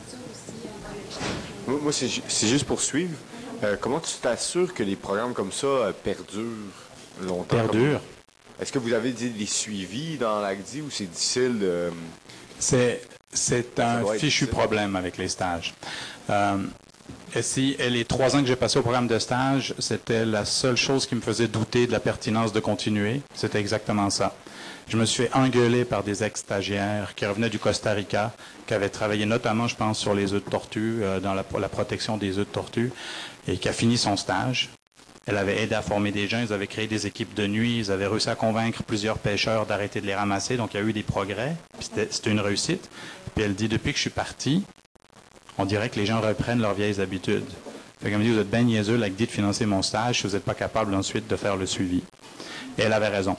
Moi, 1.66 1.92
c'est 1.92 2.48
juste 2.48 2.64
pour 2.64 2.80
suivre. 2.80 3.16
Euh, 3.64 3.76
comment 3.80 4.00
tu 4.00 4.14
t'assures 4.20 4.72
que 4.72 4.82
les 4.82 4.96
programmes 4.96 5.32
comme 5.32 5.50
ça 5.50 5.66
euh, 5.66 5.92
perdurent 5.92 6.44
longtemps? 7.22 7.56
Perdurent? 7.56 8.00
Est-ce 8.60 8.72
que 8.72 8.78
vous 8.78 8.92
avez 8.92 9.12
des 9.12 9.46
suivis 9.46 10.16
dans 10.16 10.40
l'ACDI 10.40 10.80
ou 10.82 10.90
c'est 10.90 11.04
difficile 11.04 11.58
de... 11.58 11.90
C'est, 12.58 13.02
c'est 13.32 13.78
un 13.80 14.04
fichu 14.14 14.46
problème 14.46 14.96
avec 14.96 15.18
les 15.18 15.28
stages. 15.28 15.74
Euh, 16.30 16.56
et 17.34 17.42
si 17.42 17.76
et 17.78 17.90
les 17.90 18.04
trois 18.04 18.34
ans 18.34 18.40
que 18.40 18.46
j'ai 18.46 18.56
passé 18.56 18.78
au 18.78 18.82
programme 18.82 19.08
de 19.08 19.18
stage, 19.18 19.74
c'était 19.78 20.24
la 20.24 20.44
seule 20.44 20.76
chose 20.76 21.06
qui 21.06 21.14
me 21.14 21.20
faisait 21.20 21.48
douter 21.48 21.86
de 21.86 21.92
la 21.92 22.00
pertinence 22.00 22.52
de 22.52 22.60
continuer. 22.60 23.20
C'était 23.34 23.60
exactement 23.60 24.08
ça. 24.08 24.34
Je 24.88 24.96
me 24.96 25.04
suis 25.04 25.24
fait 25.24 25.34
engueuler 25.34 25.84
par 25.84 26.02
des 26.04 26.22
ex-stagiaires 26.22 27.14
qui 27.14 27.26
revenaient 27.26 27.50
du 27.50 27.58
Costa 27.58 27.92
Rica, 27.92 28.32
qui 28.66 28.74
avaient 28.74 28.88
travaillé 28.88 29.26
notamment, 29.26 29.66
je 29.66 29.74
pense, 29.76 29.98
sur 29.98 30.14
les 30.14 30.32
œufs 30.32 30.44
de 30.44 30.48
tortue, 30.48 31.00
euh, 31.02 31.18
dans 31.18 31.34
la, 31.34 31.44
la, 31.58 31.68
protection 31.68 32.16
des 32.16 32.38
œufs 32.38 32.46
de 32.46 32.52
tortue, 32.52 32.92
et 33.48 33.56
qui 33.58 33.68
a 33.68 33.72
fini 33.72 33.98
son 33.98 34.16
stage. 34.16 34.70
Elle 35.26 35.38
avait 35.38 35.60
aidé 35.60 35.74
à 35.74 35.82
former 35.82 36.12
des 36.12 36.28
gens, 36.28 36.40
ils 36.40 36.52
avaient 36.52 36.68
créé 36.68 36.86
des 36.86 37.06
équipes 37.06 37.34
de 37.34 37.48
nuit, 37.48 37.78
ils 37.78 37.90
avaient 37.90 38.06
réussi 38.06 38.30
à 38.30 38.36
convaincre 38.36 38.84
plusieurs 38.84 39.18
pêcheurs 39.18 39.66
d'arrêter 39.66 40.00
de 40.00 40.06
les 40.06 40.14
ramasser, 40.14 40.56
donc 40.56 40.74
il 40.74 40.76
y 40.76 40.80
a 40.80 40.84
eu 40.84 40.92
des 40.92 41.02
progrès, 41.02 41.56
c'était 41.80 42.30
une 42.30 42.38
réussite. 42.38 42.88
Puis 43.34 43.44
elle 43.44 43.54
dit, 43.54 43.68
depuis 43.68 43.90
que 43.90 43.96
je 43.96 44.02
suis 44.02 44.10
parti, 44.10 44.62
on 45.58 45.64
dirait 45.64 45.88
que 45.88 45.96
les 45.96 46.06
gens 46.06 46.20
reprennent 46.20 46.60
leurs 46.60 46.74
vieilles 46.74 47.00
habitudes. 47.00 47.44
Fait 48.00 48.10
qu'elle 48.10 48.18
me 48.18 48.24
dit, 48.24 48.30
vous 48.30 48.38
êtes 48.38 48.50
bien 48.50 48.62
niaiseux, 48.62 48.98
dit 49.08 49.26
de 49.26 49.30
financer 49.30 49.66
mon 49.66 49.82
stage 49.82 50.24
vous 50.24 50.34
n'êtes 50.34 50.44
pas 50.44 50.54
capable 50.54 50.94
ensuite 50.94 51.26
de 51.26 51.34
faire 51.36 51.56
le 51.56 51.66
suivi. 51.66 52.02
Et 52.78 52.82
elle 52.82 52.92
avait 52.92 53.08
raison. 53.08 53.36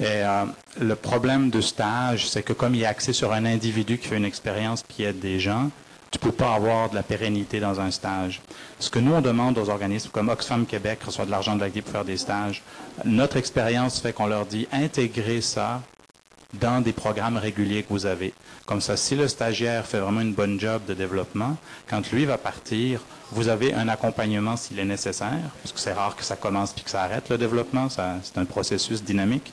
Et 0.00 0.06
euh, 0.06 0.44
le 0.80 0.94
problème 0.94 1.50
du 1.50 1.60
stage, 1.60 2.28
c'est 2.28 2.42
que 2.42 2.52
comme 2.52 2.74
il 2.74 2.82
est 2.82 2.86
axé 2.86 3.12
sur 3.12 3.32
un 3.32 3.44
individu 3.44 3.98
qui 3.98 4.06
fait 4.06 4.16
une 4.16 4.24
expérience 4.24 4.84
qui 4.88 5.02
aide 5.02 5.18
des 5.18 5.40
gens, 5.40 5.70
tu 6.10 6.18
ne 6.18 6.30
peux 6.30 6.36
pas 6.36 6.54
avoir 6.54 6.88
de 6.90 6.94
la 6.94 7.02
pérennité 7.02 7.60
dans 7.60 7.80
un 7.80 7.90
stage. 7.90 8.40
Ce 8.78 8.88
que 8.90 8.98
nous, 8.98 9.12
on 9.12 9.20
demande 9.20 9.58
aux 9.58 9.68
organismes 9.68 10.10
comme 10.10 10.28
Oxfam 10.30 10.64
Québec 10.66 11.00
reçoit 11.04 11.26
de 11.26 11.30
l'argent 11.30 11.54
de 11.54 11.60
l'ACDI 11.60 11.82
pour 11.82 11.92
faire 11.92 12.04
des 12.04 12.16
stages, 12.16 12.62
notre 13.04 13.36
expérience 13.36 14.00
fait 14.00 14.12
qu'on 14.12 14.26
leur 14.26 14.46
dit 14.46 14.66
intégrer 14.72 15.40
ça 15.40 15.82
dans 16.58 16.80
des 16.80 16.94
programmes 16.94 17.36
réguliers 17.36 17.82
que 17.82 17.90
vous 17.90 18.06
avez. 18.06 18.32
Comme 18.64 18.80
ça, 18.80 18.96
si 18.96 19.14
le 19.14 19.28
stagiaire 19.28 19.84
fait 19.84 19.98
vraiment 19.98 20.22
une 20.22 20.32
bonne 20.32 20.58
job 20.58 20.80
de 20.88 20.94
développement, 20.94 21.58
quand 21.86 22.10
lui 22.10 22.24
va 22.24 22.38
partir, 22.38 23.02
vous 23.32 23.48
avez 23.48 23.74
un 23.74 23.86
accompagnement 23.86 24.56
s'il 24.56 24.78
est 24.78 24.86
nécessaire, 24.86 25.42
parce 25.62 25.72
que 25.72 25.78
c'est 25.78 25.92
rare 25.92 26.16
que 26.16 26.24
ça 26.24 26.36
commence 26.36 26.72
puis 26.72 26.84
que 26.84 26.90
ça 26.90 27.02
arrête 27.02 27.28
le 27.28 27.36
développement, 27.36 27.88
c'est 27.90 28.38
un 28.38 28.44
processus 28.46 29.04
dynamique. 29.04 29.52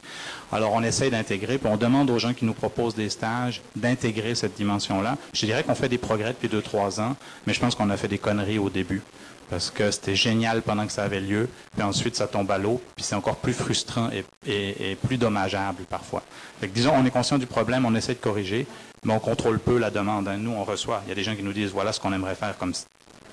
Alors 0.54 0.72
on 0.72 0.84
essaye 0.84 1.12
d'intégrer, 1.12 1.58
puis 1.58 1.68
on 1.70 1.76
demande 1.76 2.10
aux 2.10 2.18
gens 2.18 2.34
qui 2.34 2.46
nous 2.46 2.54
proposent 2.54 2.96
des 2.96 3.10
stages 3.10 3.62
d'intégrer 3.76 4.34
cette 4.34 4.56
dimension-là. 4.56 5.18
Je 5.34 5.46
dirais 5.46 5.64
qu'on 5.64 5.76
fait 5.76 5.90
des 5.90 5.98
progrès 5.98 6.30
depuis 6.30 6.48
deux, 6.48 6.62
trois 6.62 7.02
ans, 7.02 7.18
mais 7.46 7.54
je 7.54 7.60
pense 7.60 7.76
qu'on 7.76 7.90
a 7.90 7.98
fait 7.98 8.08
des 8.08 8.20
conneries 8.20 8.58
au 8.60 8.70
début 8.70 9.02
parce 9.50 9.70
que 9.70 9.92
c'était 9.92 10.16
génial 10.16 10.62
pendant 10.62 10.86
que 10.86 10.92
ça 10.92 11.04
avait 11.04 11.22
lieu, 11.22 11.48
puis 11.74 11.84
ensuite 11.84 12.16
ça 12.16 12.28
tombe 12.28 12.50
à 12.52 12.58
l'eau, 12.58 12.82
puis 12.96 13.06
c'est 13.06 13.16
encore 13.16 13.38
plus 13.38 13.54
frustrant 13.54 14.10
et, 14.46 14.96
plus 15.08 15.18
dommageable 15.18 15.84
parfois. 15.90 16.24
Fait 16.60 16.68
disons, 16.68 16.94
on 16.96 17.06
est 17.06 17.12
conscient 17.12 17.38
du 17.38 17.46
problème, 17.46 17.86
on 17.86 17.96
essaie 17.96 18.14
de 18.14 18.20
corriger, 18.20 18.66
mais 19.04 19.14
on 19.14 19.20
contrôle 19.20 19.60
peu 19.60 19.78
la 19.78 19.92
demande. 19.92 20.28
Hein. 20.28 20.38
Nous, 20.38 20.52
on 20.52 20.64
reçoit. 20.64 21.02
Il 21.06 21.10
y 21.10 21.12
a 21.12 21.16
des 21.16 21.24
gens 21.24 21.36
qui 21.36 21.44
nous 21.44 21.54
disent, 21.54 21.72
voilà 21.72 21.94
ce 21.94 22.00
qu'on 22.00 22.14
aimerait 22.14 22.36
faire 22.36 22.58
comme, 22.58 22.74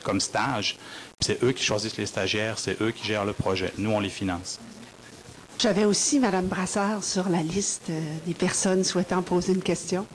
comme 0.03 0.21
stage. 0.21 0.77
C'est 1.21 1.43
eux 1.43 1.53
qui 1.53 1.65
choisissent 1.65 1.97
les 1.97 2.07
stagiaires, 2.07 2.59
c'est 2.59 2.81
eux 2.83 2.91
qui 2.91 3.07
gèrent 3.07 3.25
le 3.25 3.33
projet. 3.33 3.73
Nous, 3.79 3.91
on 3.91 4.01
les 4.01 4.11
finance. 4.11 4.59
J'avais 5.59 5.85
aussi 5.85 6.19
Mme 6.19 6.47
Brassard 6.47 7.05
sur 7.05 7.29
la 7.29 7.43
liste 7.43 7.91
euh, 7.91 8.01
des 8.27 8.35
personnes 8.35 8.83
souhaitant 8.83 9.23
poser 9.23 9.53
une 9.53 9.63
question. 9.63 10.07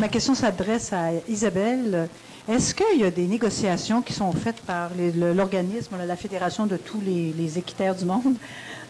Ma 0.00 0.08
question 0.08 0.34
s'adresse 0.34 0.92
à 0.92 1.12
Isabelle. 1.28 2.08
Est-ce 2.46 2.74
qu'il 2.74 3.00
y 3.00 3.04
a 3.04 3.10
des 3.10 3.26
négociations 3.26 4.02
qui 4.02 4.12
sont 4.12 4.30
faites 4.32 4.60
par 4.60 4.90
l'organisme, 5.16 5.96
la 6.06 6.14
Fédération 6.14 6.66
de 6.66 6.76
tous 6.76 7.00
les, 7.00 7.58
équitaires 7.58 7.94
du 7.94 8.04
monde, 8.04 8.36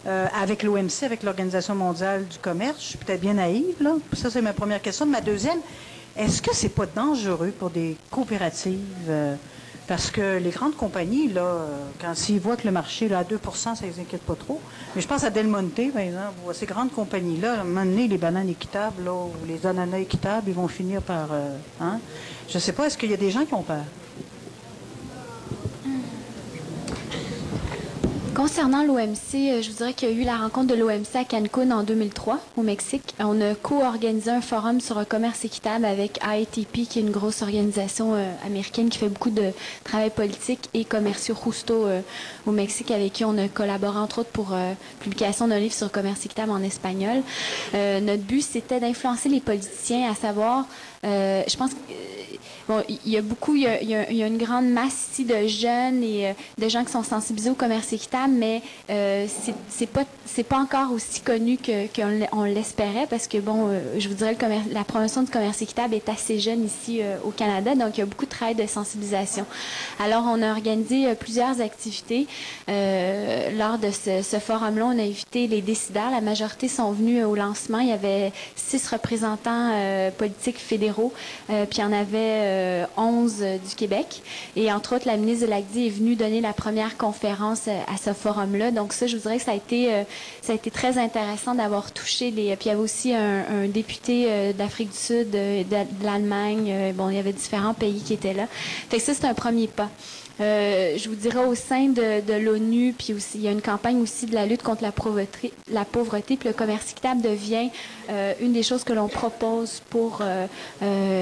euh, 0.05 0.27
avec 0.37 0.61
l'OMC, 0.61 1.03
avec 1.03 1.23
l'Organisation 1.23 1.73
mondiale 1.73 2.27
du 2.27 2.37
commerce? 2.37 2.81
Je 2.81 2.85
suis 2.87 2.97
peut-être 2.97 3.21
bien 3.21 3.35
naïve, 3.35 3.75
là. 3.79 3.95
Ça, 4.11 4.29
c'est 4.29 4.41
ma 4.41 4.51
première 4.51 4.81
question. 4.81 5.05
Ma 5.05 5.21
deuxième, 5.21 5.59
est-ce 6.17 6.41
que 6.41 6.53
c'est 6.53 6.67
pas 6.67 6.85
dangereux 6.85 7.53
pour 7.57 7.69
des 7.69 7.95
coopératives? 8.11 8.81
Euh, 9.07 9.35
parce 9.87 10.09
que 10.11 10.37
les 10.37 10.49
grandes 10.49 10.75
compagnies, 10.75 11.27
là, 11.27 11.41
euh, 11.41 11.67
quand 12.01 12.15
s'ils 12.15 12.39
voient 12.39 12.57
que 12.57 12.65
le 12.65 12.71
marché 12.71 13.07
là, 13.07 13.19
à 13.19 13.23
2 13.23 13.39
ça 13.53 13.73
ne 13.81 13.87
les 13.87 13.99
inquiète 13.99 14.23
pas 14.23 14.35
trop. 14.35 14.59
Mais 14.95 15.01
je 15.01 15.07
pense 15.07 15.23
à 15.23 15.29
Del 15.29 15.47
Monte, 15.47 15.91
par 15.91 16.01
exemple, 16.01 16.53
ces 16.53 16.65
grandes 16.65 16.91
compagnies-là, 16.91 17.61
à 17.61 17.85
les 17.85 18.17
bananes 18.17 18.49
équitables, 18.49 19.07
ou 19.07 19.31
les 19.47 19.65
ananas 19.65 19.99
équitables, 19.99 20.49
ils 20.49 20.55
vont 20.55 20.67
finir 20.67 21.01
par... 21.01 21.29
hein? 21.81 21.99
Je 22.49 22.57
ne 22.57 22.59
sais 22.59 22.73
pas, 22.73 22.87
est-ce 22.87 22.97
qu'il 22.97 23.11
y 23.11 23.13
a 23.13 23.17
des 23.17 23.31
gens 23.31 23.45
qui 23.45 23.53
ont 23.53 23.63
peur? 23.63 23.83
Concernant 28.35 28.83
l'OMC, 28.83 29.35
euh, 29.35 29.61
je 29.61 29.69
vous 29.69 29.77
dirais 29.77 29.93
qu'il 29.93 30.09
y 30.09 30.11
a 30.11 30.15
eu 30.15 30.25
la 30.25 30.35
rencontre 30.35 30.67
de 30.67 30.75
l'OMC 30.75 31.15
à 31.15 31.23
Cancun 31.23 31.71
en 31.71 31.83
2003, 31.83 32.37
au 32.57 32.63
Mexique. 32.63 33.15
On 33.17 33.39
a 33.39 33.55
co-organisé 33.55 34.29
un 34.29 34.41
forum 34.41 34.81
sur 34.81 34.99
le 34.99 35.05
commerce 35.05 35.45
équitable 35.45 35.85
avec 35.85 36.19
IATP, 36.21 36.85
qui 36.85 36.99
est 36.99 37.01
une 37.01 37.11
grosse 37.11 37.41
organisation 37.41 38.13
euh, 38.13 38.29
américaine 38.45 38.89
qui 38.89 38.97
fait 38.97 39.07
beaucoup 39.07 39.29
de 39.29 39.51
travail 39.85 40.09
politique, 40.09 40.67
et 40.73 40.83
Commercio 40.83 41.33
Justo 41.45 41.85
euh, 41.85 42.01
au 42.45 42.51
Mexique, 42.51 42.91
avec 42.91 43.13
qui 43.13 43.23
on 43.23 43.37
a 43.37 43.47
collaboré, 43.47 43.99
entre 43.99 44.19
autres, 44.19 44.31
pour 44.31 44.53
publication 44.99 45.47
d'un 45.47 45.59
livre 45.59 45.73
sur 45.73 45.85
le 45.85 45.91
commerce 45.91 46.25
équitable 46.25 46.51
en 46.51 46.61
espagnol. 46.61 47.23
notre 47.73 48.23
but, 48.23 48.41
c'était 48.41 48.81
d'influencer 48.81 49.29
les 49.29 49.39
politiciens 49.39 50.11
à 50.11 50.15
savoir, 50.15 50.65
je 51.03 51.55
pense 51.55 51.71
que 51.71 51.77
bon, 52.67 52.83
il 52.89 53.11
y 53.11 53.17
a 53.17 53.21
beaucoup, 53.21 53.55
il 53.55 53.63
y 53.63 53.95
a, 53.95 54.27
une 54.27 54.37
grande 54.37 54.67
masse 54.67 55.09
ici 55.11 55.25
de 55.25 55.47
jeunes 55.47 56.03
et 56.03 56.33
de 56.57 56.69
gens 56.69 56.83
qui 56.83 56.91
sont 56.91 57.03
sensibilisés 57.03 57.49
au 57.49 57.55
commerce 57.55 57.93
équitable 57.93 58.05
mais 58.29 58.61
euh, 58.89 59.27
c'est 59.69 59.87
pas 59.87 60.03
c'est 60.25 60.43
pas 60.43 60.57
encore 60.57 60.91
aussi 60.91 61.21
connu 61.21 61.57
que 61.57 61.87
qu'on 61.87 62.43
l'espérait 62.43 63.07
parce 63.09 63.27
que 63.27 63.37
bon, 63.37 63.69
euh, 63.69 63.79
je 63.99 64.07
vous 64.09 64.15
dirais 64.15 64.35
le 64.39 64.73
la 64.73 64.83
promotion 64.83 65.23
du 65.23 65.31
commerce 65.31 65.61
équitable 65.61 65.93
est 65.95 66.09
assez 66.09 66.39
jeune 66.39 66.65
ici 66.65 66.99
euh, 67.01 67.17
au 67.23 67.31
Canada, 67.31 67.75
donc 67.75 67.97
il 67.97 67.99
y 67.99 68.03
a 68.03 68.05
beaucoup 68.05 68.25
de 68.25 68.29
travail 68.29 68.55
de 68.55 68.65
sensibilisation. 68.67 69.45
Alors 69.99 70.23
on 70.27 70.41
a 70.41 70.51
organisé 70.51 71.13
plusieurs 71.15 71.61
activités 71.61 72.27
lors 72.67 73.77
de 73.77 73.91
ce, 73.91 74.21
ce 74.21 74.39
forum-là. 74.39 74.85
On 74.85 74.99
a 74.99 75.03
invité 75.03 75.47
les 75.47 75.61
décideurs. 75.61 76.11
La 76.11 76.21
majorité 76.21 76.67
sont 76.67 76.91
venus 76.91 77.23
au 77.25 77.35
lancement. 77.35 77.79
Il 77.79 77.89
y 77.89 77.91
avait 77.91 78.31
six 78.55 78.87
représentants 78.87 79.71
politiques 80.17 80.59
fédéraux, 80.59 81.13
puis 81.47 81.77
il 81.77 81.79
y 81.79 81.83
en 81.83 81.93
avait 81.93 82.54
onze 82.97 83.39
du 83.39 83.75
Québec. 83.75 84.21
Et 84.55 84.71
entre 84.71 84.95
autres, 84.95 85.07
la 85.07 85.17
ministre 85.17 85.45
de 85.45 85.49
l'Agdi 85.49 85.87
est 85.87 85.89
venue 85.89 86.15
donner 86.15 86.41
la 86.41 86.53
première 86.53 86.97
conférence 86.97 87.67
à 87.67 87.97
ce 87.97 88.13
forum-là. 88.13 88.71
Donc 88.71 88.93
ça, 88.93 89.07
je 89.07 89.15
vous 89.15 89.21
dirais 89.23 89.37
que 89.37 89.43
ça 89.43 89.51
a 89.51 89.55
été, 89.55 89.93
euh, 89.93 90.03
ça 90.41 90.53
a 90.53 90.55
été 90.55 90.71
très 90.71 90.97
intéressant 90.97 91.55
d'avoir 91.55 91.91
touché 91.91 92.31
les... 92.31 92.55
Puis 92.55 92.65
il 92.65 92.67
y 92.67 92.71
avait 92.71 92.81
aussi 92.81 93.13
un, 93.13 93.67
député 93.67 94.27
euh, 94.29 94.53
d'Afrique 94.53 94.91
du 94.91 94.97
Sud, 94.97 95.31
de, 95.31 95.63
l'Allemagne. 96.03 96.67
Euh, 96.69 96.91
bon, 96.93 97.09
il 97.09 97.15
y 97.15 97.19
avait 97.19 97.33
différents 97.33 97.73
pays 97.73 98.01
qui 98.01 98.13
étaient 98.13 98.33
là. 98.33 98.47
Fait 98.89 98.97
que 98.97 99.03
ça, 99.03 99.13
c'est 99.13 99.25
un 99.25 99.33
premier 99.33 99.67
pas. 99.67 99.89
Je 100.39 101.09
vous 101.09 101.15
dirais 101.15 101.45
au 101.45 101.55
sein 101.55 101.87
de, 101.89 102.33
l'ONU, 102.33 102.93
puis 102.97 103.13
aussi 103.13 103.37
il 103.37 103.41
y 103.41 103.47
a 103.47 103.51
une 103.51 103.61
campagne 103.61 104.01
aussi 104.01 104.25
de 104.25 104.35
la 104.35 104.45
lutte 104.45 104.63
contre 104.63 104.83
la 104.83 104.91
pauvreté, 104.91 105.53
la 105.71 105.85
pauvreté 105.85 106.37
puis 106.37 106.49
le 106.49 106.53
commerce 106.53 106.91
équitable 106.91 107.21
devient 107.21 107.69
une 108.41 108.53
des 108.53 108.63
choses 108.63 108.83
que 108.83 108.93
l'on 108.93 109.07
propose 109.07 109.81
pour 109.89 110.21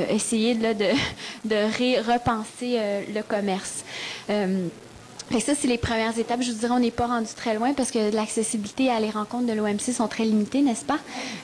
essayer 0.10 0.56
de, 0.56 0.73
de 1.45 1.56
repenser 2.11 2.80
le 3.14 3.22
commerce. 3.22 3.84
Ça, 5.39 5.53
c'est 5.55 5.68
les 5.68 5.80
premières 5.80 6.18
étapes. 6.18 6.41
Je 6.41 6.51
vous 6.51 6.60
dirais, 6.60 6.72
on 6.73 6.80
n'est 6.80 6.91
pas 6.91 7.07
rendu 7.07 7.27
très 7.35 7.55
loin 7.55 7.73
parce 7.73 7.89
que 7.89 8.14
l'accessibilité 8.14 8.91
à 8.91 8.99
les 8.99 9.10
rencontres 9.10 9.47
de 9.47 9.53
l'OMC 9.53 9.91
sont 9.91 10.07
très 10.07 10.26
limitées, 10.26 10.61
n'est-ce 10.61 10.85
pas? 10.85 10.99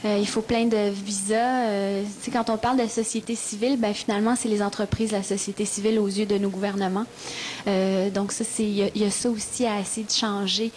Euh, 0.06 0.18
il 0.20 0.28
faut 0.28 0.42
plein 0.42 0.66
de 0.66 0.90
visas. 0.90 1.66
Euh, 1.66 2.04
quand 2.32 2.52
on 2.52 2.58
parle 2.58 2.78
de 2.78 2.88
société 2.88 3.34
civile, 3.36 3.78
ben, 3.78 3.94
finalement, 3.94 4.36
c'est 4.36 4.48
les 4.48 4.62
entreprises, 4.62 5.12
la 5.12 5.24
société 5.24 5.66
civile 5.66 5.98
aux 5.98 6.08
yeux 6.08 6.28
de 6.28 6.38
nos 6.38 6.50
gouvernements. 6.50 7.06
Euh, 7.68 8.12
donc, 8.12 8.32
ça, 8.32 8.44
c'est, 8.44 8.64
il 8.64 8.92
y, 8.96 9.04
a 9.04 9.12
ça 9.12 9.30
aussi 9.30 9.66
à 9.66 9.80
essayer 9.80 10.06
de 10.06 10.12
changer 10.12 10.72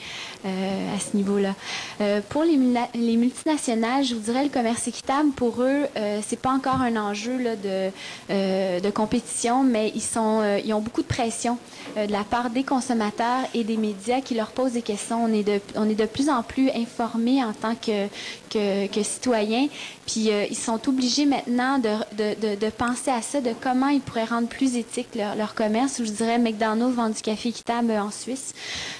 à 0.44 0.98
ce 0.98 1.16
niveau-là. 1.16 1.54
Euh, 2.00 2.20
pour 2.28 2.42
les, 2.44 2.58
les, 2.94 3.16
multinationales, 3.16 4.04
je 4.04 4.14
vous 4.14 4.20
dirais, 4.20 4.44
le 4.44 4.50
commerce 4.50 4.88
équitable, 4.88 5.30
pour 5.30 5.62
eux, 5.62 5.86
c'est 6.26 6.38
pas 6.38 6.50
encore 6.50 6.80
un 6.80 6.96
enjeu 6.96 7.38
de, 7.38 7.90
de 8.28 8.90
compétition, 8.90 9.62
mais 9.62 9.92
ils, 9.94 10.02
sont, 10.02 10.42
ils 10.64 10.72
ont 10.72 10.80
beaucoup 10.80 11.02
de 11.02 11.06
pression 11.06 11.58
de 11.96 12.10
la 12.10 12.24
part 12.24 12.50
des 12.50 12.64
consommateurs 12.64 13.42
et 13.54 13.64
des 13.64 13.76
médias 13.76 14.20
qui 14.20 14.34
leur 14.34 14.48
posent 14.48 14.72
des 14.72 14.82
questions. 14.82 15.24
On 15.24 15.32
est 15.32 15.42
de, 15.42 15.60
on 15.76 15.88
est 15.88 15.94
de 15.94 16.06
plus 16.06 16.28
en 16.28 16.42
plus 16.42 16.70
informés 16.70 17.42
en 17.44 17.52
tant 17.52 17.74
que, 17.74 18.08
que, 18.50 19.02
citoyens. 19.02 19.68
Puis 20.06 20.30
euh, 20.30 20.46
ils 20.50 20.56
sont 20.56 20.80
obligés 20.88 21.26
maintenant 21.26 21.78
de, 21.78 21.90
de, 22.16 22.56
de, 22.56 22.70
penser 22.70 23.10
à 23.10 23.22
ça, 23.22 23.40
de 23.40 23.52
comment 23.60 23.88
ils 23.88 24.00
pourraient 24.00 24.24
rendre 24.24 24.48
plus 24.48 24.76
éthique 24.76 25.08
leur, 25.14 25.54
commerce. 25.54 26.02
Je 26.02 26.10
dirais 26.10 26.38
McDonald's 26.38 26.94
vend 26.94 27.08
du 27.08 27.20
café 27.20 27.50
équitable 27.50 27.92
en 27.92 28.10
Suisse 28.10 28.54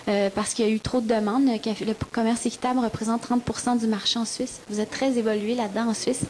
euh, 0.09 0.31
parce 0.35 0.55
qu'il 0.55 0.67
y 0.67 0.69
a 0.69 0.71
eu 0.71 0.81
trop 0.81 1.01
de 1.01 1.09
demandes. 1.09 1.32
Le, 1.39 1.93
commerce 2.11 2.47
équitable 2.47 2.81
représente 2.81 3.29
30% 3.29 3.79
du 3.79 3.87
marché 3.87 4.19
en 4.19 4.25
Suisse. 4.25 4.61
Vous 4.69 4.81
êtes 4.81 4.91
très 4.91 5.19
évolué 5.19 5.55
là-dedans 5.55 5.89
en 5.89 5.95
Suisse. 5.95 6.23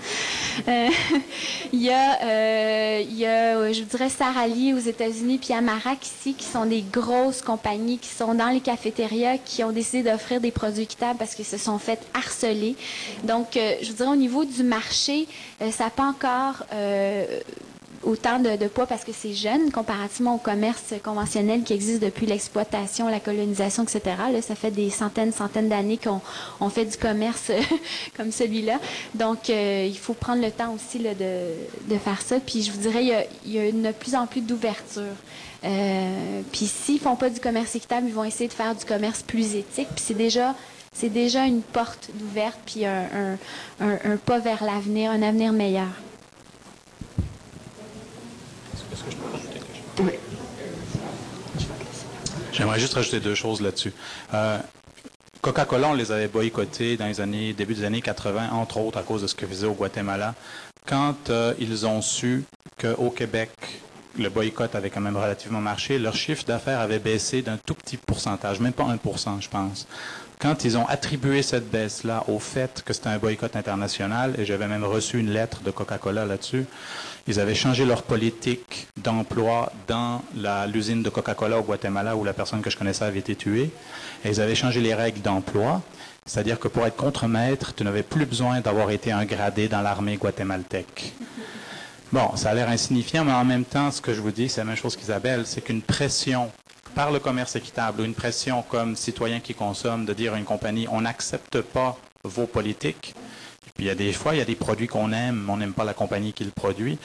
Euh, 0.68 0.88
il, 1.72 1.82
y 1.82 1.90
a, 1.90 3.00
il 3.00 3.16
y 3.16 3.26
a, 3.26 3.72
je 3.72 3.82
dirais, 3.82 4.08
Sarah 4.08 4.46
Lee 4.46 4.74
aux 4.74 4.78
États-Unis, 4.78 5.38
puis 5.38 5.54
Amarak 5.54 6.04
ici, 6.04 6.34
qui 6.34 6.44
sont 6.44 6.66
des 6.66 6.82
grosses 6.82 7.42
compagnies 7.42 7.98
qui 7.98 8.08
sont 8.08 8.34
dans 8.34 8.48
les 8.48 8.60
cafétérias, 8.60 9.38
qui 9.38 9.64
ont 9.64 9.72
décidé 9.72 10.02
d'offrir 10.02 10.40
des 10.40 10.50
produits 10.50 10.82
équitables 10.82 11.18
parce 11.18 11.34
qu'ils 11.34 11.44
se 11.44 11.58
sont 11.58 11.78
fait 11.78 12.00
harceler. 12.14 12.76
Donc, 13.24 13.56
euh, 13.56 13.74
je 13.82 13.90
vous 13.90 13.96
dirais, 13.96 14.10
au 14.10 14.16
niveau 14.16 14.44
du 14.44 14.62
marché, 14.62 15.26
euh, 15.60 15.70
ça 15.70 15.84
n'a 15.84 15.90
pas 15.90 16.04
encore 16.04 16.64
euh, 16.72 17.40
autant 18.04 18.38
de, 18.38 18.66
poids 18.68 18.86
parce 18.86 19.04
que 19.04 19.12
c'est 19.12 19.32
jeune 19.32 19.70
comparativement 19.70 20.34
au 20.34 20.38
commerce 20.38 20.94
conventionnel 21.02 21.62
qui 21.62 21.72
existe 21.72 22.02
depuis 22.02 22.26
l'exploitation, 22.26 23.08
la 23.08 23.20
colonisation, 23.20 23.82
etc. 23.82 24.00
Là, 24.32 24.42
ça 24.42 24.54
fait 24.54 24.70
des 24.70 24.90
centaines, 24.90 25.32
centaines 25.32 25.68
d'années 25.68 25.98
qu'on 25.98 26.68
fait 26.68 26.84
du 26.84 26.96
commerce 26.96 27.50
comme 28.16 28.32
celui-là. 28.32 28.78
Donc, 29.14 29.48
il 29.48 29.98
faut 29.98 30.14
prendre 30.14 30.42
le 30.42 30.50
temps 30.50 30.72
aussi 30.74 30.98
de, 30.98 31.14
de, 31.88 31.98
faire 31.98 32.20
ça. 32.22 32.36
Puis, 32.40 32.62
je 32.62 32.72
vous 32.72 32.78
dirais, 32.78 33.02
il 33.02 33.08
y 33.08 33.14
a, 33.14 33.24
il 33.44 33.52
y 33.52 33.58
a 33.58 33.70
de 33.70 33.92
plus 33.92 34.14
en 34.14 34.26
plus 34.26 34.40
d'ouverture. 34.40 35.14
puis 35.60 36.66
s'ils 36.66 37.00
font 37.00 37.16
pas 37.16 37.30
du 37.30 37.40
commerce 37.40 37.74
équitable, 37.76 38.08
ils 38.08 38.14
vont 38.14 38.24
essayer 38.24 38.48
de 38.48 38.54
faire 38.54 38.74
du 38.74 38.84
commerce 38.84 39.22
plus 39.22 39.54
éthique. 39.54 39.88
Puis 39.94 40.04
c'est 40.04 40.14
déjà 40.14 40.54
c'est 40.94 41.08
déjà 41.08 41.46
une 41.46 41.62
porte 41.62 42.10
ouverte 42.22 42.58
puis 42.66 42.84
un, 42.84 43.38
pas 44.26 44.38
vers 44.38 44.62
l'avenir, 44.62 45.10
un 45.10 45.22
avenir 45.22 45.52
meilleur. 45.52 45.88
Est-ce 49.06 49.06
que 49.06 49.12
je 49.12 49.16
peux 49.16 49.32
rajouter 49.32 49.54
quelque 49.54 49.74
chose? 49.74 50.06
Oui. 50.06 50.12
J'aimerais 52.52 52.78
juste 52.78 52.94
rajouter 52.94 53.20
deux 53.20 53.34
choses 53.34 53.60
là-dessus. 53.60 53.92
Euh, 54.34 54.58
Coca-Cola, 55.40 55.88
on 55.88 55.94
les 55.94 56.12
avait 56.12 56.28
boycottés 56.28 56.96
dans 56.96 57.06
les 57.06 57.20
années, 57.20 57.52
début 57.52 57.74
des 57.74 57.84
années 57.84 58.02
80, 58.02 58.50
entre 58.52 58.78
autres 58.78 58.98
à 58.98 59.02
cause 59.02 59.22
de 59.22 59.26
ce 59.26 59.34
que 59.34 59.46
faisait 59.46 59.66
au 59.66 59.72
Guatemala. 59.72 60.34
Quand 60.86 61.30
euh, 61.30 61.54
ils 61.58 61.86
ont 61.86 62.02
su 62.02 62.44
qu'au 62.80 63.10
Québec, 63.10 63.50
le 64.18 64.28
boycott 64.28 64.74
avait 64.74 64.90
quand 64.90 65.00
même 65.00 65.16
relativement 65.16 65.60
marché, 65.60 65.98
leur 65.98 66.14
chiffre 66.14 66.44
d'affaires 66.44 66.80
avait 66.80 66.98
baissé 66.98 67.42
d'un 67.42 67.56
tout 67.56 67.74
petit 67.74 67.96
pourcentage, 67.96 68.60
même 68.60 68.72
pas 68.72 68.84
1%, 68.84 69.40
je 69.40 69.48
pense 69.48 69.86
quand 70.42 70.64
ils 70.64 70.76
ont 70.76 70.86
attribué 70.88 71.40
cette 71.40 71.70
baisse-là 71.70 72.24
au 72.26 72.40
fait 72.40 72.82
que 72.84 72.92
c'était 72.92 73.10
un 73.10 73.18
boycott 73.18 73.54
international, 73.54 74.34
et 74.38 74.44
j'avais 74.44 74.66
même 74.66 74.82
reçu 74.82 75.20
une 75.20 75.30
lettre 75.30 75.62
de 75.62 75.70
Coca-Cola 75.70 76.26
là-dessus, 76.26 76.64
ils 77.28 77.38
avaient 77.38 77.54
changé 77.54 77.84
leur 77.84 78.02
politique 78.02 78.88
d'emploi 79.00 79.72
dans 79.86 80.20
l'usine 80.66 81.04
de 81.04 81.10
Coca-Cola 81.10 81.60
au 81.60 81.62
Guatemala 81.62 82.16
où 82.16 82.24
la 82.24 82.32
personne 82.32 82.60
que 82.60 82.70
je 82.70 82.76
connaissais 82.76 83.04
avait 83.04 83.20
été 83.20 83.36
tuée, 83.36 83.70
et 84.24 84.30
ils 84.30 84.40
avaient 84.40 84.56
changé 84.56 84.80
les 84.80 84.94
règles 84.94 85.20
d'emploi. 85.20 85.80
C'est-à-dire 86.26 86.58
que 86.58 86.66
pour 86.66 86.84
être 86.86 86.96
contre-maître, 86.96 87.72
tu 87.76 87.84
n'avais 87.84 88.02
plus 88.02 88.26
besoin 88.26 88.60
d'avoir 88.60 88.90
été 88.90 89.12
un 89.12 89.24
gradé 89.24 89.68
dans 89.68 89.80
l'armée 89.80 90.16
guatémaltèque. 90.16 91.14
Bon, 92.12 92.34
ça 92.34 92.50
a 92.50 92.54
l'air 92.54 92.68
insignifiant, 92.68 93.24
mais 93.24 93.32
en 93.32 93.44
même 93.44 93.64
temps, 93.64 93.92
ce 93.92 94.00
que 94.00 94.12
je 94.12 94.20
vous 94.20 94.32
dis, 94.32 94.48
c'est 94.48 94.60
la 94.60 94.66
même 94.66 94.76
chose 94.76 94.96
qu'Isabelle, 94.96 95.46
c'est 95.46 95.62
qu'une 95.62 95.82
pression 95.82 96.50
par 96.94 97.10
le 97.10 97.18
commerce 97.18 97.56
équitable 97.56 98.02
ou 98.02 98.04
une 98.04 98.14
pression 98.14 98.62
comme 98.62 98.96
citoyen 98.96 99.40
qui 99.40 99.54
consomme 99.54 100.04
de 100.04 100.12
dire 100.12 100.34
à 100.34 100.38
une 100.38 100.44
compagnie 100.44 100.86
on 100.90 101.02
n'accepte 101.02 101.60
pas 101.60 101.96
vos 102.24 102.46
politiques. 102.46 103.14
Puis 103.74 103.84
il 103.84 103.86
y 103.86 103.90
a 103.90 103.94
des 103.94 104.12
fois, 104.12 104.34
il 104.34 104.38
y 104.38 104.42
a 104.42 104.44
des 104.44 104.54
produits 104.54 104.86
qu'on 104.86 105.12
aime, 105.12 105.48
on 105.48 105.56
n'aime 105.56 105.72
pas 105.72 105.84
la 105.84 105.94
compagnie 105.94 106.32
qui 106.32 106.44
le 106.44 106.50
produit. 106.50 106.98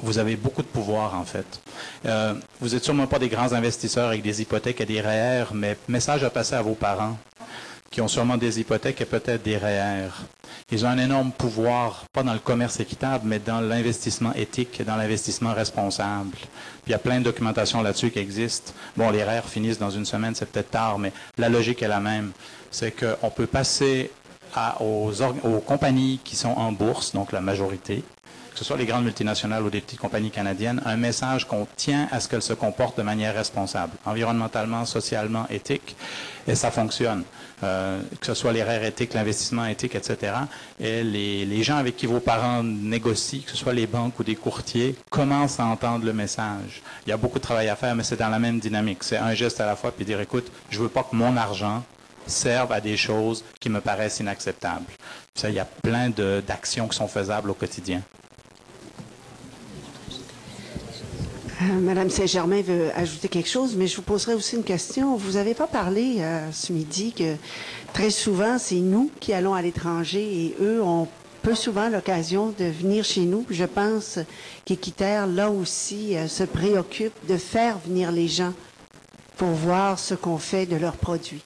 Vous 0.00 0.18
avez 0.18 0.36
beaucoup 0.36 0.62
de 0.62 0.68
pouvoir 0.68 1.14
en 1.14 1.24
fait. 1.24 1.60
Euh, 2.06 2.34
vous 2.60 2.70
n'êtes 2.70 2.84
sûrement 2.84 3.06
pas 3.06 3.18
des 3.18 3.28
grands 3.28 3.52
investisseurs 3.52 4.08
avec 4.08 4.22
des 4.22 4.42
hypothèques 4.42 4.80
et 4.80 4.86
des 4.86 5.00
REER, 5.00 5.46
mais 5.52 5.76
message 5.88 6.22
à 6.24 6.30
passer 6.30 6.54
à 6.54 6.62
vos 6.62 6.74
parents 6.74 7.16
qui 7.94 8.00
ont 8.00 8.08
sûrement 8.08 8.36
des 8.36 8.58
hypothèques 8.58 9.00
et 9.02 9.04
peut-être 9.04 9.44
des 9.44 9.56
REER. 9.56 10.08
Ils 10.72 10.84
ont 10.84 10.88
un 10.88 10.98
énorme 10.98 11.30
pouvoir, 11.30 12.06
pas 12.12 12.24
dans 12.24 12.32
le 12.32 12.40
commerce 12.40 12.80
équitable, 12.80 13.22
mais 13.24 13.38
dans 13.38 13.60
l'investissement 13.60 14.32
éthique 14.34 14.80
et 14.80 14.84
dans 14.84 14.96
l'investissement 14.96 15.54
responsable. 15.54 16.32
Puis 16.32 16.48
il 16.88 16.90
y 16.90 16.94
a 16.94 16.98
plein 16.98 17.20
de 17.20 17.24
documentation 17.24 17.82
là-dessus 17.82 18.10
qui 18.10 18.18
existent. 18.18 18.72
Bon, 18.96 19.10
les 19.10 19.22
REER 19.22 19.42
finissent 19.46 19.78
dans 19.78 19.90
une 19.90 20.06
semaine, 20.06 20.34
c'est 20.34 20.50
peut-être 20.50 20.72
tard, 20.72 20.98
mais 20.98 21.12
la 21.38 21.48
logique 21.48 21.84
est 21.84 21.88
la 21.88 22.00
même. 22.00 22.32
C'est 22.72 22.90
qu'on 22.90 23.30
peut 23.30 23.46
passer 23.46 24.10
aux, 24.80 25.12
aux 25.44 25.60
compagnies 25.60 26.18
qui 26.24 26.34
sont 26.34 26.48
en 26.50 26.72
bourse, 26.72 27.12
donc 27.12 27.30
la 27.30 27.40
majorité, 27.40 28.02
que 28.54 28.58
ce 28.58 28.64
soit 28.64 28.76
les 28.76 28.86
grandes 28.86 29.04
multinationales 29.04 29.62
ou 29.62 29.70
des 29.70 29.80
petites 29.80 30.00
compagnies 30.00 30.32
canadiennes, 30.32 30.82
un 30.84 30.96
message 30.96 31.46
qu'on 31.46 31.68
tient 31.76 32.08
à 32.10 32.18
ce 32.18 32.28
qu'elles 32.28 32.42
se 32.42 32.54
comportent 32.54 32.98
de 32.98 33.02
manière 33.02 33.34
responsable, 33.34 33.92
environnementalement, 34.04 34.84
socialement, 34.84 35.46
éthique, 35.48 35.94
et 36.48 36.56
ça 36.56 36.72
fonctionne. 36.72 37.22
Euh, 37.62 38.00
que 38.20 38.26
ce 38.26 38.34
soit 38.34 38.52
les 38.52 38.62
rares 38.62 38.82
éthiques, 38.82 39.14
l'investissement 39.14 39.64
éthique, 39.66 39.94
etc. 39.94 40.32
Et 40.80 41.04
les, 41.04 41.46
les, 41.46 41.62
gens 41.62 41.76
avec 41.76 41.96
qui 41.96 42.06
vos 42.06 42.20
parents 42.20 42.62
négocient, 42.62 43.42
que 43.44 43.50
ce 43.50 43.56
soit 43.56 43.72
les 43.72 43.86
banques 43.86 44.18
ou 44.18 44.24
des 44.24 44.34
courtiers, 44.34 44.96
commencent 45.08 45.60
à 45.60 45.66
entendre 45.66 46.04
le 46.04 46.12
message. 46.12 46.82
Il 47.06 47.10
y 47.10 47.12
a 47.12 47.16
beaucoup 47.16 47.38
de 47.38 47.44
travail 47.44 47.68
à 47.68 47.76
faire, 47.76 47.94
mais 47.94 48.02
c'est 48.02 48.16
dans 48.16 48.28
la 48.28 48.38
même 48.38 48.58
dynamique. 48.58 49.04
C'est 49.04 49.18
un 49.18 49.34
geste 49.34 49.60
à 49.60 49.66
la 49.66 49.76
fois, 49.76 49.92
puis 49.92 50.04
dire, 50.04 50.20
écoute, 50.20 50.50
je 50.68 50.80
veux 50.80 50.88
pas 50.88 51.04
que 51.04 51.14
mon 51.14 51.36
argent 51.36 51.82
serve 52.26 52.72
à 52.72 52.80
des 52.80 52.96
choses 52.96 53.44
qui 53.60 53.68
me 53.70 53.80
paraissent 53.80 54.20
inacceptables. 54.20 54.86
Ça, 55.34 55.48
il 55.48 55.54
y 55.54 55.60
a 55.60 55.64
plein 55.64 56.10
d'actions 56.46 56.88
qui 56.88 56.96
sont 56.96 57.08
faisables 57.08 57.50
au 57.50 57.54
quotidien. 57.54 58.02
Euh, 61.64 61.80
Madame 61.80 62.10
Saint-Germain 62.10 62.62
veut 62.62 62.90
ajouter 62.94 63.28
quelque 63.28 63.48
chose, 63.48 63.74
mais 63.76 63.86
je 63.86 63.96
vous 63.96 64.02
poserai 64.02 64.34
aussi 64.34 64.56
une 64.56 64.64
question. 64.64 65.16
Vous 65.16 65.32
n'avez 65.32 65.54
pas 65.54 65.66
parlé 65.66 66.16
euh, 66.18 66.50
ce 66.52 66.72
midi 66.72 67.12
que 67.12 67.36
très 67.92 68.10
souvent, 68.10 68.58
c'est 68.58 68.76
nous 68.76 69.10
qui 69.20 69.32
allons 69.32 69.54
à 69.54 69.62
l'étranger 69.62 70.20
et 70.22 70.56
eux 70.60 70.82
ont 70.82 71.08
peu 71.42 71.54
souvent 71.54 71.88
l'occasion 71.88 72.54
de 72.58 72.64
venir 72.64 73.04
chez 73.04 73.22
nous. 73.22 73.46
Je 73.50 73.64
pense 73.64 74.18
qu'Équiterre, 74.64 75.26
là 75.26 75.50
aussi, 75.50 76.16
euh, 76.16 76.28
se 76.28 76.44
préoccupe 76.44 77.14
de 77.28 77.36
faire 77.36 77.78
venir 77.86 78.12
les 78.12 78.28
gens 78.28 78.52
pour 79.36 79.48
voir 79.48 79.98
ce 79.98 80.14
qu'on 80.14 80.38
fait 80.38 80.66
de 80.66 80.76
leurs 80.76 80.96
produits. 80.96 81.42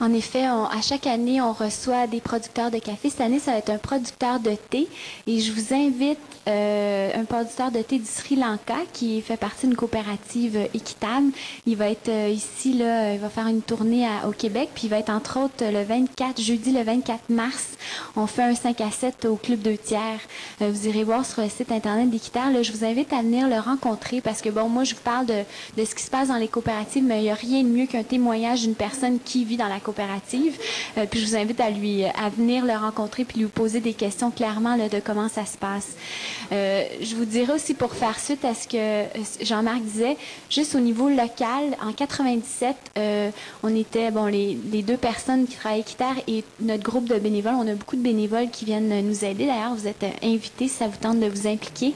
En 0.00 0.14
effet, 0.14 0.44
à 0.46 0.80
chaque 0.80 1.06
année, 1.06 1.42
on 1.42 1.52
reçoit 1.52 2.06
des 2.06 2.22
producteurs 2.22 2.70
de 2.70 2.78
café. 2.78 3.10
Cette 3.10 3.20
année, 3.20 3.38
ça 3.38 3.52
va 3.52 3.58
être 3.58 3.68
un 3.68 3.76
producteur 3.76 4.40
de 4.40 4.52
thé. 4.70 4.88
Et 5.26 5.40
je 5.40 5.52
vous 5.52 5.74
invite 5.74 6.18
euh, 6.48 7.12
un 7.14 7.24
producteur 7.26 7.70
de 7.70 7.82
thé 7.82 7.98
du 7.98 8.06
Sri 8.06 8.34
Lanka 8.34 8.76
qui 8.94 9.20
fait 9.20 9.36
partie 9.36 9.66
d'une 9.66 9.76
coopérative 9.76 10.56
euh, 10.56 10.64
équitable. 10.72 11.32
Il 11.66 11.76
va 11.76 11.90
être 11.90 12.08
euh, 12.08 12.30
ici, 12.30 12.72
là, 12.72 13.10
euh, 13.10 13.14
il 13.16 13.20
va 13.20 13.28
faire 13.28 13.46
une 13.46 13.60
tournée 13.60 14.08
au 14.26 14.30
Québec. 14.30 14.70
Puis 14.74 14.84
il 14.84 14.90
va 14.90 15.00
être 15.00 15.10
entre 15.10 15.38
autres 15.38 15.62
le 15.62 15.84
24, 15.84 16.40
jeudi 16.40 16.72
le 16.72 16.82
24 16.82 17.28
mars. 17.28 17.76
On 18.16 18.26
fait 18.26 18.44
un 18.44 18.54
5 18.54 18.80
à 18.80 18.90
7 18.90 19.26
au 19.26 19.36
Club 19.36 19.60
2 19.60 19.76
tiers. 19.76 20.20
Vous 20.60 20.88
irez 20.88 21.04
voir 21.04 21.26
sur 21.26 21.42
le 21.42 21.50
site 21.50 21.70
internet 21.72 22.08
d'Équiterre. 22.08 22.50
Là, 22.50 22.62
je 22.62 22.72
vous 22.72 22.86
invite 22.86 23.12
à 23.12 23.20
venir 23.20 23.48
le 23.48 23.58
rencontrer 23.58 24.22
parce 24.22 24.40
que, 24.40 24.48
bon, 24.48 24.66
moi, 24.70 24.84
je 24.84 24.94
vous 24.94 25.02
parle 25.02 25.26
de, 25.26 25.42
de 25.76 25.84
ce 25.84 25.94
qui 25.94 26.02
se 26.02 26.10
passe 26.10 26.28
dans 26.28 26.36
les 26.36 26.48
coopératives, 26.48 27.04
mais 27.04 27.18
il 27.18 27.24
n'y 27.24 27.30
a 27.30 27.34
rien 27.34 27.62
de 27.62 27.68
mieux 27.68 27.86
qu'un 27.86 28.02
témoignage 28.02 28.62
d'une 28.62 28.74
personne 28.74 29.18
qui 29.22 29.44
vit 29.44 29.58
dans 29.58 29.68
la 29.68 29.72
coopérative. 29.74 29.89
Euh, 29.98 31.06
puis 31.10 31.20
je 31.20 31.26
vous 31.26 31.36
invite 31.36 31.60
à 31.60 31.70
lui, 31.70 32.04
à 32.04 32.28
venir 32.36 32.64
le 32.64 32.72
rencontrer 32.74 33.24
puis 33.24 33.40
lui 33.40 33.46
poser 33.46 33.80
des 33.80 33.94
questions 33.94 34.30
clairement 34.30 34.76
de 34.76 35.00
comment 35.04 35.28
ça 35.28 35.44
se 35.46 35.56
passe. 35.56 35.88
Euh, 36.52 36.84
je 37.00 37.14
vous 37.14 37.24
dirais 37.24 37.52
aussi 37.52 37.74
pour 37.74 37.94
faire 37.94 38.18
suite 38.18 38.44
à 38.44 38.54
ce 38.54 38.66
que 38.66 38.76
euh, 38.76 39.04
Jean-Marc 39.42 39.82
disait, 39.82 40.16
juste 40.48 40.74
au 40.74 40.80
niveau 40.80 41.08
local, 41.08 41.76
en 41.82 41.92
97, 41.92 42.76
euh, 42.98 43.30
on 43.62 43.74
était, 43.74 44.10
bon, 44.10 44.26
les, 44.26 44.58
les 44.72 44.82
deux 44.82 44.96
personnes 44.96 45.46
qui 45.46 45.56
travaillent 45.56 45.78
à 45.78 45.80
Équiterre 45.80 46.16
et 46.26 46.44
notre 46.60 46.82
groupe 46.82 47.08
de 47.08 47.18
bénévoles, 47.18 47.54
on 47.54 47.68
a 47.68 47.74
beaucoup 47.74 47.96
de 47.96 48.02
bénévoles 48.02 48.50
qui 48.50 48.64
viennent 48.64 49.00
nous 49.06 49.24
aider. 49.24 49.46
D'ailleurs, 49.46 49.74
vous 49.74 49.86
êtes 49.86 50.02
euh, 50.02 50.10
invités 50.22 50.68
si 50.68 50.76
ça 50.76 50.88
vous 50.88 50.96
tente 50.96 51.20
de 51.20 51.26
vous 51.26 51.46
impliquer. 51.46 51.94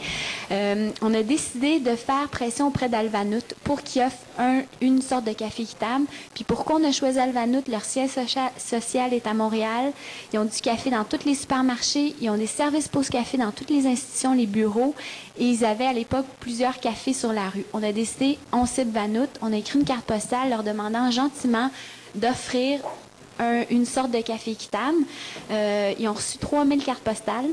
Euh, 0.51 0.91
on 1.03 1.13
a 1.15 1.23
décidé 1.23 1.81
de 1.81 1.97
faire 1.97 2.29
pression 2.29 2.69
auprès 2.69 2.89
d'Alvanout 2.89 3.55
pour 3.65 3.83
qu'ils 3.83 4.03
offrent 4.03 4.17
un, 4.39 4.63
une 4.81 5.03
sorte 5.03 5.25
de 5.25 5.33
café 5.33 5.63
équitable. 5.63 6.05
Puis 6.35 6.45
pourquoi 6.45 6.77
on 6.77 6.85
a 6.85 6.93
choisi 6.93 7.19
Alvanout? 7.19 7.63
Socia- 7.85 8.51
social 8.59 9.13
est 9.13 9.27
à 9.27 9.35
Montréal. 9.35 9.93
Ils 10.33 10.39
ont 10.39 10.45
du 10.45 10.61
café 10.61 10.91
dans 10.91 11.05
tous 11.05 11.25
les 11.25 11.35
supermarchés. 11.35 12.15
Ils 12.21 12.31
ont 12.31 12.37
des 12.37 12.47
services 12.47 12.89
pause-café 12.89 13.39
dans 13.39 13.51
toutes 13.53 13.71
les 13.71 13.87
institutions, 13.87 14.35
les 14.35 14.47
bureaux. 14.47 14.95
Et 15.39 15.45
ils 15.47 15.65
avaient 15.65 15.87
à 15.87 15.93
l'époque 15.93 16.27
plusieurs 16.41 16.79
cafés 16.81 17.13
sur 17.13 17.33
la 17.33 17.49
rue. 17.49 17.65
On 17.73 17.83
a 17.83 17.93
décidé, 17.93 18.39
on 18.53 18.67
cite 18.67 18.91
Vanout, 18.91 19.29
on 19.43 19.53
a 19.53 19.57
écrit 19.57 19.79
une 19.79 19.85
carte 19.85 20.05
postale 20.05 20.51
leur 20.51 20.63
demandant 20.63 21.11
gentiment 21.11 21.71
d'offrir 22.15 22.81
un- 23.39 23.65
une 23.71 23.85
sorte 23.87 24.11
de 24.13 24.21
café 24.21 24.53
équitable. 24.53 24.97
Euh, 25.51 25.93
ils 25.99 26.09
ont 26.09 26.13
reçu 26.13 26.39
3000 26.39 26.83
cartes 26.85 27.03
postales. 27.03 27.47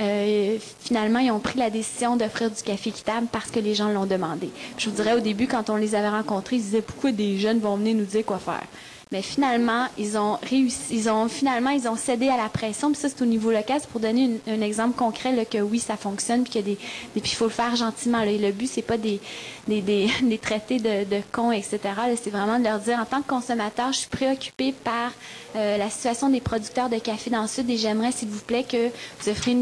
Euh, 0.00 0.58
finalement, 0.78 1.18
ils 1.18 1.32
ont 1.32 1.40
pris 1.40 1.58
la 1.58 1.70
décision 1.70 2.14
d'offrir 2.14 2.52
du 2.52 2.62
café 2.62 2.90
équitable 2.90 3.26
parce 3.32 3.50
que 3.50 3.58
les 3.58 3.74
gens 3.74 3.88
l'ont 3.88 4.06
demandé. 4.06 4.48
Je 4.76 4.88
vous 4.88 4.94
dirais, 4.94 5.14
au 5.14 5.18
début, 5.20 5.48
quand 5.48 5.70
on 5.70 5.74
les 5.76 5.96
avait 5.96 6.08
rencontrés, 6.08 6.54
ils 6.54 6.62
disaient 6.62 6.82
pourquoi 6.82 7.10
des 7.10 7.36
jeunes 7.38 7.58
vont 7.58 7.76
venir 7.76 7.96
nous 7.96 8.04
dire 8.04 8.24
quoi 8.24 8.38
faire. 8.38 8.62
Mais 9.10 9.22
finalement, 9.22 9.86
ils 9.96 10.18
ont 10.18 10.38
réussi, 10.42 10.78
ils 10.90 11.08
ont 11.08 11.28
finalement, 11.28 11.70
ils 11.70 11.88
ont 11.88 11.96
cédé 11.96 12.28
à 12.28 12.36
la 12.36 12.48
pression. 12.48 12.92
Puis 12.92 13.00
ça, 13.00 13.08
c'est 13.08 13.22
au 13.22 13.26
niveau 13.26 13.50
local. 13.50 13.78
C'est 13.80 13.88
pour 13.88 14.00
donner 14.00 14.38
un 14.46 14.60
exemple 14.60 14.96
concret 14.96 15.32
là, 15.34 15.44
que 15.44 15.58
oui, 15.58 15.78
ça 15.78 15.96
fonctionne, 15.96 16.42
puis 16.44 16.52
que 16.52 16.58
des, 16.58 16.76
des- 17.14 17.20
puis 17.20 17.30
il 17.32 17.36
faut 17.36 17.44
le 17.44 17.50
faire 17.50 17.74
gentiment. 17.74 18.18
Là. 18.18 18.26
Et 18.26 18.38
le 18.38 18.52
but, 18.52 18.66
c'est 18.66 18.82
pas 18.82 18.98
des, 18.98 19.20
des, 19.66 19.80
des, 19.80 20.38
traités 20.42 20.78
de, 20.78 21.04
de 21.04 21.22
cons, 21.32 21.52
etc. 21.52 21.78
C'est 22.22 22.30
vraiment 22.30 22.58
de 22.58 22.64
leur 22.64 22.78
dire, 22.80 22.98
en 23.00 23.04
tant 23.06 23.22
que 23.22 23.28
consommateur, 23.28 23.92
je 23.92 23.98
suis 24.00 24.08
préoccupé 24.08 24.72
par 24.84 25.12
euh, 25.56 25.78
la 25.78 25.88
situation 25.88 26.28
des 26.28 26.40
producteurs 26.40 26.90
de 26.90 26.98
café 26.98 27.30
dans 27.30 27.42
le 27.42 27.48
Sud 27.48 27.68
et 27.70 27.76
j'aimerais, 27.78 28.12
s'il 28.12 28.28
vous 28.28 28.40
plaît, 28.40 28.64
que 28.64 28.88
vous 29.20 29.28
offriez 29.30 29.56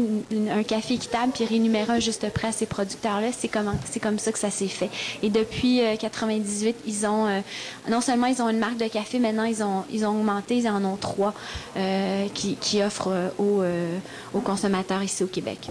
un 0.51 0.63
café 0.63 0.95
équitable 0.95 1.31
puis 1.33 1.45
rémunérer 1.45 1.93
un 1.93 1.99
juste 1.99 2.29
prix 2.33 2.47
à 2.47 2.51
ces 2.51 2.65
producteurs-là. 2.65 3.29
C'est 3.37 3.47
comme, 3.47 3.71
comme 4.01 4.19
ça 4.19 4.31
que 4.33 4.39
ça 4.39 4.51
s'est 4.51 4.67
fait. 4.67 4.89
Et 5.23 5.29
depuis 5.29 5.81
euh, 5.81 5.95
98, 5.95 6.75
ils 6.85 7.05
ont, 7.05 7.27
euh, 7.27 7.39
non 7.89 8.01
seulement 8.01 8.27
ils 8.27 8.41
ont 8.41 8.49
une 8.49 8.59
marque 8.59 8.77
de 8.77 8.87
café, 8.87 9.19
maintenant 9.37 9.43
ils 9.43 9.63
ont, 9.63 9.83
ils 9.91 10.05
ont 10.05 10.19
augmenté, 10.19 10.57
ils 10.57 10.67
en 10.67 10.83
ont 10.83 10.97
trois 10.97 11.33
euh, 11.75 12.27
qui, 12.33 12.81
offrent 12.83 13.11
euh, 13.11 13.29
euh, 13.39 13.97
aux 14.33 14.41
consommateurs 14.41 15.03
ici 15.03 15.23
au 15.23 15.27
Québec. 15.27 15.69